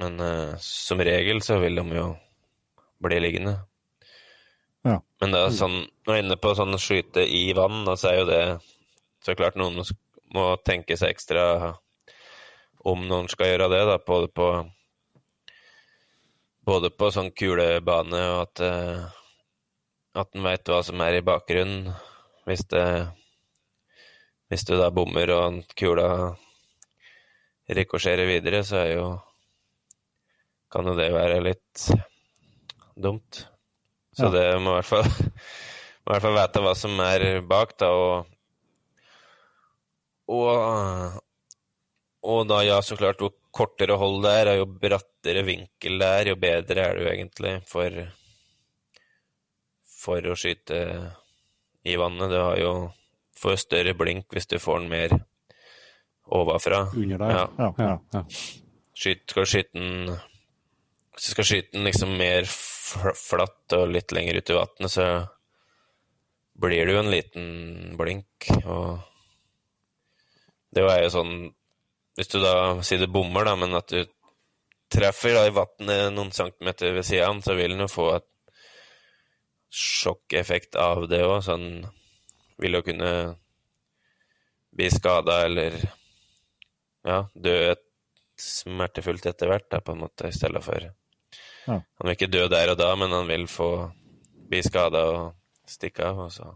Men 0.00 0.16
uh, 0.20 0.54
som 0.64 1.00
regel 1.04 1.42
så 1.44 1.58
vil 1.60 1.76
de 1.76 1.82
jo 1.92 2.06
bli 3.04 3.18
liggende. 3.20 3.58
Ja. 4.82 4.94
Men 5.20 5.34
det 5.34 5.42
er 5.44 5.52
sånn, 5.52 5.74
når 6.06 6.14
jeg 6.14 6.22
er 6.22 6.24
inne 6.24 6.38
på 6.40 6.54
sånn 6.56 6.78
skyte 6.80 7.20
i 7.20 7.42
vann, 7.52 7.82
da, 7.84 7.98
så 8.00 8.08
er 8.08 8.16
jo 8.22 8.28
det 8.30 8.40
så 9.20 9.34
klart 9.36 9.58
noen 9.60 9.82
må 10.32 10.46
tenke 10.64 10.96
seg 10.96 11.12
ekstra 11.12 11.74
om 12.88 13.02
noen 13.04 13.28
skal 13.28 13.50
gjøre 13.50 13.68
det, 13.74 13.82
da, 13.90 13.98
både 14.00 14.30
på 14.32 14.46
både 16.64 16.90
på 16.96 17.10
sånn 17.12 17.28
kulebane 17.36 18.20
og 18.30 18.40
at 18.46 18.62
eh, 18.64 19.04
at 20.20 20.32
en 20.34 20.44
veit 20.48 20.68
hva 20.68 20.80
som 20.86 21.00
er 21.04 21.18
i 21.18 21.24
bakgrunnen. 21.26 21.92
Hvis 22.48 22.64
det 22.72 22.84
Hvis 24.50 24.64
du 24.66 24.74
da 24.74 24.88
bommer 24.90 25.30
og 25.30 25.60
kula 25.78 26.08
rikosjerer 27.70 28.26
videre, 28.26 28.64
så 28.66 28.80
er 28.84 28.94
jo 28.96 29.10
Kan 30.70 30.86
jo 30.86 30.94
det 30.94 31.08
være 31.10 31.40
litt 31.42 31.88
dumt. 32.94 33.46
Så 34.14 34.28
Ja. 34.28 34.30
det 34.30 34.60
må 34.62 34.70
i 34.70 34.74
hvert 34.78 34.86
fall 34.86 35.08
må 36.04 36.10
i 36.10 36.12
hvert 36.12 36.22
fall 36.22 36.36
vite 36.36 36.62
hva 36.62 36.74
som 36.78 37.00
er 37.02 37.40
bak, 37.42 37.76
da, 37.78 37.88
og 37.90 38.26
og, 40.30 41.18
og 42.22 42.44
da, 42.46 42.60
ja, 42.62 42.76
så 42.86 42.94
klart, 42.94 43.18
jo 43.18 43.32
kortere 43.50 43.96
hold 43.98 44.22
det 44.22 44.30
er, 44.30 44.50
og 44.52 44.60
jo 44.60 44.66
brattere 44.84 45.42
vinkel 45.42 45.98
det 45.98 46.10
er, 46.20 46.30
jo 46.30 46.36
bedre 46.38 46.84
er 46.84 46.94
det 46.94 47.02
jo 47.02 47.10
egentlig 47.10 47.54
for 47.66 47.98
for 50.00 50.30
å 50.30 50.36
skyte 50.38 50.78
i 51.84 51.96
vannet. 51.98 52.30
Du 52.30 52.38
har 52.38 52.56
jo 52.62 52.72
får 53.40 53.60
større 53.64 53.94
blink 53.98 54.32
hvis 54.34 54.48
du 54.50 54.58
får 54.60 54.82
den 54.82 54.90
mer 54.92 55.14
ovenfra. 56.30 56.84
Under 56.94 57.18
deg, 57.24 57.36
Ja. 57.36 57.70
Ja, 57.78 57.92
ja. 58.14 58.24
Skyt, 59.00 59.24
skal 59.32 59.46
skyte 59.48 59.78
den 59.78 60.10
Hvis 61.14 61.26
du 61.26 61.30
skal 61.34 61.46
skyte 61.48 61.72
den 61.76 61.86
liksom 61.88 62.16
mer 62.18 62.46
flatt 62.50 63.74
og 63.76 63.90
litt 63.94 64.12
lenger 64.12 64.38
ut 64.40 64.50
i 64.50 64.56
vannet, 64.56 64.90
så 64.90 65.06
blir 66.60 66.86
det 66.86 66.94
jo 66.94 67.00
en 67.00 67.10
liten 67.12 67.46
blink. 67.96 68.48
Og 68.64 68.98
det 70.74 70.84
er 70.84 71.04
jo 71.04 71.12
sånn 71.14 71.34
Hvis 72.18 72.30
du 72.32 72.40
da 72.42 72.54
sier 72.84 73.00
du 73.00 73.06
bommer, 73.10 73.46
da, 73.46 73.54
men 73.56 73.74
at 73.78 73.88
du 73.88 74.04
treffer 74.90 75.36
da 75.36 75.46
i 75.46 75.54
vannet 75.54 76.10
noen 76.12 76.32
centimeter 76.34 76.92
ved 76.96 77.06
sida 77.06 77.28
av 77.28 77.36
den, 77.36 77.42
så 77.46 77.54
vil 77.56 77.70
den 77.76 77.84
jo 77.86 77.88
få 77.88 78.08
et 78.16 78.26
sjokkeffekt 79.70 80.74
av 80.76 81.06
det 81.08 81.22
òg. 81.24 81.38
Så 81.46 81.54
han 81.54 81.86
vil 82.60 82.76
jo 82.78 82.82
kunne 82.86 83.10
bli 84.76 84.88
skada 84.92 85.40
eller 85.46 85.76
ja, 87.06 87.22
dø 87.34 87.54
et 87.72 87.86
smertefullt 88.40 89.26
etter 89.26 89.50
hvert, 89.50 89.68
på 89.84 89.92
en 89.94 90.02
måte, 90.06 90.28
i 90.30 90.36
stedet 90.36 90.62
for 90.64 90.80
Ja. 91.66 91.76
Han 91.76 92.06
vil 92.08 92.14
ikke 92.16 92.30
dø 92.32 92.46
der 92.48 92.70
og 92.72 92.78
da, 92.80 92.94
men 92.96 93.12
han 93.12 93.26
vil 93.28 93.44
få 93.50 93.70
bli 94.50 94.62
skada 94.64 95.02
og 95.12 95.34
stikke 95.68 96.06
av. 96.08 96.18
Og 96.24 96.30
så. 96.32 96.46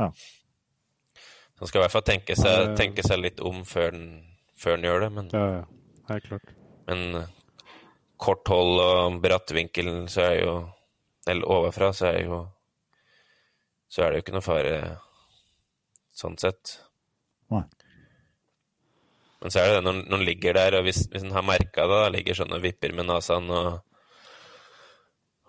Ja. 0.00 0.08
Så 0.08 1.60
han 1.60 1.68
skal 1.70 1.80
i 1.80 1.82
hvert 1.84 1.92
fall 1.94 2.06
tenke 2.08 2.36
seg, 2.38 2.46
Ja, 2.48 2.62
ja. 2.70 2.74
tenke 2.78 3.04
seg 3.06 3.20
litt 3.20 3.40
om 3.44 3.60
før 3.68 3.90
han, 3.92 4.06
før 4.58 4.76
han 4.78 4.86
gjør 4.88 5.00
det, 5.04 5.10
men, 5.18 5.28
Ja, 5.34 5.44
ja. 5.58 6.18
Klart. 6.24 6.54
men 6.88 7.26
kort 8.16 8.48
hold 8.48 8.80
og 8.80 9.18
bratt 9.22 9.52
vinkel, 9.52 10.08
så 10.08 10.22
er 10.30 10.38
jo 10.40 10.54
Eller 11.28 11.44
overfra, 11.44 11.92
så 11.92 12.06
er 12.08 12.22
jo 12.24 12.38
Så 13.92 14.02
er 14.02 14.10
det 14.10 14.16
jo 14.16 14.22
ikke 14.24 14.32
noe 14.38 14.46
fare 14.46 14.98
sånn 16.18 16.38
sett. 16.40 16.78
Nei. 17.52 17.64
Men 19.38 19.54
så 19.54 19.62
er 19.62 19.68
det 19.68 19.76
det 19.78 19.84
når, 19.86 20.00
han 20.10 20.24
ligger 20.26 20.56
der, 20.58 20.78
og 20.80 20.88
hvis, 20.88 21.04
hvis 21.12 21.22
den 21.22 21.34
har 21.36 21.46
merka 21.46 21.86
det, 21.86 22.00
da, 22.02 22.08
ligger 22.14 22.40
sånn 22.40 22.56
og 22.56 22.64
vipper 22.64 22.96
med 22.96 23.06
nesen 23.10 23.52
og 23.54 23.84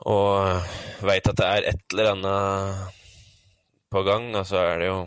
og 0.07 1.03
veit 1.03 1.27
at 1.27 1.35
det 1.35 1.47
er 1.47 1.65
et 1.73 1.81
eller 1.91 2.13
annet 2.13 2.99
på 3.91 4.03
gang, 4.07 4.29
og 4.37 4.45
så 4.47 4.61
er 4.63 4.77
det 4.79 4.91
jo 4.91 4.99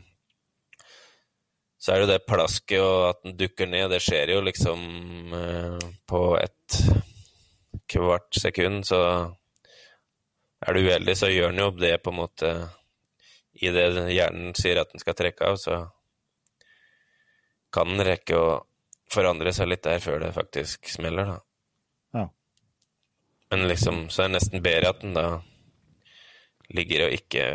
Så 1.83 1.93
er 1.93 1.97
det 1.97 2.03
jo 2.05 2.11
det 2.13 2.27
plasket 2.29 2.79
og 2.79 3.09
at 3.09 3.23
den 3.25 3.33
dukker 3.35 3.67
ned, 3.67 3.89
det 3.91 3.99
skjer 4.05 4.31
jo 4.37 4.43
liksom 4.47 5.33
eh, 5.35 5.87
på 6.07 6.21
et 6.39 6.77
kvart 7.91 8.39
sekund, 8.39 8.85
så 8.87 9.01
er 10.63 10.77
du 10.77 10.85
uheldig, 10.85 11.17
så 11.19 11.27
gjør 11.27 11.51
den 11.51 11.59
jo 11.59 11.73
det 11.75 11.97
på 12.05 12.13
en 12.13 12.21
måte 12.21 12.53
i 13.63 13.71
det 13.75 13.87
hjernen 14.11 14.55
sier 14.59 14.81
at 14.83 14.91
den 14.93 15.03
skal 15.03 15.15
trekke 15.19 15.53
av, 15.53 15.59
så 15.61 15.77
kan 17.73 17.89
den 17.95 18.05
rekke 18.07 18.37
å 18.37 18.49
forandre 19.13 19.53
seg 19.55 19.71
litt 19.71 19.85
der 19.87 20.01
før 20.03 20.21
det 20.25 20.33
faktisk 20.37 20.89
smeller, 20.93 21.35
da. 21.35 21.39
Ja. 22.19 22.27
Men 23.53 23.67
liksom, 23.71 24.07
så 24.13 24.25
er 24.25 24.31
det 24.33 24.39
nesten 24.39 24.65
bedre 24.65 24.93
at 24.93 25.03
den 25.05 25.15
da 25.17 25.27
ligger 26.73 27.07
og 27.07 27.17
ikke 27.17 27.47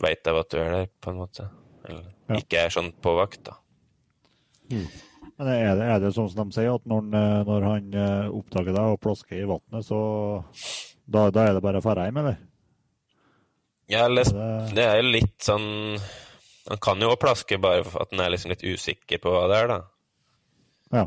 veit 0.00 0.28
av 0.28 0.40
at 0.42 0.52
du 0.52 0.58
er 0.60 0.72
der, 0.74 0.90
på 1.00 1.12
en 1.12 1.20
måte. 1.22 1.48
Eller 1.86 2.12
Ja. 2.26 2.40
ikke 2.40 2.58
er 2.64 2.72
sånn 2.74 2.90
på 3.02 3.12
vakt, 3.16 3.44
da. 3.46 3.54
Men 5.36 5.48
er 5.52 5.76
det, 5.76 5.84
er 5.84 6.00
det 6.02 6.10
sånn 6.16 6.30
som 6.32 6.48
de 6.48 6.56
sier, 6.56 6.72
at 6.74 6.88
når, 6.88 7.04
når 7.46 7.66
han 7.68 7.94
eh, 7.94 8.28
oppdager 8.34 8.74
deg 8.74 8.96
og 8.96 9.00
plasker 9.04 9.38
i 9.44 9.46
vannet, 9.46 9.84
så 9.86 9.98
da, 11.06 11.28
da 11.30 11.44
er 11.46 11.54
det 11.54 11.62
bare 11.62 11.78
å 11.78 11.84
dra 11.84 12.06
hjem, 12.08 12.18
eller? 12.24 12.40
Jeg 13.88 14.00
har 14.02 14.10
lest 14.10 14.34
Det- 14.74 14.84
er 14.84 15.02
jo 15.02 15.10
litt 15.10 15.38
sånn 15.38 15.98
Han 16.68 16.78
kan 16.82 16.98
jo 17.00 17.10
også 17.12 17.20
plaske 17.22 17.60
bare 17.62 17.84
for 17.84 18.02
at 18.02 18.10
han 18.10 18.20
er 18.20 18.30
liksom 18.30 18.50
litt 18.50 18.64
usikker 18.64 19.20
på 19.22 19.30
hva 19.30 19.46
det 19.48 19.56
er, 19.62 19.68
da. 19.68 19.80
Ja. 20.92 21.04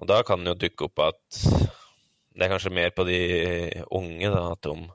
Og 0.00 0.06
da 0.08 0.22
kan 0.22 0.42
det 0.44 0.54
jo 0.54 0.68
dukke 0.68 0.84
opp 0.88 0.98
at 0.98 1.40
Det 2.36 2.42
er 2.44 2.48
kanskje 2.48 2.72
mer 2.72 2.90
på 2.90 3.04
de 3.04 3.82
unge, 3.92 4.30
da, 4.30 4.52
at 4.52 4.62
de 4.62 4.90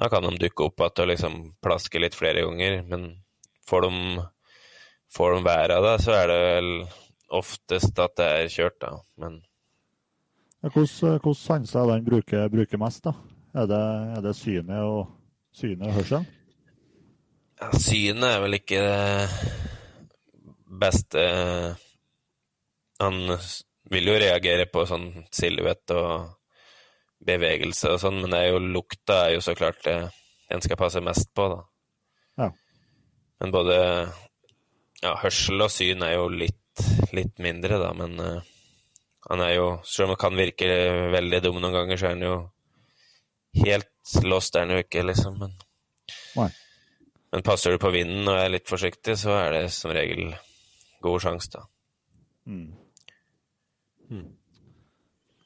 Da 0.00 0.08
kan 0.08 0.22
de 0.22 0.38
dukke 0.38 0.64
opp 0.64 0.80
at 0.80 0.94
de 0.96 1.06
liksom 1.06 1.54
plasker 1.62 2.00
litt 2.00 2.14
flere 2.14 2.42
ganger, 2.46 2.82
men 2.88 3.22
får 3.66 3.82
de 3.82 4.24
Får 5.14 5.36
de 5.36 5.44
været 5.44 5.70
av 5.70 5.84
det, 5.84 6.00
så 6.02 6.10
er 6.12 6.26
det 6.26 6.38
vel 6.42 6.88
oftest 7.30 7.98
at 8.02 8.16
det 8.16 8.24
er 8.26 8.48
kjørt, 8.50 8.80
da. 8.80 8.96
Men 9.16 9.42
Ja, 10.64 10.70
hvordan 10.70 11.34
sanser 11.36 11.82
er 11.82 11.86
det 11.86 11.92
han 11.92 12.04
bruker, 12.08 12.48
bruker 12.50 12.78
mest, 12.80 13.02
da? 13.04 13.12
Er 13.54 13.66
det, 13.68 13.78
er 14.16 14.22
det 14.24 14.34
synet 14.34 14.80
og, 14.82 15.12
synet 15.54 15.86
og 15.88 15.98
hørselen? 15.98 16.26
ja, 17.60 17.70
synet 17.78 18.28
er 18.28 18.42
vel 18.42 18.58
ikke 18.58 18.80
det 18.84 19.28
beste 20.84 21.22
Han 23.00 23.20
vil 23.92 24.10
jo 24.10 24.16
reagere 24.18 24.66
på 24.70 24.86
sånn 24.88 25.10
silhuett 25.34 25.92
og 25.94 26.32
bevegelse 27.24 27.94
og 27.94 28.00
sånn, 28.02 28.20
men 28.22 28.32
det 28.32 28.40
er 28.40 28.52
jo 28.52 28.60
lukta 28.62 29.24
er 29.26 29.36
jo 29.36 29.44
så 29.44 29.54
klart 29.56 29.80
det 29.86 29.96
en 30.52 30.62
skal 30.64 30.78
passe 30.80 31.00
mest 31.04 31.30
på, 31.36 31.46
da. 31.48 31.60
Ja. 32.42 32.48
Men 33.40 33.52
både 33.54 33.76
ja, 35.02 35.14
hørsel 35.22 35.64
og 35.64 35.72
syn 35.72 36.04
er 36.04 36.16
jo 36.18 36.28
litt, 36.32 36.84
litt 37.16 37.40
mindre, 37.42 37.78
da, 37.80 37.92
men 37.96 38.18
uh, 38.20 38.52
han 39.30 39.40
er 39.40 39.54
jo 39.56 39.68
Selv 39.88 40.08
om 40.08 40.14
han 40.14 40.20
kan 40.20 40.36
virke 40.36 40.68
veldig 41.14 41.40
dum 41.44 41.60
noen 41.60 41.76
ganger, 41.78 42.00
så 42.00 42.10
er 42.10 42.16
han 42.16 42.26
jo 42.26 42.36
helt 43.64 43.93
lost 44.24 44.56
er 44.56 44.66
den 44.66 44.76
jo 44.76 44.84
ikke, 44.84 45.04
liksom. 45.06 45.38
Men, 45.40 45.54
Nei. 46.36 46.48
men 47.32 47.44
passer 47.46 47.74
du 47.74 47.82
på 47.82 47.92
vinden 47.94 48.28
og 48.28 48.38
er 48.38 48.52
litt 48.52 48.68
forsiktig, 48.70 49.16
så 49.20 49.36
er 49.40 49.58
det 49.58 49.66
som 49.74 49.94
regel 49.94 50.34
god 51.04 51.22
sjanse, 51.24 51.52
da. 51.56 51.66
Mm. 52.44 52.72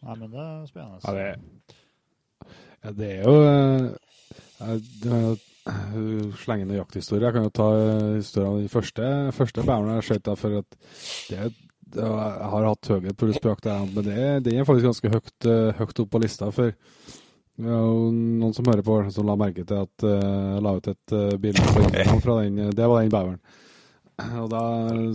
Nei, 0.02 0.14
men 0.14 0.30
det 0.30 0.42
er 0.42 0.66
spennende. 0.68 1.00
Ja, 1.04 1.14
det, 1.14 2.52
ja, 2.84 2.92
det 2.94 3.08
er 3.12 3.24
jo 3.24 3.36
eh, 3.42 3.86
jeg, 4.58 4.82
jeg, 5.04 5.38
jeg 5.68 6.28
slenger 6.42 6.64
inn 6.64 6.74
en 6.74 6.80
jakthistorie. 6.80 7.26
Jeg 7.26 7.36
kan 7.36 7.46
jo 7.48 7.54
ta 7.54 7.70
eh, 7.78 8.10
historien 8.18 8.52
av 8.52 8.60
den 8.60 8.72
første, 8.72 9.08
første 9.36 9.64
bæren 9.66 9.90
jeg 9.96 10.06
skjøt. 10.08 10.30
For 10.40 10.60
at 10.60 10.78
det, 11.30 11.48
det, 11.96 12.04
jeg 12.04 12.52
har 12.54 12.68
hatt 12.68 12.92
høyere 12.92 13.16
puls 13.18 13.40
på 13.42 13.52
jakt, 13.52 13.70
men 13.94 14.06
det, 14.06 14.28
det 14.46 14.54
er 14.54 14.68
faktisk 14.68 14.90
ganske 14.90 15.12
høyt, 15.16 15.34
eh, 15.50 15.80
høyt 15.80 16.04
opp 16.04 16.12
på 16.14 16.22
lista. 16.22 16.52
For 16.54 16.74
det 17.58 17.74
og 17.74 18.14
noen 18.14 18.54
som 18.54 18.68
hører 18.70 18.84
på, 18.86 18.96
som 19.10 19.26
la 19.26 19.34
merke 19.38 19.64
til 19.66 19.80
at 19.82 20.04
jeg 20.06 20.58
jeg 20.58 20.62
la 20.64 20.74
ut 20.76 20.90
et 20.90 21.14
uh, 21.14 21.34
bilde 21.42 21.64
på 21.66 21.82
Instagram 21.82 22.22
fra 22.22 22.36
den. 22.42 22.60
Det 22.74 22.86
var 22.90 23.02
den 23.02 23.14
bæveren. 23.14 23.40
Og 24.42 24.48
da 24.50 24.62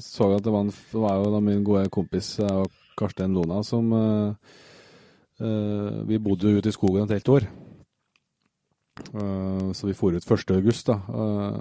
så 0.03 0.29
jeg 0.31 0.39
at 0.39 0.45
det 0.45 0.53
var, 0.53 0.65
en, 0.65 0.71
det 0.71 1.03
var 1.03 1.17
jo 1.19 1.31
da 1.33 1.41
min 1.43 1.63
gode 1.67 1.89
kompis 1.91 2.37
og 2.43 2.71
Karsten 2.99 3.35
Lona 3.35 3.59
som 3.67 3.89
uh, 3.91 4.35
uh, 5.41 6.03
Vi 6.07 6.19
bodde 6.23 6.51
jo 6.51 6.61
ute 6.61 6.71
i 6.71 6.75
skogen 6.75 7.07
et 7.07 7.17
helt 7.17 7.35
år. 7.37 7.49
Så 9.73 9.87
vi 9.87 9.95
for 9.97 10.13
ut 10.13 10.25
1. 10.31 10.51
august, 10.53 10.85
da. 10.85 10.99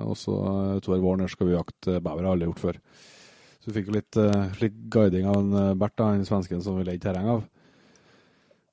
og 0.04 0.12
så 0.20 0.34
utover 0.76 1.00
våren 1.00 1.22
her 1.24 1.30
skal 1.32 1.48
vi 1.48 1.54
jakte 1.54 1.94
bever. 1.96 2.26
Har 2.26 2.34
alle 2.34 2.44
gjort 2.44 2.60
før. 2.60 2.78
Så 3.56 3.70
vi 3.70 3.76
fikk 3.78 3.88
litt, 3.94 4.18
litt 4.60 4.76
guiding 4.92 5.28
av 5.30 5.38
en 5.40 5.78
Bert, 5.80 5.94
da, 5.96 6.10
den 6.12 6.28
svensken 6.28 6.60
som 6.64 6.76
vi 6.76 6.84
leide 6.84 7.00
terreng 7.06 7.30
av. 7.32 7.40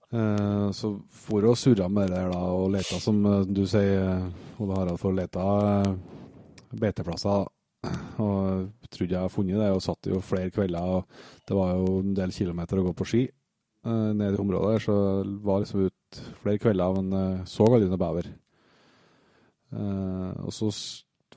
Eh, 0.09 0.71
så 0.73 0.95
for 1.13 1.45
å 1.45 1.53
surra 1.57 1.85
med 1.91 2.09
det 2.09 2.17
der 2.17 2.31
da, 2.33 2.41
og 2.49 2.71
leta, 2.73 2.97
som 3.01 3.19
eh, 3.29 3.45
du 3.45 3.61
sier, 3.69 3.99
eh, 4.01 4.61
Ole 4.63 4.77
Harald, 4.77 4.97
for 5.01 5.13
å 5.13 5.17
lete 5.19 5.43
beteplasser. 6.81 7.45
Og 8.19 8.89
trodde 8.91 9.13
jeg 9.13 9.21
hadde 9.21 9.31
funnet 9.31 9.61
det, 9.61 9.69
og 9.71 9.83
satt 9.85 10.09
jo 10.09 10.19
flere 10.25 10.51
kvelder. 10.51 10.95
og 10.97 11.45
Det 11.47 11.55
var 11.55 11.75
jo 11.77 11.99
en 12.01 12.15
del 12.17 12.33
kilometer 12.35 12.81
å 12.81 12.89
gå 12.89 12.95
på 12.97 13.07
ski 13.07 13.27
nede 13.79 14.17
ned 14.19 14.35
i 14.35 14.41
området, 14.41 14.71
der, 14.73 14.81
så 14.83 14.95
var 15.39 15.61
liksom 15.61 15.85
ut 15.87 16.17
flere 16.41 16.59
kvelder, 16.59 16.97
men 16.97 17.45
så 17.47 17.63
aldri 17.63 17.87
noe 17.87 18.01
bever. 18.01 18.27
Og 20.43 20.51
så 20.51 20.67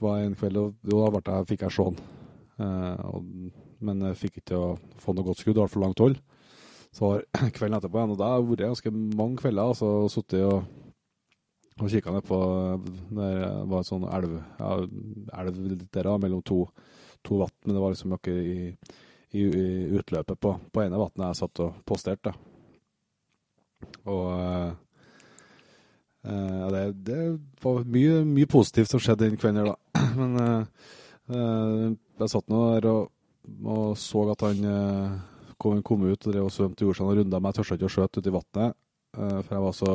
var 0.03 0.19
det 0.19 0.25
en 0.27 0.35
kveld, 0.41 0.59
og 0.59 0.75
da 0.83 1.13
ble 1.15 1.23
jeg, 1.23 1.47
fikk 1.53 1.63
jeg 1.69 1.77
se 1.77 1.87
den. 1.87 3.55
Men 3.87 4.03
jeg 4.09 4.19
fikk 4.25 4.41
ikke 4.43 4.59
å 4.59 4.75
få 4.99 5.15
noe 5.15 5.29
godt 5.29 5.45
skudd, 5.45 5.55
det 5.55 5.63
var 5.63 5.71
for 5.71 5.85
langt 5.87 6.03
hold. 6.03 6.19
Så 6.93 7.09
var 7.09 7.25
kvelden 7.57 7.79
etterpå 7.79 8.01
igjen, 8.01 8.15
og 8.15 8.21
da 8.21 8.31
har 8.35 8.45
jeg 8.45 8.73
ganske 8.75 8.93
mange 8.93 9.41
kvelder, 9.41 9.73
altså, 9.73 9.91
sittet 10.13 10.45
og, 10.45 10.65
og 11.81 11.89
kikka 11.89 12.13
ned 12.13 12.27
på 12.29 12.39
der 13.17 13.39
det 13.41 13.71
var 13.73 13.81
en 13.81 13.89
sånn 13.89 14.07
elv, 14.13 14.37
ja, 14.61 14.75
elv 15.41 15.63
der 15.89 16.09
da, 16.11 16.19
mellom 16.21 16.45
to, 16.45 16.67
to 17.25 17.41
vann, 17.41 17.57
men 17.65 17.77
det 17.77 17.83
var 17.85 17.95
liksom 17.95 18.13
noe 18.13 18.37
i, 18.37 18.69
i, 19.33 19.43
i 19.49 19.67
utløpet 19.97 20.41
på, 20.41 20.57
på 20.73 20.85
ene 20.85 21.01
vannet 21.01 21.31
jeg 21.31 21.41
satt 21.41 21.65
og 21.65 21.81
posterte. 21.89 22.35
Og 24.07 24.29
eh, 24.37 24.71
eh, 26.29 26.69
det, 26.75 26.85
det 27.09 27.21
var 27.63 27.83
mye, 27.89 28.21
mye 28.29 28.51
positivt 28.51 28.93
som 28.93 29.03
skjedde 29.03 29.31
den 29.31 29.41
kvelden 29.41 29.63
der, 29.63 29.73
da. 29.73 30.03
Men 30.21 30.39
eh, 30.45 30.87
eh, 31.33 31.91
jeg 32.21 32.35
satt 32.35 32.53
nå 32.53 32.65
der 32.77 32.89
og, 32.93 33.13
og 33.65 33.97
så 33.99 34.29
at 34.35 34.45
han 34.47 34.67
eh, 34.77 35.21
kom, 35.63 35.83
kom 35.87 36.07
ut 36.09 36.27
og 36.27 36.35
drev 36.35 36.49
og 36.49 36.55
svømte 36.55 36.87
jordsand 36.87 37.13
og 37.13 37.21
runda 37.21 37.41
meg. 37.43 37.57
Tørste 37.57 37.79
ikke 37.79 37.91
å 37.91 37.95
skjøte 37.97 38.23
uti 38.23 38.35
vannet, 38.35 38.79
eh, 39.17 39.39
for 39.39 39.55
jeg 39.57 39.65
var 39.67 39.77
så 39.79 39.95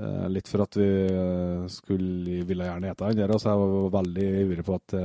eh, 0.00 0.26
Litt 0.34 0.50
for 0.50 0.64
at 0.66 0.80
vi 0.80 0.88
eh, 0.88 1.64
skulle, 1.72 2.42
ville 2.48 2.68
gjerne 2.68 2.92
ete 2.92 3.08
han 3.08 3.22
der, 3.22 3.36
så 3.38 3.52
jeg 3.52 3.62
var 3.62 3.94
veldig 4.00 4.28
ivrig 4.44 4.66
på 4.66 4.76
at 4.78 4.96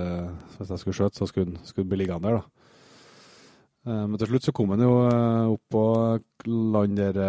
hvis 0.57 0.73
jeg 0.73 0.81
skulle 0.81 0.99
skjøte, 0.99 1.21
så 1.21 1.29
skulle 1.29 1.55
han 1.55 1.89
bli 1.91 2.01
liggende 2.03 2.31
der. 2.31 2.41
da. 2.41 2.51
Men 3.85 4.17
til 4.17 4.31
slutt 4.31 4.47
så 4.47 4.53
kom 4.57 4.71
han 4.73 4.81
jo 4.81 4.93
opp 5.53 5.61
på 5.69 5.81
land 6.49 6.97
der 6.97 7.19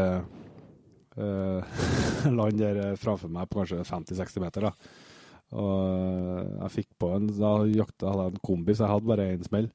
eh, 1.17 1.75
Land 2.39 2.61
der 2.61 2.97
framfor 3.01 3.33
meg 3.33 3.51
på 3.51 3.61
kanskje 3.61 3.85
50-60 3.85 4.41
meter. 4.45 4.69
da. 4.69 4.73
Og 5.57 6.63
jeg 6.63 6.73
fikk 6.75 6.89
på 6.99 7.13
en 7.15 7.29
Da 7.31 7.53
jakta 7.71 8.11
hadde 8.11 8.25
jeg 8.25 8.35
en 8.35 8.47
kombi, 8.49 8.75
så 8.75 8.87
jeg 8.87 8.95
hadde 8.95 9.11
bare 9.13 9.29
én 9.35 9.45
smell. 9.47 9.69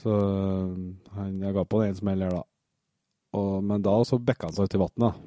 Så 0.00 0.12
eh, 0.12 0.74
han, 1.16 1.38
jeg 1.42 1.56
ga 1.56 1.64
på 1.68 1.80
en 1.84 1.96
smell 1.96 2.26
her, 2.26 2.34
da. 2.34 2.42
og, 3.38 3.54
men 3.64 3.84
da 3.84 3.96
så 4.04 4.18
bekka 4.20 4.50
han 4.50 4.56
seg 4.56 4.68
ut 4.68 4.76
i 4.76 4.82
vannet. 4.82 5.24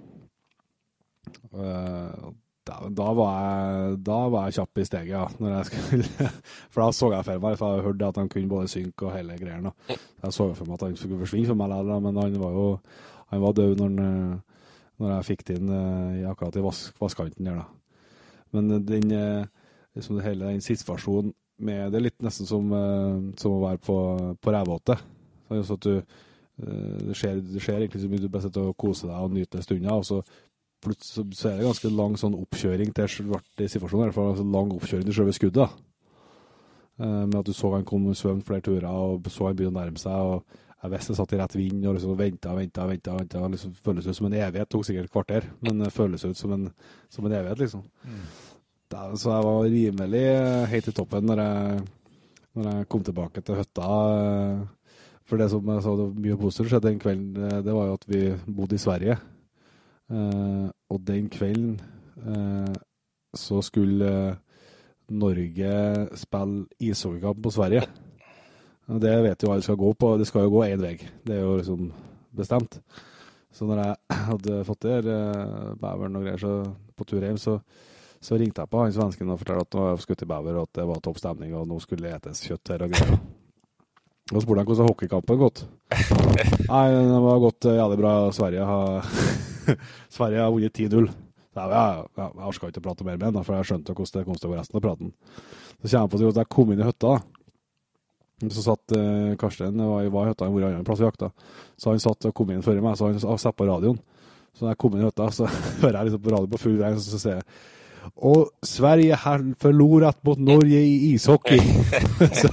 Uh, 1.53 2.29
da, 2.65 2.75
da, 2.93 3.07
var 3.17 3.33
jeg, 3.43 3.97
da 4.05 4.17
var 4.33 4.47
jeg 4.47 4.59
kjapp 4.59 4.81
i 4.81 4.85
steget, 4.87 5.11
ja. 5.13 5.23
Når 5.41 5.55
jeg 5.55 5.69
skulle, 5.69 6.27
for 6.71 6.83
da 6.83 6.89
så 6.95 7.11
jeg 7.15 7.27
for 7.27 7.45
meg, 7.45 7.57
for 7.61 7.77
jeg 7.77 7.87
hørte 7.87 8.11
at 8.13 8.21
han 8.21 8.29
kunne 8.33 8.51
både 8.51 8.71
synke 8.71 9.07
og 9.07 9.15
hele 9.15 9.37
greiene. 9.41 9.73
Jeg 9.89 10.35
så 10.35 10.51
for 10.53 10.69
meg 10.69 10.77
at 10.77 10.87
han 10.87 10.99
skulle 10.99 11.21
forsvinne 11.23 11.49
for 11.49 11.59
meg, 11.59 11.75
men 11.89 12.21
han 12.21 12.39
var 12.41 12.57
jo 12.57 12.69
han 13.29 13.43
var 13.43 13.53
død 13.53 13.75
når, 13.77 13.91
når 14.97 15.11
jeg 15.11 15.25
fikk 15.27 15.43
det 15.45 15.59
inn 15.59 15.73
akkurat 16.31 16.55
i 16.57 16.63
vasskanten 16.65 17.45
der. 17.45 17.59
da. 17.61 17.67
Men 18.57 18.71
den, 18.87 19.11
liksom 19.93 20.21
hele 20.25 20.49
den 20.49 20.63
situasjonen 20.65 21.33
med 21.65 21.91
Det 21.91 21.99
er 21.99 22.05
litt 22.07 22.25
nesten 22.25 22.47
som, 22.49 22.73
som 23.39 23.55
å 23.55 23.63
være 23.63 23.81
på, 23.83 23.97
på 24.39 24.53
rævåte. 24.55 24.95
Så 25.49 25.75
at 25.75 25.87
du, 25.87 26.19
det, 26.59 27.15
skjer, 27.17 27.41
det 27.41 27.63
skjer 27.63 27.81
egentlig 27.81 28.03
så 28.03 28.11
mye 28.11 28.21
du 28.21 28.29
bare 28.29 28.45
sitter 28.45 28.69
og 28.69 28.77
koser 28.79 29.09
deg 29.09 29.25
og 29.25 29.35
nyter 29.35 29.65
stunda, 29.65 29.95
og 29.97 30.05
så 30.07 30.21
plutselig 30.83 31.35
så 31.35 31.49
er 31.49 31.59
det 31.59 31.67
ganske 31.67 31.91
lang 31.91 32.15
sånn 32.19 32.37
oppkjøring 32.39 32.95
til 32.95 33.11
svart 33.11 33.59
situasjonen, 33.59 34.05
i 34.05 34.07
hvert 34.07 34.17
fall 34.17 34.31
altså 34.33 34.47
lang 34.47 34.71
oppkjøring 34.75 35.07
til 35.07 35.17
selve 35.17 35.35
skuddet. 35.35 35.77
Uh, 36.99 37.23
med 37.27 37.37
at 37.39 37.47
du 37.47 37.55
så 37.55 37.71
han 37.75 37.87
kom 37.87 38.09
svømme 38.15 38.43
flere 38.47 38.63
turer, 38.65 38.87
og 38.87 39.27
så 39.31 39.47
han 39.47 39.59
begynne 39.59 39.75
å 39.75 39.79
nærme 39.79 40.01
seg. 40.01 40.15
og 40.19 40.83
Jeg 40.83 40.93
visste 40.93 41.13
jeg 41.13 41.19
satt 41.19 41.35
i 41.35 41.39
rett 41.39 41.55
vind 41.55 41.85
og 41.87 41.95
liksom 41.95 42.17
venta 42.19 42.51
og 42.51 42.59
venta. 42.59 42.87
venta, 42.87 43.15
venta, 43.15 43.43
liksom 43.55 43.75
føles 43.85 44.07
ut 44.07 44.17
som 44.17 44.27
en 44.27 44.35
evighet. 44.35 44.67
Det 44.67 44.75
tok 44.75 44.87
sikkert 44.87 45.07
et 45.07 45.15
kvarter, 45.15 45.49
men 45.63 45.79
det 45.83 45.93
føles 45.95 46.25
ut 46.25 46.37
som 46.37 46.55
en, 46.55 46.69
som 47.09 47.27
en 47.27 47.35
evighet, 47.39 47.63
liksom. 47.63 47.85
Mm. 48.03 48.25
Så 48.89 49.29
jeg 49.29 49.45
var 49.45 49.69
rimelig 49.69 50.25
helt 50.71 50.87
i 50.89 50.93
toppen 50.97 51.27
når 51.29 51.41
jeg, 51.43 51.81
når 52.57 52.69
jeg 52.71 52.87
kom 52.89 53.03
tilbake 53.05 53.43
til 53.45 53.59
hytta. 53.59 53.89
For 55.29 55.37
det 55.37 55.49
som 55.51 55.69
jeg 55.69 55.83
sa 55.85 55.93
det 55.93 56.07
var 56.07 56.23
mye 56.25 56.37
positivt 56.41 56.71
skjedde 56.71 56.89
den 56.89 57.01
kvelden, 57.03 57.51
det 57.65 57.75
var 57.75 57.85
jo 57.85 57.97
at 57.99 58.07
vi 58.09 58.21
bodde 58.47 58.79
i 58.79 58.81
Sverige. 58.81 59.17
Og 60.89 61.01
den 61.05 61.29
kvelden 61.29 61.77
så 63.37 63.61
skulle 63.61 64.37
Norge 65.09 65.73
spille 66.17 66.65
ishockeykamp 66.79 67.43
på 67.43 67.53
Sverige. 67.53 67.85
Det 68.89 69.13
vet 69.21 69.43
jo 69.43 69.51
alle 69.53 69.65
skal 69.65 69.77
gå 69.77 69.93
på. 69.93 70.17
Det 70.17 70.27
skal 70.27 70.47
jo 70.47 70.55
gå 70.55 70.65
én 70.65 70.81
vei. 70.81 70.95
Det 70.97 71.35
er 71.35 71.45
jo 71.45 71.57
liksom 71.57 71.91
bestemt. 72.35 72.79
Så 73.53 73.65
når 73.69 73.83
jeg 73.83 73.95
hadde 74.31 74.63
fått 74.65 74.85
det 74.85 75.19
beveren 75.77 76.17
og 76.17 76.25
greier 76.25 76.41
så, 76.41 76.53
på 76.97 77.05
tur 77.05 77.21
hjem, 77.21 77.37
så, 77.37 77.59
så, 78.21 78.37
ringte 78.37 78.63
jeg 78.63 78.71
på 78.71 78.81
han 78.83 78.95
svensken 78.95 79.31
og 79.31 79.39
fortalte 79.41 79.67
at 79.67 79.75
nå 79.77 79.83
var 79.85 79.93
jeg 79.93 80.05
skutt 80.05 80.25
i 80.25 80.29
bever, 80.29 80.57
og 80.59 80.67
at 80.67 80.79
det 80.79 80.87
var 80.89 81.03
topp 81.03 81.21
stemning, 81.21 81.53
og 81.55 81.67
nå 81.69 81.79
skulle 81.83 82.07
det 82.07 82.17
etes 82.17 82.43
kjøtt 82.47 82.73
her 82.73 82.85
og 82.85 82.93
greier. 82.95 83.15
Og 84.29 84.43
spurte 84.43 84.61
han 84.61 84.67
hvordan 84.69 84.89
hockeykampen 84.91 85.39
gått. 85.41 85.63
Nei, 86.69 86.83
det 86.93 87.23
var 87.23 87.41
gått 87.41 87.65
jævlig 87.65 87.97
bra. 87.97 88.11
Sverige 88.35 88.67
har 88.67 89.09
Sverige 90.15 90.43
har 90.43 90.53
vunnet 90.53 90.75
10-0. 90.75 91.09
Jeg, 91.59 91.71
jeg, 91.73 92.03
jeg 92.19 92.51
orka 92.51 92.69
ikke 92.69 92.81
å 92.83 92.85
prate 92.85 93.07
mer 93.07 93.17
med 93.17 93.31
ham, 93.31 93.45
for 93.47 93.57
jeg 93.57 93.71
skjønte 93.71 93.95
hvordan 93.95 94.19
det 94.19 94.27
kom 94.27 94.37
til 94.37 94.49
å 94.49 94.51
gå 94.53 94.59
resten 94.59 94.77
av 94.77 94.85
praten. 94.85 95.11
Så 95.79 95.89
kommer 95.89 96.05
jeg 96.05 96.27
på 96.27 96.29
at 96.29 96.41
jeg 96.43 96.51
kom 96.53 96.73
inn 96.73 96.83
i 96.83 96.87
hytta. 96.87 97.15
Så 98.53 98.63
satt 98.63 98.95
eh, 98.95 99.33
Karsten 99.39 99.81
var 99.81 100.05
i 100.05 100.29
hytta, 100.29 100.45
han 100.45 100.55
var 100.55 100.69
en 100.69 100.85
plass 100.87 101.01
i 101.01 101.07
jakta. 101.07 101.31
Så 101.75 101.91
han 101.91 101.99
satt 102.03 102.29
og 102.29 102.35
kom 102.37 102.53
inn 102.53 102.63
før 102.63 102.79
meg, 102.85 102.95
så 102.99 103.09
han 103.11 103.41
satt 103.41 103.57
på 103.57 103.67
radioen. 103.67 103.97
Så 104.53 104.65
da 104.65 104.71
jeg 104.71 104.79
kom 104.79 104.95
inn 104.95 105.03
i 105.03 105.09
hytta, 105.09 105.27
så 105.35 105.49
hører 105.81 105.99
jeg 105.99 106.11
liksom 106.11 106.23
på 106.23 106.35
radio 106.35 106.53
på 106.53 106.61
full 106.61 106.79
vei, 106.79 106.93
så 107.01 107.19
sier 107.19 107.39
jeg 107.39 107.47
og 108.15 108.49
Sverige 108.65 109.15
har 109.15 109.43
forlorat 109.61 110.19
mot 110.27 110.39
Norge 110.39 110.81
i 110.81 111.13
ishockey. 111.13 111.59
så, 112.41 112.51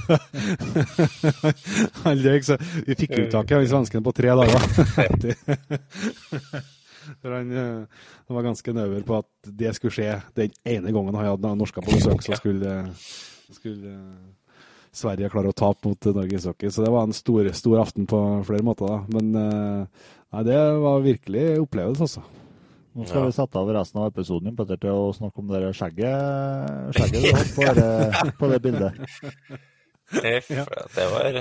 han 2.05 2.21
løy, 2.21 2.41
så 2.45 2.57
vi 2.85 2.97
fikk 2.97 3.17
uttaket 3.25 3.57
av 3.59 3.67
svenskene 3.71 4.05
på 4.05 4.15
tre 4.15 4.33
dager. 4.37 4.59
For 7.21 7.31
han, 7.31 7.53
han, 7.57 8.35
var 8.35 8.47
ganske 8.49 8.73
nøver 8.75 9.05
på 9.07 9.21
at 9.21 9.51
det 9.59 9.75
skulle 9.77 9.95
skje 9.95 10.17
den 10.37 10.55
ene 10.67 10.91
gangen 10.91 11.15
han 11.15 11.31
hadde 11.31 11.53
norska 11.59 11.83
på 11.83 11.95
besøk, 11.95 12.25
så 12.25 12.39
skulle, 12.39 12.81
skulle 13.55 13.93
Sverige 14.97 15.31
klare 15.31 15.53
å 15.53 15.55
tape 15.55 15.87
mot 15.87 16.09
Norge 16.17 16.39
ishockey. 16.39 16.71
Så 16.73 16.83
det 16.83 16.91
var 16.91 17.07
en 17.07 17.15
stor, 17.15 17.47
stor 17.55 17.79
aften 17.85 18.09
på 18.09 18.19
flere 18.47 18.65
måter. 18.67 18.91
Da. 18.91 18.99
Men 19.15 19.31
nei, 19.37 20.43
det 20.47 20.59
var 20.83 21.05
virkelig 21.05 21.47
opplevelse, 21.63 22.09
altså. 22.09 22.46
Nå 22.97 23.05
skal 23.05 23.21
ja. 23.21 23.25
vi 23.29 23.35
sette 23.35 23.61
av 23.61 23.67
resten 23.75 23.99
av 24.01 24.07
episoden 24.09 24.55
Petter, 24.57 24.79
til 24.81 24.89
å 24.97 25.09
snakke 25.13 25.43
om 25.43 25.51
det 25.51 25.67
skjegget, 25.77 26.95
skjegget 26.97 27.27
du 27.37 27.51
på, 27.53 27.67
det, 27.77 27.91
på 28.39 28.49
det 28.49 28.57
bildet. 28.63 29.03
Det 30.15 31.05
var 31.11 31.37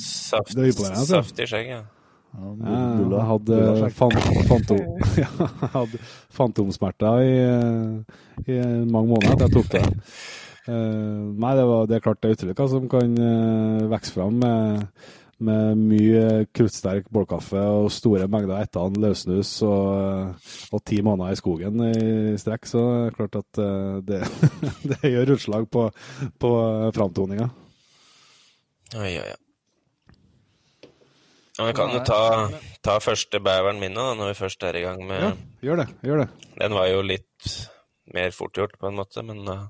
saft, 0.00 0.56
saftig 1.04 1.50
skjegg, 1.50 1.74
ja. 1.74 1.82
Ja, 2.34 2.50
jeg 3.14 3.26
hadde, 3.28 3.90
fantom, 3.94 4.80
ja, 5.22 5.28
hadde 5.74 6.00
fantomsmerter 6.34 7.20
i, 7.22 7.36
i, 8.48 8.56
mange 8.90 9.12
måneder 9.12 9.36
etter 9.36 9.44
jeg 9.46 9.54
tok 9.54 9.68
det. 9.76 9.84
Uh, 10.66 11.30
nei, 11.44 11.52
det, 11.60 11.66
var, 11.68 11.86
det 11.86 11.98
er 11.98 12.02
klart 12.08 12.22
det 12.24 12.32
er 12.32 12.38
uttrykk 12.38 12.64
som 12.72 12.88
kan 12.90 13.14
uh, 13.20 13.84
vokse 13.92 14.16
fram 14.16 14.40
med, 14.42 15.14
med 15.42 15.80
mye 15.80 16.24
kruttsterk 16.54 17.08
bålkaffe 17.12 17.58
og 17.58 17.90
store 17.92 18.28
mengder 18.30 18.62
ettan 18.62 18.96
løssnus 19.00 19.56
og, 19.66 20.34
og, 20.70 20.82
ti 20.86 21.00
måneder 21.04 21.34
i 21.34 21.38
skogen 21.40 21.84
i 21.88 22.36
strekk. 22.40 22.68
Så 22.70 22.82
det 22.84 23.06
er 23.08 23.16
klart 23.18 23.38
at 23.40 23.62
uh, 23.62 23.98
det, 24.06 24.20
det, 24.90 25.00
gjør 25.02 25.34
utslag 25.36 25.68
på, 25.70 25.88
på 26.40 26.52
framtoninga. 26.96 27.48
Oi, 28.94 29.10
oi, 29.10 29.24
oi. 29.24 29.40
Ja, 31.54 31.68
Vi 31.68 31.74
kan 31.78 31.92
jo 31.94 32.00
ta, 32.02 32.22
ta 32.82 32.98
første 33.02 33.38
bæveren 33.42 33.78
min 33.78 33.94
nå, 33.94 34.08
når 34.18 34.32
vi 34.32 34.38
først 34.40 34.64
er 34.66 34.78
i 34.78 34.82
gang 34.82 35.04
med 35.06 35.20
Ja, 35.22 35.30
gjør 35.62 35.84
det. 35.84 35.88
Gjør 36.02 36.24
det. 36.24 36.30
Den 36.58 36.74
var 36.74 36.88
jo 36.90 37.04
litt 37.06 37.54
mer 38.14 38.34
fortgjort, 38.34 38.74
på 38.80 38.90
en 38.90 38.98
måte, 38.98 39.22
men 39.26 39.46
uh, 39.46 39.68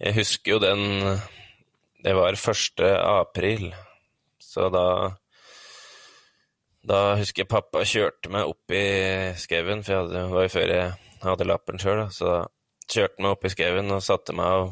jeg 0.00 0.16
husker 0.16 0.54
jo 0.54 0.58
den 0.62 0.82
Det 2.00 2.14
var 2.16 2.32
1. 2.32 2.80
april, 3.04 3.70
så 4.50 4.70
da 4.74 4.86
Da 6.80 6.98
husker 7.20 7.42
jeg 7.42 7.50
pappa 7.52 7.82
kjørte 7.84 8.30
meg 8.32 8.48
opp 8.48 8.72
i 8.72 8.84
skauen, 9.36 9.82
for 9.84 9.92
jeg 9.92 10.00
hadde, 10.00 10.22
var 10.32 10.46
jo 10.46 10.52
før 10.54 10.70
jeg 10.72 10.92
hadde 11.20 11.46
lappen 11.48 11.80
sjøl, 11.82 12.06
så 12.08 12.28
da 12.30 12.38
kjørte 12.90 13.20
meg 13.20 13.34
opp 13.34 13.44
i 13.44 13.50
skauen 13.52 13.92
og 13.92 14.04
satte 14.04 14.34
meg 14.36 14.54
av 14.54 14.70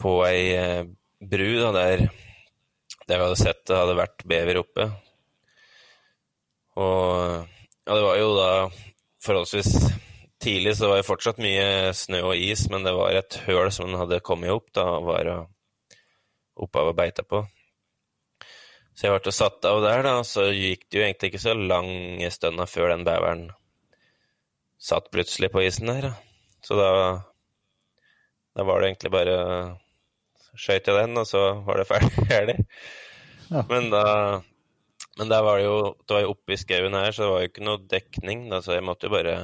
på 0.00 0.12
ei 0.28 0.42
uh, 0.60 0.82
bru 1.20 1.48
da, 1.62 1.70
der 1.76 2.04
der 3.10 3.18
vi 3.18 3.24
hadde 3.24 3.40
sett, 3.40 3.64
det 3.66 3.78
hadde 3.78 3.96
vært 3.98 4.22
bever 4.28 4.60
oppe. 4.60 4.86
Og 6.78 7.40
ja, 7.40 7.94
det 7.96 8.04
var 8.04 8.18
jo 8.20 8.28
da 8.36 8.50
forholdsvis 9.24 9.72
tidlig, 10.40 10.76
så 10.76 10.84
det 10.84 10.90
var 10.92 11.00
jo 11.00 11.08
fortsatt 11.08 11.40
mye 11.42 11.90
snø 11.96 12.20
og 12.28 12.36
is, 12.38 12.68
men 12.70 12.86
det 12.86 12.94
var 12.94 13.16
et 13.16 13.40
høl 13.48 13.72
som 13.74 13.90
den 13.90 13.98
hadde 13.98 14.22
kommet 14.24 14.54
opp 14.54 14.70
da, 14.76 14.86
og 15.00 15.08
var 15.10 15.32
oppover 16.60 16.94
beita 16.96 17.26
på. 17.26 17.42
Så 19.00 19.08
jeg 19.08 19.16
ble 19.16 19.32
satt 19.32 19.64
av 19.64 19.78
der, 19.80 20.02
da, 20.04 20.18
så 20.28 20.50
gikk 20.52 20.82
det 20.92 20.98
jo 20.98 21.04
egentlig 21.06 21.30
ikke 21.30 21.40
så 21.40 21.54
lange 21.56 22.28
stønna 22.34 22.66
før 22.68 22.90
den 22.92 23.06
beveren 23.06 23.46
satt 24.80 25.08
plutselig 25.12 25.48
på 25.54 25.62
isen 25.64 25.88
der. 25.88 26.10
Så 26.60 26.76
da, 26.76 26.90
da 28.52 28.66
var 28.68 28.80
det 28.80 28.90
egentlig 28.90 29.12
bare 29.14 29.38
skøyt 30.52 30.90
jeg 30.90 30.98
den, 30.98 31.16
og 31.16 31.24
så 31.28 31.46
var 31.64 31.80
det 31.80 31.88
ferdig. 32.28 32.58
Ja. 33.48 33.64
Men 33.72 33.88
da 33.88 34.04
men 35.18 35.28
der 35.28 35.42
var 35.44 35.58
det 35.58 35.64
jo 35.64 35.78
det 36.04 36.14
var 36.14 36.22
jo 36.22 36.34
oppe 36.34 36.54
i 36.54 36.60
skauen 36.60 36.94
her, 36.96 37.12
så 37.12 37.24
det 37.24 37.30
var 37.32 37.42
jo 37.42 37.50
ikke 37.50 37.64
noe 37.66 37.82
dekning. 37.92 38.46
Da, 38.52 38.60
så 38.64 38.76
jeg 38.76 38.84
måtte 38.84 39.08
jo 39.08 39.14
bare 39.16 39.36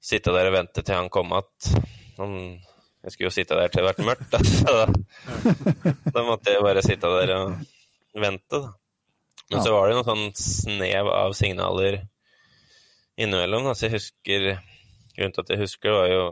sitte 0.00 0.32
der 0.36 0.48
og 0.50 0.58
vente 0.58 0.84
til 0.84 0.96
han 0.96 1.08
kom 1.12 1.32
igjen. 1.32 2.60
Jeg 3.06 3.14
skulle 3.14 3.28
jo 3.28 3.34
sitte 3.36 3.56
der 3.56 3.72
til 3.72 3.84
det 3.84 3.96
ble 3.96 4.06
mørkt, 4.10 4.28
da. 4.32 4.40
Så 4.60 4.76
da, 4.76 4.86
da, 6.10 6.22
måtte 6.26 6.52
jeg 6.52 6.64
bare 6.64 6.84
sitte 6.84 7.10
der 7.16 7.32
og 7.36 7.75
vente, 8.22 8.60
da. 8.62 8.74
Men 9.50 9.62
så 9.62 9.72
var 9.74 9.88
det 9.88 9.94
noe 9.94 10.06
sånn 10.06 10.30
snev 10.34 11.08
av 11.12 11.34
signaler 11.38 12.00
innimellom. 13.16 13.68
Altså 13.70 13.86
jeg 13.86 14.00
husker 14.00 14.48
Grunnen 15.16 15.32
til 15.32 15.44
at 15.46 15.52
jeg 15.54 15.62
husker, 15.62 15.88
det 15.88 15.96
var 15.96 16.10
jo 16.10 16.24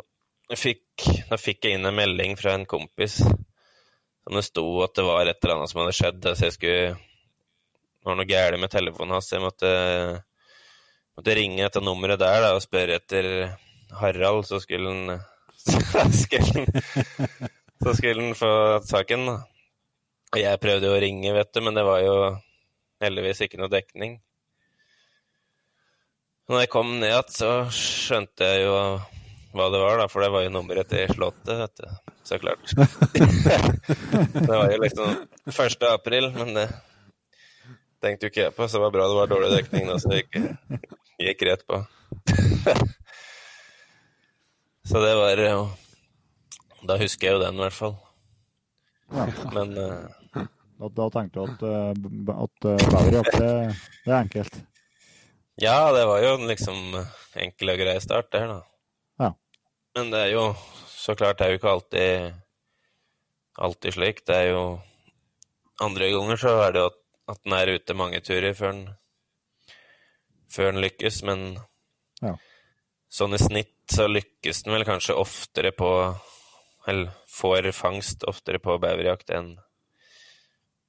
jeg 0.50 0.60
fikk, 0.60 1.04
Da 1.30 1.38
fikk 1.40 1.64
jeg 1.64 1.78
inn 1.78 1.88
en 1.88 1.96
melding 1.96 2.34
fra 2.36 2.52
en 2.58 2.66
kompis 2.68 3.22
som 4.24 4.38
det 4.38 4.44
sto 4.46 4.64
at 4.84 4.94
det 4.96 5.04
var 5.04 5.28
et 5.28 5.36
eller 5.44 5.58
annet 5.58 5.70
som 5.70 5.82
hadde 5.82 5.96
skjedd. 5.96 6.26
Så 6.32 6.46
jeg 6.46 6.54
skulle 6.56 6.94
Det 6.96 8.08
var 8.08 8.16
noe 8.16 8.28
galt 8.28 8.60
med 8.60 8.72
telefonen 8.72 9.16
hans. 9.16 9.30
Jeg 9.32 9.44
måtte, 9.44 9.70
måtte 11.16 11.36
ringe 11.36 11.64
etter 11.66 11.84
nummeret 11.84 12.20
der 12.20 12.40
da, 12.40 12.54
og 12.56 12.64
spørre 12.64 12.98
etter 13.00 13.28
Harald, 14.00 14.44
så 14.48 14.60
skulle 14.64 14.92
han 14.92 15.20
Så 17.84 17.94
skulle 17.96 18.20
han 18.20 18.36
få 18.36 18.52
saken. 18.88 19.28
Da. 19.28 19.36
Jeg 20.38 20.60
prøvde 20.62 20.88
jo 20.88 20.94
å 20.96 21.02
ringe, 21.02 21.34
vet 21.36 21.50
du, 21.54 21.60
men 21.64 21.76
det 21.76 21.84
var 21.86 22.00
jo 22.02 22.14
heldigvis 23.04 23.44
ikke 23.46 23.60
noe 23.60 23.72
dekning. 23.72 24.12
Når 26.50 26.64
jeg 26.64 26.72
kom 26.72 26.88
ned 26.98 27.08
igjen, 27.08 27.30
så 27.32 27.50
skjønte 27.72 28.48
jeg 28.48 28.58
jo 28.66 28.74
hva 29.54 29.68
det 29.70 29.80
var, 29.80 30.00
da, 30.02 30.08
for 30.10 30.24
det 30.24 30.32
var 30.34 30.42
jo 30.44 30.52
nummeret 30.52 30.88
til 30.90 31.06
Slottet, 31.14 31.54
vet 31.60 31.76
du. 31.78 31.86
Så 32.26 32.40
klart. 32.42 32.64
det 34.34 34.50
var 34.50 34.72
jo 34.72 34.78
liksom 34.82 35.08
1. 35.52 35.86
april, 35.92 36.26
men 36.34 36.48
det, 36.56 36.66
tenkte 38.04 38.26
jo 38.26 38.32
ikke 38.32 38.42
jeg 38.42 38.54
på, 38.56 38.66
så 38.68 38.78
det 38.78 38.84
var 38.84 38.94
bra 38.96 39.06
det 39.08 39.20
var 39.20 39.30
dårlig 39.30 39.50
dekning 39.54 39.86
nå, 39.88 39.94
så 40.00 40.06
det 40.12 40.18
gikk, 40.22 40.32
gikk 41.22 41.40
rett 41.48 41.64
på. 41.68 41.76
så 44.90 44.96
det 45.04 45.14
var 45.18 45.40
jo 45.40 45.56
Da 46.84 46.98
husker 47.00 47.28
jeg 47.28 47.38
jo 47.38 47.40
den, 47.40 47.56
i 47.56 47.64
hvert 47.64 47.78
fall. 47.78 47.94
Men 49.54 49.68
eh, 49.80 50.23
Da, 50.78 50.88
da 50.90 51.04
tenkte 51.14 51.38
du 51.38 51.44
at, 51.46 51.62
eh, 51.62 51.90
at 52.34 52.66
eh, 52.70 52.86
beverjakt, 52.90 53.36
det, 53.38 53.50
det 54.04 54.12
er 54.12 54.16
enkelt. 54.20 54.56
ja, 55.62 55.76
det 55.94 56.06
var 56.10 56.22
jo 56.24 56.32
liksom 56.48 56.80
enkel 57.38 57.70
og 57.74 57.78
grei 57.78 57.94
start 58.02 58.32
der, 58.34 58.48
da. 58.50 58.58
Ja. 59.22 59.30
Men 59.94 60.10
det 60.10 60.20
er 60.26 60.32
jo 60.34 60.48
så 60.90 61.14
klart 61.14 61.38
det 61.38 61.46
er 61.46 61.54
jo 61.54 61.60
ikke 61.60 61.74
alltid 61.76 62.40
alltid 63.62 63.94
slik. 63.94 64.24
Det 64.26 64.34
er 64.34 64.50
jo 64.54 64.64
Andre 65.82 66.06
ganger 66.14 66.38
så 66.38 66.52
er 66.64 66.72
det 66.74 66.80
jo 66.84 66.86
at, 66.90 66.98
at 67.34 67.38
den 67.44 67.54
er 67.56 67.70
ute 67.74 67.94
mange 67.98 68.20
turer 68.22 68.54
før 68.54 68.72
den 68.72 68.84
før 70.54 70.70
den 70.72 70.82
lykkes, 70.84 71.22
men 71.26 71.40
Ja. 72.22 72.36
sånn 73.10 73.34
i 73.34 73.40
snitt 73.42 73.72
så 73.90 74.06
lykkes 74.06 74.62
den 74.64 74.74
vel 74.76 74.84
kanskje 74.86 75.16
oftere 75.18 75.72
på 75.74 75.88
Eller 76.86 77.10
får 77.30 77.70
fangst 77.72 78.22
oftere 78.28 78.58
på 78.62 78.76
beverjakt 78.78 79.30
enn 79.34 79.54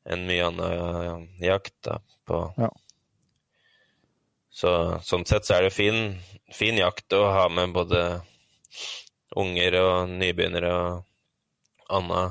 enn 0.06 0.26
mye 0.28 0.46
annen 0.48 1.28
jakt 1.42 1.74
da, 1.88 2.00
på 2.28 2.42
Ja. 2.62 2.70
Så 4.56 4.70
sånn 5.04 5.26
sett 5.28 5.44
så 5.44 5.58
er 5.58 5.66
det 5.66 5.74
fin, 5.76 6.16
fin 6.56 6.78
jakt 6.80 7.12
å 7.18 7.26
ha 7.28 7.48
med 7.52 7.74
både 7.76 8.22
unger 9.36 9.76
og 9.82 10.14
nybegynnere 10.16 10.70
og 10.72 11.90
anna 11.92 12.22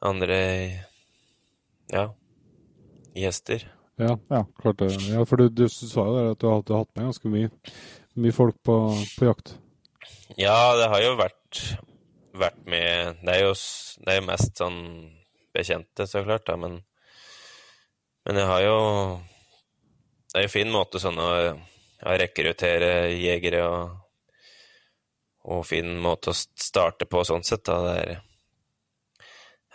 andre 0.00 0.38
ja, 1.92 2.06
gjester. 3.14 3.66
Ja, 3.98 4.16
Ja. 4.30 4.44
klart 4.62 4.78
det. 4.78 4.92
Ja, 5.10 5.24
for 5.26 5.36
du, 5.36 5.48
du 5.50 5.68
sa 5.68 6.04
jo 6.06 6.14
der 6.16 6.30
at 6.32 6.38
du 6.40 6.46
har 6.48 6.62
hatt- 6.84 6.96
med 6.96 7.08
ganske 7.10 7.28
mye, 7.28 7.50
mye 8.16 8.32
folk 8.32 8.56
på, 8.62 8.76
på 9.18 9.26
jakt. 9.28 9.56
Ja, 10.38 10.76
det 10.78 10.88
har 10.88 11.02
jo 11.02 11.16
vært, 11.18 11.62
vært 12.32 12.60
med 12.68 13.16
Det 13.24 13.34
er 13.34 13.40
jo, 13.48 13.52
det 14.06 14.14
er 14.16 14.26
mest 14.28 14.56
sånn 14.60 14.78
bekjente, 15.54 16.06
så 16.06 16.24
klart, 16.24 16.46
da, 16.46 16.56
men 16.56 16.82
Men 18.26 18.36
jeg 18.36 18.46
har 18.46 18.62
jo 18.62 18.78
Det 20.28 20.38
er 20.38 20.42
jo 20.42 20.52
fin 20.52 20.70
måte 20.70 21.00
sånn 21.00 21.18
å 21.18 21.28
ja, 21.38 22.16
rekruttere 22.20 23.10
jegere 23.14 23.62
og 23.64 23.94
Og 25.48 25.66
fin 25.66 25.94
måte 25.98 26.30
å 26.30 26.36
starte 26.36 27.06
på 27.06 27.24
sånn 27.24 27.44
sett, 27.46 27.64
da. 27.64 27.78
Det 27.86 27.94
er, 28.02 28.18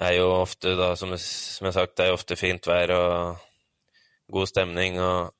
er 0.05 0.13
jo 0.19 0.27
ofte, 0.35 0.75
da, 0.77 0.91
som, 0.99 1.15
som 1.17 1.65
jeg 1.65 1.71
har 1.71 1.79
sagt, 1.79 1.95
det 1.97 2.05
er 2.05 2.11
jo 2.11 2.17
ofte 2.19 2.37
fint 2.37 2.67
vær 2.67 2.93
og 2.93 3.39
god 4.33 4.49
stemning 4.51 4.99
og, 5.01 5.33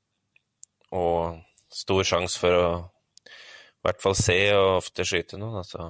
og 0.96 1.44
stor 1.74 2.02
sjanse 2.08 2.40
for 2.40 2.58
å 2.58 2.66
i 3.84 3.90
hvert 3.90 4.00
fall 4.00 4.16
se 4.16 4.38
og 4.56 4.78
ofte 4.78 5.04
skyte 5.04 5.36
noe, 5.36 5.60
altså. 5.60 5.90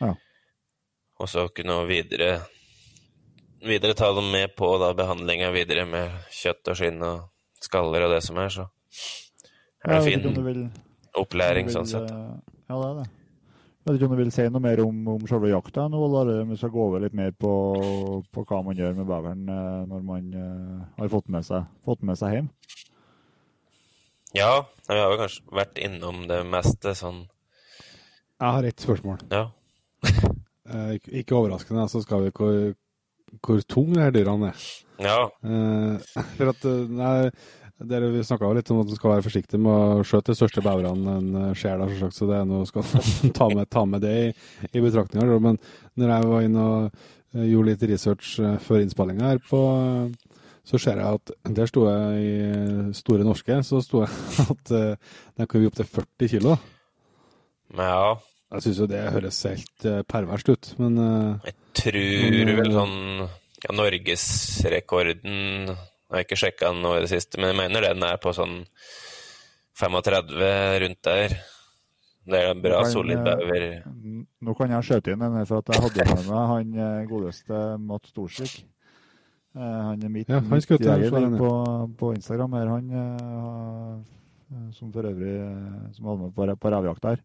Ja. 0.00 0.14
Og 1.20 1.28
så 1.28 1.44
kunne 1.52 1.82
videre 1.90 2.38
videre 3.62 3.94
ta 3.98 4.12
dem 4.16 4.30
med 4.32 4.54
på 4.58 4.68
da 4.82 4.92
behandlinga 4.98 5.50
videre 5.54 5.84
med 5.88 6.10
kjøtt 6.34 6.68
og 6.72 6.78
skinn 6.78 7.02
og 7.06 7.28
skaller 7.62 8.06
og 8.08 8.14
det 8.16 8.22
som 8.26 8.38
er, 8.42 8.48
så 8.50 8.68
er 9.84 9.96
det 9.96 10.04
fin 10.06 10.44
vil, 10.46 10.62
opplæring 11.18 11.68
vil, 11.70 11.74
sånn 11.76 11.90
sett. 11.90 12.10
eh, 12.10 12.54
Ja, 12.70 12.78
det 12.78 12.88
er 12.90 12.96
det. 13.02 13.08
Jeg 13.82 13.90
vet 13.90 13.96
ikke 13.98 14.06
om 14.06 14.12
du 14.14 14.20
vil 14.22 14.30
si 14.30 14.44
noe 14.46 14.62
mer 14.62 14.80
om, 14.84 14.98
om 15.10 15.22
selve 15.26 15.48
jakta 15.50 15.88
nå, 15.90 15.98
eller 16.06 16.44
om 16.44 16.50
vi 16.54 16.58
skal 16.60 16.70
gå 16.70 16.82
over 16.84 17.02
litt 17.02 17.16
mer 17.18 17.32
på, 17.34 17.50
på 18.30 18.44
hva 18.46 18.60
man 18.62 18.78
gjør 18.78 18.94
med 19.00 19.08
beveren 19.08 19.48
eh, 19.50 19.80
når 19.90 20.04
man 20.06 20.28
eh, 20.38 20.84
har 21.00 21.10
fått 21.10 21.28
med 21.34 21.46
seg, 21.48 21.66
fått 21.84 22.04
med 22.06 22.18
seg 22.20 22.36
hjem. 22.36 22.50
Ja, 24.38 24.52
vi 24.88 24.96
har 24.96 25.10
jo 25.12 25.18
kanskje 25.20 25.42
vært 25.58 25.80
innom 25.82 26.22
det 26.30 26.38
meste 26.48 26.94
sånn, 26.96 27.24
Jeg 28.42 28.54
har 28.56 28.64
ett 28.70 28.80
spørsmål. 28.86 29.18
ja. 29.30 29.48
Eh, 30.72 30.92
ikke 31.18 31.34
overraskende, 31.34 31.82
så 31.90 31.98
skal 32.04 32.22
vi 32.22 32.30
hvor, 33.40 33.62
tung 33.68 33.92
de 33.94 34.02
her 34.02 34.14
dyrene 34.14 34.52
er. 34.52 34.70
Ja, 35.02 35.18
Eh, 35.42 36.22
for 36.36 36.52
at 36.52 36.64
eh, 36.68 36.82
nei, 36.92 37.30
dere, 37.82 38.10
Vi 38.14 38.22
snakka 38.22 38.50
litt 38.54 38.70
om 38.70 38.82
at 38.82 38.90
du 38.90 38.94
skal 38.94 39.16
være 39.16 39.24
forsiktig 39.26 39.58
med 39.58 39.72
å 39.72 40.04
skjøte 40.06 40.30
de 40.32 40.38
største 40.38 40.62
beverne 40.62 41.16
en 41.18 41.40
eh, 41.40 41.54
ser 41.58 41.80
der, 41.82 42.12
så 42.14 42.28
det 42.28 42.36
er 42.38 42.46
noe 42.46 42.68
skal 42.68 42.86
ta 43.38 43.48
med, 43.50 43.66
ta 43.72 43.84
med 43.88 44.04
det 44.04 44.12
i, 44.20 44.28
i 44.70 44.84
betraktninga. 44.84 45.40
Men 45.42 45.58
når 45.98 46.14
jeg 46.14 46.30
var 46.30 46.46
inne 46.46 46.66
og 46.68 46.84
eh, 46.86 47.48
gjorde 47.50 47.72
litt 47.72 47.86
research 47.90 48.36
før 48.62 48.84
innspillinga 48.84 49.32
her, 49.32 49.42
på, 49.48 49.62
så 50.62 50.78
ser 50.78 51.00
jeg 51.02 51.18
at 51.18 51.32
der 51.58 51.70
sto 51.70 51.88
jeg 51.88 52.22
i 52.22 52.92
Store 52.94 53.26
Norske, 53.26 53.58
så 53.66 53.82
sto 53.82 54.04
jeg 54.04 54.46
at 54.54 54.74
uh, 54.76 55.16
den 55.38 55.48
kan 55.48 55.58
bli 55.58 55.72
opptil 55.72 55.88
40 55.98 56.36
kilo. 56.36 56.58
ja. 57.74 58.12
Jeg 58.52 58.64
syns 58.66 58.80
jo 58.82 58.88
det 58.90 59.00
høres 59.14 59.38
helt 59.48 59.86
eh, 59.88 60.02
perverst 60.08 60.50
ut, 60.52 60.72
men 60.80 60.98
eh, 61.00 61.50
Jeg 61.50 61.56
tror 61.80 62.50
vel 62.58 62.74
sånn 62.74 62.98
ja, 63.62 63.72
Norgesrekorden 63.78 65.38
Jeg 65.70 66.12
har 66.12 66.26
ikke 66.26 66.40
sjekka 66.42 66.72
den 66.74 66.82
nå 66.84 66.96
i 66.98 67.04
det 67.06 67.12
siste, 67.14 67.40
men 67.40 67.52
jeg 67.52 67.60
mener 67.62 67.86
den 67.88 68.04
er 68.04 68.20
på 68.20 68.34
sånn 68.36 68.60
35 69.80 70.42
rundt 70.82 71.00
der. 71.08 71.32
Det 72.22 72.38
er 72.38 72.50
en 72.52 72.60
bra, 72.62 72.82
kan, 72.84 72.92
solid 72.92 73.18
eh, 73.18 73.24
bever. 73.24 73.64
Nå 74.44 74.54
kan 74.58 74.70
jeg 74.76 74.86
skjøte 74.86 75.14
inn 75.14 75.24
den 75.24 75.46
for 75.48 75.62
at 75.62 75.72
jeg 75.72 75.82
hadde 75.86 76.04
med 76.12 76.28
meg 76.28 76.50
han 76.52 76.74
eh, 76.76 76.98
godeste 77.10 77.62
Matt 77.82 78.10
Storsvik. 78.12 78.60
Eh, 79.56 79.80
Han 79.88 80.04
er 80.04 80.12
mitt, 80.12 80.28
Ja, 80.30 80.38
han 80.38 80.52
mitt 80.52 80.70
jeger 80.70 81.38
på, 81.40 81.50
på 81.98 82.12
Instagram 82.14 82.54
her, 82.60 82.70
han 82.76 82.92
eh, 83.00 84.68
som 84.76 84.92
for 84.94 85.08
øvrig 85.08 85.34
eh, 85.40 85.88
som 85.96 86.12
var 86.12 86.20
med 86.20 86.36
på, 86.36 86.46
på 86.62 86.72
revejakt 86.76 87.08
der. 87.08 87.24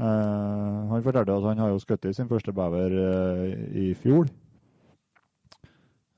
Eh, 0.00 0.76
han 0.90 1.02
fortalte 1.04 1.34
at 1.34 1.44
han 1.44 1.58
har 1.60 1.74
jo 1.74 1.80
skutt 1.82 2.06
i 2.08 2.14
sin 2.16 2.28
første 2.30 2.54
bever 2.56 2.94
eh, 3.00 3.50
i 3.82 3.88
fjor. 4.00 4.30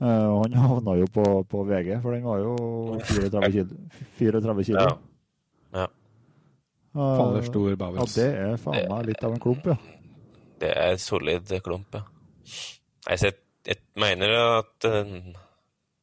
Eh, 0.02 0.26
og 0.28 0.44
han 0.44 0.54
havna 0.68 0.94
jo 1.00 1.08
på, 1.10 1.24
på 1.50 1.64
VG, 1.66 1.96
for 2.04 2.14
den 2.14 2.28
var 2.28 2.44
jo 2.44 2.54
34 3.08 3.50
kilo. 3.56 3.80
34 4.20 4.66
kilo. 4.70 4.86
Ja. 4.86 4.94
Ja. 5.82 5.88
Faller 6.92 7.46
stor 7.46 7.70
ja, 7.72 8.06
det 8.12 8.26
er 8.36 8.58
faen 8.60 8.90
meg 8.90 9.06
litt 9.08 9.22
av 9.24 9.32
en 9.32 9.40
klump, 9.40 9.70
ja. 9.72 9.78
Det 10.60 10.72
er 10.76 10.98
solid 11.00 11.48
klump, 11.64 11.96
ja. 11.96 12.02
Jeg, 13.08 13.18
ser, 13.18 13.38
jeg 13.66 13.80
mener 13.98 14.34
at 14.60 14.86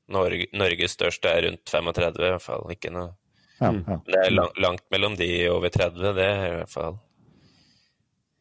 Norge, 0.10 0.48
Norges 0.58 0.98
største 0.98 1.30
er 1.30 1.46
rundt 1.46 1.70
35, 1.70 2.18
i 2.26 2.34
hvert 2.34 2.44
fall. 2.44 2.66
Ikke 2.74 2.92
noe 2.92 3.12
ja, 3.60 3.70
Mm. 3.70 3.84
ja. 3.92 3.98
Det 4.08 4.20
er 4.24 4.32
lang, 4.32 4.50
langt 4.64 4.86
mellom 4.90 5.18
de 5.20 5.28
over 5.52 5.68
30, 5.70 6.14
det 6.16 6.26
er 6.26 6.44
i 6.48 6.58
hvert 6.62 6.72
fall 6.72 6.94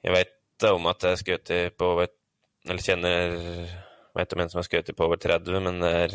Jeg 0.05 0.15
vet 0.15 0.67
om 0.71 0.89
at 0.91 1.05
jeg 1.05 1.15
har 1.15 1.21
skutt 1.21 1.53
på 1.79 1.93
over 1.93 2.09
Eller 2.69 2.83
kjenner 2.83 3.37
Vet 4.19 4.33
om 4.35 4.41
en 4.43 4.51
som 4.51 4.59
har 4.59 4.67
skutt 4.67 4.91
på 4.97 5.07
over 5.07 5.21
30, 5.21 5.61
men 5.63 5.79
det 5.83 5.91
er, 5.95 6.15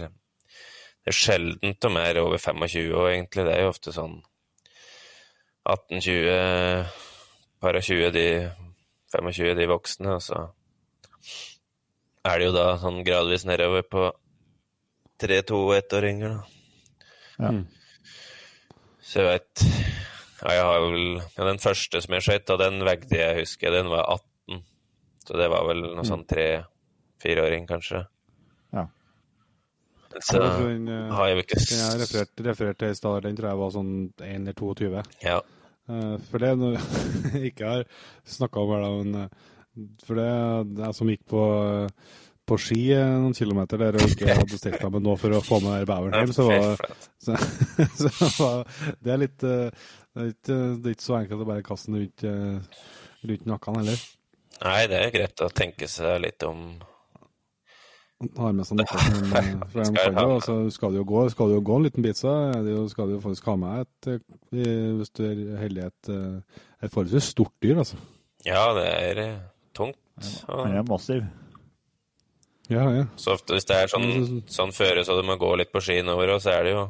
det 1.06 1.12
er 1.12 1.16
sjeldent 1.16 1.86
de 1.86 1.92
er 2.02 2.20
over 2.20 2.42
25 2.42 2.90
år, 3.00 3.10
egentlig. 3.14 3.46
Det 3.48 3.54
er 3.54 3.62
jo 3.64 3.70
ofte 3.72 3.94
sånn 3.96 4.18
18-20, 5.64 6.90
par 7.64 7.80
og 7.80 7.86
20, 7.88 8.12
de 8.18 8.26
25, 9.14 9.54
de 9.56 9.70
voksne, 9.72 10.18
og 10.18 10.26
så 10.26 10.42
er 12.28 12.40
det 12.40 12.50
jo 12.50 12.56
da 12.58 12.66
sånn 12.82 13.00
gradvis 13.08 13.48
nedover 13.48 13.88
på 13.88 14.10
3-2-ettåringer, 15.24 16.36
da. 16.36 16.44
Ja. 17.40 17.54
Mm. 17.56 17.64
Så 19.04 19.24
jeg 19.24 19.48
Ja, 19.64 20.03
jeg 20.52 20.64
har 20.66 20.80
vel 20.84 20.98
ja, 21.22 21.44
Den 21.48 21.60
første 21.64 22.02
som 22.04 22.14
jeg 22.18 22.26
skøyt, 22.26 22.50
og 22.52 22.60
den 22.60 22.82
veide 22.84 23.16
jeg, 23.20 23.38
husker 23.44 23.70
jeg, 23.70 23.76
den 23.78 23.92
var 23.94 24.04
18. 24.18 24.64
Så 25.24 25.38
det 25.40 25.48
var 25.54 25.64
vel 25.70 25.86
noe 25.96 26.04
sånn 26.04 26.26
tre-fireåring, 26.28 27.68
kanskje. 27.70 28.02
Ja. 28.76 28.88
Så 30.20 30.42
Jeg 30.42 30.58
den, 30.60 30.90
eh, 30.92 31.14
har 31.16 31.30
jeg 31.30 31.38
jo 31.38 31.44
ikke 31.46 31.60
Den 31.62 31.80
jeg 31.80 32.02
refererte, 32.02 32.04
refererte 32.04 32.50
referert 32.50 32.82
til 32.84 32.92
i 32.92 32.98
stad, 33.00 33.24
den 33.24 33.38
tror 33.38 33.50
jeg 33.50 33.62
var 33.62 33.72
sånn 33.78 33.94
1 34.20 34.28
eller 34.42 34.58
22. 34.60 35.04
Ja. 35.24 35.40
Eh, 35.90 36.18
For 36.30 36.44
det 36.44 36.52
når 36.60 36.76
jeg 36.78 37.46
ikke 37.54 37.72
har 37.72 37.88
snakka 38.36 38.62
om 38.62 38.76
her, 38.76 38.84
da, 38.84 38.92
men 39.00 39.16
eh, 39.24 39.96
For 40.06 40.20
det 40.20 40.28
er 40.28 40.86
jeg 40.86 41.00
som 41.00 41.10
gikk 41.10 41.24
på, 41.34 41.46
på 42.50 42.58
ski 42.60 42.80
eh, 42.96 43.14
noen 43.24 43.36
kilometer 43.38 43.80
der 43.80 43.98
og 44.00 44.10
ikke 44.12 44.36
hadde 44.36 44.60
stilt 44.60 44.82
meg 44.84 44.96
med 44.98 45.06
noe 45.06 45.20
for 45.20 45.36
å 45.38 45.44
få 45.44 45.60
med 45.64 45.86
beveren 45.88 46.18
hjem, 46.20 46.34
så 46.36 46.48
var, 46.52 46.82
så, 47.26 47.38
så 48.12 48.32
var 48.38 48.64
det 49.00 49.14
er 49.16 49.22
litt 49.24 49.46
eh, 49.48 49.86
det 50.14 50.22
er, 50.22 50.34
ikke, 50.34 50.58
det 50.78 50.90
er 50.90 50.98
ikke 50.98 51.08
så 51.08 51.16
enkelt 51.18 51.42
å 51.42 51.50
bare 51.50 51.66
kaste 51.66 51.90
den 51.90 52.04
rundt, 52.04 52.24
eh, 52.30 52.82
rundt 53.32 53.48
nakken 53.50 53.80
heller. 53.82 54.02
Nei, 54.64 54.82
det 54.92 55.00
er 55.00 55.14
greit 55.16 55.42
å 55.42 55.48
tenke 55.50 55.88
seg 55.90 56.20
litt 56.22 56.44
om. 56.46 56.68
Har 58.38 58.54
med 58.56 58.68
seg 58.68 58.78
noe 58.78 58.86
som 58.88 59.34
eh, 59.36 59.48
for 59.74 59.80
de 59.82 59.88
Skal 59.90 60.14
kan 60.14 60.20
jo, 60.22 60.36
altså, 60.38 60.58
skal 60.72 60.94
du 60.94 61.00
jo 61.02 61.06
gå, 61.10 61.24
skal 61.34 61.50
du 61.50 61.58
jo 61.58 61.64
gå 61.66 61.80
en 61.80 61.88
liten 61.88 62.06
bit, 62.06 62.20
så 62.20 62.36
det 62.64 62.76
skal 62.94 63.10
du 63.10 63.18
jo 63.18 63.24
faktisk 63.24 63.50
ha 63.50 63.56
med 63.60 63.82
et 63.88 64.12
eh, 64.14 64.92
Hvis 65.00 65.12
du 65.18 65.24
er 65.28 65.42
heldig, 65.64 65.90
et, 65.90 66.12
eh, 66.14 66.68
et 66.86 66.94
forholdsvis 66.94 67.32
stort 67.34 67.56
dyr, 67.66 67.82
altså. 67.84 67.98
Ja, 68.46 68.68
det 68.78 68.86
er 68.92 69.24
eh, 69.24 69.42
tungt. 69.76 69.98
Han 70.46 70.60
Og, 70.62 70.78
er 70.78 70.86
massiv. 70.88 71.26
Ja, 72.74 72.84
ja. 72.96 73.06
Så 73.20 73.36
ofte 73.38 73.54
hvis 73.56 73.68
det 73.70 73.78
er 73.84 73.92
sånn, 73.92 74.44
sånn 74.50 74.74
føre 74.76 75.04
så 75.06 75.16
du 75.20 75.24
må 75.28 75.38
gå 75.42 75.52
litt 75.60 75.72
på 75.74 75.82
ski 75.84 76.00
innover, 76.02 76.34
så 76.44 76.56
er 76.58 76.68
det 76.68 76.76
jo 76.76 76.84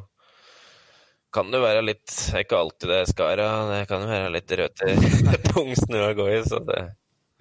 Kan 1.34 1.48
det 1.50 1.60
være 1.64 1.80
litt 1.82 2.06
det 2.06 2.34
er 2.38 2.44
Ikke 2.44 2.58
alltid 2.62 2.88
det 2.92 2.98
er 3.02 3.08
skara, 3.10 3.46
det 3.72 3.80
kan 3.90 4.04
jo 4.04 4.10
være 4.12 4.32
litt 4.36 4.52
røte 4.60 4.92
pungsnø 5.50 6.04
å 6.08 6.12
gå 6.20 6.28
i, 6.34 6.42
så 6.46 6.60
det 6.68 6.82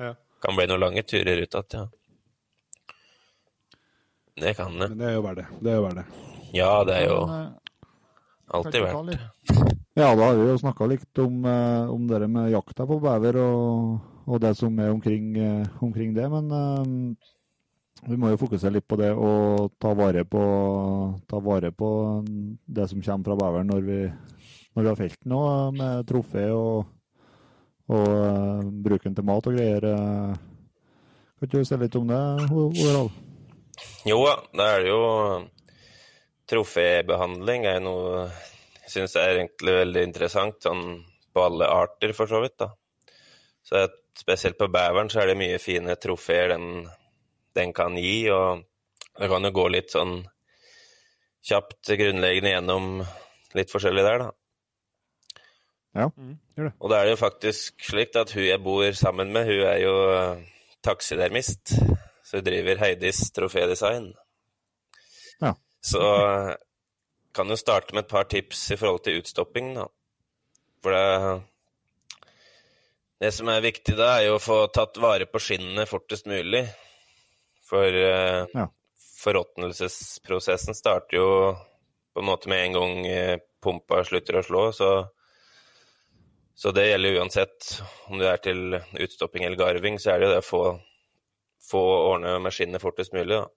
Ja. 0.02 0.14
kan 0.44 0.58
bli 0.58 0.66
noen 0.72 0.82
lange 0.82 1.04
turer 1.08 1.44
ut 1.46 1.54
igjen, 1.60 1.76
ja. 1.78 1.86
Det 4.42 4.56
kan 4.58 4.74
det. 4.80 4.88
Men 4.90 4.98
det 4.98 5.10
er 5.12 5.14
jo 5.14 5.22
verdt 5.28 5.38
det. 5.44 5.46
Det 5.62 5.70
er 5.72 5.76
jo 5.78 5.84
verdt 5.86 6.00
det. 6.02 6.06
Ja, 6.58 6.72
det 6.90 6.96
er 6.98 7.04
jo 7.06 7.18
eh, 7.30 7.86
alltid 8.58 8.82
verdt 8.82 9.12
det. 9.12 9.20
Ja, 9.94 10.08
da 10.18 10.24
har 10.26 10.40
vi 10.40 10.48
jo 10.50 10.56
snakka 10.58 10.88
litt 10.90 11.22
om, 11.22 11.44
eh, 11.46 11.92
om 11.94 12.08
det 12.10 12.26
med 12.34 12.50
jakta 12.50 12.88
på 12.90 12.98
bever 13.04 13.38
og, 13.44 14.00
og 14.26 14.42
det 14.42 14.56
som 14.58 14.80
er 14.82 14.90
omkring, 14.90 15.28
eh, 15.38 15.68
omkring 15.86 16.16
det. 16.18 16.26
Men 16.34 16.50
vi 18.08 18.18
må 18.20 18.32
jo 18.34 18.40
fokusere 18.42 18.76
litt 18.78 18.88
på 18.90 18.98
det 19.00 19.12
og 19.16 19.74
ta 19.82 19.94
vare 19.98 20.26
på, 20.28 20.44
ta 21.30 21.40
vare 21.44 21.72
på 21.72 21.90
det 22.26 22.88
som 22.92 23.04
kommer 23.04 23.30
fra 23.30 23.40
beveren 23.40 23.72
når 23.72 23.88
når 24.74 24.82
vi 24.82 24.90
har 24.90 24.98
felt 24.98 25.20
den 25.22 25.78
med 25.78 26.08
trofé 26.10 26.48
og, 26.50 26.88
og 27.94 28.08
uh, 28.10 28.64
bruken 28.86 29.14
til 29.14 29.28
mat 29.28 29.50
og 29.50 29.54
greier. 29.54 29.86
eh. 29.86 30.34
Kan 31.38 31.50
ikke 31.50 31.62
du 31.62 31.68
si 31.68 31.78
litt 31.78 31.98
om 32.00 32.10
det, 32.10 32.22
Oral? 32.58 33.12
Jo 34.10 34.18
da, 34.26 34.36
det 34.58 34.70
er 34.78 34.88
jo 34.88 35.00
Trofébehandling 36.50 37.68
er 37.70 37.80
noe 37.86 38.26
jeg 38.84 38.92
syns 38.98 39.14
er 39.16 39.38
egentlig 39.38 39.78
veldig 39.78 40.02
interessant, 40.06 40.58
sånn 40.66 41.04
på 41.34 41.44
alle 41.46 41.70
arter, 41.72 42.12
for 42.14 42.30
så 42.30 42.42
vidt. 42.44 42.58
da. 42.60 42.74
Så 43.64 43.88
Spesielt 44.14 44.60
på 44.60 44.68
beveren 44.70 45.08
så 45.10 45.24
er 45.24 45.32
det 45.32 45.40
mye 45.40 45.58
fine 45.58 45.96
trofeer 45.98 46.52
den, 46.52 46.84
den 47.58 47.74
kan 47.76 47.98
gi, 48.00 48.30
og 48.34 48.64
det 49.20 49.30
kan 49.30 49.46
jo 49.46 49.54
gå 49.54 49.68
litt 49.74 49.94
sånn 49.94 50.22
kjapt 51.44 51.92
grunnleggende 52.00 52.54
gjennom 52.56 52.88
litt 53.58 53.74
forskjellig 53.74 54.06
der, 54.06 54.24
da. 54.24 54.32
Ja, 55.94 56.08
gjør 56.58 56.70
det. 56.70 56.74
Og 56.80 56.90
da 56.90 57.00
er 57.00 57.06
det 57.06 57.14
jo 57.14 57.22
faktisk 57.22 57.84
slik 57.86 58.16
at 58.18 58.34
hun 58.34 58.48
jeg 58.48 58.62
bor 58.66 58.98
sammen 58.98 59.34
med, 59.36 59.46
hun 59.46 59.68
er 59.70 59.80
jo 59.84 59.94
taksidermist. 60.82 61.68
taxidermist. 61.70 62.04
Så 62.24 62.40
hun 62.40 62.46
driver 62.48 62.80
Heidis 62.82 63.32
trofédesign. 63.36 64.14
Ja. 65.42 65.54
Så 65.82 66.02
eh, 66.02 66.56
kan 67.36 67.50
jo 67.50 67.58
starte 67.60 67.94
med 67.94 68.06
et 68.06 68.14
par 68.14 68.24
tips 68.24 68.72
i 68.72 68.78
forhold 68.80 69.04
til 69.06 69.20
utstopping, 69.22 69.74
da. 69.78 69.90
For 70.84 70.96
det 70.96 71.42
Det 73.24 73.32
som 73.32 73.48
er 73.48 73.62
viktig 73.62 73.94
da, 73.96 74.18
er 74.18 74.26
jo 74.28 74.36
å 74.36 74.42
få 74.42 74.66
tatt 74.68 74.98
vare 75.00 75.26
på 75.30 75.40
skinnene 75.40 75.86
fortest 75.88 76.26
mulig. 76.28 76.66
For 77.74 77.98
uh, 77.98 78.46
Ja. 78.54 78.68
forråtnelsesprosessen 79.24 80.78
starter 80.78 81.18
jo 81.18 81.28
på 82.14 82.22
en 82.22 82.30
måte 82.30 82.52
med 82.52 82.68
en 82.68 82.76
gang 82.78 83.06
eh, 83.10 83.40
pumpa 83.64 84.04
slutter 84.06 84.38
å 84.38 84.46
slå, 84.46 84.64
så 84.78 84.94
så 86.54 86.70
det 86.70 86.84
gjelder 86.86 87.18
uansett 87.18 87.70
om 88.12 88.20
du 88.22 88.28
er 88.30 88.38
til 88.38 88.76
utstopping 88.78 89.48
eller 89.48 89.58
garving, 89.58 89.98
så 89.98 90.12
er 90.14 90.20
det 90.22 90.28
jo 90.28 90.34
det 90.36 90.44
å 90.44 90.46
få, 90.46 90.62
få 91.66 91.82
ordne 92.12 92.36
med 92.46 92.54
skinnet 92.54 92.84
fortest 92.84 93.16
mulig. 93.18 93.40
da. 93.42 93.48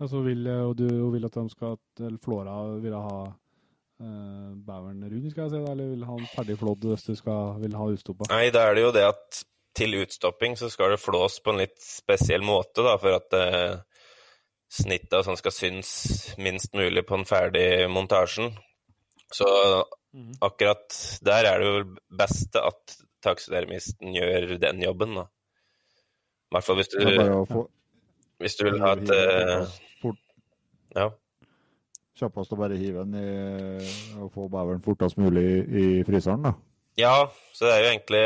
Altså 0.00 0.22
vil, 0.24 0.46
og 0.48 0.74
du 0.78 0.86
vil 1.12 1.26
at 1.28 1.36
de 1.36 1.42
skal 1.52 1.76
Eller 2.00 2.20
Flora 2.24 2.56
vil 2.80 2.94
ha 2.96 3.16
eh, 3.28 4.52
beveren 4.56 5.04
rund, 5.04 5.28
skal 5.32 5.46
jeg 5.46 5.52
si, 5.52 5.60
eller 5.60 5.90
vil 5.92 6.06
ha 6.08 6.16
den 6.16 6.30
ferdig 6.32 6.56
flådd 6.60 6.86
hvis 6.88 7.08
du 7.10 7.12
skal, 7.18 7.58
vil 7.60 7.76
ha 7.76 7.88
utstoppa? 7.92 8.30
Nei, 8.32 8.46
da 8.54 8.64
er 8.70 8.78
det 8.78 8.86
jo 8.86 8.94
det 8.96 9.04
at 9.10 9.42
til 9.80 9.96
utstopping 10.02 10.58
så 10.60 10.68
skal 10.72 10.94
det 10.94 11.00
flås 11.00 11.38
på 11.40 11.54
en 11.54 11.62
litt 11.62 11.78
spesiell 11.80 12.44
måte, 12.44 12.84
da, 12.84 12.96
for 13.00 13.16
at 13.16 13.36
eh, 13.38 13.78
snittet 14.70 15.16
og 15.18 15.26
sånn 15.26 15.40
skal 15.40 15.54
synes 15.54 15.90
minst 16.40 16.76
mulig 16.76 17.06
på 17.08 17.18
den 17.18 17.28
ferdige 17.28 17.88
montasjen. 17.92 18.52
Så 19.30 19.48
akkurat 20.42 20.94
der 21.24 21.48
er 21.48 21.62
det 21.62 21.70
jo 21.70 21.82
beste 22.20 22.62
at 22.66 22.96
taksidermisten 23.24 24.14
gjør 24.16 24.56
den 24.60 24.82
jobben, 24.82 25.16
da. 25.20 25.28
I 26.50 26.56
hvert 26.56 26.66
fall 26.66 26.80
hvis 26.80 26.90
du, 26.90 27.02
få 27.46 27.66
hvis 28.40 28.56
du 28.58 28.64
vil 28.66 28.80
ha 28.82 28.94
et 28.96 29.10
uh... 29.12 30.14
Ja. 30.96 31.04
kjappest 32.18 32.56
å 32.56 32.56
bare 32.58 32.74
hive 32.80 33.04
den 33.06 33.20
i 33.20 33.90
og 34.18 34.32
få 34.34 34.48
beveren 34.50 34.82
fortest 34.82 35.20
mulig 35.20 35.44
i 35.70 35.84
fryseren, 36.08 36.42
da. 36.48 36.56
Ja, 36.98 37.14
så 37.54 37.68
det 37.68 37.76
er 37.76 37.84
jo 37.84 37.90
egentlig 37.92 38.24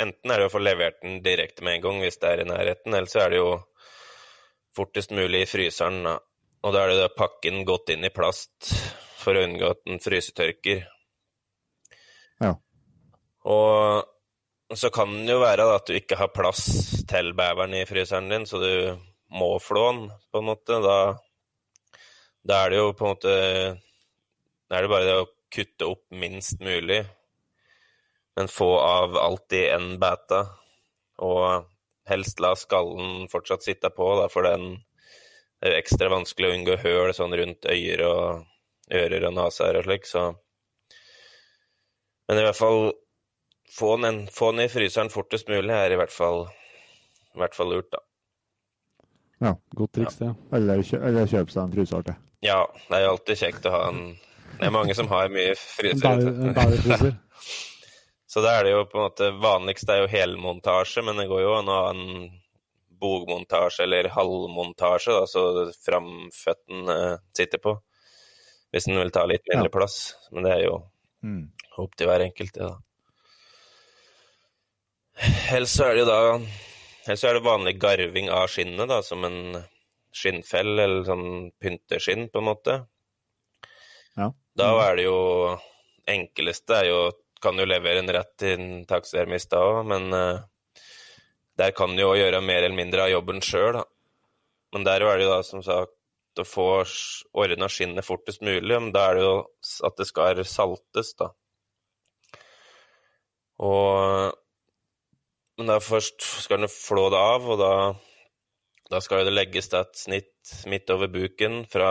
Enten 0.00 0.32
er 0.32 0.40
det 0.40 0.48
å 0.48 0.52
få 0.52 0.62
levert 0.62 1.02
den 1.02 1.20
direkte 1.24 1.64
med 1.64 1.78
en 1.78 1.84
gang 1.86 2.00
hvis 2.02 2.18
det 2.22 2.30
er 2.30 2.42
i 2.42 2.48
nærheten, 2.48 2.94
eller 2.94 3.10
så 3.10 3.24
er 3.24 3.32
det 3.32 3.42
jo 3.42 3.50
fortest 4.76 5.12
mulig 5.12 5.44
i 5.44 5.50
fryseren. 5.50 6.02
da. 6.06 6.16
Og 6.62 6.74
da 6.74 6.84
er 6.84 6.92
det 6.92 7.10
å 7.10 7.16
pakke 7.16 7.50
den 7.50 7.66
godt 7.68 7.92
inn 7.92 8.06
i 8.06 8.14
plast 8.14 8.72
for 9.22 9.36
å 9.36 9.44
unngå 9.46 9.72
at 9.74 9.82
den 9.84 10.00
frysetørker. 10.02 10.84
Ja. 12.42 12.54
Og 13.52 14.78
så 14.78 14.90
kan 14.94 15.12
det 15.26 15.34
jo 15.34 15.42
være 15.42 15.66
da, 15.66 15.76
at 15.76 15.90
du 15.90 15.96
ikke 15.98 16.18
har 16.20 16.32
plass 16.32 16.64
til 17.10 17.32
beveren 17.36 17.74
i 17.76 17.84
fryseren 17.88 18.30
din, 18.32 18.46
så 18.48 18.62
du 18.62 18.72
må 19.32 19.56
flå 19.62 19.84
den, 19.90 20.04
på 20.32 20.40
en 20.40 20.48
måte. 20.48 20.78
Da, 20.84 20.98
da 22.48 22.62
er 22.64 22.72
det 22.72 22.80
jo 22.80 22.92
på 22.96 23.06
en 23.06 23.16
måte 23.16 23.34
Da 24.70 24.78
er 24.78 24.86
det 24.86 24.88
bare 24.88 25.04
det 25.04 25.16
å 25.20 25.30
kutte 25.52 25.88
opp 25.90 26.06
minst 26.16 26.62
mulig 26.64 27.02
men 28.36 28.48
få 28.48 28.70
av 28.78 29.16
alt 29.20 29.52
i 29.52 29.66
en 29.72 29.96
beta, 30.00 30.46
og 31.22 31.68
helst 32.08 32.40
la 32.42 32.54
skallen 32.58 33.28
fortsatt 33.32 33.64
sitte 33.64 33.90
på, 33.94 34.08
da, 34.20 34.28
for 34.32 34.48
den 34.48 34.80
det 35.62 35.68
er 35.68 35.76
jo 35.76 35.78
ekstra 35.78 36.08
vanskelig 36.10 36.48
å 36.48 36.54
unngå 36.56 36.76
høl 36.82 37.12
sånn 37.14 37.36
rundt 37.38 37.68
øyer 37.70 38.00
og 38.02 38.48
ører 38.98 39.28
og 39.28 39.36
naser 39.36 39.76
og 39.78 39.84
slik, 39.86 40.08
så 40.10 40.32
Men 42.26 42.40
i 42.40 42.42
hvert 42.42 42.58
fall 42.58 42.92
få 43.70 43.96
den, 44.02 44.26
få 44.26 44.50
den 44.52 44.64
i 44.64 44.72
fryseren 44.72 45.10
fortest 45.10 45.48
mulig 45.48 45.74
er 45.74 45.92
i 45.92 45.98
hvert 46.00 46.12
fall, 46.12 46.46
i 47.34 47.38
hvert 47.38 47.54
fall 47.54 47.70
lurt, 47.70 47.90
da. 47.92 48.00
Ja. 49.42 49.54
Godt 49.74 49.94
triks, 49.98 50.18
det. 50.18 50.32
Eller, 50.54 50.82
kjø 50.86 51.00
eller 51.08 51.30
kjøpe 51.30 51.54
seg 51.54 51.62
en 51.64 51.74
fryser 51.74 52.04
til. 52.06 52.18
Ja, 52.46 52.60
det 52.88 52.98
er 52.98 53.04
jo 53.04 53.14
alltid 53.16 53.40
kjekt 53.42 53.66
å 53.66 53.74
ha 53.74 53.82
en 53.90 54.02
Det 54.58 54.66
er 54.68 54.74
mange 54.74 54.94
som 54.94 55.08
har 55.10 55.30
mye 55.32 55.54
fryser. 55.58 56.26
en 56.26 56.54
bæverfryser. 56.54 57.14
Så 58.32 58.40
da 58.40 58.54
er 58.56 58.64
det 58.64 58.70
jo 58.72 58.84
på 58.88 58.96
en 58.96 59.04
måte 59.10 59.26
Vanligst 59.42 59.90
er 59.92 59.98
jo 60.02 60.12
helmontasje, 60.12 61.02
men 61.04 61.18
det 61.20 61.26
går 61.28 61.42
jo 61.44 61.50
an 61.58 61.68
å 61.68 61.74
ha 61.82 61.90
en 61.92 62.30
bogmontasje 63.02 63.84
eller 63.84 64.08
halvmontasje, 64.14 65.12
da, 65.18 65.26
så 65.28 65.42
framføtten 65.84 66.88
uh, 66.88 67.16
sitter 67.36 67.60
på. 67.60 67.74
Hvis 68.72 68.86
den 68.88 68.96
vil 69.02 69.10
ta 69.12 69.26
litt 69.28 69.44
mindre 69.50 69.68
Ja. 69.68 69.74
plass. 69.74 69.98
Men 70.32 70.46
det 70.48 70.52
er 70.56 70.64
jo 70.70 70.78
Mm. 71.22 71.50
opp 71.78 71.92
til 71.94 72.08
hver 72.08 72.24
enkelt, 72.24 72.52
det, 72.56 72.66
da. 72.66 72.78
Ellers 75.52 75.74
så 75.76 75.84
er 75.90 75.94
det 75.94 76.02
jo 76.02 76.08
da 76.08 76.20
Ellers 77.02 77.24
er 77.26 77.34
det 77.36 77.42
vanlig 77.44 77.74
garving 77.82 78.28
av 78.30 78.48
skinnet, 78.50 78.88
da, 78.88 79.00
som 79.02 79.24
en 79.26 79.64
skinnfell 80.14 80.78
eller 80.78 81.04
sånn 81.04 81.50
pynteskinn, 81.60 82.28
på 82.30 82.38
en 82.38 82.46
måte. 82.46 82.76
Ja. 84.16 84.28
Da 84.56 84.68
er 84.88 84.96
det 84.96 85.04
jo 85.08 85.18
Enkleste 86.06 86.76
er 86.80 86.86
jo 86.90 87.00
Kan 87.42 87.58
jo 87.58 87.66
levere 87.66 88.02
en 88.02 88.12
rett 88.14 88.36
til 88.38 88.60
en 88.60 88.84
taxidermist 88.88 89.50
da 89.50 89.62
òg, 89.66 89.80
men 89.90 90.12
eh, 90.14 90.44
der 91.58 91.74
kan 91.76 91.96
du 91.96 92.04
jo 92.04 92.14
gjøre 92.16 92.40
mer 92.44 92.62
eller 92.62 92.78
mindre 92.78 93.06
av 93.06 93.12
jobben 93.12 93.42
sjøl, 93.44 93.80
da. 93.80 93.84
Men 94.72 94.86
der 94.88 95.04
er 95.04 95.18
det 95.18 95.26
jo 95.26 95.32
da 95.34 95.42
som 95.44 95.64
sagt 95.64 96.40
å 96.40 96.46
få 96.48 96.66
ordna 97.36 97.68
skinnet 97.68 98.06
fortest 98.06 98.40
mulig, 98.44 98.72
men 98.72 98.92
da 98.94 99.10
er 99.10 99.18
det 99.18 99.24
jo 99.26 99.34
at 99.88 99.98
det 99.98 100.06
skal 100.08 100.44
saltes, 100.48 101.12
da. 101.18 101.32
Og 103.62 104.38
Men 105.60 105.68
da 105.68 105.74
først 105.84 106.24
skal 106.42 106.62
den 106.62 106.70
flå 106.72 107.10
det 107.12 107.18
av, 107.20 107.44
og 107.52 107.58
da, 107.60 107.74
da 108.90 109.00
skal 109.04 109.26
det 109.28 109.34
legges 109.34 109.68
til 109.68 109.82
et 109.82 109.98
snitt 110.00 110.52
midt 110.66 110.88
over 110.90 111.10
buken 111.12 111.66
fra 111.70 111.90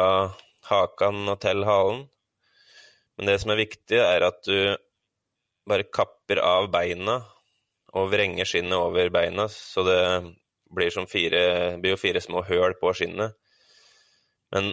hakan 0.66 1.30
og 1.30 1.38
til 1.44 1.62
halen. 1.70 2.02
Men 3.16 3.30
det 3.30 3.38
som 3.44 3.54
er 3.54 3.62
viktig, 3.62 4.00
er 4.02 4.26
at 4.26 4.42
du 4.50 4.58
bare 5.72 5.88
kapper 5.88 6.42
av 6.44 6.70
beina 6.74 7.22
og 7.98 8.12
vrenger 8.12 8.48
skinnet 8.48 8.78
over 8.78 9.10
beina, 9.12 9.48
så 9.52 9.84
det 9.88 10.02
blir, 10.72 10.92
som 10.94 11.08
fire, 11.10 11.78
blir 11.82 11.96
jo 11.96 12.00
fire 12.00 12.22
små 12.24 12.44
høl 12.48 12.78
på 12.80 12.94
skinnet. 12.96 13.36
Men 14.56 14.72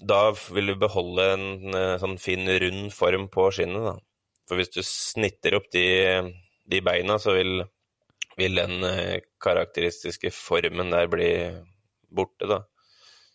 da 0.00 0.32
vil 0.32 0.72
du 0.72 0.80
beholde 0.80 1.28
en 1.34 1.76
eh, 1.76 1.94
sånn 2.02 2.16
fin, 2.22 2.48
rund 2.62 2.90
form 2.94 3.28
på 3.32 3.50
skinnet, 3.54 3.86
da. 3.86 3.94
For 4.48 4.60
hvis 4.60 4.72
du 4.74 4.82
snitter 4.84 5.56
opp 5.56 5.70
de, 5.72 5.86
de 6.68 6.80
beina, 6.84 7.18
så 7.22 7.36
vil, 7.36 7.62
vil 8.40 8.60
den 8.60 8.84
eh, 8.88 9.22
karakteristiske 9.42 10.32
formen 10.34 10.92
der 10.94 11.10
bli 11.12 11.30
borte, 12.14 12.48
da. 12.50 12.62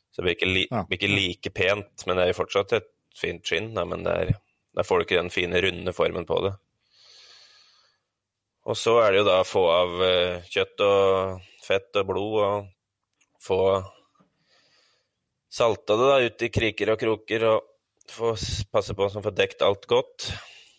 Så 0.09 0.21
det 0.21 0.27
blir 0.27 0.37
ikke, 0.37 0.51
li, 0.51 0.67
blir 0.67 0.99
ikke 0.99 1.13
like 1.13 1.53
pent, 1.55 2.07
men 2.07 2.17
det 2.17 2.25
er 2.25 2.33
jo 2.33 2.41
fortsatt 2.41 2.75
et 2.79 2.91
fint 3.15 3.45
skinn, 3.45 3.71
da, 3.77 3.85
men 3.87 4.03
det 4.05 4.15
er, 4.23 4.33
der 4.75 4.85
får 4.85 4.99
du 4.99 5.05
ikke 5.05 5.21
den 5.21 5.31
fine, 5.33 5.61
runde 5.61 5.93
formen 5.95 6.27
på 6.29 6.41
det. 6.45 6.53
Og 8.69 8.77
så 8.77 8.99
er 9.01 9.11
det 9.11 9.21
jo 9.23 9.29
da 9.29 9.39
å 9.41 9.47
få 9.47 9.63
av 9.73 10.03
eh, 10.05 10.49
kjøtt 10.51 10.83
og 10.85 11.47
fett 11.65 12.01
og 12.01 12.09
blod, 12.09 12.35
og 12.43 13.41
få 13.41 13.59
salta 15.49 15.97
det 15.97 16.09
da 16.11 16.19
ut 16.27 16.45
i 16.45 16.51
kriker 16.53 16.93
og 16.93 17.01
kroker, 17.01 17.47
og 17.49 17.65
få 18.09 18.35
passe 18.73 18.95
på 18.97 19.07
å 19.07 19.23
få 19.25 19.33
dekt 19.33 19.65
alt 19.65 19.89
godt. 19.89 20.29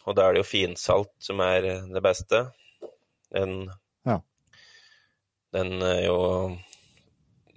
Og 0.06 0.16
da 0.16 0.26
er 0.26 0.34
det 0.34 0.44
jo 0.44 0.50
finsalt 0.50 1.12
som 1.22 1.42
er 1.44 1.66
det 1.90 2.02
beste. 2.04 2.46
Den, 3.30 3.70
Ja. 4.06 4.20
den 5.52 5.82
er 5.82 6.02
jo 6.06 6.18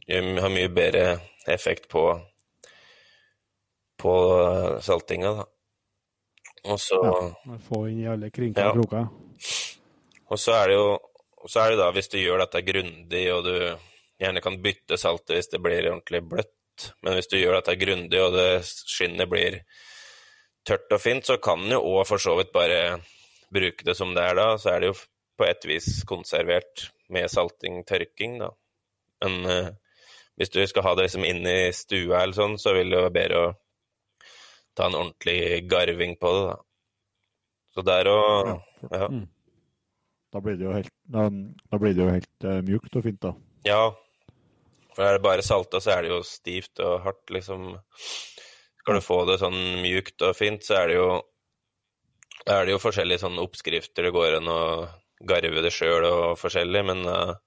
har 0.09 0.49
mye 0.51 0.69
bedre 0.69 1.19
effekt 1.47 1.87
på 1.89 2.03
på 3.97 4.13
saltinga, 4.83 5.31
da. 5.37 5.45
Og 6.71 6.79
så 6.79 6.99
Få 7.67 7.81
inn 7.89 8.03
i 8.03 8.07
alle 8.07 8.29
krinker 8.31 8.61
Ja. 8.61 8.69
og 8.71 8.79
kroker. 8.81 9.09
Og 10.31 10.39
så 10.39 10.53
er 10.61 10.67
det 10.71 10.77
jo 10.77 10.99
så 11.49 11.59
er 11.59 11.73
det 11.73 11.79
da, 11.81 11.89
hvis 11.91 12.07
du 12.07 12.17
gjør 12.21 12.39
dette 12.39 12.61
grundig, 12.63 13.23
og 13.35 13.43
du 13.43 13.55
gjerne 14.23 14.41
kan 14.41 14.61
bytte 14.63 14.95
saltet 14.97 15.35
hvis 15.35 15.49
det 15.51 15.59
blir 15.59 15.89
ordentlig 15.91 16.21
bløtt, 16.23 16.85
men 17.03 17.17
hvis 17.17 17.27
du 17.27 17.35
gjør 17.35 17.57
dette 17.59 17.75
grundig, 17.81 18.21
og 18.23 18.31
det 18.31 18.63
skinnet 18.63 19.27
blir 19.29 19.57
tørt 20.63 20.87
og 20.95 21.01
fint, 21.03 21.25
så 21.27 21.35
kan 21.43 21.65
du 21.67 21.75
òg 21.75 22.05
for 22.07 22.17
så 22.23 22.37
vidt 22.39 22.53
bare 22.55 23.01
bruke 23.51 23.83
det 23.83 23.97
som 23.99 24.13
det 24.15 24.23
er 24.23 24.39
da. 24.39 24.45
Så 24.57 24.71
er 24.71 24.79
det 24.79 24.93
jo 24.93 24.95
på 25.37 25.45
et 25.49 25.67
vis 25.67 25.89
konservert 26.07 26.87
med 27.11 27.27
salting, 27.29 27.83
tørking, 27.83 28.39
da. 28.39 28.49
Men 29.25 29.45
eh, 29.51 29.69
hvis 30.39 30.49
du 30.55 30.61
skal 30.67 30.83
ha 30.87 30.95
det 30.95 31.09
liksom 31.09 31.25
inn 31.27 31.43
i 31.45 31.59
stua 31.75 32.23
eller 32.23 32.37
sånn, 32.39 32.55
så 32.57 32.71
vil 32.73 32.89
det 32.89 33.03
være 33.03 33.15
bedre 33.19 33.43
å 33.43 33.51
ta 34.77 34.89
en 34.89 34.97
ordentlig 34.99 35.63
garving 35.69 36.17
på 36.19 36.33
det, 36.35 36.43
da. 36.51 36.57
Så 37.73 37.85
der 37.85 38.09
og 38.11 38.51
ja. 38.91 39.07
Da 40.33 40.41
blir 40.41 40.57
det 40.57 40.65
jo 40.65 40.73
helt, 40.73 40.93
da, 41.13 41.27
da 41.29 41.77
blir 41.77 41.93
det 41.93 42.01
jo 42.01 42.09
helt 42.09 42.45
uh, 42.47 42.59
mjukt 42.65 42.95
og 42.97 43.05
fint, 43.05 43.19
da. 43.21 43.35
Ja, 43.67 43.83
for 44.95 45.05
er 45.05 45.17
det 45.17 45.25
bare 45.25 45.45
salta, 45.45 45.81
så 45.81 45.93
er 45.93 46.05
det 46.05 46.09
jo 46.09 46.23
stivt 46.25 46.81
og 46.81 47.03
hardt, 47.05 47.21
liksom. 47.33 47.75
Skal 48.81 48.97
du 48.97 49.05
få 49.05 49.19
det 49.29 49.37
sånn 49.41 49.59
mjukt 49.83 50.25
og 50.25 50.33
fint, 50.37 50.65
så 50.65 50.81
er 50.81 50.89
det 50.91 50.97
jo 50.97 51.11
Da 52.43 52.57
er 52.57 52.65
det 52.65 52.73
jo 52.73 52.81
forskjellige 52.81 53.21
sånne 53.21 53.43
oppskrifter 53.45 54.03
det 54.03 54.11
går 54.11 54.39
an 54.41 54.49
å 54.51 54.61
garve 55.23 55.61
det 55.63 55.71
sjøl 55.71 56.03
og 56.09 56.23
forskjellig, 56.41 56.81
men 56.89 57.05
uh, 57.07 57.37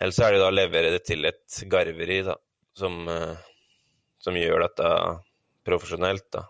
ellers 0.00 0.18
er 0.18 0.32
det 0.32 0.40
jo 0.40 0.42
da 0.42 0.48
å 0.50 0.56
levere 0.56 0.90
det 0.96 1.04
til 1.06 1.28
et 1.28 1.60
garveri, 1.70 2.22
da, 2.26 2.34
som, 2.74 2.96
uh, 3.06 3.36
som 4.24 4.40
gjør 4.40 4.64
dette 4.64 4.88
profesjonelt, 5.66 6.26
da. 6.32 6.46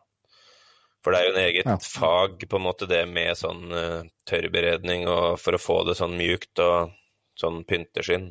For 1.05 1.13
det 1.13 1.21
er 1.21 1.27
jo 1.27 1.33
en 1.35 1.43
eget 1.45 1.67
Ja. 1.69 1.77
fag, 1.79 2.45
på 2.49 2.57
en 2.57 2.65
måte, 2.65 2.89
det 2.89 3.03
med 3.09 3.37
sånn 3.37 3.73
uh, 3.73 4.05
tørrberedning 4.27 5.05
og 5.09 5.39
for 5.41 5.57
å 5.57 5.61
få 5.61 5.83
det 5.85 5.99
sånn 5.99 6.17
mjukt 6.17 6.59
og 6.65 6.95
sånn 7.37 7.65
pynteskinn. 7.69 8.31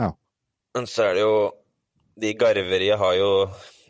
Ja. 0.00 0.10
Men 0.74 0.88
så 0.90 1.10
er 1.10 1.14
det 1.14 1.22
jo 1.22 1.36
De 2.14 2.30
garveriet 2.38 2.98
har 2.98 3.14
jo 3.18 3.30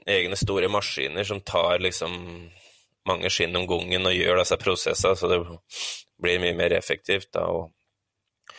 egne 0.08 0.36
store 0.36 0.68
maskiner 0.72 1.26
som 1.28 1.42
tar 1.44 1.78
liksom 1.78 2.14
mange 3.04 3.28
skinn 3.28 3.56
om 3.56 3.66
gangen 3.68 4.08
og 4.08 4.16
gjør 4.16 4.40
disse 4.40 4.56
prosessene, 4.56 5.16
så 5.16 5.28
det 5.28 5.40
blir 6.20 6.40
mye 6.40 6.56
mer 6.56 6.72
effektivt 6.72 7.34
da. 7.36 7.44
Og... 7.52 8.54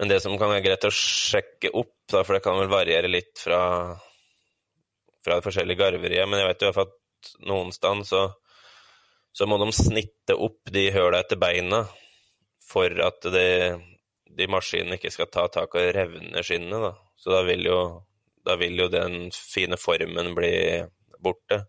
Men 0.00 0.08
det 0.08 0.22
som 0.24 0.38
kan 0.40 0.48
være 0.54 0.64
greit 0.64 0.88
å 0.88 0.94
sjekke 0.94 1.72
opp, 1.76 1.92
da, 2.08 2.22
for 2.22 2.38
det 2.38 2.44
kan 2.46 2.56
vel 2.60 2.72
variere 2.72 3.10
litt 3.12 3.36
fra, 3.42 3.60
fra 5.28 5.44
forskjellige 5.44 5.80
garverier, 5.80 6.26
men 6.26 6.42
jeg 6.42 6.48
vet 6.50 6.62
jo 6.62 6.68
i 6.68 6.70
hvert 6.72 6.80
fall 6.80 6.92
at 6.92 7.30
noen 7.50 7.72
steder 7.74 8.06
så, 8.08 8.22
så 9.34 9.48
må 9.50 9.58
de 9.60 9.68
snitte 9.76 10.36
opp 10.36 10.72
de 10.72 10.88
høla 10.94 11.22
etter 11.22 11.40
beina 11.40 11.84
for 12.68 12.92
at 13.04 13.28
de, 13.32 13.48
de 14.38 14.48
maskinene 14.50 14.98
ikke 14.98 15.12
skal 15.12 15.30
ta 15.32 15.46
tak 15.52 15.76
og 15.76 15.92
revne 15.96 16.44
skinnet, 16.44 16.84
da. 16.84 16.92
Så 17.18 17.32
da 17.32 17.42
vil 17.46 17.64
jo, 17.66 17.78
da 18.46 18.58
vil 18.60 18.78
jo 18.78 18.90
den 18.92 19.30
fine 19.34 19.78
formen 19.80 20.34
bli 20.36 20.52
borte. 21.24 21.64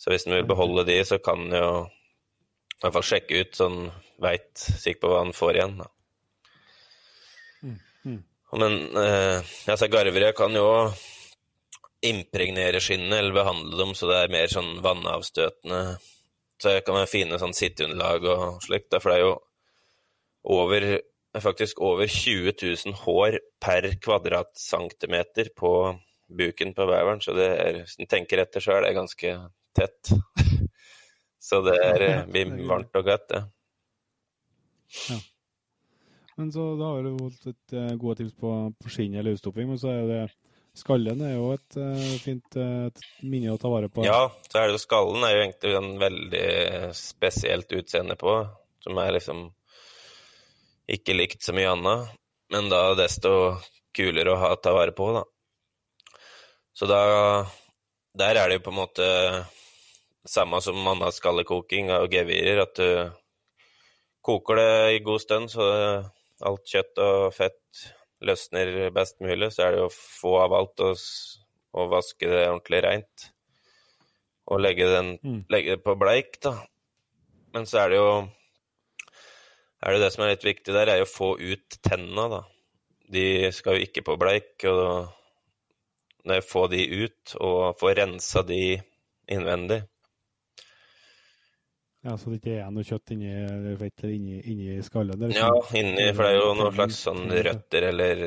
Så 0.00 0.12
hvis 0.12 0.26
en 0.28 0.36
vil 0.36 0.48
beholde 0.48 0.84
de, 0.88 1.00
så 1.04 1.18
kan 1.20 1.48
en 1.48 1.56
jo 1.56 1.70
i 1.84 2.82
hvert 2.84 2.94
fall 2.96 3.08
sjekke 3.10 3.40
ut 3.42 3.56
sånn 3.58 3.80
veit 4.22 4.52
sikkert 4.56 5.02
på 5.02 5.08
hva 5.12 5.24
en 5.26 5.34
får 5.36 5.58
igjen, 5.58 5.80
da. 5.82 5.90
Men 8.50 8.76
eh, 8.98 9.50
altså, 9.70 9.86
garvere 9.92 10.32
kan 10.34 10.54
jo 10.56 10.66
impregnere 12.06 12.80
skinnene 12.80 13.18
eller 13.20 13.36
behandle 13.36 13.76
dem 13.76 13.92
så 13.96 14.08
det 14.08 14.18
er 14.22 14.32
mer 14.32 14.50
sånn 14.52 14.80
vannavstøtende. 14.84 15.82
Så 16.60 16.74
det 16.74 16.82
kan 16.84 16.96
være 16.98 17.08
fine 17.08 17.38
sånn 17.40 17.56
sitteunderlag 17.56 18.26
og 18.28 18.64
slikt. 18.64 18.92
For 18.96 19.12
det 19.12 19.16
er 19.18 19.24
jo 19.24 19.34
over, 20.56 20.86
faktisk 21.40 21.80
over 21.84 22.10
20 22.10 22.52
000 22.52 22.98
hår 23.04 23.38
per 23.62 23.88
kvadratcentimeter 24.00 25.52
på 25.56 25.72
buken 26.30 26.74
på 26.76 26.86
beveren. 26.86 27.20
Så 27.24 27.34
det 27.36 27.48
er, 27.54 27.80
hvis 27.84 27.96
en 28.00 28.10
tenker 28.10 28.44
etter, 28.44 28.64
så 28.64 28.76
er 28.76 28.86
det 28.86 28.96
ganske 28.96 29.34
tett. 29.76 30.12
så 31.48 31.62
det 31.64 31.78
er, 31.80 32.06
eh, 32.06 32.22
blir 32.28 32.52
varmt 32.68 32.96
og 33.00 33.08
godt, 33.08 33.28
det. 33.32 33.42
Men 36.36 36.52
så 36.52 36.70
da 36.80 36.94
har 36.94 37.04
du 37.04 37.10
holdt 37.14 37.50
et 37.50 37.74
eh, 37.76 37.96
gode 38.00 38.20
tips 38.20 38.36
på, 38.40 38.52
på 38.80 38.92
skinn 38.92 39.16
eller 39.18 39.36
utstopping, 39.36 39.68
men 39.70 39.80
så 39.80 39.92
er 39.92 40.06
det 40.08 40.22
skallen 40.76 41.20
er 41.26 41.34
jo 41.34 41.50
et 41.54 41.78
uh, 41.78 42.10
fint 42.22 42.58
uh, 42.58 43.04
minne 43.26 43.54
å 43.54 43.60
ta 43.60 43.70
vare 43.72 43.90
på. 43.92 44.04
Ja, 44.06 44.28
så 44.48 44.60
er 44.60 44.68
det 44.68 44.78
jo 44.78 44.82
skallen 44.84 45.24
er 45.26 45.34
jo 45.34 45.42
egentlig 45.44 45.74
en 45.78 45.90
veldig 46.00 46.46
spesielt 46.96 47.72
utseende 47.76 48.16
på, 48.20 48.36
som 48.84 49.00
er 49.02 49.16
liksom 49.16 49.48
ikke 50.90 51.14
likt 51.14 51.44
så 51.46 51.54
mye 51.54 51.70
annet, 51.74 52.14
men 52.50 52.70
da 52.70 52.90
desto 52.98 53.32
kulere 53.94 54.34
å 54.34 54.40
ha 54.40 54.54
ta 54.58 54.74
vare 54.74 54.94
på, 54.96 55.10
da. 55.14 55.24
Så 56.74 56.86
da 56.90 57.00
Der 58.18 58.34
er 58.34 58.48
det 58.48 58.56
jo 58.56 58.62
på 58.64 58.70
en 58.72 58.80
måte 58.80 59.06
samme 60.26 60.58
som 60.60 60.80
annen 60.82 61.12
skallekoking 61.14 61.92
og 61.94 62.10
gevirer, 62.10 62.64
at 62.64 62.74
du 62.74 63.12
koker 64.20 64.58
det 64.58 64.96
i 64.96 65.02
god 65.04 65.22
stund, 65.22 65.52
så 65.52 65.68
alt 66.42 66.66
kjøtt 66.66 66.98
og 67.04 67.34
fett 67.36 67.59
løsner 68.24 68.90
best 68.94 69.20
mulig. 69.20 69.52
Så 69.54 69.66
er 69.66 69.76
det 69.76 69.84
å 69.86 69.92
få 69.92 70.36
av 70.44 70.54
alt 70.56 70.82
og, 70.84 71.04
og 71.76 71.92
vaske 71.94 72.28
det 72.28 72.46
ordentlig 72.48 72.82
reint. 72.86 73.30
Og 74.50 74.60
legge, 74.60 74.88
den, 74.90 75.18
Mm. 75.22 75.44
legge 75.52 75.76
det 75.76 75.84
på 75.84 75.94
bleik, 75.98 76.40
da. 76.42 76.56
Men 77.54 77.66
så 77.66 77.84
er 77.84 77.88
det 77.90 77.98
jo 78.00 78.12
er 79.82 79.94
det 79.94 80.00
det 80.02 80.12
som 80.12 80.24
er 80.24 80.34
litt 80.34 80.44
viktig 80.44 80.74
der, 80.74 80.88
er 80.88 80.98
jo 81.00 81.06
å 81.08 81.14
få 81.14 81.28
ut 81.40 81.78
tenna, 81.82 82.28
da. 82.28 82.40
De 83.10 83.50
skal 83.52 83.78
jo 83.78 83.86
ikke 83.86 84.04
på 84.06 84.16
bleik, 84.20 84.52
og 84.68 85.08
å 86.28 86.40
få 86.44 86.66
de 86.70 86.84
ut 87.06 87.34
og 87.40 87.78
få 87.80 87.94
rensa 87.96 88.42
de 88.46 88.76
innvendig. 89.30 89.80
Ja, 92.02 92.16
Så 92.16 92.30
det 92.32 92.40
ikke 92.40 92.56
er 92.62 92.70
noe 92.72 92.86
kjøtt 92.86 93.12
inni, 93.12 93.30
fett 93.76 94.04
inni, 94.08 94.38
inni 94.48 94.78
skallen? 94.84 95.20
eller 95.20 95.36
Ja, 95.36 95.50
sånn. 95.52 95.76
inni, 95.82 96.06
for 96.14 96.24
det 96.24 96.30
er 96.30 96.38
jo 96.38 96.54
noen 96.56 96.76
slags 96.78 97.00
sånn 97.04 97.26
røtter 97.28 97.86
eller 97.90 98.22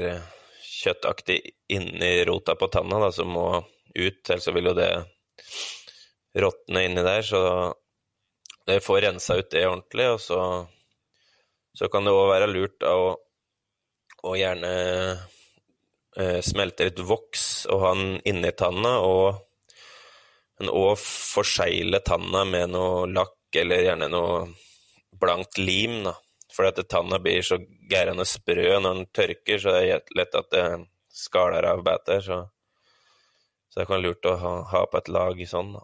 kjøttaktig 0.83 1.39
inni 1.73 2.11
rota 2.27 2.55
på 2.59 2.67
tanna 2.69 2.99
da, 3.01 3.09
som 3.15 3.31
må 3.33 3.47
ut, 3.95 4.29
ellers 4.29 4.47
vil 4.53 4.69
jo 4.69 4.75
det 4.77 4.91
råtne 6.43 6.85
inni 6.85 7.01
der, 7.05 7.25
så 7.25 7.41
det 8.67 8.79
får 8.83 9.01
rensa 9.07 9.37
ut 9.41 9.49
det 9.51 9.65
ordentlig, 9.67 10.07
og 10.15 10.21
så, 10.21 10.39
så 11.77 11.89
kan 11.93 12.05
det 12.05 12.13
òg 12.13 12.29
være 12.29 12.49
lurt 12.51 12.85
å, 12.89 13.13
å 14.23 14.35
gjerne 14.37 14.73
eh, 16.17 16.39
smelte 16.45 16.87
litt 16.89 17.01
voks 17.05 17.65
og 17.73 17.83
ha 17.83 17.93
den 17.97 18.19
inni 18.29 18.53
tanna, 18.57 18.99
og 19.01 19.41
men 20.61 20.69
òg 20.69 20.99
forsegle 21.01 21.99
tanna 22.05 22.43
med 22.45 22.69
noe 22.75 23.07
lakk 23.09 23.33
eller 23.61 23.85
gjerne 23.85 24.09
noe 24.11 24.43
blankt 25.19 25.57
lim, 25.57 26.03
da. 26.07 26.17
For 26.53 26.69
at 26.69 26.77
tanna 26.89 27.17
blir 27.19 27.41
så 27.41 27.57
gærende 27.89 28.25
sprø 28.29 28.75
når 28.77 28.99
den 28.99 29.07
tørker, 29.15 29.57
så 29.59 29.73
det 29.73 29.85
er 29.89 30.03
lett 30.17 30.35
at 30.37 30.51
det 30.53 30.65
skaller 31.13 31.65
av 31.65 31.81
beter. 31.85 32.21
Så, 32.21 32.37
så 33.69 33.79
det 33.79 33.87
kan 33.87 33.97
være 33.97 34.05
lurt 34.05 34.29
å 34.29 34.35
ha, 34.37 34.53
ha 34.69 34.83
på 34.85 35.01
et 35.01 35.09
lag 35.13 35.41
sånn, 35.49 35.73
da. 35.79 35.83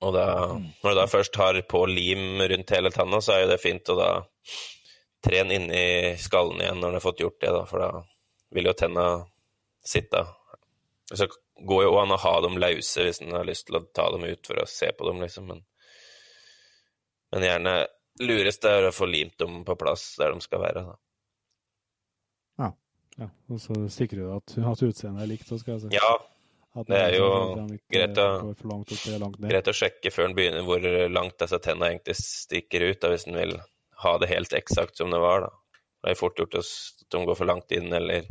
Og 0.00 0.14
da, 0.16 0.26
når 0.80 0.94
du 0.94 0.96
da 0.96 1.06
først 1.12 1.36
har 1.36 1.58
på 1.68 1.82
lim 1.90 2.40
rundt 2.40 2.72
hele 2.72 2.92
tanna, 2.94 3.20
så 3.20 3.34
er 3.34 3.42
jo 3.42 3.50
det 3.50 3.60
fint 3.60 3.90
å 3.92 3.98
da 3.98 4.10
trene 5.20 5.58
inni 5.58 6.16
skallen 6.16 6.62
igjen 6.62 6.80
når 6.80 6.94
du 6.94 6.96
har 6.96 7.04
fått 7.04 7.20
gjort 7.20 7.40
det, 7.42 7.50
da, 7.52 7.64
for 7.68 7.84
da 7.84 7.90
vil 8.56 8.70
jo 8.70 8.76
tenna 8.80 9.06
sitte. 9.84 10.24
Så 11.12 11.28
går 11.68 11.84
jo 11.84 11.98
an 12.00 12.14
å 12.14 12.20
ha 12.22 12.32
dem 12.40 12.56
løse 12.62 13.04
hvis 13.04 13.20
en 13.20 13.36
har 13.36 13.44
lyst 13.44 13.68
til 13.68 13.76
å 13.76 13.84
ta 13.92 14.08
dem 14.14 14.24
ut 14.24 14.46
for 14.46 14.62
å 14.62 14.68
se 14.70 14.88
på 14.96 15.08
dem, 15.10 15.20
liksom, 15.20 15.50
men, 15.52 15.60
men 17.32 17.46
gjerne 17.46 17.74
lurest 18.20 18.64
er 18.68 18.88
å 18.88 18.92
få 18.92 19.06
limt 19.08 19.38
dem 19.40 19.62
på 19.64 19.76
plass 19.80 20.14
der 20.20 20.34
de 20.34 20.44
skal 20.44 20.60
være, 20.64 20.82
da. 20.88 20.96
Ja, 23.20 23.26
og 23.52 23.58
så 23.60 23.74
sikrer 23.92 24.22
du 24.22 24.28
at, 24.32 24.52
at 24.64 24.82
utseendet 24.86 25.24
er 25.24 25.28
likt. 25.28 25.48
Så 25.48 25.58
skal 25.60 25.74
jeg 25.76 25.82
si. 25.82 25.88
Ja, 25.98 26.12
At 26.78 26.86
det 26.88 27.00
er 27.02 27.16
jo 27.18 27.26
at 27.58 27.72
greit 27.90 28.18
å- 28.22 28.54
langt 28.70 28.92
opp 28.94 29.02
langt 29.20 29.40
greit 29.42 29.68
å 29.68 29.74
sjekke 29.74 30.12
før 30.14 30.28
en 30.28 30.36
begynner 30.38 30.62
hvor 30.64 30.84
langt 31.10 31.36
disse 31.42 31.58
tenna 31.60 31.90
egentlig 31.90 32.14
stikker 32.16 32.84
ut, 32.86 33.00
da, 33.02 33.10
hvis 33.10 33.26
en 33.26 33.36
vil 33.40 33.56
ha 34.04 34.12
det 34.22 34.30
helt 34.30 34.54
eksakt 34.56 34.96
som 34.96 35.10
det 35.10 35.18
var, 35.20 35.48
da. 35.48 35.50
Det 36.00 36.12
er 36.14 36.20
fort 36.20 36.38
gjort 36.38 36.54
at 36.62 36.70
de 37.12 37.24
går 37.26 37.36
for 37.36 37.50
langt 37.50 37.74
inn, 37.76 37.90
eller 37.92 38.24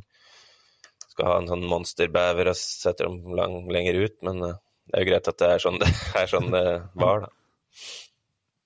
skal 1.11 1.27
ha 1.27 1.37
en 1.37 1.51
sånn 1.51 1.67
monsterbever 1.69 2.49
og 2.49 2.57
setter 2.57 3.05
dem 3.11 3.35
lang, 3.37 3.67
lenger 3.69 3.99
ut. 4.05 4.15
Men 4.25 4.41
uh, 4.41 4.55
det 4.89 4.95
er 4.95 5.03
jo 5.03 5.09
greit 5.11 5.27
at 5.29 5.37
det 5.43 5.49
er 5.53 5.65
sånn 5.67 5.77
det, 5.83 5.91
er 6.23 6.31
sånn 6.31 6.49
det 6.55 6.63
var, 6.97 7.27
da. 7.27 7.33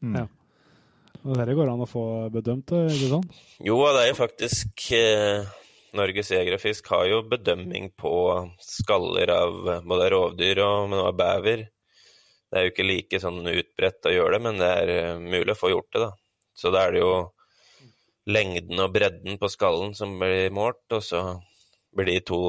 Mm. 0.04 0.22
Ja. 0.22 0.28
Og 1.24 1.38
dette 1.40 1.56
går 1.56 1.70
an 1.72 1.84
å 1.86 1.88
få 1.88 2.06
bedømt, 2.34 2.74
ikke 2.92 3.12
sant? 3.12 3.44
Jo, 3.64 3.78
det 3.96 4.02
er 4.02 4.10
jo 4.10 4.18
faktisk 4.18 4.90
eh, 4.98 5.46
Norges 5.96 6.34
Jeger 6.34 6.58
og 6.58 6.64
Fisk 6.64 6.90
har 6.92 7.06
jo 7.08 7.22
bedømming 7.32 7.94
på 8.00 8.16
skaller 8.60 9.32
av 9.32 9.62
både 9.88 10.10
rovdyr 10.12 10.60
og 10.66 10.90
men 10.92 11.00
også 11.00 11.16
bever. 11.22 11.64
Det 12.50 12.60
er 12.60 12.68
jo 12.68 12.74
ikke 12.74 12.86
like 12.86 13.22
sånn 13.24 13.40
utbredt 13.50 14.10
å 14.10 14.14
gjøre 14.14 14.36
det, 14.36 14.42
men 14.46 14.60
det 14.62 14.72
er 14.82 14.92
eh, 14.98 15.22
mulig 15.22 15.56
å 15.56 15.58
få 15.58 15.72
gjort 15.72 15.90
det, 15.96 16.04
da. 16.04 16.12
Så 16.54 16.74
da 16.74 16.84
er 16.84 16.94
det 16.94 17.02
jo 17.02 17.14
lengden 18.30 18.84
og 18.84 18.92
bredden 18.94 19.40
på 19.42 19.50
skallen 19.50 19.96
som 19.98 20.20
blir 20.20 20.52
målt, 20.54 20.84
og 20.94 21.02
så 21.02 21.24
blir 21.96 22.12
de 22.12 22.20
to 22.28 22.42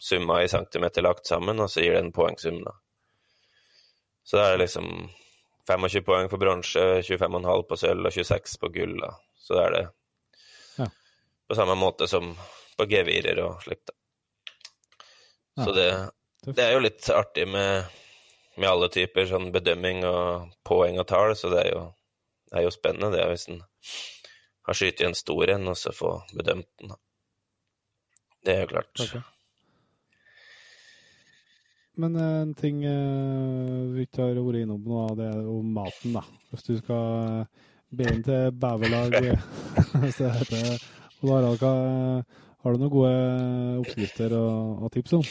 summa 0.00 0.42
i 0.44 0.52
centimeter 0.52 1.04
lagt 1.04 1.26
sammen, 1.26 1.58
og 1.60 1.72
så 1.72 1.82
gir 1.82 1.96
det 1.96 2.04
en 2.04 2.14
poengsum, 2.14 2.60
da. 2.66 2.76
Så 4.22 4.38
det 4.38 4.46
er 4.46 4.62
liksom 4.62 4.92
25 5.68 6.04
poeng 6.06 6.28
for 6.30 6.40
bronse, 6.40 6.80
25,5 7.06 7.62
på 7.68 7.76
sølv 7.78 8.06
og 8.08 8.12
26 8.14 8.58
på 8.62 8.70
gull, 8.74 8.96
da. 9.00 9.12
Så 9.40 9.54
det 9.56 9.64
er 9.66 9.70
det 9.76 9.86
Ja. 10.78 10.86
på 11.48 11.54
samme 11.58 11.74
måte 11.76 12.08
som 12.08 12.36
på 12.78 12.86
gevirer 12.88 13.38
og 13.44 13.62
slikt, 13.62 13.90
Ja. 15.56 15.64
Så 15.64 15.72
det, 15.74 15.88
det 16.54 16.64
er 16.64 16.72
jo 16.72 16.78
litt 16.80 17.08
artig 17.10 17.48
med, 17.48 17.84
med 18.56 18.68
alle 18.70 18.88
typer 18.88 19.26
sånn 19.26 19.50
bedømming 19.52 20.04
og 20.06 20.52
poeng 20.64 20.98
og 21.02 21.06
tall, 21.10 21.34
så 21.36 21.50
det 21.52 21.64
er 21.66 21.72
jo, 21.74 21.82
det 22.50 22.58
er 22.58 22.62
jo 22.64 22.70
spennende 22.70 23.10
det 23.12 23.26
hvis 23.28 23.48
en 23.50 23.60
har 24.68 24.74
skutt 24.78 25.00
i 25.02 25.04
en 25.08 25.14
stor 25.18 25.50
en, 25.50 25.68
og 25.68 25.76
så 25.76 25.92
få 25.92 26.14
bedømt 26.32 26.68
den. 26.80 26.94
Det 28.46 28.54
er 28.54 28.60
jo 28.62 28.70
klart. 28.72 28.92
Ok. 29.02 29.18
Men 31.98 32.16
eh, 32.16 32.42
en 32.42 32.54
ting 32.54 32.84
eh, 32.84 33.94
vi 33.94 34.06
ikke 34.06 34.22
har 34.22 34.38
vært 34.38 34.62
innom 34.62 34.84
nå, 34.86 35.06
det 35.18 35.26
er 35.30 35.40
jo 35.44 35.60
maten, 35.66 36.14
da. 36.16 36.22
Hvis 36.50 36.66
du 36.68 36.74
skal 36.78 37.06
eh, 37.42 37.70
be 37.90 38.06
inn 38.06 38.22
til 38.26 38.52
beverlag 38.54 39.16
så 40.16 40.30
heter 40.36 40.76
Harald, 41.20 41.64
har 42.60 42.76
du 42.76 42.82
noen 42.82 42.92
gode 42.92 43.14
oppskrifter 43.82 44.36
og, 44.36 44.84
og 44.86 44.92
tips 44.94 45.16
om? 45.18 45.24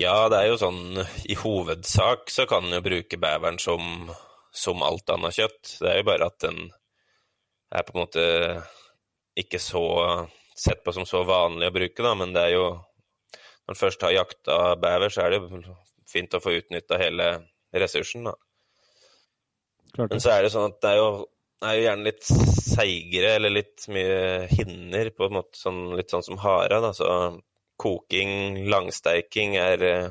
Ja, 0.00 0.26
det 0.32 0.40
er 0.40 0.50
jo 0.50 0.58
sånn 0.60 0.98
i 1.30 1.36
hovedsak 1.38 2.32
så 2.32 2.44
kan 2.48 2.66
en 2.66 2.76
jo 2.76 2.84
bruke 2.84 3.20
beveren 3.20 3.60
som, 3.62 4.10
som 4.52 4.82
alt 4.84 5.08
annet 5.14 5.36
kjøtt. 5.38 5.76
Det 5.80 5.88
er 5.88 6.00
jo 6.02 6.08
bare 6.10 6.28
at 6.28 6.36
den 6.44 6.66
er 7.72 7.86
på 7.86 7.94
en 7.94 8.02
måte 8.02 8.26
ikke 9.36 9.60
så 9.60 9.84
sett 10.56 10.82
på 10.84 10.92
som 10.96 11.06
så 11.08 11.22
vanlig 11.28 11.70
å 11.70 11.76
bruke, 11.76 12.04
da, 12.04 12.12
men 12.16 12.32
det 12.32 12.44
er 12.46 12.54
jo 12.56 12.66
Når 13.66 13.74
en 13.74 13.80
først 13.80 14.04
har 14.06 14.14
jakta 14.14 14.58
bever, 14.78 15.10
så 15.10 15.24
er 15.24 15.34
det 15.34 15.40
jo 15.42 15.76
fint 16.06 16.34
å 16.36 16.42
få 16.42 16.54
utnytta 16.60 16.98
hele 17.00 17.30
ressursen, 17.74 18.28
da. 18.28 18.36
Klart 19.96 20.12
Men 20.12 20.22
så 20.22 20.34
er 20.34 20.44
det 20.44 20.52
sånn 20.54 20.68
at 20.70 20.78
det 20.84 20.92
er 20.92 21.00
jo, 21.00 21.08
det 21.62 21.70
er 21.70 21.78
jo 21.78 21.86
gjerne 21.86 22.06
litt 22.06 22.28
seigere, 22.28 23.32
eller 23.38 23.54
litt 23.56 23.88
mye 23.90 24.20
hinner, 24.52 25.10
på 25.16 25.26
en 25.26 25.36
måte 25.40 25.58
sånn, 25.58 25.82
litt 25.98 26.14
sånn 26.14 26.24
som 26.26 26.40
hara, 26.44 26.78
da. 26.84 26.92
Så 26.94 27.10
koking, 27.80 28.62
langsteiking 28.70 29.56
er 29.60 29.84
eh, 29.84 30.08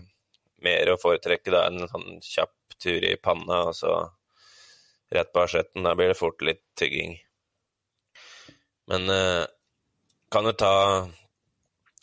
mer 0.65 0.91
å 0.91 0.99
foretrekke 1.01 1.53
da 1.53 1.65
enn 1.69 1.85
en 1.85 1.91
sånn 1.91 2.21
kjapp 2.23 2.75
tur 2.81 3.07
i 3.07 3.15
panna, 3.21 3.65
og 3.69 3.77
så 3.77 3.95
rett 5.15 5.31
på 5.33 5.45
asjetten. 5.45 5.85
Da 5.85 5.95
blir 5.95 6.11
det 6.11 6.19
fort 6.19 6.43
litt 6.43 6.63
tygging. 6.79 7.15
Men 8.91 9.09
eh, 9.09 9.45
kan 10.31 10.49
jo 10.49 10.53
ta 10.59 10.75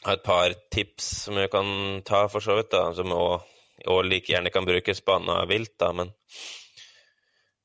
ha 0.04 0.16
et 0.16 0.24
par 0.24 0.54
tips 0.74 1.08
som 1.26 1.38
jeg 1.38 1.50
kan 1.52 2.02
ta, 2.06 2.26
for 2.32 2.44
så 2.44 2.56
vidt, 2.58 2.72
da, 2.74 2.90
som 2.96 3.12
òg 3.14 3.48
og 3.90 4.04
like 4.06 4.30
gjerne 4.30 4.50
kan 4.54 4.66
brukes 4.66 5.00
på 5.02 5.16
annet 5.16 5.48
vilt, 5.50 5.74
da, 5.80 5.90
men 5.96 6.12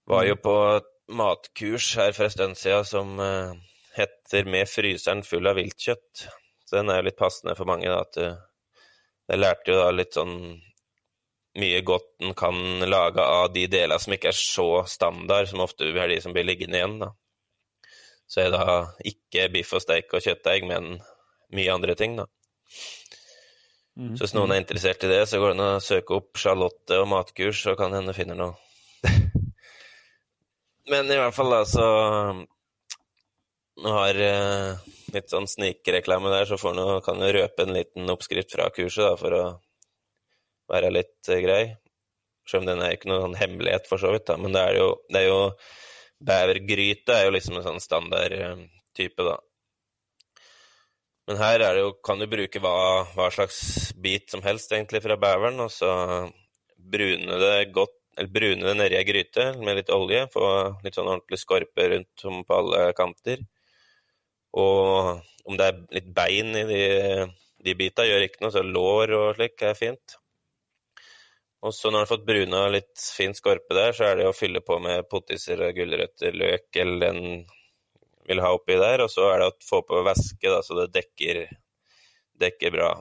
var 0.10 0.24
jo 0.26 0.38
på 0.42 0.56
matkurs 1.14 1.92
her 2.00 2.14
for 2.16 2.26
en 2.26 2.34
stund 2.34 2.58
siden 2.58 2.86
som 2.86 3.20
eh, 3.20 3.54
heter 3.98 4.46
'Med 4.46 4.70
fryseren 4.70 5.24
full 5.24 5.48
av 5.48 5.56
viltkjøtt'. 5.56 6.28
Så 6.66 6.76
den 6.76 6.90
er 6.90 6.98
jo 6.98 7.08
litt 7.08 7.20
passende 7.20 7.56
for 7.56 7.66
mange, 7.66 7.88
da, 7.88 8.02
at 8.02 8.14
du 8.14 8.38
Jeg 9.28 9.40
lærte 9.40 9.72
jo 9.72 9.76
da 9.76 9.92
litt 9.92 10.14
sånn 10.16 10.62
mye 11.60 11.82
godt 11.82 12.22
en 12.24 12.34
kan 12.34 12.56
lage 12.88 13.20
av 13.20 13.50
de 13.52 13.66
delene 13.68 14.00
som 14.00 14.14
ikke 14.14 14.30
er 14.32 14.38
så 14.40 14.86
standard, 14.88 15.50
som 15.50 15.60
ofte 15.60 15.84
er 15.84 16.08
de 16.08 16.22
som 16.22 16.32
blir 16.32 16.46
liggende 16.48 16.78
igjen, 16.78 17.00
da. 17.02 17.10
Så 18.28 18.46
er 18.46 18.52
da 18.52 18.94
ikke 19.04 19.50
biff 19.52 19.74
og 19.74 19.84
steik 19.84 20.14
og 20.14 20.24
kjøttdeig, 20.24 20.64
men 20.64 21.02
mye 21.56 21.74
andre 21.74 21.96
ting, 22.00 22.18
da. 22.20 22.28
Mhm. 23.98 24.14
Så 24.18 24.28
hvis 24.28 24.36
noen 24.38 24.54
er 24.54 24.62
interessert 24.62 25.04
i 25.06 25.10
det, 25.10 25.24
så 25.30 25.40
går 25.42 25.54
det 25.54 25.58
an 25.58 25.78
å 25.80 25.84
søke 25.84 26.18
opp 26.20 26.38
Charlotte 26.38 27.00
og 27.02 27.08
matkurs, 27.10 27.64
så 27.66 27.74
kan 27.80 27.96
hende 27.98 28.14
finner 28.18 28.38
noe. 28.38 28.54
Men 30.92 31.10
i 31.12 31.18
hvert 31.20 31.36
fall, 31.36 31.52
da, 31.54 31.64
så 31.68 31.88
Nå 33.78 33.92
har 33.94 34.18
eh, 34.18 34.94
litt 35.14 35.28
sånn 35.30 35.46
snikreklame 35.46 36.32
der, 36.34 36.48
så 36.50 36.58
får 36.58 36.72
nå, 36.74 36.86
kan 37.06 37.20
du 37.22 37.28
røpe 37.30 37.62
en 37.62 37.76
liten 37.76 38.10
oppskrift 38.10 38.56
fra 38.56 38.72
kurset, 38.74 39.04
da, 39.04 39.12
for 39.20 39.36
å 39.38 39.44
være 40.74 40.90
litt 40.96 41.30
eh, 41.30 41.44
grei. 41.44 41.60
Selv 42.50 42.64
om 42.64 42.72
den 42.72 42.82
er 42.82 42.96
ikke 42.96 43.12
noen 43.12 43.36
hemmelighet, 43.38 43.86
for 43.86 44.02
så 44.02 44.16
vidt, 44.16 44.26
da. 44.32 44.40
Men 44.42 44.56
det 44.56 44.64
er 44.64 44.80
jo, 44.80 44.88
det 45.14 45.22
er 45.22 45.30
jo 45.30 45.42
Bevergryte 46.18 47.14
er 47.14 47.28
jo 47.28 47.36
liksom 47.36 47.60
en 47.60 47.68
sånn 47.68 47.84
standard 47.84 48.34
eh, 48.34 48.66
da. 48.98 49.38
Men 51.28 51.40
her 51.42 51.60
er 51.60 51.76
det 51.76 51.84
jo, 51.84 51.94
kan 52.08 52.22
du 52.22 52.28
bruke 52.32 52.60
hva, 52.64 52.76
hva 53.12 53.28
slags 53.36 53.60
bit 54.00 54.32
som 54.32 54.44
helst 54.46 54.72
egentlig 54.72 55.02
fra 55.04 55.18
beveren, 55.20 55.60
og 55.60 55.72
så 55.74 55.90
brune 56.78 57.40
det 57.42 57.72
godt, 57.76 57.98
eller 58.18 58.32
brune 58.34 58.64
det 58.64 58.76
nedi 58.80 58.98
ei 58.98 59.08
gryte 59.08 59.50
med 59.60 59.76
litt 59.78 59.92
olje, 59.94 60.24
få 60.34 60.46
litt 60.86 60.96
sånn 60.96 61.10
ordentlig 61.12 61.42
skorpe 61.42 61.90
rundt 61.92 62.24
om 62.32 62.40
på 62.48 62.62
alle 62.62 62.86
kanter. 62.98 63.44
Og 64.58 65.20
om 65.48 65.60
det 65.60 65.68
er 65.68 65.84
litt 66.00 66.08
bein 66.16 66.56
i 66.56 66.64
de, 66.70 66.86
de 67.66 67.76
bita, 67.78 68.08
gjør 68.08 68.26
ikke 68.26 68.46
noe, 68.46 68.56
så 68.56 68.64
lår 68.64 69.14
og 69.20 69.28
slik 69.36 69.68
er 69.68 69.78
fint. 69.78 70.18
Og 71.68 71.74
så 71.76 71.90
når 71.90 72.00
du 72.00 72.04
har 72.06 72.10
fått 72.14 72.26
bruna 72.26 72.64
litt 72.72 73.06
fin 73.18 73.36
skorpe 73.36 73.76
der, 73.76 73.92
så 73.98 74.08
er 74.08 74.20
det 74.22 74.28
å 74.30 74.36
fylle 74.36 74.64
på 74.64 74.80
med 74.80 75.08
potiser 75.12 75.62
og 75.68 75.76
gulrøtter, 75.76 76.36
løk 76.38 76.80
eller 76.80 77.04
den 77.04 77.24
vil 78.28 78.44
ha 78.44 78.52
oppi 78.56 78.78
der, 78.80 79.06
og 79.06 79.12
så 79.12 79.30
er 79.32 79.42
det 79.42 79.50
å 79.52 79.58
få 79.64 79.82
på 79.88 80.04
væske, 80.06 80.52
da, 80.52 80.62
så 80.64 80.78
det 80.82 80.92
dekker, 80.96 81.46
dekker 82.42 82.74
bra. 82.76 82.92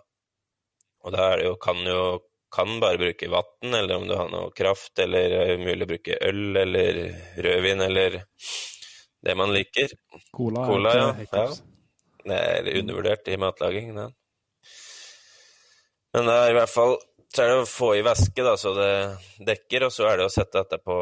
Og 1.06 1.14
da 1.14 1.30
er 1.32 1.42
det 1.42 1.48
jo, 1.50 1.56
kan 1.62 1.82
jo 1.86 2.00
kan 2.56 2.78
bare 2.80 2.98
bruke 2.98 3.28
vann, 3.28 3.74
eller 3.74 3.96
om 3.98 4.06
du 4.08 4.14
har 4.16 4.28
noe 4.32 4.52
kraft, 4.56 4.94
eller 5.02 5.34
er 5.42 5.58
mulig 5.60 5.84
å 5.84 5.90
bruke 5.90 6.18
øl 6.24 6.56
eller 6.56 7.00
rødvin, 7.42 7.82
eller 7.88 8.20
det 9.26 9.34
man 9.36 9.52
liker. 9.52 9.92
Cola, 10.32 10.62
Cola, 10.68 10.94
ja. 10.96 11.08
ja. 11.32 11.48
Det 12.26 12.38
er 12.38 12.70
undervurdert 12.80 13.28
i 13.28 13.36
matlaging, 13.38 13.90
den. 13.98 14.14
Men 16.16 16.30
det 16.30 16.38
er 16.38 16.54
i 16.54 16.56
hvert 16.56 16.72
fall 16.72 16.96
så 17.36 17.42
er 17.44 17.50
det 17.50 17.56
å 17.60 17.68
få 17.68 17.90
i 17.98 18.04
væske, 18.06 18.44
da, 18.46 18.54
så 18.56 18.72
det 18.76 18.92
dekker, 19.44 19.88
og 19.88 19.92
så 19.92 20.06
er 20.08 20.20
det 20.20 20.28
å 20.28 20.32
sette 20.32 20.62
dette 20.62 20.78
på, 20.80 20.96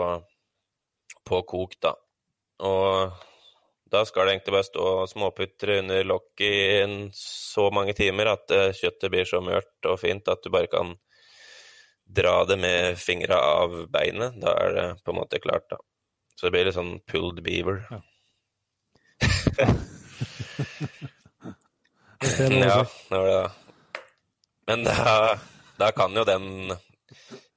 på 1.28 1.40
kok, 1.46 1.76
da. 1.84 1.92
Og 2.66 3.14
da 3.94 4.02
skal 4.08 4.26
det 4.26 4.34
egentlig 4.34 4.56
bare 4.56 4.66
stå 4.66 4.84
og 5.00 5.08
småputre 5.10 5.78
under 5.82 6.04
lokket 6.06 6.46
i 6.50 6.82
en 6.82 6.96
så 7.16 7.68
mange 7.74 7.94
timer 7.96 8.32
at 8.34 8.54
eh, 8.54 8.72
kjøttet 8.76 9.12
blir 9.12 9.28
så 9.28 9.40
mørt 9.44 9.88
og 9.88 10.00
fint 10.02 10.28
at 10.30 10.42
du 10.44 10.50
bare 10.54 10.70
kan 10.72 10.94
dra 12.04 12.36
det 12.44 12.58
med 12.60 12.98
fingra 13.00 13.38
av 13.62 13.76
beinet. 13.92 14.36
Da 14.42 14.54
er 14.60 14.74
det 14.76 14.86
på 15.04 15.14
en 15.14 15.20
måte 15.22 15.40
klart, 15.42 15.66
da. 15.70 15.78
Så 16.34 16.46
det 16.46 16.52
blir 16.56 16.68
litt 16.68 16.76
sånn 16.76 16.98
pulled 17.08 17.40
beaver. 17.46 17.84
Ja. 17.90 18.02
Ja, 22.24 22.86
det 23.08 23.18
var 23.18 23.26
det. 23.26 23.50
Men 24.66 24.84
da, 24.84 25.38
da 25.76 25.90
kan 25.92 26.14
jo 26.16 26.24
den 26.24 26.72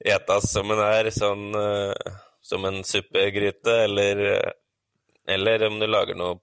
etas 0.04 0.52
som 0.52 0.68
den 0.68 0.82
er, 0.84 1.08
sånn 1.16 1.56
eh, 1.56 2.16
som 2.44 2.66
en 2.68 2.82
suppegryte, 2.84 3.74
eller 3.86 4.24
eh, 4.34 4.52
eller 5.28 5.68
om 5.68 5.80
du 5.80 5.88
lager 5.88 6.16
noe 6.16 6.40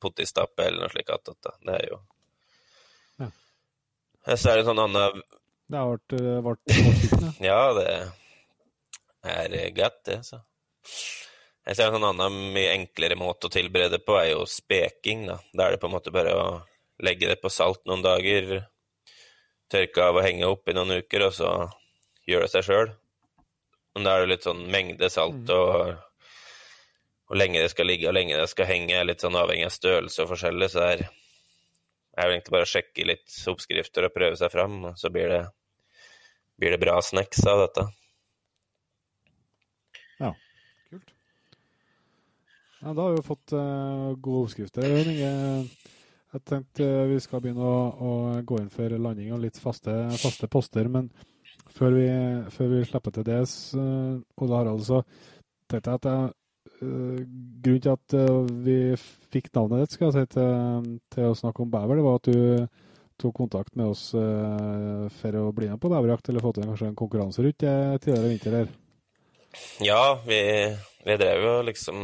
potetstappe 0.00 0.64
eller 0.66 0.84
noe 0.86 0.92
slikt. 0.92 1.12
Det 1.28 1.54
det 1.68 1.78
er 1.78 1.86
jo 1.90 2.00
Ja. 3.20 3.30
Så 4.36 4.52
er 4.52 4.60
det 4.60 4.66
sånn 4.68 4.80
annen 4.80 5.22
Det 5.68 5.78
har 5.78 5.90
vært, 5.92 6.16
vært, 6.46 6.76
vært 6.76 7.42
ja. 7.44 7.58
Ja, 9.22 9.46
det 9.52 9.58
er 9.58 9.74
godt, 9.76 10.00
det, 10.08 10.22
så. 10.26 10.40
Jeg 11.62 11.78
ser 11.78 11.88
en 11.88 11.94
sånn 12.00 12.08
annen 12.08 12.38
mye 12.54 12.72
enklere 12.74 13.14
måte 13.18 13.46
å 13.46 13.52
tilberede 13.52 14.00
på, 14.02 14.16
er 14.18 14.32
jo 14.32 14.46
speking, 14.50 15.28
da. 15.28 15.36
Da 15.54 15.66
er 15.66 15.76
det 15.76 15.82
på 15.82 15.86
en 15.86 15.94
måte 15.94 16.14
bare 16.14 16.32
å 16.34 16.46
legge 17.02 17.28
det 17.30 17.38
på 17.42 17.52
salt 17.52 17.84
noen 17.86 18.02
dager, 18.02 18.64
tørke 19.70 20.08
av 20.08 20.18
og 20.18 20.26
henge 20.26 20.48
opp 20.48 20.68
i 20.68 20.74
noen 20.74 20.98
uker, 20.98 21.28
og 21.28 21.36
så 21.36 21.52
gjøre 22.26 22.48
det 22.48 22.54
seg 22.56 22.66
sjøl. 22.66 22.90
Men 23.94 24.08
da 24.08 24.16
er 24.16 24.24
det 24.24 24.32
litt 24.32 24.48
sånn 24.48 24.64
mengde 24.72 25.10
salt 25.12 25.52
og, 25.54 25.94
hvor 27.32 27.40
lenge 27.40 27.62
det 27.64 27.70
skal 27.72 27.88
ligge 27.88 28.04
og 28.10 28.12
lenge 28.12 28.36
det 28.36 28.48
skal 28.50 28.66
henge, 28.68 28.92
er 28.92 29.06
litt 29.08 29.22
sånn 29.24 29.38
avhengig 29.40 29.64
av 29.64 29.72
størrelse 29.72 30.20
og 30.20 30.34
forskjellig. 30.34 30.66
Så 30.68 30.82
er, 30.84 31.02
er 32.12 32.26
jo 32.28 32.34
egentlig 32.34 32.52
bare 32.52 32.66
å 32.66 32.68
sjekke 32.68 33.06
litt 33.08 33.36
oppskrifter 33.48 34.04
og 34.04 34.12
prøve 34.12 34.36
seg 34.36 34.50
fram, 34.52 34.74
så 35.00 35.08
blir 35.14 35.32
det, 35.32 35.38
blir 36.60 36.74
det 36.76 36.78
bra 36.82 36.98
snacks 37.00 37.40
av 37.48 37.62
dette. 37.62 37.86
Ja, 40.18 40.28
kult. 40.90 41.14
Ja, 42.82 42.92
da 42.92 42.98
har 42.98 43.14
vi 43.14 43.22
jo 43.22 43.24
fått 43.30 43.56
uh, 43.56 44.12
gode 44.12 44.42
oppskrifter. 44.42 44.92
Jeg, 44.92 46.44
tenkte 46.50 46.90
vi 47.14 47.16
skal 47.24 47.40
begynne 47.46 47.64
å, 47.64 47.80
å, 47.96 48.12
gå 48.44 48.60
inn 48.60 48.68
for 48.76 48.98
landing 49.06 49.32
og 49.32 49.40
litt 49.46 49.62
faste, 49.62 49.96
faste 50.20 50.52
poster, 50.52 50.92
men 50.92 51.08
før 51.72 51.96
vi, 51.96 52.06
før 52.52 52.70
vi 52.76 52.84
slipper 52.92 53.16
til 53.16 53.28
det, 53.32 53.40
uh, 53.80 54.20
Olle 54.36 54.60
Harald, 54.60 54.84
så 54.84 55.00
tenkte 55.72 55.96
jeg 55.96 56.04
at 56.04 56.12
jeg, 56.12 56.30
grunnen 56.82 57.82
til 57.84 57.92
at 57.92 58.16
uh, 58.18 58.46
vi 58.66 58.76
fikk 59.32 59.52
navnet 59.56 59.84
ditt 59.84 59.96
skal 59.96 60.10
jeg 60.10 60.16
si, 60.16 60.34
til, 60.34 60.88
til, 61.14 61.28
å 61.30 61.38
snakke 61.38 61.64
om 61.64 61.72
bever, 61.72 61.98
det 61.98 62.06
var 62.06 62.20
at 62.20 62.30
du 62.30 62.38
tok 63.22 63.36
kontakt 63.38 63.76
med 63.78 63.92
oss 63.92 64.08
for 64.10 65.36
å 65.38 65.42
bli 65.54 65.68
med 65.70 65.78
på 65.78 65.90
beverjakt, 65.92 66.26
eller 66.28 66.42
få 66.42 66.50
til 66.56 66.66
kanskje 66.66 66.88
en 66.90 66.96
konkurranse 66.98 67.44
rundt 67.44 67.60
det 67.62 67.74
tidligere 68.02 68.30
vinter 68.32 68.56
her. 68.56 68.72
Ja, 69.84 70.18
vi, 70.26 70.40
vi 71.06 71.16
drev 71.20 71.44
jo 71.44 71.52
liksom 71.68 71.98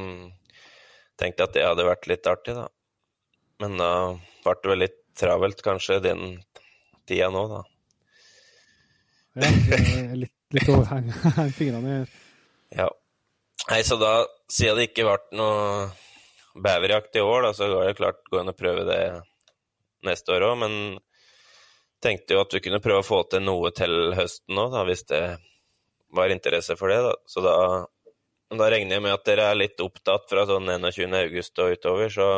Tenkte 1.18 1.48
at 1.48 1.56
det 1.56 1.64
hadde 1.66 1.82
vært 1.88 2.06
litt 2.06 2.28
artig, 2.30 2.55
da. 2.55 2.68
Men 3.59 3.74
da 3.80 3.90
ble 4.44 4.55
det 4.62 4.70
vel 4.70 4.80
litt 4.84 4.98
travelt 5.18 5.62
kanskje 5.66 5.96
den 6.05 6.20
tida 7.10 7.26
nå, 7.34 7.42
da. 7.50 7.64
Ja, 9.38 9.50
litt, 10.14 10.34
litt 10.55 10.70
å 10.70 10.78
henge 10.86 11.32
fingrene 11.59 11.96
i. 11.96 12.05
Ja. 12.78 12.86
Nei, 13.69 13.82
så 13.85 13.99
da, 14.01 14.12
siden 14.49 14.78
det 14.78 14.89
ikke 14.89 15.05
ble 15.05 15.40
noe 15.40 15.89
beverjakt 16.59 17.19
i 17.20 17.24
år, 17.24 17.43
da, 17.49 17.53
så 17.55 17.69
var 17.74 17.89
det 17.89 17.99
klart 17.99 18.24
gå 18.31 18.40
inn 18.40 18.51
og 18.51 18.57
prøve 18.59 18.86
det 18.89 19.03
neste 20.09 20.35
år 20.35 20.47
òg. 20.49 20.57
Men 20.62 20.73
tenkte 22.03 22.36
jo 22.36 22.43
at 22.47 22.55
vi 22.55 22.62
kunne 22.65 22.81
prøve 22.82 23.03
å 23.03 23.07
få 23.07 23.20
til 23.31 23.45
noe 23.45 23.73
til 23.77 24.15
høsten 24.16 24.59
òg, 24.62 24.81
hvis 24.89 25.05
det 25.11 25.23
var 26.16 26.32
interesse 26.32 26.78
for 26.81 26.93
det. 26.93 27.03
da. 27.05 27.15
Så 27.28 27.45
da 27.45 27.57
da 28.49 28.70
regner 28.73 28.97
jeg 28.97 29.05
med 29.05 29.12
at 29.12 29.27
dere 29.28 29.51
er 29.51 29.59
litt 29.61 29.81
opptatt 29.85 30.24
fra 30.31 30.47
sånn 30.49 30.70
21. 30.73 31.12
august 31.19 31.61
og 31.61 31.74
utover, 31.77 32.09
så 32.09 32.28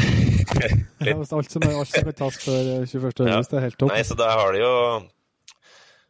litt... 1.04 1.20
Alt 1.20 1.52
som 1.52 1.66
er, 1.66 1.74
alt 1.76 1.90
som 1.92 2.08
er 2.08 2.16
tatt 2.16 2.38
før 2.40 2.70
21. 2.88 3.10
august, 3.10 3.52
ja. 3.52 3.58
er 3.58 3.66
helt 3.66 3.76
topp. 3.76 3.92
Nei, 3.92 4.00
så 4.08 4.16
da 4.16 4.30
har 4.32 4.56
det 4.56 4.62
jo 4.62 4.76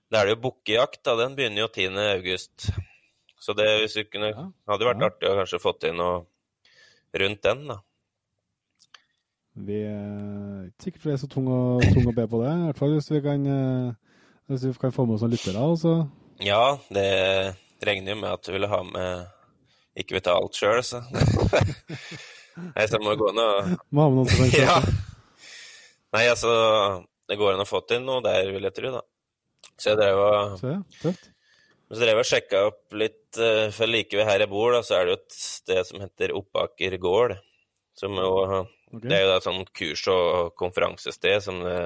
Da 0.06 0.20
er 0.20 0.28
det 0.28 0.36
jo 0.36 0.42
bukkejakt, 0.44 1.00
da. 1.02 1.16
Den 1.18 1.34
begynner 1.34 1.64
jo 1.64 1.70
10. 1.74 2.84
Så 3.44 3.52
det 3.52 3.66
kunne, 4.08 4.30
hadde 4.70 4.86
vært 4.88 5.02
artig 5.04 5.28
å 5.28 5.34
kanskje 5.36 5.60
fått 5.60 5.84
inn 5.90 5.98
noe 6.00 6.22
rundt 7.20 7.42
den, 7.44 7.66
da. 7.68 7.82
Vi 9.54 9.82
er 9.86 10.64
ikke 10.66 10.86
sikkert 10.86 11.04
vi 11.04 11.12
er 11.12 11.18
så 11.20 11.28
tunge 11.30 11.58
tung 11.92 12.08
å 12.10 12.14
be 12.16 12.24
på 12.30 12.40
det, 12.40 12.50
i 12.50 12.64
hvert 12.64 12.80
fall 12.80 12.94
hvis 12.96 13.10
vi 13.12 13.20
kan, 13.22 13.44
eh, 13.46 14.22
hvis 14.50 14.64
vi 14.66 14.72
kan 14.80 14.94
få 14.96 15.04
med 15.06 15.18
oss 15.18 15.26
noen 15.26 15.34
lyttere. 15.36 15.60
Altså. 15.62 15.92
Ja, 16.42 16.62
det 16.90 17.06
regner 17.86 18.14
jo 18.14 18.20
med 18.22 18.32
at 18.32 18.48
du 18.48 18.50
ville 18.56 18.70
ha 18.70 18.80
med 18.88 19.30
Ikke 19.94 20.16
vil 20.16 20.24
ta 20.26 20.32
alt 20.34 20.56
sjøl, 20.58 20.80
så 20.82 21.04
Nei, 22.74 22.86
så 22.90 22.98
må 23.02 23.14
gå 23.18 23.28
an 23.30 23.38
å 23.38 23.50
Må 23.94 24.06
ha 24.06 24.08
med 24.10 24.18
noen 24.18 24.32
som 24.32 24.40
kan 24.40 24.56
Ja. 24.58 24.80
Nei, 26.16 26.24
altså 26.32 26.50
Det 27.30 27.38
går 27.38 27.54
an 27.54 27.62
å 27.62 27.68
få 27.68 27.84
til 27.86 28.02
noe 28.02 28.24
der, 28.24 28.50
vil 28.56 28.66
jeg 28.66 28.74
tro, 28.74 28.96
da. 28.96 29.04
Så 29.78 29.92
jeg 29.92 30.00
drev 30.00 30.18
og 30.24 30.58
Så, 31.90 31.98
drev 32.00 32.16
jeg 32.16 32.24
og 32.24 32.28
sjekka 32.30 32.62
opp 32.70 32.96
litt, 32.96 33.36
uh, 33.38 33.68
for 33.74 33.90
like 33.90 34.16
ved 34.16 34.28
her 34.28 34.44
jeg 34.44 34.52
bor, 34.52 34.72
da, 34.74 34.80
så 34.86 34.98
er 34.98 35.04
det 35.04 35.14
jo 35.14 35.18
et 35.20 35.36
sted 35.36 35.82
som 35.90 36.00
heter 36.02 36.32
Oppaker 36.36 36.96
gård. 37.02 37.36
Som 37.94 38.16
jo 38.18 38.30
okay. 38.38 38.70
Det 39.04 39.18
er 39.18 39.24
jo 39.26 39.34
et 39.34 39.46
sånt 39.46 39.70
kurs- 39.74 40.08
og 40.10 40.54
konferansested 40.58 41.44
som 41.44 41.60
det, 41.64 41.78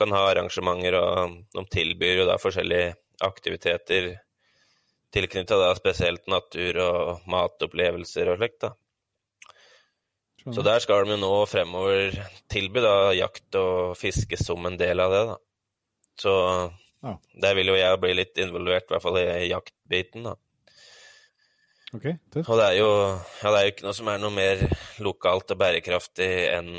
kan 0.00 0.12
ha 0.14 0.22
arrangementer, 0.30 0.96
og 0.96 1.34
de 1.52 1.64
tilbyr 1.68 2.22
jo 2.22 2.28
da 2.28 2.38
forskjellige 2.40 2.94
aktiviteter 3.22 4.14
tilknytta 5.12 5.74
spesielt 5.76 6.24
natur 6.32 6.78
og 6.80 7.26
matopplevelser 7.28 8.30
og 8.32 8.40
slikt. 8.40 8.64
da. 8.64 8.72
Så 10.50 10.64
der 10.66 10.80
skal 10.82 11.04
de 11.04 11.14
jo 11.14 11.20
nå 11.22 11.34
fremover 11.46 12.16
tilby 12.50 12.82
da, 12.82 13.12
jakt 13.14 13.54
og 13.60 13.92
fiske 14.00 14.38
som 14.40 14.64
en 14.66 14.78
del 14.80 15.02
av 15.04 15.12
det. 15.12 15.22
da. 15.28 15.36
Så 16.18 16.32
ja. 17.02 17.16
der 17.44 17.58
vil 17.58 17.72
jo 17.72 17.76
jeg 17.78 18.00
bli 18.02 18.14
litt 18.16 18.40
involvert, 18.42 18.88
i 18.88 18.94
hvert 18.94 19.04
fall 19.04 19.20
i 19.22 19.50
jaktbiten. 19.50 20.28
da. 20.30 20.36
Ok, 21.92 22.06
tøft. 22.32 22.48
Og 22.48 22.56
det 22.56 22.66
er, 22.70 22.76
jo, 22.78 22.90
ja, 23.42 23.50
det 23.52 23.58
er 23.58 23.66
jo 23.66 23.72
ikke 23.74 23.86
noe 23.86 23.96
som 23.96 24.08
er 24.08 24.20
noe 24.22 24.32
mer 24.32 24.62
lokalt 25.04 25.52
og 25.52 25.60
bærekraftig 25.60 26.30
enn 26.54 26.70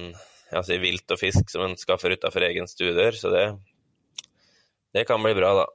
altså, 0.50 0.80
vilt 0.82 1.14
og 1.14 1.22
fisk 1.22 1.54
som 1.54 1.68
en 1.68 1.78
skaffer 1.78 2.16
utafor 2.18 2.48
egen 2.50 2.70
stuedør, 2.70 3.18
så 3.18 3.30
det, 3.34 3.44
det 4.98 5.06
kan 5.10 5.22
bli 5.22 5.36
bra, 5.38 5.54
da. 5.62 5.68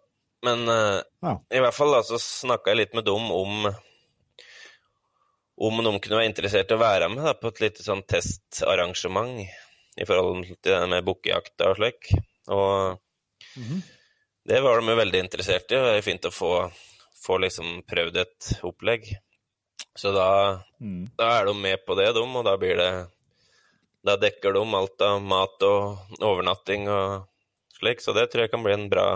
Men 0.46 0.64
uh, 0.70 0.98
ja. 1.24 1.34
i 1.54 1.62
hvert 1.62 1.74
fall 1.74 1.94
da, 1.94 2.02
så 2.06 2.18
snakka 2.22 2.72
jeg 2.72 2.82
litt 2.82 2.98
med 2.98 3.06
dem 3.06 3.30
om 3.34 3.70
om 5.58 5.80
de 5.82 5.90
kunne 5.98 6.20
være 6.20 6.30
interessert 6.30 6.70
i 6.70 6.76
å 6.76 6.80
være 6.80 7.08
med 7.10 7.24
da, 7.26 7.34
på 7.34 7.50
et 7.50 7.62
lite 7.64 7.82
sånn 7.82 8.04
testarrangement 8.06 9.40
i 9.98 10.06
forhold 10.06 10.44
til 10.46 10.70
det 10.70 10.84
med 10.86 11.06
bukkejakta 11.06 11.72
og 11.72 11.80
slik. 11.80 12.12
Og 12.54 13.00
mm 13.56 13.64
-hmm. 13.64 13.80
Det 14.48 14.60
var 14.64 14.80
de 14.80 14.92
jo 14.92 14.96
veldig 14.96 15.20
interessert 15.20 15.72
i, 15.72 15.78
og 15.78 15.86
det 15.86 15.96
er 15.98 16.06
fint 16.06 16.28
å 16.28 16.32
få, 16.32 16.52
få 17.20 17.38
liksom 17.44 17.82
prøvd 17.88 18.20
et 18.22 18.50
opplegg. 18.64 19.10
Så 19.98 20.12
da, 20.14 20.28
mm. 20.80 21.10
da, 21.18 21.32
er 21.40 21.48
de 21.50 21.54
med 21.58 21.82
på 21.84 21.96
det, 21.98 22.12
de, 22.16 22.22
og 22.22 22.44
da 22.46 22.54
blir 22.60 22.78
det 22.78 22.92
Da 24.06 24.14
dekker 24.16 24.54
de 24.54 24.62
alt 24.78 25.02
av 25.02 25.18
mat 25.20 25.64
og 25.66 26.22
overnatting 26.22 26.86
og 26.88 27.26
slik, 27.76 28.00
så 28.00 28.14
det 28.16 28.28
tror 28.30 28.44
jeg 28.46 28.52
kan 28.52 28.62
bli 28.64 28.76
en 28.76 28.86
bra, 28.88 29.08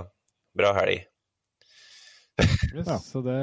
bra 0.58 0.72
helg. 0.76 1.06
Yes, 2.74 2.88
ja. 2.88 2.98
Så 2.98 3.22
det, 3.24 3.38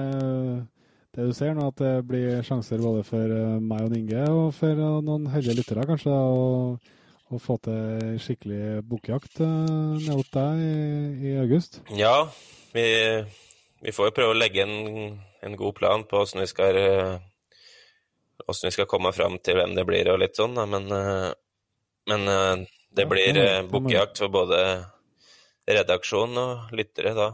det, 1.16 1.26
du 1.26 1.34
ser 1.34 1.56
nå, 1.56 1.70
at 1.72 1.80
det 1.80 1.94
blir 2.10 2.44
sjanser 2.45 2.84
både 2.84 3.06
for 3.07 3.34
eh, 3.34 3.57
meg 3.64 3.88
og 3.88 3.98
Inge, 3.98 4.26
og 4.30 4.53
for 4.57 4.76
eh, 4.76 4.99
noen 5.07 5.30
heldige 5.34 5.61
lyttere, 5.61 5.88
kanskje, 5.90 6.11
å, 6.11 6.76
å 7.30 7.39
få 7.41 7.57
til 7.65 8.18
skikkelig 8.22 8.81
bukkjakt 8.89 9.41
ned 9.41 9.72
nede 9.99 10.18
hos 10.18 10.31
deg 10.34 10.61
i, 10.64 10.77
i, 11.30 11.34
august? 11.43 11.81
Ja, 11.95 12.30
vi, 12.73 12.85
vi, 13.84 13.93
får 13.95 14.10
jo 14.10 14.15
prøve 14.18 14.35
å 14.35 14.39
legge 14.39 14.65
en, 14.65 15.19
en 15.45 15.57
god 15.60 15.77
plan 15.77 16.06
på 16.10 16.23
åssen 16.23 16.41
vi 16.43 16.49
skal 16.49 16.80
hvordan 18.39 18.65
vi 18.65 18.73
skal 18.73 18.89
komme 18.89 19.14
fram 19.14 19.38
til 19.43 19.60
hvem 19.60 19.76
det 19.77 19.85
blir 19.85 20.10
og 20.10 20.22
litt 20.23 20.39
sånn, 20.39 20.56
da. 20.57 20.65
Men, 20.65 20.89
men 22.10 22.65
det 22.97 23.06
blir 23.06 23.38
bukkejakt 23.69 24.23
for 24.23 24.34
både 24.34 24.61
redaksjon 25.69 26.38
og 26.39 26.73
lyttere 26.73 27.14
da. 27.18 27.30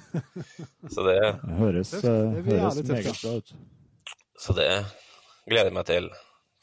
så 0.94 1.06
det, 1.06 1.18
det 1.18 1.56
høres, 1.58 1.94
det 1.98 2.44
høres 2.46 2.82
meget 2.86 3.22
bra 3.22 3.36
ut. 3.40 3.54
Så 4.40 4.56
det 4.56 4.68
gleder 5.48 5.68
jeg 5.68 5.76
meg 5.76 5.88
til, 5.90 6.12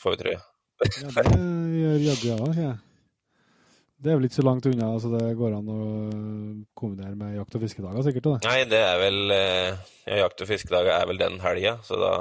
får 0.01 0.15
vi 0.15 0.21
tro. 0.23 0.37
Ja, 0.83 1.23
det 1.23 1.37
gjør 1.81 2.03
jaggu 2.07 2.27
jeg 2.27 2.41
òg. 2.47 2.83
Det 3.97 4.11
er 4.11 4.19
vel 4.19 4.27
ikke 4.27 4.37
så 4.37 4.45
langt 4.45 4.67
unna, 4.69 4.91
så 5.01 5.09
det 5.09 5.37
går 5.39 5.55
an 5.57 5.69
å 5.73 5.77
kombinere 6.77 7.15
med 7.17 7.33
jakt- 7.39 7.55
og 7.57 7.63
fiskedager, 7.63 8.03
sikkert? 8.05 8.27
Det. 8.27 8.35
Nei, 8.45 8.59
det 8.69 8.81
er 8.85 8.99
vel 9.01 9.23
ja, 9.33 10.19
Jakt- 10.21 10.43
og 10.45 10.51
fiskedager 10.51 10.93
er 10.93 11.07
vel 11.09 11.17
den 11.17 11.39
helga, 11.41 11.79
så 11.87 11.97
da 11.97 12.11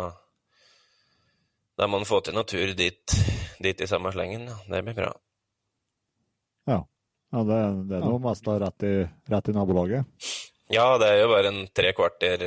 da 1.77 1.87
må 1.87 2.01
man 2.01 2.09
få 2.09 2.23
til 2.25 2.37
noe 2.37 2.49
tur 2.49 2.73
dit, 2.77 3.15
dit 3.61 3.81
i 3.85 3.89
samme 3.89 4.13
slengen. 4.15 4.49
Det 4.71 4.81
blir 4.85 4.97
bra. 4.97 5.11
Ja. 6.67 6.79
ja 7.35 7.43
det, 7.45 7.59
det, 7.91 7.99
er 7.99 8.07
noe 8.07 8.23
mest 8.25 8.49
rett 8.49 8.87
i, 8.89 8.95
rett 9.33 9.51
i 9.53 9.57
nabolaget? 9.57 10.31
Ja, 10.73 10.97
det 10.99 11.11
er 11.13 11.21
jo 11.21 11.29
bare 11.35 11.53
en 11.53 11.67
tre 11.77 11.93
kvarter 11.97 12.47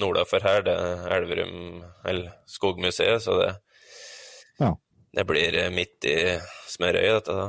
nordafor 0.00 0.44
her. 0.44 0.66
Det 0.68 0.74
er 0.76 1.16
Elverum, 1.16 1.80
eller 2.04 2.34
Skogmuseet, 2.44 3.24
så 3.24 3.38
det. 3.40 3.54
Det 5.12 5.24
blir 5.28 5.58
midt 5.74 6.08
i 6.08 6.16
smørøyet, 6.72 7.20
dette 7.20 7.36
da. 7.36 7.46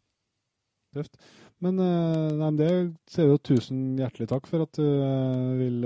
Tøft. 0.96 1.20
Men 1.60 1.80
eh, 1.84 2.30
nei, 2.40 2.50
det 2.56 2.70
sier 3.10 3.28
jo 3.28 3.40
tusen 3.44 3.98
hjertelig 4.00 4.30
takk 4.30 4.46
for 4.48 4.64
at 4.64 4.78
du 4.78 4.86
uh, 4.86 5.58
vil 5.58 5.82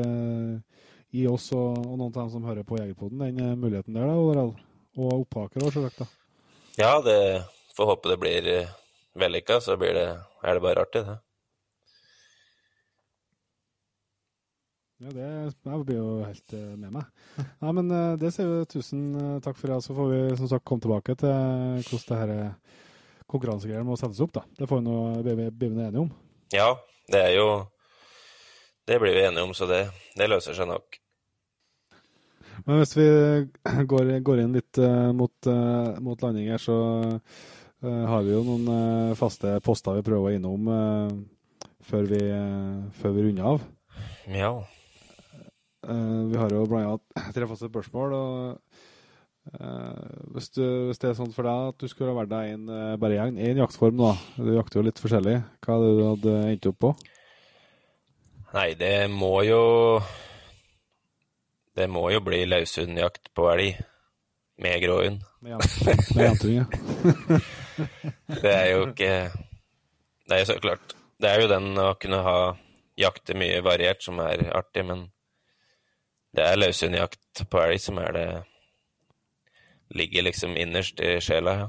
gi 1.15 1.25
oss 1.31 1.49
og, 1.57 1.81
og, 1.81 1.97
noen 1.97 2.13
av 2.13 2.21
dem 2.21 2.31
som 2.31 2.47
hører 2.47 2.67
på 2.69 2.79
Jegerpoden, 2.79 3.25
den 3.25 3.59
muligheten 3.59 3.97
der, 3.97 4.07
da, 4.07 4.15
Oddald. 4.19 4.55
Og 4.95 5.25
opphaker 5.25 5.65
òg, 5.65 5.75
selvsagt. 5.75 6.15
Ja, 6.79 7.01
det 7.03 7.19
får 7.75 7.91
håpe 7.91 8.13
det 8.13 8.21
blir 8.23 8.51
vellykka, 9.19 9.59
så 9.63 9.75
blir 9.79 9.97
det, 9.99 10.09
er 10.47 10.59
det 10.59 10.63
bare 10.63 10.87
artig, 10.87 11.03
det. 11.07 11.19
Ja, 15.05 15.11
det 15.13 15.25
jeg 15.29 15.85
blir 15.85 15.99
jo 15.99 16.11
helt 16.25 16.55
uh, 16.57 16.73
med 16.81 16.95
meg. 16.95 17.09
Ja, 17.37 17.73
men 17.77 17.91
uh, 17.93 18.15
det 18.17 18.31
sier 18.33 18.49
vi 18.49 18.71
tusen 18.73 19.03
uh, 19.13 19.41
takk 19.45 19.59
for. 19.59 19.75
Ja. 19.75 19.77
Så 19.85 19.93
får 19.97 20.09
vi 20.09 20.21
som 20.41 20.49
sagt 20.49 20.65
komme 20.65 20.81
tilbake 20.81 21.17
til 21.21 21.29
hvordan 21.91 22.07
det 22.09 22.21
her 22.23 22.33
konkurransegreiene 23.29 23.85
må 23.85 23.99
settes 24.01 24.23
opp. 24.25 24.33
da. 24.39 24.45
Det 24.57 24.69
får 24.71 24.81
vi 24.81 24.87
nå 24.89 24.97
bli 25.53 25.71
enige 25.75 26.01
om. 26.07 26.09
Ja, 26.55 26.71
det 27.13 27.21
er 27.21 27.33
jo 27.37 27.49
Det 28.85 28.99
blir 29.01 29.15
vi 29.17 29.25
enige 29.25 29.45
om, 29.45 29.55
så 29.57 29.65
det, 29.65 29.87
det 30.17 30.29
løser 30.29 30.57
seg 30.57 30.69
nok. 30.69 30.99
Men 32.65 32.81
hvis 32.81 32.97
vi 32.97 33.09
går, 33.91 34.13
går 34.25 34.43
inn 34.43 34.57
litt 34.57 34.81
uh, 34.81 35.11
mot, 35.17 35.33
uh, 35.49 35.97
mot, 36.05 36.21
landing 36.21 36.51
her, 36.53 36.61
så 36.61 36.77
uh, 37.05 38.05
har 38.09 38.25
vi 38.25 38.33
jo 38.33 38.45
noen 38.45 39.17
faste 39.17 39.57
poster 39.65 39.99
vi 39.99 40.07
prøver 40.07 40.37
innom 40.37 40.69
før, 41.85 42.09
vi, 42.09 42.23
før 43.01 43.17
vi 43.17 43.27
runder 43.29 43.53
av. 43.55 43.69
Ja. 45.85 46.01
vi 46.33 46.41
har 46.41 46.53
jo 46.53 46.65
blant 46.71 46.89
annet 46.89 47.35
tre 47.37 47.49
faste 47.51 47.71
spørsmål. 47.71 48.19
og 48.19 48.83
hvis, 50.33 50.49
du, 50.57 50.65
hvis, 50.89 51.01
det 51.03 51.11
er 51.11 51.17
sånn 51.19 51.35
for 51.37 51.45
deg 51.45 51.73
at 51.75 51.83
du 51.83 51.91
skulle 51.91 52.15
ha 52.15 52.17
vært 52.17 52.33
deg 52.33 52.55
en 52.55 52.71
bare 53.01 53.27
én 53.29 53.61
jaktform, 53.61 53.99
da. 54.01 54.15
Du 54.41 54.55
jakter 54.55 54.81
jo 54.81 54.87
litt 54.87 55.03
forskjellig. 55.03 55.37
Hva 55.61 55.77
hadde 55.77 55.91
du 55.99 56.05
hadde 56.09 56.37
endt 56.53 56.71
opp 56.73 56.79
på? 56.87 56.95
Nei, 58.55 58.71
det 58.79 58.97
må 59.13 59.35
jo 59.45 59.61
det 61.75 61.89
må 61.91 62.07
jo 62.15 62.21
bli 62.23 62.45
løshundjakt 62.47 63.33
på 63.35 63.49
elg. 63.51 63.83
Med 64.63 64.79
gråhund. 64.85 65.23
Med 65.43 65.59
jentung, 66.15 66.61
ja. 66.61 67.39
det 68.45 68.53
er 68.53 68.69
jo 68.71 68.85
ikke 68.93 69.09
Det 69.35 70.37
er 70.37 70.39
jo 70.39 70.47
så 70.47 70.55
klart 70.63 70.95
Det 71.19 71.27
er 71.27 71.43
jo 71.43 71.49
den 71.51 71.81
å 71.83 71.89
kunne 71.99 72.21
ha 72.23 72.37
jakte 72.95 73.35
mye 73.35 73.59
variert 73.67 74.05
som 74.07 74.21
er 74.23 74.45
artig, 74.55 74.85
men 74.87 75.09
det 76.35 76.49
er 76.49 76.59
løshundjakt 76.59 77.45
på 77.51 77.63
elg 77.63 77.81
som 77.83 78.01
er 78.03 78.19
det 78.19 78.27
Ligger 79.95 80.25
liksom 80.25 80.57
innerst 80.57 80.99
i 81.05 81.21
sjela, 81.23 81.53
ja. 81.61 81.67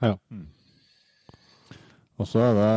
ja. 0.00 0.12
Mm. 0.30 0.46
Og 2.22 2.28
så 2.28 2.40
er 2.46 2.54
det, 2.56 2.70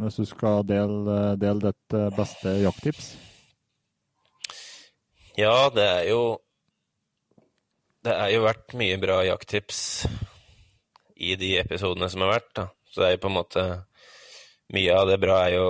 hvis 0.00 0.20
du 0.20 0.28
skal 0.30 0.62
dele, 0.68 1.16
dele 1.40 1.72
ditt 1.72 1.96
beste 2.16 2.54
jakttips 2.62 3.10
ja, 5.36 5.68
det 5.68 5.84
er 5.84 6.04
jo 6.08 6.20
Det 8.04 8.14
er 8.14 8.30
jo 8.32 8.44
vært 8.46 8.72
mye 8.78 8.96
bra 9.02 9.18
jakttips 9.26 9.80
i 11.16 11.34
de 11.36 11.56
episodene 11.58 12.08
som 12.12 12.22
har 12.24 12.36
vært, 12.36 12.50
da. 12.56 12.64
Så 12.88 13.02
det 13.02 13.08
er 13.08 13.14
jo 13.16 13.22
på 13.24 13.30
en 13.32 13.36
måte 13.36 13.64
Mye 14.72 14.94
av 14.96 15.08
det 15.10 15.18
bra 15.22 15.42
er 15.46 15.56
jo 15.58 15.68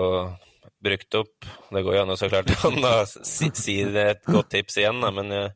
brukt 0.83 1.15
opp. 1.19 1.47
Det 1.71 1.83
går 1.83 1.97
jo 1.97 2.03
an 2.05 2.15
å 2.15 2.19
så 2.19 2.29
klart 2.31 2.51
si, 3.09 3.51
si 3.57 3.77
et 3.83 4.25
godt 4.27 4.53
tips 4.55 4.79
igjen, 4.83 5.01
da, 5.03 5.13
men 5.15 5.33
jeg 5.35 5.53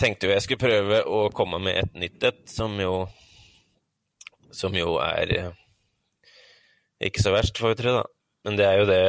tenkte 0.00 0.28
jo 0.28 0.34
jeg 0.34 0.44
skulle 0.44 0.64
prøve 0.66 1.02
å 1.08 1.26
komme 1.34 1.60
med 1.62 1.80
et 1.80 1.96
nytt 1.98 2.26
et, 2.28 2.42
som 2.52 2.74
jo 2.80 3.06
Som 4.56 4.76
jo 4.76 4.96
er 5.02 5.32
ikke 7.02 7.20
så 7.20 7.32
verst, 7.34 7.58
får 7.60 7.74
vi 7.74 7.78
tro, 7.82 7.96
da. 7.98 8.04
Men 8.46 8.56
det 8.56 8.66
er 8.66 8.78
jo 8.78 8.86
det 8.88 9.02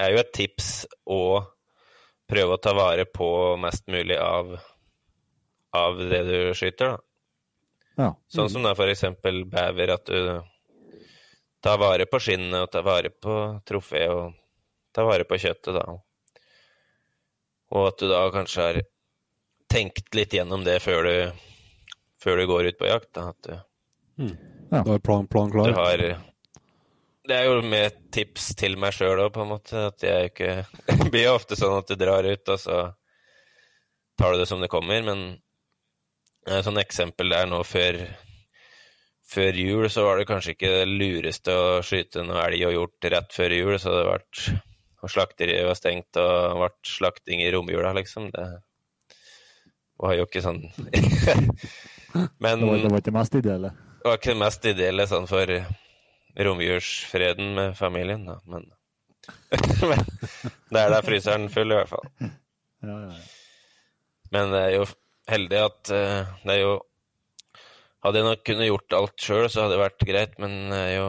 er 0.00 0.14
jo 0.14 0.20
et 0.22 0.30
tips 0.32 0.68
å 1.10 1.24
prøve 2.30 2.56
å 2.56 2.62
ta 2.62 2.72
vare 2.72 3.04
på 3.04 3.26
mest 3.60 3.84
mulig 3.92 4.16
av, 4.16 4.54
av 5.76 6.00
det 6.00 6.22
du 6.30 6.38
skyter, 6.56 6.94
da. 6.94 7.02
Ja. 7.94 8.08
Sånn 8.26 8.48
som 8.50 8.64
da 8.64 8.72
for 8.74 8.90
eksempel 8.90 9.44
bever, 9.46 9.92
at 9.94 10.08
du 10.08 10.40
tar 11.64 11.78
vare 11.80 12.06
på 12.10 12.20
skinnet 12.20 12.66
og 12.66 12.72
ta 12.72 12.82
vare 12.84 13.10
på 13.10 13.36
trofé 13.64 14.04
og 14.12 14.34
ta 14.94 15.04
vare 15.06 15.24
på 15.28 15.38
kjøttet, 15.40 15.72
da. 15.78 15.96
Og 17.74 17.88
at 17.88 18.02
du 18.02 18.10
da 18.10 18.20
kanskje 18.34 18.66
har 18.68 18.80
tenkt 19.72 20.12
litt 20.14 20.36
gjennom 20.36 20.62
det 20.66 20.76
før 20.84 21.08
du, 21.08 21.16
før 22.22 22.38
du 22.38 22.46
går 22.50 22.68
ut 22.70 22.78
på 22.78 22.90
jakt. 22.90 23.10
Da. 23.16 23.32
At 23.32 23.48
du, 23.48 23.56
mm. 24.22 24.36
ja. 24.70 24.84
du 24.84 24.92
har 24.92 25.02
plan, 25.02 25.26
plan 25.26 25.50
klar? 25.50 25.72
Du 25.72 25.80
har 25.80 26.04
det 27.24 27.36
er 27.38 27.46
jo 27.48 27.60
med 27.64 27.94
tips 28.12 28.50
til 28.60 28.76
meg 28.76 28.92
sjøl 28.92 29.22
òg, 29.22 29.30
på 29.32 29.44
en 29.44 29.54
måte. 29.54 29.86
At 29.88 30.04
jeg 30.04 30.32
ikke 30.32 30.50
Det 30.84 31.08
blir 31.14 31.32
ofte 31.32 31.56
sånn 31.56 31.78
at 31.78 31.88
du 31.88 31.96
drar 31.96 32.26
ut, 32.28 32.52
og 32.52 32.60
så 32.60 32.80
tar 34.20 34.34
du 34.34 34.42
det 34.42 34.48
som 34.50 34.60
det 34.60 34.70
kommer. 34.72 35.00
Men 35.06 35.24
et 36.44 36.66
sånt 36.66 36.82
eksempel 36.82 37.32
der 37.32 37.48
nå 37.48 37.62
før, 37.64 38.02
før 39.34 39.58
jul, 39.58 39.88
så 39.90 40.04
var 40.06 40.20
det 40.20 40.28
kanskje 40.30 40.54
ikke 40.54 40.70
det 40.70 40.86
lureste 40.90 41.54
å 41.54 41.82
skyte 41.84 42.22
noe 42.26 42.46
elg 42.46 42.64
og 42.68 42.76
hjort 42.76 43.10
rett 43.14 43.34
før 43.34 43.56
jul, 43.56 43.74
så 43.82 43.92
det 43.98 44.06
vært 44.08 44.44
og 45.04 45.12
slakteriet 45.12 45.66
var 45.68 45.76
stengt, 45.76 46.16
og 46.16 46.60
ble 46.62 46.70
slakting 46.88 47.42
i 47.44 47.50
romjula, 47.52 47.92
liksom. 47.96 48.30
Det 48.32 48.44
var 50.00 50.14
jo 50.16 50.24
ikke 50.26 50.42
sånn 50.42 50.62
Men 52.42 52.62
det 52.62 52.68
var, 52.68 52.78
det 52.78 52.92
var 52.92 53.02
ikke 53.02 53.14
mest 53.14 53.36
ideelle? 53.38 53.70
Det 54.00 54.08
var 54.08 54.18
ikke 54.18 54.32
det 54.32 54.40
mest 54.40 54.66
ideelle 54.70 55.06
sånn 55.10 55.28
for 55.28 55.52
romjulsfreden 56.46 57.52
med 57.58 57.76
familien, 57.78 58.24
da. 58.28 58.38
Men, 58.48 58.66
men 59.90 60.02
det 60.70 60.80
er 60.80 60.94
der 60.94 61.06
fryseren 61.06 61.48
full, 61.52 61.74
i 61.74 61.78
hvert 61.80 61.90
fall. 61.90 62.08
Ja, 62.22 62.30
ja, 62.88 62.98
ja. 63.10 63.24
Men 64.34 64.54
det 64.54 64.62
er 64.64 64.72
jo 64.78 64.86
heldig 65.30 65.60
at 65.62 65.92
uh, 65.94 66.32
det 66.44 66.56
er 66.56 66.60
jo 66.62 66.74
Hadde 68.04 68.20
jeg 68.20 68.28
nok 68.28 68.44
kunnet 68.44 68.68
gjort 68.68 68.96
alt 68.98 69.22
sjøl, 69.24 69.46
så 69.48 69.64
hadde 69.64 69.76
det 69.76 69.80
vært 69.80 70.04
greit, 70.04 70.34
men 70.42 70.56
det 70.68 70.80
er 70.80 70.94
jo 70.98 71.08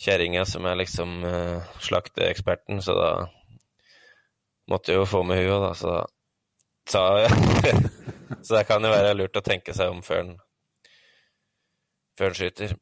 kjerringa 0.00 0.44
som 0.48 0.64
er 0.66 0.78
liksom 0.80 1.18
uh, 1.24 1.60
slakteeksperten, 1.84 2.80
så 2.84 2.96
da 2.96 3.10
måtte 4.72 4.92
jeg 4.92 5.02
jo 5.02 5.08
få 5.08 5.20
med 5.26 5.42
henne, 5.42 5.60
da, 5.60 5.74
så 5.76 5.92
da 5.92 6.00
sa 6.88 7.04
jeg 7.22 7.30
Så 8.44 8.56
det 8.56 8.64
kan 8.68 8.84
jo 8.84 8.90
være 8.92 9.14
lurt 9.16 9.36
å 9.36 9.44
tenke 9.44 9.72
seg 9.76 9.92
om 9.92 10.00
før 10.04 10.22
en 10.22 10.32
før 12.18 12.30
en 12.30 12.36
skyter. 12.38 12.74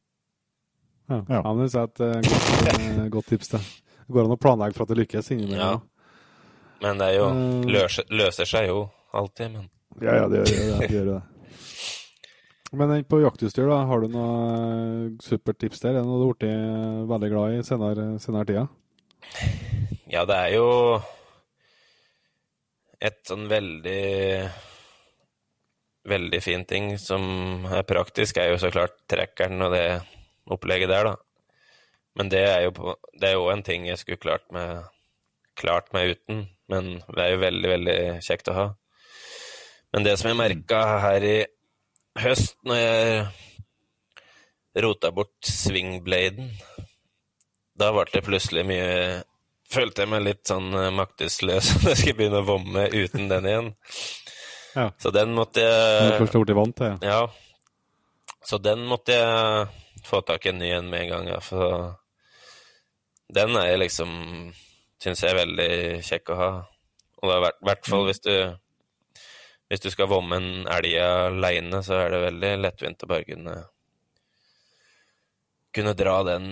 Ja, 1.09 1.19
ja. 1.19 1.39
ja 1.39 1.53
men 1.53 1.67
det 1.67 1.79
er 1.79 1.87
et 1.87 2.01
uh, 2.03 2.15
godt, 2.27 2.49
uh, 2.79 3.05
godt, 3.15 3.29
tips. 3.31 3.51
Det. 3.53 3.61
det 4.07 4.15
går 4.15 4.27
an 4.27 4.35
å 4.35 4.39
planlegge 4.39 4.77
for 4.77 4.85
at 4.85 4.93
det 4.93 4.99
lykkes 5.01 5.31
innimellom. 5.35 5.83
Ja. 5.83 6.09
Men 6.83 6.99
det 6.99 7.11
er 7.11 7.19
jo 7.19 7.29
uh, 7.31 7.69
løser, 7.69 8.07
løser, 8.11 8.49
seg 8.49 8.69
jo 8.71 8.81
alltid, 9.15 9.55
men 9.55 9.69
Ja, 10.01 10.23
ja, 10.23 10.27
det 10.31 10.43
gjør 10.43 10.51
det. 10.51 10.79
det, 10.79 10.91
gjør 10.95 11.09
det. 11.11 11.19
Men 12.73 13.03
på 13.05 13.19
jaktutstyr, 13.21 13.67
da, 13.69 13.83
har 13.85 14.01
du 14.01 14.09
noe 14.09 15.11
supertips 15.21 15.83
der? 15.83 15.93
Er 15.93 16.01
det 16.01 16.07
noe 16.09 16.17
du 16.17 16.25
har 16.25 16.37
blitt 16.39 17.09
veldig 17.11 17.29
glad 17.29 17.57
i 17.57 17.65
senere, 17.67 18.05
senere 18.21 18.49
tida? 18.49 18.63
Ja, 20.09 20.23
det 20.25 20.37
er 20.39 20.55
jo 20.55 20.69
et 23.03 23.19
sånn 23.27 23.49
veldig 23.51 23.99
Veldig 26.03 26.39
fin 26.43 26.65
ting 26.67 26.89
som 26.99 27.63
er 27.71 27.85
praktisk, 27.87 28.35
er 28.35 28.49
jo 28.51 28.57
så 28.59 28.67
klart 28.73 28.97
trekkeren 29.07 29.63
og 29.63 29.71
det 29.71 30.01
opplegget 30.51 30.91
der, 30.91 31.07
da. 31.07 31.13
Men 32.19 32.27
det 32.33 32.41
er 32.43 32.65
jo 32.65 32.73
det 33.15 33.29
er 33.29 33.37
jo 33.37 33.45
en 33.53 33.63
ting 33.63 33.85
jeg 33.87 34.01
skulle 34.01 34.19
klart 34.19 34.43
meg, 34.51 34.89
klart 35.55 35.87
meg 35.95 36.17
uten. 36.17 36.41
Men 36.67 36.97
det 37.07 37.23
er 37.23 37.31
jo 37.31 37.39
veldig, 37.45 37.69
veldig 37.71 37.97
kjekt 38.25 38.51
å 38.51 38.57
ha. 38.57 38.65
Men 39.95 40.03
det 40.03 40.17
som 40.19 40.27
jeg 40.33 40.41
merka 40.41 40.81
her 41.05 41.23
i 41.23 41.37
høst, 42.19 42.57
når 42.67 42.79
jeg 42.79 43.27
rota 44.83 45.11
bort 45.13 45.47
swingbladen, 45.47 46.51
da 47.77 47.91
ble 47.93 48.05
det 48.13 48.25
plutselig 48.25 48.65
mye 48.69 48.89
Følte 49.73 50.03
jeg 50.03 50.09
meg 50.11 50.21
litt 50.21 50.43
sånn 50.45 50.67
maktesløs 50.93 51.71
når 51.81 51.87
jeg 51.89 51.97
skulle 51.97 52.17
begynne 52.19 52.41
å 52.43 52.45
vomme 52.45 52.83
uten 52.93 53.31
den 53.31 53.47
igjen. 53.49 53.71
Ja. 54.73 54.87
Så 54.97 55.11
den 55.13 55.35
måtte 55.37 55.61
jeg 55.61 56.13
Først 56.17 56.33
ble 56.33 56.55
vant 56.57 56.73
til? 56.79 56.95
Ja. 57.05 57.27
Så 58.41 58.57
den 58.57 58.87
måtte 58.89 59.13
jeg 59.13 59.67
få 60.07 60.23
tak 60.25 60.47
i 60.47 60.49
en 60.49 60.57
ny 60.57 60.71
en 60.73 60.89
med 60.89 61.03
en 61.03 61.11
gang. 61.11 61.27
Ja, 61.29 61.37
for 61.45 61.91
den 63.37 63.53
er 63.59 63.67
jeg 63.69 63.83
liksom 63.83 64.15
Syns 65.03 65.21
jeg 65.21 65.33
er 65.33 65.41
veldig 65.43 65.69
kjekk 66.07 66.31
å 66.33 66.39
ha. 66.39 66.49
Og 67.21 67.35
i 67.35 67.51
hvert 67.67 67.85
fall 67.85 68.07
hvis 68.07 68.23
du 68.25 68.33
hvis 69.73 69.81
du 69.81 69.89
skal 69.89 70.05
vomme 70.05 70.37
en 70.37 70.67
elg 70.69 70.91
aleine, 71.01 71.79
så 71.81 72.03
er 72.03 72.11
det 72.13 72.25
veldig 72.27 72.49
lettvint 72.61 73.05
å 73.05 73.07
bare 73.09 73.25
kunne 73.25 73.55
kunne 75.73 75.95
dra 75.97 76.19
den 76.27 76.51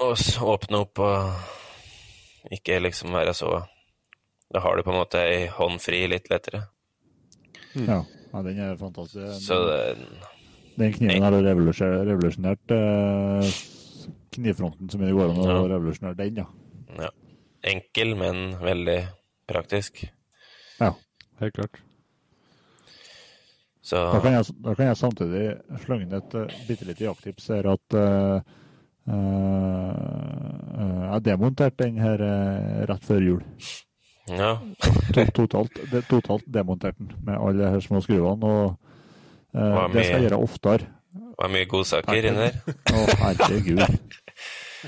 og 0.00 0.22
åpne 0.54 0.80
opp 0.86 1.02
og 1.04 2.52
ikke 2.56 2.78
liksom 2.80 3.12
være 3.16 3.34
så 3.36 3.50
Da 4.48 4.62
har 4.62 4.76
du 4.76 4.84
på 4.86 4.92
en 4.94 5.00
måte 5.00 5.20
ei 5.26 5.48
hånd 5.50 5.80
fri 5.82 6.04
litt 6.06 6.28
lettere. 6.30 6.60
Ja, 7.74 7.98
ja 8.06 8.42
den 8.46 8.60
er 8.62 8.76
fantastisk. 8.78 9.40
Så 9.42 9.58
det, 9.66 9.80
den 10.78 10.92
kniven 10.94 11.26
har 11.26 11.34
revolusjonert 11.42 12.76
eh, 12.76 13.56
knivfronten 14.38 14.88
så 14.88 15.00
mye 15.02 15.10
det 15.10 15.16
går 15.18 15.32
an 15.34 15.42
å 15.42 15.48
ja. 15.50 15.58
revolusjonere 15.74 16.20
den, 16.20 16.38
ja. 16.44 16.46
ja. 17.08 17.10
Enkel, 17.74 18.14
men 18.22 18.54
veldig 18.62 19.00
praktisk. 19.50 20.06
Ja, 20.78 20.94
helt 21.42 21.58
klart. 21.58 21.82
Så... 23.86 23.96
Da, 23.96 24.20
kan 24.22 24.34
jeg, 24.34 24.46
da, 24.64 24.74
kan 24.74 24.88
jeg, 24.88 24.98
samtidig 24.98 25.42
slenge 25.84 26.06
inn 26.06 26.16
et 26.18 26.32
uh, 26.34 26.54
bitte 26.66 26.88
lite 26.88 27.06
jakttips. 27.06 27.50
Er 27.54 27.68
at 27.70 27.98
uh, 27.98 28.38
uh, 29.06 31.02
jeg 31.12 31.26
demonterte 31.28 31.84
den 31.84 32.00
her 32.02 32.24
rett 32.90 33.06
før 33.06 33.22
jul. 33.22 33.44
Ja. 34.26 34.56
totalt, 35.38 35.78
de, 35.92 36.02
totalt 36.10 36.48
demonterte 36.50 36.98
den 36.98 37.14
med 37.22 37.38
alle 37.38 37.62
de 37.62 37.70
her 37.76 37.84
små 37.84 38.02
skruene. 38.02 38.42
og 38.42 38.76
Uh, 39.56 39.86
det 39.92 40.02
skal 40.04 40.20
jeg 40.20 40.26
gjøre 40.26 40.38
oftere. 40.44 40.78
Det 41.16 41.38
var 41.40 41.52
mye 41.52 41.66
godsaker 41.70 42.18
inni 42.18 42.32
der. 42.36 42.56
Å, 42.92 43.04
herregud. 43.22 43.78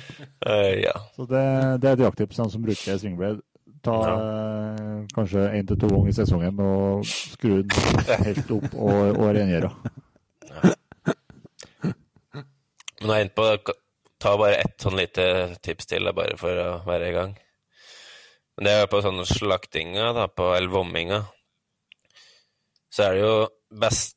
ja. 0.86 0.96
Så 1.16 1.24
det, 1.30 1.44
det 1.80 1.88
er 1.88 1.94
et 1.94 2.02
jakttips, 2.04 2.36
de 2.36 2.46
som 2.52 2.64
bruker 2.64 2.98
swingblade. 3.00 3.40
Ta 3.84 3.96
ja. 4.02 4.14
kanskje 5.14 5.44
én 5.54 5.66
til 5.68 5.78
to 5.78 5.90
ganger 5.90 6.10
i 6.10 6.16
sesongen 6.16 6.62
og 6.64 7.04
skru 7.06 7.60
den 7.62 8.00
helt 8.24 8.50
opp 8.56 8.72
og, 8.74 9.02
og 9.14 9.28
rengjøre. 9.36 9.70
Men 12.98 13.06
nå 13.06 13.12
er 13.14 13.20
jeg 13.20 13.28
inne 13.28 13.36
på 13.38 13.76
Ta 14.18 14.32
bare 14.34 14.56
ett 14.58 14.82
sånn 14.82 14.96
lite 14.98 15.24
tips 15.62 15.86
til, 15.86 16.08
bare 16.10 16.34
for 16.40 16.58
å 16.58 16.70
være 16.88 17.06
i 17.06 17.14
gang. 17.14 17.36
Men 18.58 18.66
det 18.66 18.72
er 18.74 18.88
på 18.90 18.98
sånne 19.04 19.22
slaktinga, 19.30 20.08
da, 20.16 20.24
på 20.26 20.48
eller 20.56 20.72
vomminga. 20.72 21.20
Så 22.90 23.04
er 23.04 23.14
det 23.14 23.20
jo 23.22 23.34
best 23.78 24.16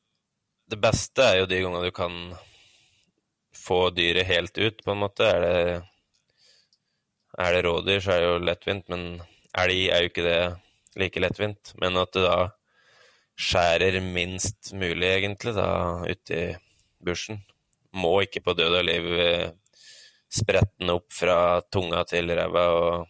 Det 0.72 0.80
beste 0.80 1.26
er 1.28 1.42
jo 1.42 1.48
de 1.52 1.58
gangene 1.60 1.90
du 1.90 1.92
kan 1.92 2.14
få 3.54 3.90
dyret 3.92 4.30
helt 4.30 4.56
ut, 4.58 4.78
på 4.82 4.94
en 4.94 5.02
måte. 5.02 5.28
Er 5.28 5.42
det, 5.44 5.82
er 7.44 7.54
det 7.54 7.64
rådyr, 7.66 8.00
så 8.00 8.14
er 8.16 8.24
det 8.24 8.30
jo 8.30 8.46
lettvint, 8.48 8.88
men 8.90 9.04
elg 9.58 9.88
er 9.92 10.04
jo 10.04 10.12
ikke 10.12 10.26
det 10.26 10.42
like 11.00 11.24
lettvint. 11.24 11.74
Men 11.82 12.00
at 12.02 12.14
du 12.16 12.24
da 12.24 12.52
skjærer 13.42 14.00
minst 14.04 14.74
mulig, 14.78 15.08
egentlig, 15.08 15.56
da, 15.58 15.70
uti 16.06 16.38
i 16.38 16.52
bushen. 17.04 17.42
Må 17.98 18.22
ikke 18.24 18.44
på 18.46 18.56
død 18.56 18.78
og 18.80 18.86
liv 18.88 19.08
eh, 19.20 19.50
sprette 20.32 20.80
den 20.80 20.94
opp 20.94 21.10
fra 21.14 21.62
tunga 21.74 22.04
til 22.08 22.32
ræva 22.38 22.66
og 22.78 23.08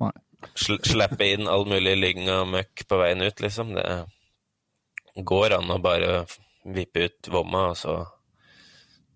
Nei. 0.00 0.12
sl 0.54 0.78
slippe 0.86 1.26
inn 1.34 1.50
all 1.50 1.66
mulig 1.68 1.96
lyng 1.98 2.22
og 2.32 2.52
møkk 2.54 2.86
på 2.88 3.00
veien 3.00 3.24
ut, 3.26 3.42
liksom. 3.44 3.74
Det 3.76 5.24
går 5.28 5.58
an 5.58 5.74
å 5.74 5.80
bare 5.82 6.22
vippe 6.68 7.08
ut 7.08 7.30
vomma, 7.32 7.70
og 7.72 7.76
så 7.80 7.98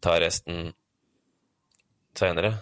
ta 0.02 0.18
resten 0.20 0.72
seinere. 2.18 2.56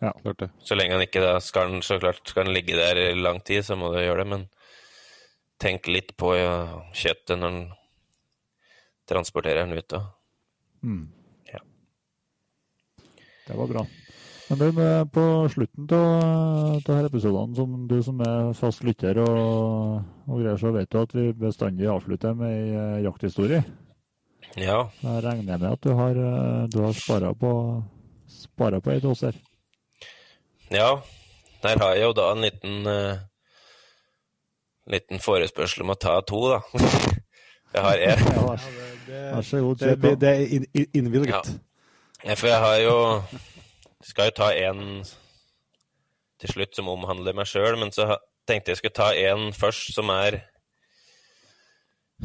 Klart 0.00 0.38
det. 0.42 0.50
Så 0.60 0.76
lenge 0.76 0.96
han 0.96 1.04
ikke 1.06 1.24
da 1.24 1.38
skal 1.40 1.72
den, 1.72 1.82
så 1.84 1.98
klart 2.00 2.20
skal 2.28 2.46
han 2.46 2.54
ligge 2.54 2.76
der 2.76 3.00
i 3.00 3.14
lang 3.16 3.40
tid, 3.44 3.64
så 3.64 3.78
må 3.80 3.92
du 3.94 4.00
gjøre 4.02 4.24
det, 4.24 4.30
men 4.34 4.46
tenk 5.62 5.88
litt 5.88 6.12
på 6.20 6.34
ja, 6.36 6.56
kjøttet 6.92 7.38
når 7.40 7.54
den 7.54 7.62
transporterer 9.08 9.64
den 9.64 9.78
ut. 9.78 9.88
Da. 9.88 10.02
Mm. 10.84 11.06
Ja. 11.52 11.62
Det 13.46 13.56
var 13.56 13.72
bra. 13.72 13.86
Men 14.46 14.60
du, 14.60 14.82
på 15.10 15.24
slutten 15.50 15.88
av 15.96 16.76
disse 16.78 16.98
episodene, 17.08 17.56
som 17.58 17.88
du 17.90 17.96
som 18.04 18.20
er 18.22 18.52
fast 18.54 18.84
lytter 18.86 19.18
og, 19.24 20.04
og 20.28 20.38
greier, 20.38 20.60
så 20.60 20.70
vet 20.76 20.92
du 20.92 21.00
at 21.00 21.16
vi 21.16 21.32
bestandig 21.40 21.88
avslutter 21.90 22.36
med 22.38 22.52
ei 22.52 22.68
eh, 22.76 23.00
jakthistorie. 23.08 23.64
Ja, 24.54 24.86
Jeg 25.02 25.24
regner 25.24 25.58
med 25.58 25.66
at 25.72 25.82
du 25.82 25.90
har, 25.98 26.14
eh, 26.14 26.62
du 26.70 26.78
har 26.84 26.94
spara 26.94 27.32
på, 27.34 27.50
sparet 28.30 28.84
på 28.84 28.94
ei 28.94 29.02
til 29.02 29.16
oss 29.16 29.24
her. 29.26 29.34
Ja. 30.70 30.90
Der 31.62 31.78
har 31.80 31.94
jeg 31.96 32.04
jo 32.04 32.12
da 32.16 32.26
en 32.32 32.42
liten 32.44 32.86
uh, 32.86 33.16
liten 34.86 35.18
forespørsel 35.22 35.82
om 35.82 35.94
å 35.94 35.98
ta 35.98 36.18
to, 36.26 36.40
da. 36.52 36.60
Jeg 37.76 37.82
har 37.82 38.02
en. 38.06 38.20
Vær 39.06 39.42
så 39.44 39.58
god, 39.60 39.76
Det, 39.76 39.88
kjør 39.88 39.96
på. 40.00 40.08
det, 40.08 40.12
det 40.22 40.28
er 40.30 40.52
inn- 40.56 40.68
inn- 40.74 40.92
innvilget. 41.00 41.34
Ja. 41.34 41.42
Ja, 42.24 42.34
for 42.38 42.48
jeg 42.48 42.58
har 42.62 42.76
jo 42.80 42.94
Skal 44.06 44.30
jo 44.30 44.34
ta 44.38 44.46
en 44.56 44.80
til 46.40 46.48
slutt 46.54 46.74
som 46.78 46.88
omhandler 46.88 47.34
meg 47.36 47.46
sjøl, 47.50 47.76
men 47.78 47.92
så 47.92 48.06
tenkte 48.48 48.72
jeg 48.72 48.78
skulle 48.80 48.96
ta 48.96 49.10
en 49.28 49.50
først 49.52 49.92
som 49.94 50.08
er 50.14 50.38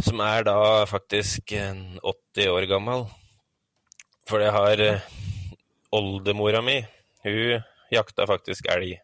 Som 0.06 0.22
er 0.24 0.46
da 0.48 0.86
faktisk 0.88 1.52
80 1.52 2.48
år 2.54 2.68
gammel. 2.72 3.04
For 4.30 4.40
jeg 4.40 4.54
har 4.56 4.80
eh, 4.86 5.02
Oldemora 5.92 6.62
mi, 6.64 6.78
hun 7.26 7.60
jakta 7.92 8.28
faktisk 8.30 8.70
elg. 8.72 8.98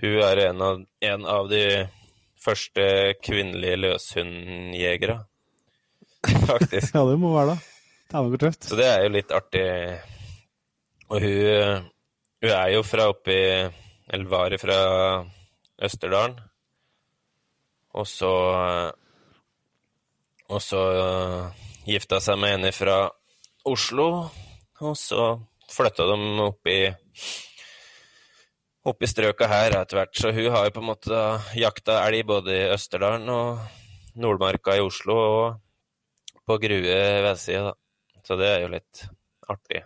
Hun 0.00 0.20
er 0.24 0.44
en 0.46 0.62
av, 0.64 0.84
en 1.12 1.26
av 1.28 1.48
de 1.50 1.64
første 2.40 2.84
kvinnelige 3.24 3.80
løshundjegere, 3.80 5.18
faktisk. 6.48 6.92
Ja, 6.96 7.04
det 7.08 7.18
må 7.20 7.34
være 7.34 7.54
det. 7.54 7.58
Dæven, 8.10 8.30
hvor 8.32 8.42
tøft. 8.42 8.64
Så 8.66 8.78
det 8.78 8.86
er 8.90 9.04
jo 9.04 9.12
litt 9.14 9.34
artig. 9.34 9.66
Og 11.10 11.20
hun, 11.22 11.84
hun 12.42 12.54
er 12.54 12.72
jo 12.74 12.82
fra 12.86 13.08
oppi 13.10 13.36
Eller 14.10 14.30
var 14.30 14.54
fra 14.58 14.78
Østerdalen. 15.82 16.38
Og 17.94 18.06
så 18.06 18.30
Og 20.48 20.62
så 20.62 20.82
gifta 21.86 22.18
seg 22.22 22.38
med 22.38 22.58
en 22.58 22.72
fra 22.74 23.04
Oslo. 23.64 24.08
Og 24.80 24.96
så 24.98 25.36
flytta 25.70 26.06
de 26.10 26.18
oppi 26.42 26.78
oppi 28.90 29.08
strøka 29.10 29.48
her 29.50 29.76
etter 29.80 30.00
hvert. 30.00 30.16
Så 30.16 30.32
hun 30.34 30.50
har 30.54 30.66
jo 30.66 30.74
på 30.76 30.82
en 30.84 30.90
måte 30.90 31.20
jakta 31.58 32.00
elg 32.06 32.24
både 32.28 32.56
i 32.56 32.68
Østerdalen 32.74 33.28
og 33.32 33.60
Nordmarka 34.20 34.76
i 34.76 34.84
Oslo 34.84 35.16
og 35.20 35.60
på 36.46 36.58
Grue 36.62 36.98
vestside, 37.24 37.70
da. 37.70 37.74
Så 38.26 38.36
det 38.40 38.48
er 38.50 38.64
jo 38.64 38.72
litt 38.72 39.04
artig. 39.50 39.84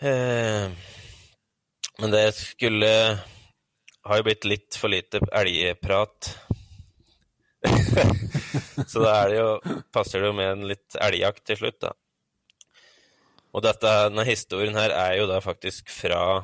Eh, 0.00 0.70
men 2.00 2.14
det 2.14 2.22
skulle 2.32 2.88
Har 4.00 4.16
jo 4.16 4.24
blitt 4.24 4.46
litt 4.48 4.76
for 4.80 4.88
lite 4.88 5.20
elgprat. 5.36 6.30
Så 8.88 9.02
da 9.02 9.10
er 9.18 9.28
det 9.28 9.36
jo, 9.36 9.50
passer 9.92 10.22
det 10.22 10.30
jo 10.30 10.36
med 10.38 10.52
en 10.54 10.62
litt 10.70 10.96
elgjakt 10.96 11.44
til 11.50 11.58
slutt, 11.60 11.76
da. 11.84 11.90
Og 13.50 13.64
dette, 13.64 13.92
denne 14.08 14.24
historien 14.28 14.76
her 14.78 14.94
er 14.94 15.16
jo 15.18 15.28
da 15.30 15.40
faktisk 15.42 15.90
fra 15.90 16.42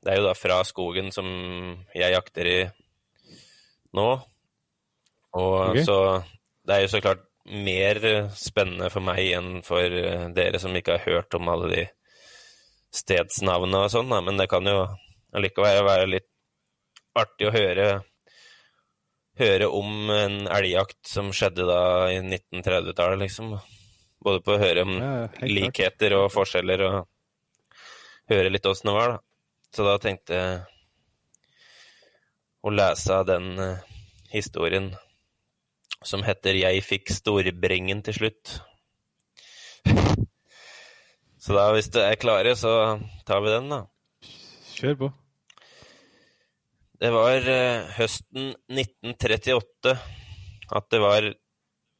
Det 0.00 0.12
er 0.12 0.20
jo 0.20 0.28
da 0.30 0.34
fra 0.36 0.62
skogen 0.64 1.10
som 1.12 1.26
jeg 1.94 2.14
jakter 2.14 2.48
i 2.48 2.58
nå. 3.96 4.08
Og 5.36 5.56
okay. 5.70 5.84
så 5.84 5.98
Det 6.64 6.76
er 6.76 6.86
jo 6.86 6.92
så 6.94 7.02
klart 7.04 7.26
mer 7.50 8.00
spennende 8.36 8.90
for 8.92 9.02
meg 9.02 9.32
enn 9.34 9.62
for 9.66 9.82
eh, 9.82 10.28
dere 10.36 10.60
som 10.62 10.76
ikke 10.76 10.98
har 10.98 11.06
hørt 11.08 11.34
om 11.34 11.48
alle 11.50 11.70
de 11.72 11.84
stedsnavnene 12.94 13.86
og 13.86 13.92
sånn. 13.92 14.12
Men 14.24 14.38
det 14.38 14.48
kan 14.52 14.66
jo 14.68 14.84
allikevel 15.34 15.82
være 15.86 16.10
litt 16.14 16.28
artig 17.18 17.48
å 17.48 17.54
høre 17.54 17.88
høre 19.40 19.68
om 19.72 20.10
en 20.12 20.40
elgjakt 20.50 21.00
som 21.08 21.30
skjedde 21.34 21.66
da 21.68 21.82
i 22.12 22.18
1930-tallet, 22.20 23.22
liksom. 23.24 23.54
Både 24.20 24.42
på 24.44 24.54
å 24.54 24.60
høre 24.60 24.84
om 24.84 24.92
Ja, 24.98 25.28
likheter 25.46 26.12
klart. 26.12 26.18
og 26.18 26.32
forskjeller, 26.34 26.82
og 26.84 27.08
høre 28.30 28.52
litt 28.52 28.66
åssen 28.68 28.90
det 28.90 28.96
var, 28.96 29.14
da. 29.14 29.18
Så 29.72 29.86
da 29.86 29.94
tenkte 30.02 30.34
jeg 30.34 30.60
å 32.66 32.72
lese 32.74 33.14
av 33.14 33.24
den 33.28 33.54
eh, 33.58 33.78
historien 34.32 34.90
som 36.04 36.22
heter 36.24 36.54
'Jeg 36.56 36.82
fikk 36.84 37.10
storbringen 37.12 38.02
til 38.02 38.14
slutt'. 38.14 38.60
Så 41.40 41.56
da, 41.56 41.70
hvis 41.72 41.88
du 41.88 42.00
er 42.00 42.20
klare, 42.20 42.52
så 42.56 43.00
tar 43.24 43.40
vi 43.40 43.48
den, 43.48 43.70
da. 43.72 43.86
Kjør 44.76 44.96
på. 45.00 45.12
Det 47.00 47.08
var 47.14 47.48
eh, 47.48 47.88
høsten 47.96 48.50
1938 48.68 49.94
at 50.76 50.90
det 50.92 51.00
var 51.00 51.30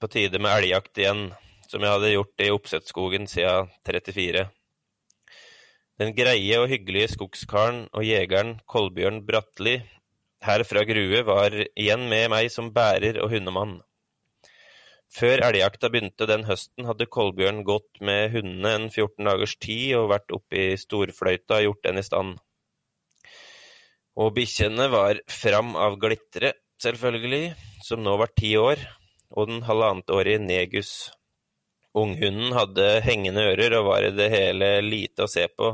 på 0.01 0.09
tide 0.13 0.39
med 0.39 0.53
elgjakt 0.59 1.01
igjen, 1.01 1.31
som 1.71 1.85
jeg 1.85 1.95
hadde 1.95 2.15
gjort 2.17 2.43
i 2.43 2.51
Oppsetskogen 2.51 3.29
siden 3.31 3.69
34. 3.87 4.49
Den 6.01 6.15
greie 6.17 6.57
og 6.59 6.67
hyggelige 6.73 7.13
skogskaren 7.13 7.85
og 7.93 8.03
jegeren 8.03 8.57
Kolbjørn 8.71 9.21
Bratli 9.29 9.77
her 10.43 10.65
fra 10.65 10.83
Grue 10.89 11.21
var 11.29 11.55
igjen 11.55 12.09
med 12.11 12.31
meg 12.33 12.49
som 12.51 12.73
bærer 12.75 13.21
og 13.23 13.31
hundemann. 13.35 13.77
Før 15.11 15.43
elgjakta 15.47 15.91
begynte 15.91 16.27
den 16.31 16.47
høsten, 16.49 16.87
hadde 16.89 17.09
Kolbjørn 17.11 17.63
gått 17.67 18.01
med 18.03 18.31
hundene 18.35 18.75
en 18.79 18.89
14 18.89 19.27
dagers 19.27 19.57
tid 19.63 19.95
og 19.99 20.11
vært 20.15 20.35
oppe 20.35 20.59
i 20.73 20.81
storfløyta 20.81 21.61
og 21.61 21.67
gjort 21.67 21.87
den 21.87 22.03
i 22.03 22.07
stand. 22.07 22.35
Og 24.19 24.35
bikkjene 24.35 24.89
var 24.91 25.23
fram 25.31 25.75
av 25.79 25.99
Glitre, 26.03 26.55
selvfølgelig, 26.83 27.55
som 27.87 28.03
nå 28.03 28.17
var 28.19 28.35
ti 28.35 28.57
år, 28.59 28.83
og 29.35 29.51
den 29.51 29.65
halvannetårige 29.67 30.43
Negus. 30.43 31.11
Unghunden 31.99 32.55
hadde 32.55 32.87
hengende 33.03 33.49
ører 33.51 33.75
og 33.81 33.89
var 33.89 34.07
i 34.07 34.12
det 34.15 34.29
hele 34.31 34.69
lite 34.85 35.27
å 35.27 35.31
se 35.31 35.47
på, 35.51 35.73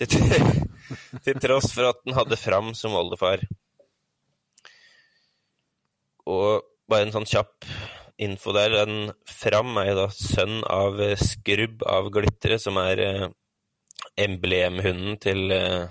til, 0.00 0.14
til 1.26 1.40
tross 1.42 1.72
for 1.74 1.90
at 1.90 2.00
den 2.06 2.16
hadde 2.16 2.38
Fram 2.40 2.72
som 2.78 2.96
oldefar. 2.96 3.44
Og 6.28 6.64
bare 6.88 7.08
en 7.08 7.14
sånn 7.14 7.28
kjapp 7.28 7.68
info 8.18 8.54
der, 8.56 8.72
den 8.80 9.12
Fram 9.28 9.76
er 9.80 9.92
jo 9.92 10.00
da 10.00 10.08
sønn 10.14 10.62
av 10.64 10.98
eh, 11.04 11.18
Skrubb 11.20 11.84
av 11.86 12.08
Glitre, 12.14 12.56
som 12.60 12.80
er 12.80 13.04
eh, 13.04 13.28
emblemhunden 14.18 15.20
til 15.22 15.52
eh, 15.54 15.86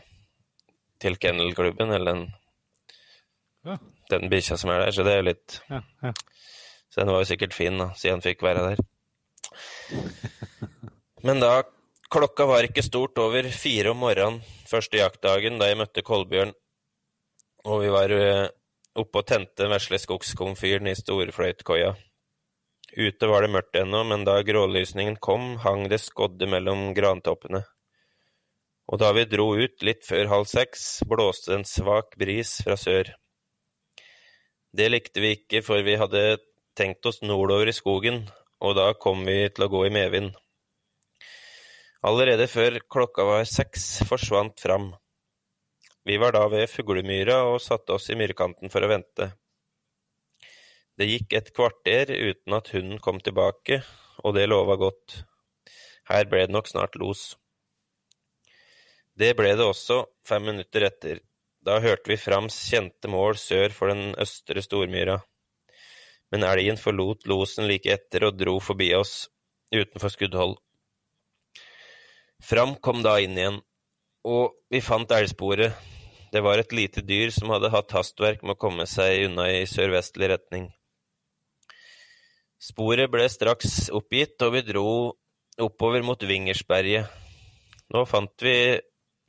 til 0.99 1.17
kennelklubben, 1.21 1.91
eller 1.93 2.13
den, 2.13 2.33
Ja. 3.65 3.77
den 4.09 4.29
bikkja 4.29 4.57
som 4.57 4.69
er 4.69 4.85
der. 4.85 4.91
Så 4.91 5.03
det 5.03 5.13
er 5.13 5.17
jo 5.21 5.29
litt 5.29 5.61
Ja, 5.69 5.81
ja. 6.01 6.13
Så 6.89 7.01
den 7.01 7.11
var 7.13 7.21
jo 7.21 7.29
sikkert 7.29 7.53
fin, 7.53 7.77
da, 7.77 7.91
siden 7.93 8.17
han 8.17 8.21
fikk 8.21 8.41
være 8.41 8.69
der. 8.69 8.79
Men 11.25 11.41
da 11.43 11.63
Klokka 12.07 12.45
var 12.47 12.63
ikke 12.63 12.85
stort 12.85 13.19
over 13.19 13.49
fire 13.51 13.91
om 13.91 13.99
morgenen 13.99 14.39
første 14.67 14.99
jaktdagen 14.99 15.59
da 15.59 15.67
jeg 15.69 15.79
møtte 15.79 16.03
Kolbjørn, 16.07 16.53
og 17.67 17.81
vi 17.83 17.89
var 17.91 18.13
eh, 18.15 18.47
oppe 18.97 19.21
og 19.21 19.27
tente 19.27 19.67
vesle 19.71 19.99
skogskomfyren 20.01 20.87
i 20.87 20.95
storfløytkoia. 20.97 21.93
Ute 22.97 23.29
var 23.29 23.43
det 23.43 23.51
mørkt 23.51 23.75
ennå, 23.77 24.05
men 24.07 24.23
da 24.27 24.39
grålysningen 24.47 25.19
kom, 25.21 25.57
hang 25.63 25.87
det 25.91 25.99
skodde 26.01 26.47
mellom 26.49 26.93
grantoppene. 26.97 27.65
Og 28.87 29.01
da 29.01 29.11
vi 29.11 29.27
dro 29.27 29.49
ut 29.59 29.83
litt 29.83 30.05
før 30.07 30.31
halv 30.31 30.47
seks, 30.47 30.85
blåste 31.07 31.57
en 31.57 31.67
svak 31.67 32.15
bris 32.19 32.57
fra 32.63 32.77
sør. 32.79 33.11
Det 34.71 34.87
likte 34.89 35.23
vi 35.23 35.35
ikke, 35.35 35.61
for 35.65 35.83
vi 35.83 35.97
hadde 35.99 36.39
tenkt 36.77 37.05
oss 37.09 37.19
nordover 37.25 37.67
i 37.67 37.75
skogen, 37.75 38.23
og 38.63 38.75
da 38.77 38.91
kom 38.97 39.25
vi 39.27 39.39
til 39.49 39.65
å 39.67 39.71
gå 39.71 39.85
i 39.87 39.93
medvind. 39.93 40.31
Allerede 42.07 42.47
før 42.49 42.77
klokka 42.89 43.25
var 43.27 43.49
seks 43.49 44.03
forsvant 44.07 44.59
Fram. 44.61 44.91
Vi 46.07 46.15
var 46.21 46.31
da 46.37 46.45
ved 46.47 46.69
fuglemyra 46.71 47.41
og 47.49 47.59
satte 47.61 47.97
oss 47.97 48.07
i 48.13 48.15
myrkanten 48.15 48.71
for 48.71 48.85
å 48.85 48.91
vente. 48.91 49.31
Det 50.97 51.09
gikk 51.09 51.33
et 51.37 51.49
kvarter 51.53 52.09
uten 52.09 52.55
at 52.57 52.71
hunden 52.73 53.01
kom 53.03 53.19
tilbake, 53.21 53.81
og 54.23 54.37
det 54.37 54.47
lova 54.47 54.77
godt. 54.79 55.19
Her 56.09 56.29
ble 56.31 56.45
det 56.47 56.55
nok 56.55 56.69
snart 56.71 56.95
los. 56.97 57.35
Det 59.17 59.33
ble 59.37 59.51
det 59.57 59.65
også 59.65 60.05
fem 60.25 60.47
minutter 60.47 60.87
etter. 60.87 61.19
Da 61.59 61.81
hørte 61.83 62.07
vi 62.07 62.17
Frams 62.21 62.55
kjente 62.69 63.09
mål 63.11 63.35
sør 63.41 63.73
for 63.75 63.91
den 63.91 64.13
østre 64.21 64.63
stormyra. 64.63 65.19
Men 66.31 66.43
elgen 66.43 66.79
forlot 66.79 67.27
losen 67.29 67.67
like 67.69 67.91
etter 67.91 68.27
og 68.27 68.39
dro 68.39 68.57
forbi 68.63 68.91
oss, 68.97 69.27
utenfor 69.71 70.11
skuddhold. 70.11 70.57
Fram 72.43 72.75
kom 72.83 73.01
da 73.05 73.17
inn 73.23 73.37
igjen, 73.37 73.61
og 74.27 74.57
vi 74.69 74.83
fant 74.83 75.11
elgsporet. 75.11 75.77
Det 76.31 76.43
var 76.43 76.59
et 76.59 76.73
lite 76.75 77.01
dyr 77.07 77.31
som 77.31 77.53
hadde 77.53 77.71
hatt 77.71 77.93
hastverk 77.95 78.43
med 78.43 78.57
å 78.57 78.59
komme 78.59 78.85
seg 78.89 79.29
unna 79.29 79.47
i 79.53 79.63
sørvestlig 79.69 80.27
retning. 80.33 80.67
Sporet 82.59 83.09
ble 83.13 83.29
straks 83.29 83.87
oppgitt, 83.93 84.35
og 84.43 84.57
vi 84.57 84.65
dro 84.67 84.89
oppover 85.61 86.03
mot 86.05 86.21
Vingersberget. 86.21 87.07
Nå 87.93 88.03
fant 88.09 88.43
vi 88.43 88.57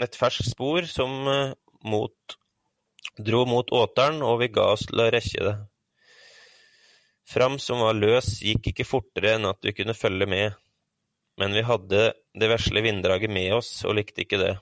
et 0.03 0.19
ferskt 0.19 0.51
spor 0.51 0.87
som 0.91 1.13
eh, 1.31 1.55
mot, 1.87 2.39
dro 3.19 3.45
mot 3.47 3.71
Återen, 3.71 4.23
og 4.27 4.41
vi 4.43 4.51
ga 4.53 4.73
oss 4.75 4.87
til 4.89 5.05
å 5.05 5.11
rekke 5.15 5.45
det. 5.45 5.55
Fram 7.29 7.59
som 7.61 7.83
var 7.85 7.93
løs, 7.93 8.39
gikk 8.41 8.71
ikke 8.71 8.87
fortere 8.89 9.35
enn 9.37 9.45
at 9.51 9.61
vi 9.61 9.75
kunne 9.77 9.93
følge 9.93 10.25
med, 10.25 10.55
men 11.37 11.53
vi 11.53 11.61
hadde 11.67 12.07
det 12.41 12.49
vesle 12.49 12.81
vinddraget 12.81 13.29
med 13.29 13.53
oss 13.59 13.69
og 13.85 13.99
likte 13.99 14.25
ikke 14.25 14.41
det. 14.41 14.55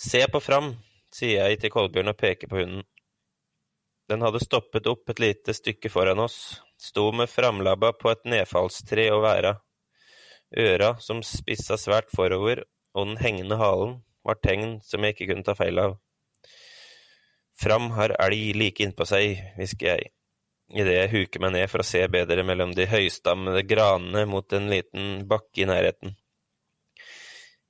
Se 0.00 0.22
på 0.32 0.40
Fram, 0.40 0.72
sier 1.12 1.44
jeg 1.44 1.60
til 1.60 1.74
Kolbjørn 1.74 2.14
og 2.14 2.16
peker 2.16 2.48
på 2.48 2.62
hunden. 2.62 2.86
Den 4.08 4.24
hadde 4.24 4.40
stoppet 4.40 4.88
opp 4.88 5.12
et 5.12 5.20
lite 5.20 5.52
stykke 5.56 5.92
foran 5.92 6.24
oss, 6.24 6.62
sto 6.80 7.10
med 7.12 7.28
framlabba 7.28 7.92
på 8.00 8.14
et 8.14 8.24
nedfallstre 8.24 9.06
og 9.12 9.22
væra. 9.24 9.54
Øra 10.56 10.94
som 11.00 11.20
spissa 11.24 11.76
svært 11.80 12.08
forover, 12.14 12.64
og 12.96 13.08
den 13.10 13.20
hengende 13.20 13.60
halen 13.60 13.98
var 14.24 14.40
tegn 14.40 14.78
som 14.84 15.04
jeg 15.04 15.16
ikke 15.16 15.32
kunne 15.34 15.44
ta 15.44 15.56
feil 15.60 15.80
av. 15.80 15.96
Fram 17.60 17.92
har 18.00 18.16
elg 18.16 18.56
like 18.56 18.84
innpå 18.84 19.04
seg, 19.08 19.40
hvisker 19.58 19.92
jeg, 19.92 20.14
idet 20.72 20.96
jeg 20.96 21.12
huker 21.12 21.42
meg 21.44 21.54
ned 21.56 21.70
for 21.72 21.82
å 21.82 21.86
se 21.86 22.02
bedre 22.08 22.44
mellom 22.46 22.72
de 22.76 22.86
høystammede 22.88 23.64
granene 23.68 24.24
mot 24.30 24.56
en 24.56 24.70
liten 24.72 25.24
bakke 25.28 25.64
i 25.64 25.68
nærheten. 25.68 26.14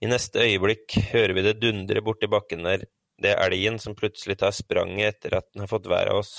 I 0.04 0.10
neste 0.10 0.44
øyeblikk 0.44 0.98
hører 1.12 1.34
vi 1.34 1.46
det 1.46 1.58
dundre 1.62 2.02
borti 2.04 2.28
bakken 2.30 2.66
der, 2.66 2.84
det 3.22 3.30
er 3.30 3.46
elgen 3.46 3.78
som 3.82 3.94
plutselig 3.96 4.36
tar 4.40 4.54
spranget 4.54 5.14
etter 5.14 5.38
at 5.38 5.46
den 5.52 5.64
har 5.64 5.70
fått 5.70 5.86
været 5.90 6.12
av 6.12 6.20
oss. 6.22 6.34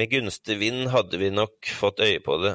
Med 0.00 0.10
gunstig 0.10 0.56
vind 0.60 0.88
hadde 0.94 1.20
vi 1.20 1.28
nok 1.32 1.68
fått 1.76 2.00
øye 2.00 2.22
på 2.24 2.38
det, 2.40 2.54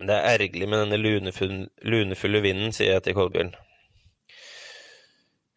men 0.00 0.08
det 0.08 0.16
er 0.16 0.34
ergerlig 0.34 0.68
med 0.68 0.80
denne 0.84 0.98
lunefulle, 1.00 2.40
vinden, 2.40 2.72
sier 2.72 2.94
jeg 2.94 3.04
til 3.04 3.16
Kolbjørn. 3.18 3.50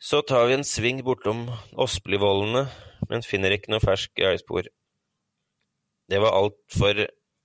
Så 0.04 0.20
tar 0.28 0.50
vi 0.50 0.58
en 0.58 0.66
sving 0.68 1.00
bortom 1.08 1.46
Åsblivollene, 1.80 2.66
men 3.08 3.24
finner 3.24 3.56
ikke 3.56 3.72
noe 3.72 3.84
fersk 3.84 4.20
elgspor. 4.20 4.68
Det 6.14 6.20
var 6.22 6.36
altfor 6.38 7.00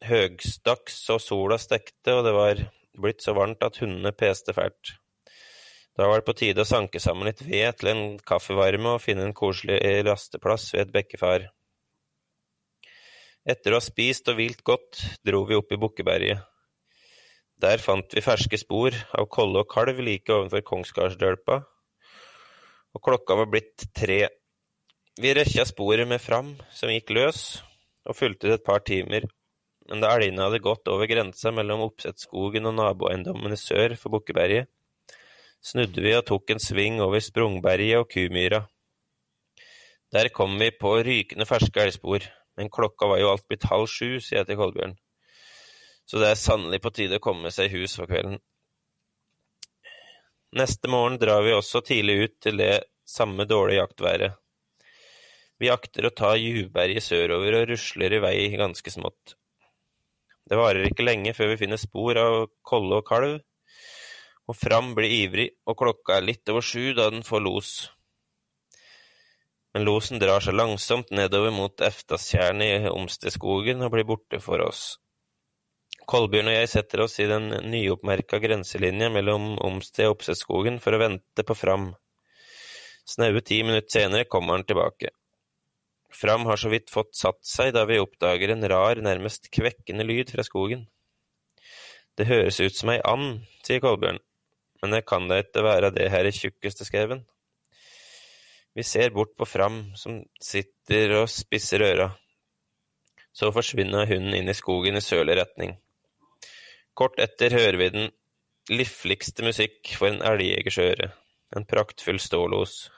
høgstaks, 0.05 0.97
og 1.15 1.23
sola 1.25 1.57
stekte, 1.57 2.13
og 2.13 2.27
det 2.27 2.33
var 2.37 2.59
blitt 3.01 3.23
så 3.25 3.33
varmt 3.33 3.63
at 3.65 3.79
hundene 3.81 4.11
peste 4.13 4.53
fælt. 4.53 4.91
Da 5.97 6.05
var 6.11 6.21
det 6.21 6.27
på 6.27 6.35
tide 6.37 6.61
å 6.61 6.69
sanke 6.69 7.01
sammen 7.01 7.31
litt 7.31 7.41
ved 7.47 7.79
til 7.81 7.89
en 7.95 8.03
kaffevarme 8.29 8.91
og 8.99 9.01
finne 9.01 9.25
en 9.25 9.33
koselig 9.33 9.79
rasteplass 10.05 10.67
ved 10.75 10.83
et 10.83 10.93
bekkefar. 10.99 11.47
Etter 13.49 13.73
å 13.73 13.79
ha 13.81 13.87
spist 13.87 14.29
og 14.29 14.37
hvilt 14.37 14.61
godt, 14.69 15.01
dro 15.25 15.41
vi 15.49 15.57
opp 15.57 15.73
i 15.73 15.79
Bukkeberget. 15.81 16.43
Der 17.65 17.81
fant 17.81 18.13
vi 18.13 18.21
ferske 18.21 18.61
spor 18.61 18.93
av 19.17 19.31
kolle 19.33 19.63
og 19.65 19.73
kalv 19.73 20.03
like 20.05 20.35
ovenfor 20.35 20.61
Kongsgardsdølpa, 20.67 21.57
og 22.93 23.03
klokka 23.09 23.39
var 23.41 23.49
blitt 23.49 23.89
tre. 23.97 24.27
Vi 25.17 25.33
røkja 25.41 25.65
sporet 25.73 26.05
med 26.13 26.21
Fram, 26.21 26.53
som 26.69 26.93
gikk 26.93 27.17
løs, 27.17 27.47
og 28.09 28.17
fulgte 28.17 28.49
det 28.49 28.59
et 28.59 28.67
par 28.67 28.81
timer, 28.87 29.29
men 29.89 30.03
da 30.03 30.11
elgene 30.17 30.47
hadde 30.47 30.63
gått 30.65 30.89
over 30.93 31.09
grensa 31.09 31.53
mellom 31.55 31.85
Oppsetskogen 31.87 32.69
og 32.69 32.77
naboeiendommene 32.79 33.57
sør 33.61 33.95
for 34.01 34.17
Bukkeberget, 34.17 34.69
snudde 35.65 36.05
vi 36.05 36.15
og 36.17 36.27
tok 36.29 36.53
en 36.55 36.63
sving 36.63 37.01
over 37.05 37.23
Sprungberget 37.25 38.03
og 38.03 38.11
Kumyra. 38.13 38.63
Der 40.13 40.31
kom 40.33 40.57
vi 40.61 40.71
på 40.73 40.95
rykende 41.05 41.49
ferske 41.49 41.85
elgspor, 41.85 42.25
men 42.57 42.73
klokka 42.73 43.09
var 43.11 43.21
jo 43.21 43.33
alt 43.33 43.47
blitt 43.49 43.69
halv 43.69 43.89
sju, 43.93 44.19
sier 44.21 44.41
jeg 44.41 44.51
til 44.51 44.61
Kolbjørn, 44.61 44.95
så 46.09 46.21
det 46.21 46.31
er 46.33 46.41
sannelig 46.41 46.81
på 46.85 46.95
tide 46.97 47.21
å 47.21 47.25
komme 47.25 47.53
seg 47.53 47.69
i 47.69 47.83
hus 47.83 47.99
for 48.01 48.09
kvelden. 48.09 48.39
Neste 50.57 50.89
morgen 50.89 51.19
drar 51.21 51.43
vi 51.45 51.53
også 51.53 51.83
tidlig 51.85 52.15
ut 52.23 52.37
til 52.41 52.61
det 52.61 52.75
samme 53.05 53.45
dårlige 53.45 53.83
jaktværet. 53.83 54.39
Vi 55.59 55.71
akter 55.73 56.07
å 56.07 56.15
ta 56.15 56.37
Juvberget 56.39 57.03
sørover 57.03 57.57
og 57.59 57.69
rusler 57.73 58.15
i 58.15 58.23
vei 58.23 58.39
ganske 58.55 58.93
smått. 58.95 59.35
Det 60.49 60.57
varer 60.57 60.87
ikke 60.89 61.05
lenge 61.05 61.35
før 61.37 61.53
vi 61.53 61.61
finner 61.65 61.81
spor 61.81 62.19
av 62.21 62.37
kolle 62.67 63.01
og 63.01 63.07
kalv, 63.09 63.41
og 64.49 64.57
Fram 64.57 64.95
blir 64.97 65.13
ivrig, 65.13 65.51
og 65.69 65.77
klokka 65.77 66.17
er 66.17 66.25
litt 66.25 66.49
over 66.49 66.65
sju 66.65 66.95
da 66.97 67.11
den 67.13 67.27
får 67.27 67.43
los. 67.45 67.73
Men 69.75 69.85
losen 69.85 70.23
drar 70.23 70.41
seg 70.41 70.57
langsomt 70.57 71.11
nedover 71.13 71.53
mot 71.53 71.85
Eftastjernet 71.85 72.87
i 72.87 72.95
Omsteskogen 72.95 73.85
og 73.85 73.93
blir 73.93 74.09
borte 74.09 74.41
for 74.41 74.65
oss. 74.65 74.97
Kolbjørn 76.09 76.49
og 76.49 76.57
jeg 76.57 76.71
setter 76.73 77.03
oss 77.05 77.19
i 77.21 77.29
den 77.29 77.51
nyoppmerka 77.69 78.41
grenselinja 78.41 79.11
mellom 79.13 79.59
Omsted 79.61 80.09
og 80.09 80.17
Oppsetskogen 80.17 80.79
for 80.81 80.97
å 80.97 81.03
vente 81.03 81.45
på 81.45 81.57
Fram. 81.59 81.91
Snaue 83.05 83.45
ti 83.45 83.61
minutter 83.67 84.01
senere 84.01 84.25
kommer 84.25 84.57
han 84.57 84.65
tilbake. 84.65 85.13
Fram 86.15 86.47
har 86.49 86.57
så 86.57 86.71
vidt 86.73 86.91
fått 86.91 87.15
satt 87.17 87.43
seg 87.47 87.75
da 87.77 87.85
vi 87.89 88.01
oppdager 88.01 88.55
en 88.55 88.65
rar, 88.71 89.01
nærmest 89.05 89.51
kvekkende 89.55 90.07
lyd 90.07 90.33
fra 90.33 90.45
skogen. 90.47 90.87
Det 92.19 92.27
høres 92.27 92.59
ut 92.61 92.75
som 92.75 92.91
ei 92.95 92.99
and, 93.07 93.45
sier 93.67 93.83
Kolbjørn 93.85 94.19
men 94.83 94.95
det 94.95 95.07
kan 95.09 95.27
da 95.29 95.41
ikke 95.43 95.65
være 95.67 95.91
det 95.95 96.09
her 96.13 96.29
i 96.29 96.35
tjukkeste 96.35 96.87
skauen. 96.87 97.25
Vi 98.77 98.85
ser 98.87 99.11
bort 99.11 99.35
på 99.39 99.47
Fram, 99.49 99.89
som 99.99 100.21
sitter 100.43 101.17
og 101.23 101.31
spisser 101.33 101.83
øra. 101.83 102.13
Så 103.35 103.51
forsvinner 103.55 104.07
hunden 104.07 104.37
inn 104.39 104.51
i 104.51 104.57
skogen 104.57 104.99
i 104.99 105.03
sørlig 105.03 105.39
retning. 105.41 105.75
Kort 106.99 107.19
etter 107.23 107.55
hører 107.55 107.79
vi 107.79 107.91
den 107.95 108.09
lifligste 108.71 109.47
musikk 109.47 109.95
for 109.99 110.11
en 110.11 110.23
elgjegers 110.27 110.79
øre, 110.83 111.11
en 111.57 111.67
praktfull 111.67 112.19
stålos. 112.23 112.89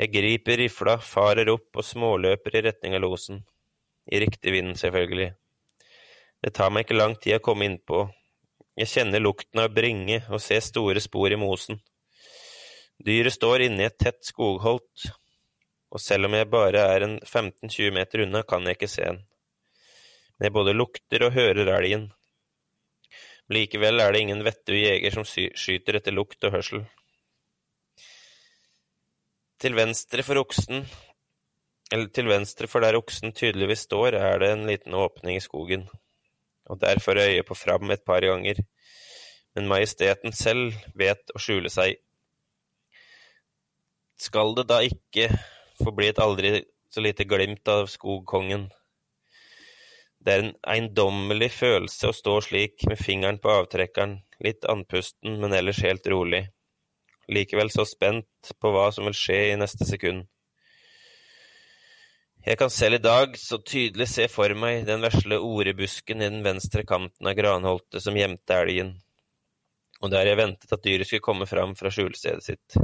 Jeg 0.00 0.14
griper 0.14 0.56
rifla, 0.62 0.96
farer 1.04 1.50
opp 1.52 1.76
og 1.76 1.84
småløper 1.84 2.54
i 2.56 2.64
retning 2.70 2.94
av 2.96 3.04
losen. 3.04 3.42
I 4.08 4.22
riktig 4.22 4.54
vind, 4.54 4.72
selvfølgelig. 4.80 5.34
Det 6.40 6.54
tar 6.56 6.72
meg 6.72 6.86
ikke 6.86 6.96
lang 6.96 7.18
tid 7.20 7.36
å 7.36 7.44
komme 7.44 7.68
innpå, 7.68 8.06
jeg 8.80 8.88
kjenner 8.88 9.20
lukten 9.20 9.60
av 9.60 9.74
bringe 9.76 10.22
og 10.30 10.40
ser 10.40 10.62
store 10.64 11.02
spor 11.04 11.28
i 11.28 11.36
mosen. 11.36 11.82
Dyret 13.04 13.34
står 13.34 13.66
inne 13.66 13.82
i 13.82 13.88
et 13.90 13.98
tett 14.00 14.22
skogholt, 14.24 15.10
og 15.90 16.00
selv 16.00 16.30
om 16.30 16.36
jeg 16.38 16.48
bare 16.48 16.84
er 16.94 17.04
en 17.04 17.18
15–20 17.18 17.92
meter 17.92 18.22
unna, 18.24 18.40
kan 18.46 18.64
jeg 18.64 18.78
ikke 18.78 18.88
se 18.88 19.04
den. 19.04 19.20
Men 20.38 20.48
jeg 20.48 20.56
både 20.56 20.76
lukter 20.76 21.26
og 21.26 21.34
hører 21.36 21.72
elgen. 21.74 22.08
Likevel 23.52 24.00
er 24.00 24.14
det 24.14 24.24
ingen 24.24 24.44
vettug 24.46 24.78
jeger 24.78 25.18
som 25.18 25.28
skyter 25.28 25.98
etter 25.98 26.16
lukt 26.16 26.48
og 26.48 26.56
hørsel. 26.56 26.86
Til 29.60 29.76
venstre 29.76 30.24
for 30.24 30.40
oksen, 30.40 30.86
eller 31.92 32.12
til 32.14 32.30
venstre 32.30 32.68
for 32.70 32.80
der 32.80 32.96
oksen 32.96 33.34
tydeligvis 33.36 33.84
står, 33.88 34.16
er 34.16 34.38
det 34.40 34.54
en 34.54 34.68
liten 34.70 34.94
åpning 34.96 35.36
i 35.36 35.44
skogen 35.44 35.88
og 36.70 36.78
der 36.78 37.00
får 37.02 37.18
jeg 37.18 37.34
øye 37.34 37.46
på 37.46 37.54
Fram 37.54 37.90
et 37.90 38.04
par 38.06 38.22
ganger, 38.22 38.62
men 39.54 39.68
majesteten 39.68 40.32
selv 40.32 40.76
vet 40.94 41.32
å 41.34 41.42
skjule 41.42 41.70
seg. 41.72 41.98
Skal 44.20 44.54
det 44.54 44.68
da 44.70 44.78
ikke 44.86 45.26
få 45.80 45.94
bli 45.96 46.10
et 46.12 46.20
aldri 46.22 46.60
så 46.92 47.02
lite 47.02 47.26
glimt 47.26 47.66
av 47.68 47.88
skogkongen? 47.90 48.68
Det 50.20 50.32
er 50.32 50.44
en 50.44 50.54
eiendommelig 50.68 51.48
følelse 51.56 52.10
å 52.10 52.14
stå 52.14 52.38
slik, 52.44 52.84
med 52.86 53.00
fingeren 53.00 53.40
på 53.42 53.50
avtrekkeren, 53.50 54.18
litt 54.44 54.68
andpusten, 54.68 55.40
men 55.40 55.56
ellers 55.56 55.80
helt 55.82 56.06
rolig. 56.12 56.44
Likevel 57.30 57.70
så 57.70 57.86
spent 57.86 58.52
på 58.58 58.72
hva 58.74 58.88
som 58.94 59.06
vil 59.06 59.16
skje 59.16 59.40
i 59.52 59.58
neste 59.60 59.86
sekund. 59.86 60.26
Jeg 62.40 62.56
kan 62.56 62.70
selv 62.72 62.96
i 62.96 63.02
dag 63.04 63.34
så 63.36 63.58
tydelig 63.60 64.06
se 64.08 64.24
for 64.32 64.54
meg 64.56 64.86
den 64.88 65.02
vesle 65.04 65.36
orebusken 65.44 66.22
i 66.22 66.28
den 66.30 66.40
venstre 66.40 66.86
kanten 66.88 67.28
av 67.28 67.36
granholtet 67.36 68.00
som 68.00 68.16
gjemte 68.16 68.56
elgen, 68.56 68.94
og 70.00 70.08
der 70.14 70.30
jeg 70.30 70.38
ventet 70.40 70.72
at 70.72 70.86
dyret 70.86 71.10
skulle 71.10 71.26
komme 71.26 71.48
fram 71.48 71.74
fra 71.76 71.92
skjulestedet 71.92 72.46
sitt. 72.46 72.78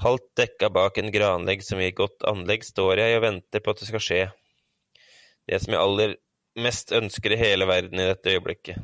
Halvt 0.00 0.30
dekka 0.40 0.72
bak 0.72 0.96
en 0.98 1.12
granlegg 1.12 1.60
som 1.62 1.82
i 1.84 1.92
godt 1.92 2.24
anlegg, 2.26 2.64
står 2.64 3.04
jeg 3.04 3.18
og 3.18 3.26
venter 3.26 3.60
på 3.60 3.74
at 3.74 3.84
det 3.84 3.90
skal 3.92 4.04
skje, 4.08 4.22
det 5.44 5.60
som 5.60 5.76
jeg 5.76 5.84
aller 5.84 6.16
mest 6.64 6.96
ønsker 6.96 7.36
i 7.36 7.42
hele 7.44 7.68
verden 7.68 8.00
i 8.00 8.08
dette 8.08 8.32
øyeblikket. 8.32 8.80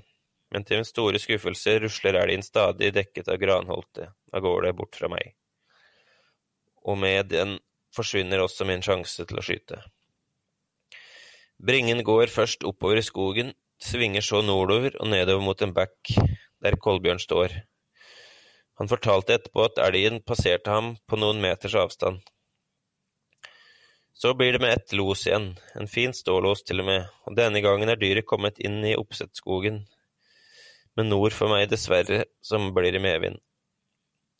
Men 0.53 0.69
til 0.69 0.83
min 0.83 0.89
store 0.89 1.19
skuffelse 1.23 1.79
rusler 1.81 2.21
elgen 2.21 2.45
stadig 2.45 2.93
dekket 2.93 3.33
av 3.33 3.41
granholtet 3.41 4.13
av 4.33 4.45
gårde 4.45 4.75
bort 4.79 4.97
fra 4.97 5.11
meg, 5.13 5.35
og 6.87 6.99
med 7.03 7.31
den 7.33 7.59
forsvinner 7.95 8.43
også 8.45 8.67
min 8.69 8.85
sjanse 8.85 9.27
til 9.27 9.41
å 9.41 9.45
skyte. 9.45 9.81
Bringen 11.61 12.01
går 12.07 12.33
først 12.33 12.65
oppover 12.65 13.01
i 13.01 13.05
skogen, 13.05 13.53
svinger 13.81 14.25
så 14.25 14.41
nordover 14.45 14.95
og 15.01 15.11
nedover 15.13 15.45
mot 15.45 15.63
en 15.63 15.75
bekk 15.77 16.15
der 16.65 16.77
Kolbjørn 16.81 17.21
står. 17.21 17.57
Han 18.81 18.89
fortalte 18.89 19.37
etterpå 19.37 19.67
at 19.67 19.81
elgen 19.85 20.23
passerte 20.25 20.73
ham 20.73 20.95
på 21.09 21.19
noen 21.21 21.41
meters 21.43 21.77
avstand. 21.77 22.23
Så 24.17 24.33
blir 24.37 24.53
det 24.53 24.61
med 24.61 24.73
ett 24.73 24.93
los 24.93 25.27
igjen, 25.27 25.55
en 25.77 25.89
fin 25.89 26.13
stålås 26.17 26.65
til 26.69 26.83
og 26.83 26.89
med, 26.89 27.07
og 27.25 27.37
denne 27.37 27.61
gangen 27.65 27.89
er 27.89 28.01
dyret 28.01 28.29
kommet 28.29 28.61
inn 28.61 28.83
i 28.85 28.97
oppsettskogen, 28.97 29.83
men 30.97 31.09
nord 31.09 31.33
for 31.37 31.53
meg 31.53 31.71
dessverre, 31.71 32.27
som 32.45 32.73
blir 32.77 32.97
i 32.97 33.01
medvind. 33.01 33.41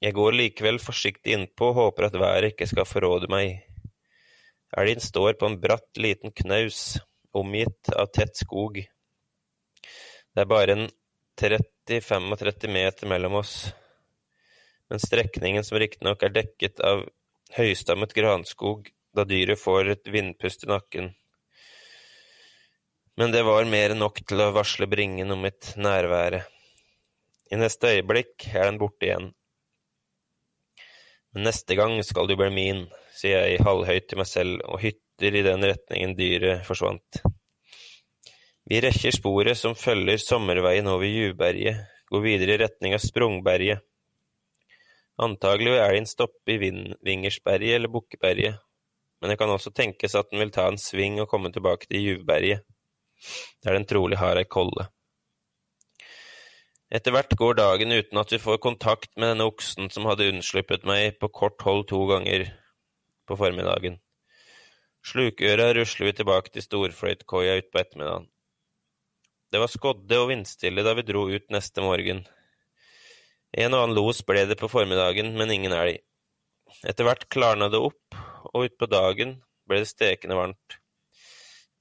Jeg 0.01 0.17
går 0.17 0.33
likevel 0.33 0.79
forsiktig 0.81 1.35
innpå 1.37 1.75
og 1.75 1.77
håper 1.77 2.07
at 2.07 2.15
været 2.17 2.55
ikke 2.55 2.69
skal 2.71 2.89
forråde 2.89 3.29
meg. 3.29 3.59
Elgen 4.81 5.03
står 5.05 5.35
på 5.37 5.49
en 5.51 5.59
bratt, 5.61 5.91
liten 6.01 6.33
knaus, 6.33 6.97
omgitt 7.37 7.91
av 7.93 8.09
tett 8.15 8.39
skog. 8.39 8.79
Det 8.81 10.41
er 10.41 10.49
bare 10.49 10.77
en 10.77 10.87
30–35 11.41 12.73
meter 12.73 13.11
mellom 13.11 13.37
oss, 13.43 13.55
men 14.89 15.03
strekningen 15.03 15.67
som 15.67 15.79
riktignok 15.83 16.23
er 16.25 16.33
dekket 16.33 16.81
av 16.87 17.03
høystammet 17.57 18.15
granskog, 18.17 18.89
da 19.17 19.27
dyret 19.29 19.61
får 19.61 19.91
et 19.97 20.09
vindpust 20.13 20.65
i 20.65 20.71
nakken. 20.71 21.11
Men 23.21 23.35
det 23.35 23.43
var 23.45 23.69
mer 23.69 23.93
enn 23.93 24.01
nok 24.01 24.23
til 24.25 24.41
å 24.41 24.53
varsle 24.55 24.89
bringen 24.89 25.35
om 25.35 25.45
mitt 25.45 25.75
nærvære. 25.77 26.41
I 27.51 27.59
neste 27.61 27.91
øyeblikk 27.99 28.49
er 28.55 28.71
den 28.71 28.81
borte 28.81 29.09
igjen. 29.09 29.33
Men 31.35 31.47
neste 31.47 31.77
gang 31.79 31.99
skal 32.03 32.27
du 32.27 32.35
bli 32.39 32.49
min, 32.55 32.87
sier 33.15 33.47
jeg 33.47 33.63
halvhøyt 33.67 34.09
til 34.11 34.19
meg 34.19 34.29
selv 34.31 34.65
og 34.67 34.81
hytter 34.83 35.37
i 35.37 35.45
den 35.47 35.67
retningen 35.69 36.17
dyret 36.19 36.65
forsvant. 36.67 37.21
Vi 38.71 38.81
rekker 38.83 39.15
sporet 39.15 39.59
som 39.59 39.77
følger 39.79 40.21
sommerveien 40.23 40.89
over 40.91 41.07
Juvberget, 41.07 41.87
går 42.11 42.25
videre 42.27 42.57
i 42.57 42.61
retning 42.65 42.97
av 42.97 43.03
Sprungberget. 43.05 43.83
Antagelig 45.21 45.75
vil 45.75 45.83
elgen 45.85 46.09
stoppe 46.09 46.55
i 46.55 46.59
Vingersberget 46.61 47.77
eller 47.77 47.93
Bukkeberget, 47.93 48.61
men 49.21 49.33
det 49.33 49.37
kan 49.41 49.53
også 49.53 49.73
tenkes 49.77 50.17
at 50.17 50.31
den 50.31 50.41
vil 50.43 50.53
ta 50.55 50.67
en 50.71 50.81
sving 50.81 51.21
og 51.21 51.29
komme 51.29 51.53
tilbake 51.53 51.91
til 51.91 52.07
Juvberget, 52.07 52.65
der 53.63 53.77
den 53.77 53.87
trolig 53.87 54.19
har 54.19 54.41
ei 54.41 54.49
kolle. 54.49 54.89
Etter 56.91 57.15
hvert 57.15 57.37
går 57.39 57.55
dagen 57.55 57.93
uten 57.95 58.19
at 58.19 58.33
vi 58.35 58.41
får 58.43 58.59
kontakt 58.65 59.13
med 59.15 59.31
denne 59.31 59.47
oksen 59.47 59.93
som 59.95 60.09
hadde 60.11 60.27
unnsluppet 60.33 60.83
meg 60.89 61.21
på 61.23 61.31
kort 61.31 61.63
hold 61.63 61.85
to 61.93 62.01
ganger 62.11 62.49
på 63.31 63.39
formiddagen. 63.39 64.01
Slukøra 65.07 65.71
rusler 65.77 66.11
vi 66.11 66.17
tilbake 66.19 66.51
til 66.51 66.67
storfløytkoia 66.67 67.55
utpå 67.63 67.79
ettermiddagen. 67.81 68.27
Det 69.51 69.63
var 69.63 69.71
skodde 69.71 70.19
og 70.19 70.29
vindstille 70.33 70.83
da 70.87 70.97
vi 70.99 71.07
dro 71.07 71.25
ut 71.31 71.47
neste 71.55 71.83
morgen. 71.83 72.25
En 73.51 73.75
og 73.75 73.85
annen 73.85 73.97
los 73.99 74.21
ble 74.27 74.45
det 74.51 74.59
på 74.59 74.71
formiddagen, 74.71 75.33
men 75.39 75.51
ingen 75.51 75.75
elg. 75.75 76.03
Etter 76.87 77.07
hvert 77.07 77.27
klarna 77.31 77.71
det 77.71 77.81
opp, 77.83 78.19
og 78.51 78.67
utpå 78.67 78.87
dagen 78.91 79.39
ble 79.67 79.83
det 79.83 79.91
stekende 79.91 80.39
varmt. 80.39 80.79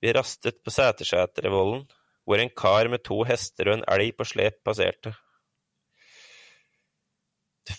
Vi 0.01 0.13
rastet 0.15 0.61
på 0.63 0.73
Sætersetervollen, 0.73 1.83
hvor 2.29 2.37
en 2.37 2.51
kar 2.53 2.85
med 2.93 3.01
to 3.01 3.23
hester 3.25 3.71
og 3.71 3.79
en 3.79 3.87
elg 3.89 4.11
på 4.13 4.27
slep 4.29 4.59
passerte. 4.61 5.15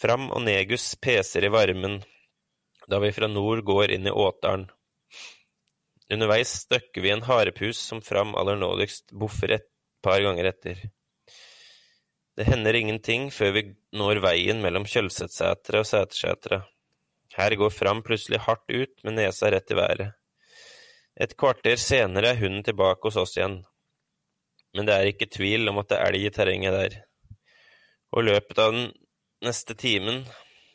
Fram 0.00 0.30
og 0.34 0.42
Negus 0.42 0.94
peser 1.02 1.44
i 1.46 1.50
varmen 1.54 2.00
da 2.90 2.98
vi 2.98 3.12
fra 3.14 3.28
nord 3.30 3.62
går 3.68 3.92
inn 3.94 4.08
i 4.10 4.14
återen. 4.24 4.64
Underveis 6.10 6.56
støkker 6.64 7.04
vi 7.04 7.12
en 7.14 7.22
harepus 7.28 7.78
som 7.78 8.02
Fram 8.02 8.34
aller 8.34 8.58
nådigst 8.58 9.14
boffer 9.14 9.54
et 9.54 9.68
par 10.02 10.18
ganger 10.24 10.50
etter. 10.50 10.82
Det 12.34 12.48
hender 12.50 12.74
ingenting 12.74 13.30
før 13.30 13.54
vi 13.54 13.66
når 13.94 14.24
veien 14.26 14.62
mellom 14.64 14.88
Kjølsetsetra 14.88 15.84
og 15.84 15.86
Sætersetra. 15.86 16.64
Her 17.38 17.54
går 17.54 17.70
Fram 17.70 18.02
plutselig 18.02 18.42
hardt 18.48 18.66
ut 18.66 19.04
med 19.06 19.20
nesa 19.20 19.54
rett 19.54 19.70
i 19.70 19.78
været. 19.78 20.14
Et 21.20 21.36
kvarter 21.38 21.78
senere 21.78 22.32
er 22.32 22.40
hunden 22.42 22.66
tilbake 22.66 23.06
hos 23.06 23.20
oss 23.20 23.38
igjen 23.38 23.60
men 24.76 24.86
det 24.86 24.96
er 24.96 25.10
ikke 25.10 25.30
tvil 25.30 25.70
om 25.70 25.80
at 25.82 25.90
det 25.90 25.98
er 25.98 26.10
elg 26.10 26.26
i 26.26 26.34
terrenget 26.34 26.76
der. 26.76 26.98
Og 28.14 28.22
i 28.22 28.28
løpet 28.30 28.60
av 28.62 28.74
den 28.74 28.90
neste 29.44 29.74
timen 29.78 30.24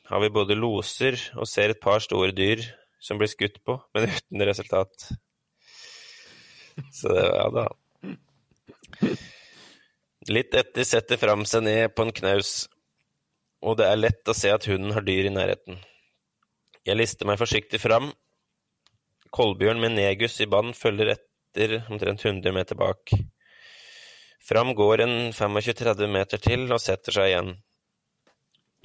har 0.10 0.22
vi 0.22 0.34
både 0.34 0.58
loser 0.58 1.18
og 1.36 1.48
ser 1.50 1.74
et 1.74 1.82
par 1.82 2.04
store 2.04 2.34
dyr 2.36 2.64
som 3.02 3.20
blir 3.20 3.30
skutt 3.32 3.62
på, 3.66 3.78
men 3.96 4.10
uten 4.16 4.46
resultat. 4.48 5.10
Så 6.92 7.12
det 7.14 7.26
ja 7.26 7.48
da. 7.54 7.66
Litt 10.26 10.56
etter 10.58 10.88
setter 10.88 11.20
Fram 11.22 11.46
seg 11.46 11.64
ned 11.68 11.94
på 11.96 12.06
en 12.06 12.16
knaus, 12.16 12.66
og 13.62 13.78
det 13.80 13.90
er 13.90 14.02
lett 14.02 14.32
å 14.32 14.36
se 14.38 14.52
at 14.52 14.66
hunden 14.70 14.96
har 14.96 15.06
dyr 15.06 15.30
i 15.30 15.34
nærheten. 15.34 15.78
Jeg 16.86 16.98
lister 16.98 17.30
meg 17.30 17.40
forsiktig 17.42 17.80
fram. 17.82 18.12
Kolbjørn 19.34 19.82
med 19.82 19.96
Negus 19.98 20.38
i 20.42 20.50
bånd 20.50 20.76
følger 20.78 21.16
etter 21.16 21.80
omtrent 21.90 22.26
100 22.26 22.54
meter 22.56 22.78
bak. 22.78 23.14
Fram 24.46 24.76
går 24.78 25.02
en 25.02 25.16
25–30 25.34 26.12
meter 26.14 26.38
til 26.38 26.68
og 26.70 26.82
setter 26.82 27.16
seg 27.16 27.32
igjen. 27.32 27.48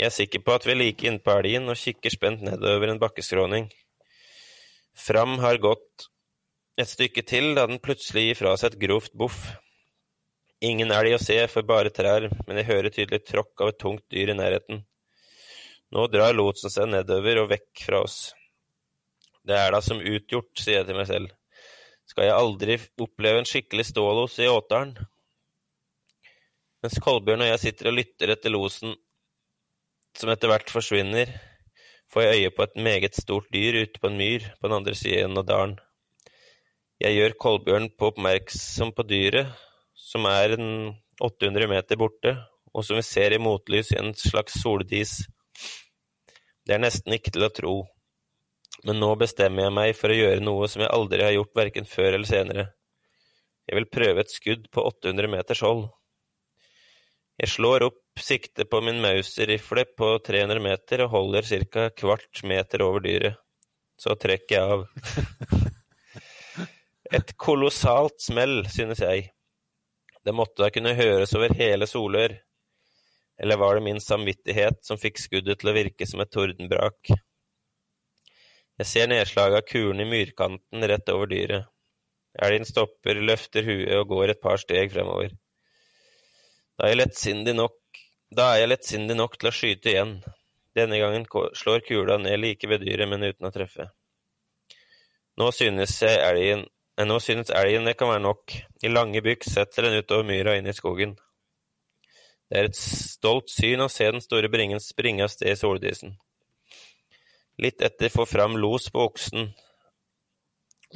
Jeg 0.01 0.07
er 0.09 0.15
sikker 0.15 0.41
på 0.41 0.55
at 0.57 0.65
vi 0.65 0.73
er 0.73 0.79
like 0.81 1.05
innpå 1.05 1.35
elgen 1.37 1.69
og 1.69 1.77
kikker 1.77 2.15
spent 2.15 2.41
nedover 2.47 2.89
en 2.89 3.01
bakkeskråning. 3.03 3.67
Fram 4.97 5.37
har 5.43 5.61
gått 5.61 6.07
et 6.81 6.89
stykke 6.89 7.27
til 7.29 7.53
da 7.59 7.67
den 7.69 7.83
plutselig 7.85 8.31
gir 8.31 8.41
fra 8.41 8.55
seg 8.57 8.73
et 8.73 8.81
grovt 8.87 9.13
boff. 9.13 9.43
Ingen 10.65 10.97
elg 10.97 11.19
å 11.19 11.21
se 11.21 11.37
for 11.53 11.69
bare 11.69 11.93
trær, 11.93 12.31
men 12.47 12.63
jeg 12.63 12.71
hører 12.71 12.97
tydelig 12.97 13.21
tråkk 13.29 13.61
av 13.61 13.75
et 13.75 13.81
tungt 13.85 14.07
dyr 14.13 14.33
i 14.33 14.41
nærheten. 14.41 14.81
Nå 15.93 16.09
drar 16.09 16.33
lotsen 16.37 16.73
seg 16.73 16.89
nedover 16.89 17.45
og 17.45 17.53
vekk 17.53 17.85
fra 17.85 18.05
oss. 18.09 18.19
Det 19.45 19.61
er 19.61 19.73
da 19.77 19.85
som 19.85 20.01
utgjort, 20.01 20.53
sier 20.57 20.81
jeg 20.81 20.89
til 20.89 20.97
meg 20.97 21.09
selv. 21.13 21.33
Skal 22.09 22.31
jeg 22.31 22.41
aldri 22.41 22.77
oppleve 23.01 23.43
en 23.43 23.49
skikkelig 23.49 23.91
stålos 23.93 24.41
i 24.41 24.49
Åtdalen? 24.49 24.97
Mens 26.81 26.97
Kolbjørn 27.05 27.43
og 27.45 27.49
jeg 27.51 27.61
sitter 27.61 27.91
og 27.91 27.97
lytter 27.99 28.31
etter 28.33 28.53
losen 28.55 28.95
som 30.17 30.31
etter 30.33 30.49
hvert 30.49 30.71
forsvinner, 30.73 31.29
får 32.09 32.25
jeg 32.25 32.39
øye 32.39 32.53
på 32.57 32.65
et 32.65 32.79
meget 32.87 33.19
stort 33.21 33.51
dyr 33.53 33.83
ute 33.83 34.01
på 34.01 34.09
en 34.09 34.17
myr 34.17 34.47
på 34.57 34.67
den 34.69 34.77
andre 34.79 34.95
siden 34.97 35.37
av 35.37 35.45
dalen. 35.51 35.75
Jeg 37.05 37.19
gjør 37.19 37.37
Kolbjørn 37.45 37.91
på 38.01 38.11
oppmerksom 38.11 38.95
på 38.97 39.07
dyret, 39.13 39.53
som 39.93 40.25
er 40.29 40.57
en 40.57 40.73
800 41.21 41.69
meter 41.69 42.01
borte, 42.01 42.35
og 42.73 42.89
som 42.89 42.97
vi 42.97 43.05
ser 43.05 43.37
i 43.37 43.43
motlys 43.43 43.93
i 43.93 44.01
en 44.01 44.15
slags 44.17 44.57
soldis. 44.65 45.19
Det 46.65 46.79
er 46.79 46.83
nesten 46.83 47.13
ikke 47.13 47.37
til 47.37 47.45
å 47.45 47.53
tro, 47.53 47.77
men 48.89 49.01
nå 49.05 49.13
bestemmer 49.21 49.69
jeg 49.69 49.77
meg 49.77 49.95
for 50.01 50.09
å 50.09 50.17
gjøre 50.17 50.49
noe 50.49 50.69
som 50.73 50.81
jeg 50.81 50.95
aldri 50.97 51.29
har 51.29 51.37
gjort 51.37 51.57
verken 51.61 51.89
før 51.89 52.15
eller 52.15 52.29
senere. 52.29 52.71
Jeg 53.69 53.77
vil 53.77 53.93
prøve 53.93 54.25
et 54.25 54.33
skudd 54.33 54.71
på 54.73 54.89
800 54.97 55.29
meters 55.29 55.61
hold. 55.69 55.91
Jeg 57.41 57.49
slår 57.49 57.87
opp 57.87 58.21
siktet 58.21 58.69
på 58.69 58.83
min 58.85 58.99
Mauser-rifle 59.01 59.87
på 59.97 60.11
300 60.27 60.61
meter 60.61 61.07
og 61.07 61.15
holder 61.15 61.47
ca. 61.73 61.87
kvart 61.97 62.43
meter 62.45 62.85
over 62.85 63.01
dyret. 63.01 63.39
Så 63.97 64.13
trekker 64.21 64.57
jeg 64.59 64.75
av. 64.75 64.85
Et 67.17 67.33
kolossalt 67.41 68.21
smell, 68.21 68.61
synes 68.69 69.01
jeg. 69.01 69.31
Det 70.21 70.37
måtte 70.37 70.61
da 70.61 70.69
kunne 70.75 70.93
høres 70.99 71.33
over 71.39 71.57
hele 71.57 71.89
Solør. 71.89 72.37
Eller 73.41 73.57
var 73.57 73.79
det 73.79 73.87
min 73.89 74.05
samvittighet 74.05 74.85
som 74.85 75.01
fikk 75.01 75.17
skuddet 75.25 75.63
til 75.63 75.73
å 75.73 75.77
virke 75.81 76.05
som 76.05 76.21
et 76.21 76.33
tordenbrak? 76.33 77.15
Jeg 78.81 78.89
ser 78.89 79.09
nedslaget 79.09 79.63
av 79.63 79.69
kulen 79.69 80.05
i 80.05 80.11
myrkanten 80.13 80.85
rett 80.93 81.09
over 81.09 81.33
dyret. 81.33 81.73
Elgen 82.37 82.69
stopper, 82.69 83.17
løfter 83.25 83.65
huet 83.65 83.97
og 83.97 84.11
går 84.13 84.35
et 84.35 84.45
par 84.45 84.61
steg 84.61 84.93
fremover. 84.93 85.40
Da 86.81 86.87
er 86.87 86.95
jeg 86.95 86.99
lettsindig 87.03 87.53
nok, 87.59 87.99
lettsindig 88.33 89.13
nok 89.19 89.35
til 89.37 89.49
å 89.51 89.53
skyte 89.53 89.91
igjen. 89.91 90.13
Denne 90.73 90.97
gangen 90.97 91.27
slår 91.29 91.83
kula 91.85 92.17
ned 92.17 92.39
like 92.41 92.69
ved 92.71 92.81
dyret, 92.81 93.05
men 93.11 93.27
uten 93.27 93.49
å 93.49 93.51
treffe. 93.53 93.91
Nå 95.37 95.51
synes 95.53 95.99
elgen 96.07 96.63
eh, 96.97 97.05
nå 97.05 97.19
synes 97.21 97.53
elgen 97.53 97.85
det 97.85 97.99
kan 98.01 98.09
være 98.09 98.25
nok. 98.25 98.55
I 98.81 98.89
lange 98.89 99.21
bykk 99.21 99.45
setter 99.45 99.91
den 99.91 99.99
utover 100.01 100.25
myra 100.25 100.55
inn 100.57 100.71
i 100.73 100.77
skogen. 100.77 101.19
Det 102.49 102.63
er 102.63 102.71
et 102.71 102.81
stolt 102.81 103.53
syn 103.53 103.85
å 103.85 103.91
se 103.93 104.09
den 104.09 104.25
store 104.25 104.49
bringen 104.49 104.81
springe 104.81 105.27
av 105.29 105.35
sted 105.35 105.53
i 105.53 105.61
soldisen. 105.61 106.17
Litt 107.61 107.85
etter 107.85 108.09
får 108.09 108.31
fram 108.31 108.57
los 108.57 108.89
på 108.89 109.05
oksen 109.05 109.53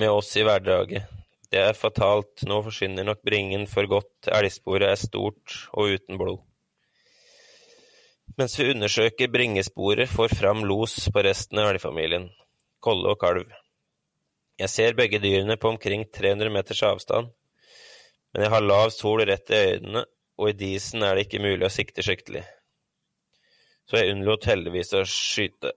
med 0.00 0.10
oss 0.16 0.32
i 0.40 0.48
hverdaget. 0.48 1.12
Det 1.54 1.60
er 1.62 1.76
fatalt, 1.78 2.42
nå 2.50 2.56
forsvinner 2.66 3.06
nok 3.06 3.20
bringen 3.22 3.68
for 3.70 3.86
godt, 3.86 4.26
elgsporet 4.26 4.88
er 4.88 4.98
stort 4.98 5.52
og 5.70 5.92
uten 5.94 6.18
blod. 6.18 6.40
Mens 8.34 8.56
vi 8.58 8.72
undersøker 8.72 9.30
bringesporet, 9.30 10.10
får 10.10 10.34
fram 10.34 10.64
los 10.66 10.96
på 11.14 11.22
resten 11.22 11.60
av 11.62 11.70
elgfamilien, 11.70 12.26
kolle 12.82 13.12
og 13.12 13.20
kalv. 13.22 13.52
Jeg 14.58 14.72
ser 14.72 14.98
begge 14.98 15.20
dyrene 15.22 15.54
på 15.54 15.70
omkring 15.70 16.02
300 16.10 16.50
meters 16.56 16.82
avstand, 16.90 17.30
men 18.34 18.48
jeg 18.48 18.54
har 18.56 18.66
lav 18.66 18.90
sol 18.90 19.22
rett 19.22 19.54
i 19.54 19.62
øynene, 19.76 20.04
og 20.34 20.50
i 20.50 20.58
disen 20.58 21.06
er 21.06 21.14
det 21.14 21.28
ikke 21.28 21.44
mulig 21.46 21.68
å 21.68 21.72
sikte 21.76 22.02
skikkelig. 22.02 22.42
Så 23.86 24.02
jeg 24.02 24.16
unnlot 24.16 24.50
heldigvis 24.50 24.90
å 24.98 25.06
skyte. 25.06 25.70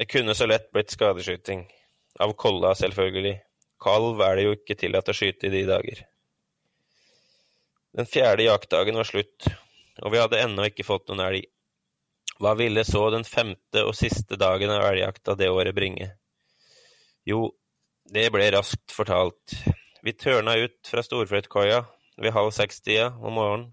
Det 0.00 0.08
kunne 0.08 0.32
så 0.32 0.48
lett 0.48 0.72
blitt 0.72 0.96
skadeskyting. 0.96 1.66
Av 2.24 2.32
kolla, 2.40 2.72
selvfølgelig. 2.72 3.36
Kalv 3.80 4.20
er 4.20 4.36
det 4.36 4.44
jo 4.44 4.56
ikke 4.58 4.76
tillatt 4.76 5.08
å 5.08 5.16
skyte 5.16 5.48
i 5.48 5.52
de 5.54 5.62
dager. 5.68 6.04
Den 7.96 8.06
fjerde 8.06 8.44
jaktdagen 8.46 8.98
var 9.00 9.08
slutt, 9.08 9.48
og 10.04 10.12
vi 10.12 10.20
hadde 10.20 10.40
ennå 10.44 10.68
ikke 10.68 10.86
fått 10.86 11.08
noen 11.08 11.24
elg. 11.24 11.48
Hva 12.40 12.54
ville 12.56 12.84
så 12.88 13.02
den 13.12 13.26
femte 13.26 13.82
og 13.84 13.96
siste 13.96 14.38
dagen 14.40 14.70
av 14.72 14.86
elgjakta 14.92 15.34
det 15.36 15.50
året 15.52 15.76
bringe? 15.76 16.06
Jo, 17.28 17.50
det 18.08 18.30
ble 18.32 18.46
raskt 18.54 18.94
fortalt. 18.94 19.56
Vi 20.00 20.14
tørna 20.16 20.54
ut 20.56 20.88
fra 20.88 21.04
storfløytkoia 21.04 21.82
ved 22.20 22.34
halv 22.36 22.54
seks-tida 22.56 23.10
om 23.20 23.36
morgenen. 23.36 23.68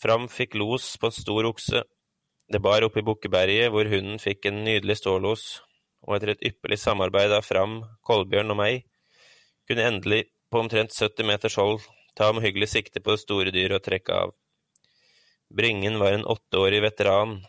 Fram 0.00 0.26
fikk 0.28 0.56
los 0.60 0.94
på 1.00 1.08
en 1.08 1.16
stor 1.16 1.48
okse. 1.48 1.82
Det 2.52 2.60
bar 2.62 2.84
oppe 2.86 3.00
i 3.00 3.04
Bukkeberget, 3.04 3.72
hvor 3.72 3.88
hunden 3.90 4.20
fikk 4.22 4.48
en 4.48 4.62
nydelig 4.64 5.00
stålos, 5.00 5.46
og 6.04 6.16
etter 6.16 6.34
et 6.34 6.44
ypperlig 6.52 6.78
samarbeid 6.78 7.32
av 7.32 7.44
Fram, 7.44 7.80
Kolbjørn 8.06 8.52
og 8.54 8.60
meg, 8.60 8.84
kunne 9.68 9.86
endelig, 9.90 10.24
på 10.50 10.62
omtrent 10.62 10.94
70 10.94 11.26
meters 11.26 11.56
hold, 11.58 11.80
ta 12.16 12.30
omhyggelig 12.32 12.68
sikte 12.72 13.02
på 13.02 13.14
det 13.14 13.22
store 13.22 13.52
dyret 13.54 13.80
og 13.80 13.84
trekke 13.84 14.20
av. 14.26 14.34
Bringen 15.56 15.98
var 15.98 16.14
en 16.14 16.26
åtteårig 16.26 16.80
veteran, 16.82 17.40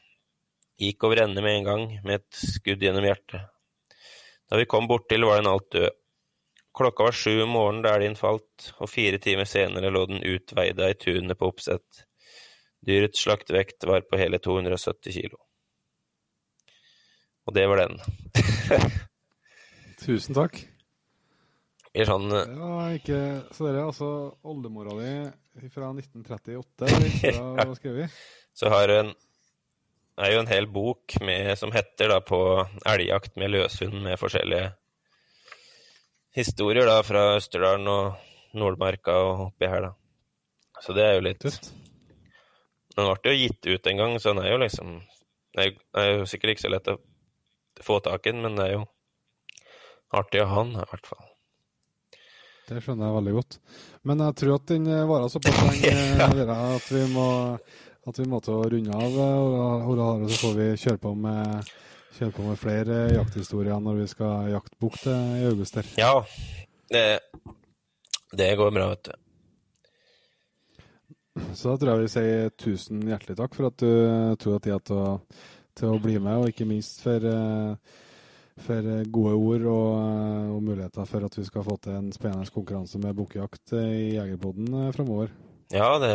gikk 0.81 1.07
over 1.07 1.23
ende 1.23 1.41
med 1.41 1.60
en 1.60 1.69
gang, 1.69 1.85
med 2.03 2.22
et 2.22 2.41
skudd 2.41 2.84
gjennom 2.84 3.06
hjertet. 3.07 3.48
Da 4.48 4.60
vi 4.60 4.68
kom 4.69 4.88
borttil, 4.88 5.26
var 5.27 5.41
den 5.41 5.49
alt 5.52 5.72
død. 5.72 5.89
Klokka 6.77 7.07
var 7.07 7.15
sju 7.18 7.41
om 7.41 7.56
morgenen 7.56 7.81
da 7.81 7.95
elgen 7.98 8.15
falt, 8.19 8.69
og 8.77 8.91
fire 8.91 9.18
timer 9.18 9.49
senere 9.49 9.89
lå 9.89 10.06
den 10.11 10.22
utveida 10.22 10.91
i 10.91 10.98
tunet 10.99 11.39
på 11.39 11.49
oppsett. 11.49 12.03
Dyrets 12.85 13.23
slaktevekt 13.26 13.88
var 13.89 14.06
på 14.06 14.19
hele 14.22 14.38
270 14.38 15.15
kilo. 15.15 15.41
Og 17.48 17.56
det 17.56 17.65
var 17.72 17.81
den. 17.81 17.98
Tusen 20.06 20.38
takk. 20.38 20.60
Er 21.98 22.06
sånn 22.06 22.30
Ja, 22.30 22.74
ikke 22.94 23.19
Så 23.56 23.65
dere 23.65 23.82
er 23.82 23.88
altså 23.88 24.10
oldemora 24.45 24.94
di 24.98 25.69
fra 25.74 25.90
1938 25.90 26.90
ikke 27.10 27.32
da 27.34 27.45
var? 27.57 28.11
Så 28.53 28.69
har 28.69 28.94
hun 28.94 29.15
er 30.18 30.34
jo 30.34 30.41
en 30.41 30.49
hel 30.49 30.68
bok 30.69 31.15
med, 31.22 31.52
som 31.57 31.74
heter 31.74 32.11
da 32.14 32.19
på 32.26 32.40
elgjakt 32.90 33.36
med 33.38 33.53
løshund, 33.53 33.99
med 34.02 34.18
forskjellige 34.22 34.72
historier 36.38 36.90
da 36.90 36.99
fra 37.06 37.36
Østerdalen 37.38 37.90
og 37.91 38.57
Nordmarka 38.57 39.14
og 39.28 39.44
oppi 39.49 39.69
her, 39.69 39.90
da. 39.90 39.94
Så 40.82 40.94
det 40.98 41.06
er 41.06 41.18
jo 41.18 41.26
litt 41.26 41.41
Tøft. 41.41 41.72
Den 42.98 43.10
ble 43.10 43.34
jo 43.34 43.38
gitt 43.44 43.69
ut 43.69 43.90
en 43.90 44.02
gang, 44.02 44.18
så 44.22 44.34
den 44.34 44.44
er 44.44 44.53
jo 44.56 44.61
liksom 44.61 44.99
Det 45.53 45.65
er 45.65 46.02
er 46.02 46.11
jo 46.19 46.26
sikkert 46.30 46.53
ikke 46.53 46.65
så 46.65 46.74
lett 46.74 46.90
å 46.91 46.99
få 47.82 47.99
tak 48.06 48.26
i 48.26 48.34
den, 48.34 48.44
men 48.45 48.57
det 48.57 48.68
er 48.68 48.74
jo 48.78 48.86
artig 50.14 50.41
å 50.41 50.49
ha 50.49 50.64
den, 50.64 50.78
i 50.78 50.90
hvert 50.91 51.10
fall. 51.10 51.26
Det 52.68 52.81
skjønner 52.84 53.07
jeg 53.07 53.15
veldig 53.18 53.34
godt. 53.38 53.57
Men 54.10 54.23
jeg 54.26 54.35
tror 54.41 54.56
at 54.57 54.65
den 54.73 54.88
eh, 54.91 55.03
varer 55.07 55.30
såpass 55.31 55.60
lenge 55.64 55.91
eh, 56.44 56.76
at 56.77 56.89
vi 56.91 57.03
må 57.14 57.27
at 58.07 58.19
vi 58.22 58.26
måtte 58.31 58.56
runde 58.56 58.95
av. 58.95 59.11
eh, 59.11 59.38
og- 59.44 60.02
og 60.23 60.30
Så 60.31 60.38
får 60.45 60.53
vi 60.56 60.68
kjøre 60.84 61.02
på 61.03 61.14
med, 61.15 61.69
kjøre 62.18 62.34
på 62.38 62.44
med 62.48 62.57
flere 62.60 62.98
jakthistorier 63.18 63.80
når 63.84 64.02
vi 64.02 64.07
skal 64.07 64.49
jakte 64.52 64.76
bukk 64.80 64.99
i 65.07 65.45
august 65.48 65.76
Der. 65.80 65.88
Ja, 65.98 66.14
det, 66.91 67.19
det 68.35 68.52
går 68.57 68.72
bra, 68.76 68.89
vet 68.95 69.03
du. 69.10 69.15
Så 71.53 71.69
da 71.69 71.77
tror 71.77 71.91
jeg 71.94 72.02
vi 72.07 72.11
sier 72.15 72.49
tusen 72.57 73.03
hjertelig 73.06 73.35
takk 73.38 73.53
for 73.56 73.68
at 73.69 73.77
du 73.77 73.91
tok 74.41 74.57
deg 74.64 74.64
tid 74.65 74.88
til 75.77 75.91
å, 75.91 75.99
bli 76.02 76.15
med, 76.18 76.39
og 76.41 76.48
ikke 76.49 76.65
minst 76.65 77.03
for, 77.03 77.22
eh, 77.22 77.76
for 78.61 78.89
eh, 78.89 79.05
gode 79.13 79.35
ord 79.35 79.65
og, 79.69 79.91
eh, 80.01 80.51
og 80.55 80.63
muligheter 80.65 81.07
for 81.09 81.25
at 81.27 81.38
vi 81.38 81.45
skal 81.47 81.65
få 81.65 81.77
til 81.84 81.97
en 81.97 82.11
spennende 82.15 82.53
konkurranse 82.53 82.99
med 83.01 83.15
bukkejakt 83.17 83.73
eh, 83.77 83.95
i 83.97 84.15
Jegerpoden 84.15 84.91
framover. 84.95 85.34
Ja, 85.73 85.89
det 86.01 86.13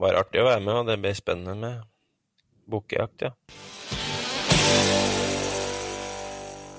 var 0.00 0.20
artig 0.20 0.42
å 0.42 0.48
være 0.48 0.62
med, 0.64 0.80
og 0.80 0.90
det 0.90 0.98
blir 1.02 1.16
spennende 1.16 1.56
med 1.60 1.86
bukkejakt, 2.70 3.26
ja. 3.26 3.32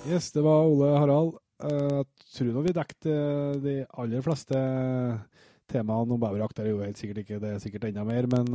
Yes, 0.06 0.30
det 0.36 0.44
var 0.46 0.70
Ole 0.70 0.92
Harald. 1.00 1.40
Jeg 1.66 2.06
tror 2.36 2.52
nå 2.52 2.62
vi 2.66 2.76
dekket 2.76 3.08
de 3.64 3.76
aller 3.98 4.22
fleste 4.22 4.60
temaene 5.72 6.14
om 6.14 6.22
beverjakt. 6.22 6.60
Det 6.60 6.66
er 6.66 6.74
jo 6.74 6.84
helt 6.84 7.00
sikkert 7.00 7.24
ikke, 7.24 7.40
det 7.42 7.54
er 7.56 7.64
sikkert 7.64 7.88
enda 7.90 8.04
mer, 8.06 8.28
men 8.30 8.52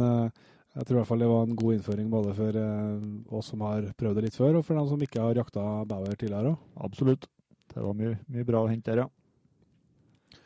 jeg 0.70 0.86
tror 0.86 0.96
i 0.96 0.98
hvert 1.00 1.08
fall 1.08 1.22
det 1.24 1.28
var 1.30 1.46
en 1.46 1.56
god 1.58 1.76
innføring 1.76 2.10
både 2.12 2.32
for 2.36 2.56
eh, 2.60 3.06
oss 3.38 3.48
som 3.50 3.62
har 3.66 3.88
prøvd 3.98 4.20
det 4.20 4.26
litt 4.28 4.38
før, 4.38 4.60
og 4.60 4.66
for 4.66 4.78
dem 4.78 4.90
som 4.90 5.00
ikke 5.02 5.22
har 5.24 5.40
jakta 5.40 5.64
bever 5.90 6.18
tidligere 6.18 6.52
òg. 6.52 6.66
Absolutt. 6.86 7.26
Det 7.70 7.82
var 7.82 7.96
mye, 7.98 8.16
mye 8.30 8.46
bra 8.46 8.62
å 8.64 8.70
hente 8.70 8.90
der, 8.90 9.04
ja. 9.04 10.38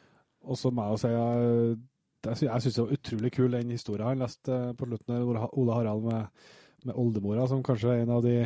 Og 0.44 0.58
så 0.60 0.72
må 0.72 0.84
jeg 0.84 0.94
jo 0.94 1.00
si 1.00 1.10
jeg, 1.14 2.48
jeg 2.48 2.64
syns 2.64 2.76
det 2.76 2.84
var 2.84 2.96
utrolig 2.98 3.30
kul 3.32 3.56
den 3.56 3.72
historien 3.72 4.08
han 4.08 4.24
leste 4.24 4.52
eh, 4.52 4.76
på 4.76 4.88
slutten 4.88 5.12
der, 5.12 5.48
Ole 5.60 5.76
Harald 5.76 6.04
med, 6.04 6.46
med 6.88 7.00
oldemora, 7.00 7.44
som 7.48 7.64
kanskje 7.64 7.92
er 7.92 8.04
en 8.04 8.14
av 8.16 8.22
de 8.24 8.36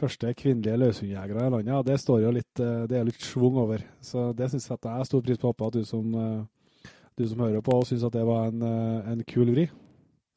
første 0.00 0.32
kvinnelige 0.36 0.80
løshundjegere 0.80 1.48
i 1.48 1.52
landet. 1.56 1.88
Det 1.88 1.98
står 2.00 2.22
jo 2.24 2.32
litt, 2.38 2.62
eh, 2.64 2.86
det 2.88 3.00
er 3.00 3.08
litt 3.08 3.20
schwung 3.24 3.60
over. 3.64 3.84
Så 4.04 4.30
det 4.36 4.48
syns 4.52 4.68
jeg 4.68 4.80
at 4.80 4.88
jeg 4.88 5.02
har 5.02 5.08
stor 5.08 5.24
pris 5.24 5.40
på. 5.40 5.52
Håper 5.52 5.68
at 5.68 5.76
du 5.76 5.84
som, 5.88 6.08
eh, 6.14 6.94
du 7.20 7.26
som 7.28 7.44
hører 7.44 7.64
på, 7.64 7.82
syns 7.84 8.08
at 8.08 8.16
det 8.16 8.24
var 8.28 8.48
en, 8.48 8.62
eh, 8.62 9.12
en 9.12 9.24
kul 9.28 9.52
vri. 9.52 9.68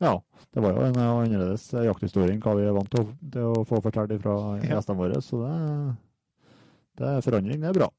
Ja, 0.02 0.16
det 0.52 0.64
var 0.64 0.74
jo 0.74 0.84
en 0.88 0.98
eh, 0.98 1.14
annerledes 1.22 1.68
jakthistorie 1.86 2.34
enn 2.34 2.42
hva 2.42 2.56
vi 2.58 2.66
er 2.66 2.76
vant 2.76 2.90
til 2.92 3.04
å, 3.04 3.10
til 3.34 3.50
å 3.52 3.66
få 3.70 3.82
fortalt 3.86 4.16
fra 4.24 4.36
gjestene 4.64 4.98
våre, 4.98 5.22
så 5.22 5.42
det, 5.46 5.58
det 6.98 7.10
er 7.12 7.26
forandring. 7.26 7.62
Det 7.62 7.70
er 7.70 7.78
bra. 7.78 7.90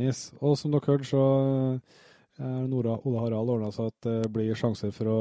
Yes. 0.00 0.30
Og 0.40 0.56
som 0.60 0.72
dere 0.72 0.88
hørte, 0.88 1.08
så 1.08 1.22
er 2.40 2.66
Nora 2.68 2.96
Ole 3.04 3.20
Harald 3.20 3.50
ordna 3.52 3.68
så 3.72 3.90
at 3.90 4.06
det 4.06 4.30
blir 4.32 4.56
sjanser 4.56 4.92
for 4.94 5.10
å 5.10 5.18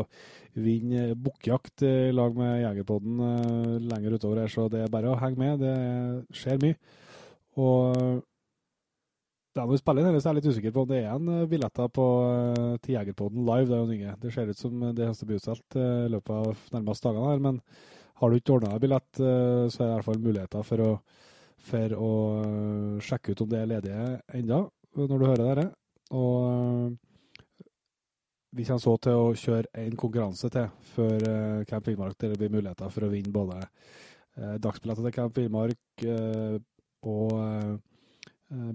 vinne 0.55 1.11
bukkjakt 1.19 1.83
i 1.87 2.11
lag 2.15 2.35
med 2.35 2.61
Jegerpodden 2.63 3.23
eh, 3.27 3.77
lenger 3.91 4.17
utover 4.17 4.43
her, 4.43 4.51
så 4.51 4.67
det 4.71 4.85
er 4.85 4.91
bare 4.91 5.11
å 5.11 5.19
henge 5.19 5.39
med. 5.39 5.63
Det 5.63 6.35
skjer 6.35 6.59
mye. 6.63 6.79
Og 7.59 8.21
den 9.55 9.71
vi 9.71 9.79
spiller 9.79 10.01
inn, 10.01 10.07
her, 10.07 10.17
er 10.17 10.27
jeg 10.29 10.37
litt 10.37 10.49
usikker 10.53 10.73
på 10.75 10.83
om 10.85 10.91
det 10.91 11.01
er 11.01 11.09
en 11.11 11.31
eh, 11.33 11.47
billetter 11.51 11.89
på, 11.91 12.05
eh, 12.31 12.75
til 12.83 12.95
Jegerpoden 12.95 13.43
live. 13.47 13.67
Det 13.67 13.75
er 13.75 13.81
jo 13.81 13.89
nye. 13.89 14.13
Det 14.21 14.31
ser 14.33 14.51
ut 14.51 14.61
som 14.61 14.85
det 14.87 15.03
eneste 15.05 15.27
blir 15.27 15.41
utsolgt 15.41 15.77
eh, 15.79 16.05
i 16.05 16.13
løpet 16.13 16.31
av 16.37 16.63
nærmeste 16.77 17.09
dagene 17.09 17.33
her, 17.33 17.43
men 17.43 17.59
har 18.21 18.31
du 18.31 18.37
ikke 18.37 18.55
ordna 18.55 18.71
deg 18.75 18.83
billett, 18.83 19.17
så 19.17 19.25
er 19.25 19.87
det 19.87 19.87
i 19.87 19.93
hvert 19.95 20.05
fall 20.05 20.19
muligheter 20.21 20.65
for 20.67 20.83
å 20.85 20.89
for 21.61 21.93
å 21.93 22.11
sjekke 23.05 23.33
ut 23.33 23.41
om 23.43 23.49
det 23.51 23.59
er 23.59 23.67
ledige 23.69 24.05
enda 24.33 24.59
når 24.97 25.11
du 25.21 25.25
hører 25.25 25.41
dette. 25.45 25.65
Og 26.17 26.95
vi 28.57 28.65
kommer 28.65 28.81
så 28.81 28.95
til 29.05 29.17
å 29.17 29.35
kjøre 29.37 29.69
en 29.83 29.97
konkurranse 29.97 30.49
til 30.53 30.71
før 30.95 31.25
Camp 31.69 31.85
Finnmark, 31.85 32.17
der 32.17 32.33
det 32.33 32.39
blir 32.41 32.53
muligheter 32.53 32.89
for 32.93 33.05
å 33.05 33.11
vinne 33.13 33.33
både 33.33 33.61
dagsbilletter 34.61 35.05
til 35.05 35.15
Camp 35.17 35.37
Villmark 35.37 36.05
øh, 36.05 36.57
og 37.09 37.29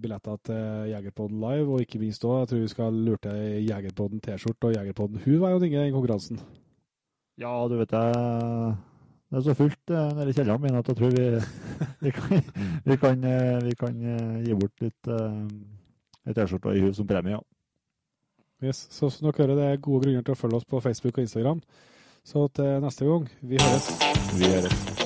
billetter 0.01 0.39
til 0.49 0.91
Jegerpodden 0.93 1.41
live, 1.43 1.69
og 1.75 1.83
ikke 1.85 2.01
minst 2.01 2.25
òg, 2.25 2.39
jeg 2.41 2.51
tror 2.51 2.63
vi 2.63 2.73
skal 2.73 3.01
lure 3.07 3.21
til 3.27 3.67
Jegerpodden 3.69 4.23
T-skjorte 4.25 4.71
og 4.71 4.77
Jegerpodden 4.77 5.23
Hu 5.25 5.39
var 5.43 5.53
jo 5.53 5.63
Inge 5.67 5.89
i 5.89 5.95
konkurransen. 5.95 6.41
Ja, 7.37 7.53
du 7.69 7.77
vet 7.77 7.93
jeg 7.93 8.77
Det 9.31 9.37
er 9.37 9.45
så 9.45 9.55
fullt 9.59 9.91
eh, 9.93 10.13
nede 10.17 10.31
i 10.31 10.37
kjelleren 10.37 10.63
min 10.63 10.79
at 10.79 10.89
jeg 10.89 10.97
tror 10.97 11.11
vi, 11.13 11.27
vi, 12.05 12.11
kan, 12.15 12.47
vi, 12.85 12.97
kan, 12.97 13.25
eh, 13.25 13.65
vi 13.67 13.75
kan 13.77 13.99
eh, 14.15 14.39
gi 14.47 14.57
bort 14.57 14.87
litt 14.87 15.13
eh, 15.13 16.33
T-skjorte 16.33 16.73
og 16.73 16.87
hus 16.87 16.97
som 16.97 17.11
premie, 17.11 17.37
ja. 17.37 17.43
Yes. 18.65 18.87
Så 18.91 19.11
som 19.13 19.29
dere 19.29 19.45
hører, 19.45 19.59
det 19.59 19.67
er 19.67 19.83
gode 19.85 20.07
grunner 20.07 20.25
til 20.25 20.33
å 20.33 20.41
følge 20.41 20.61
oss 20.63 20.69
på 20.69 20.81
Facebook 20.81 21.19
og 21.19 21.27
Instagram. 21.27 21.61
Så 22.27 22.49
til 22.57 22.81
neste 22.83 23.11
gang, 23.11 23.29
vi 23.43 23.61
høres. 23.61 23.93
Vi 24.39 24.55
høres. 24.55 25.06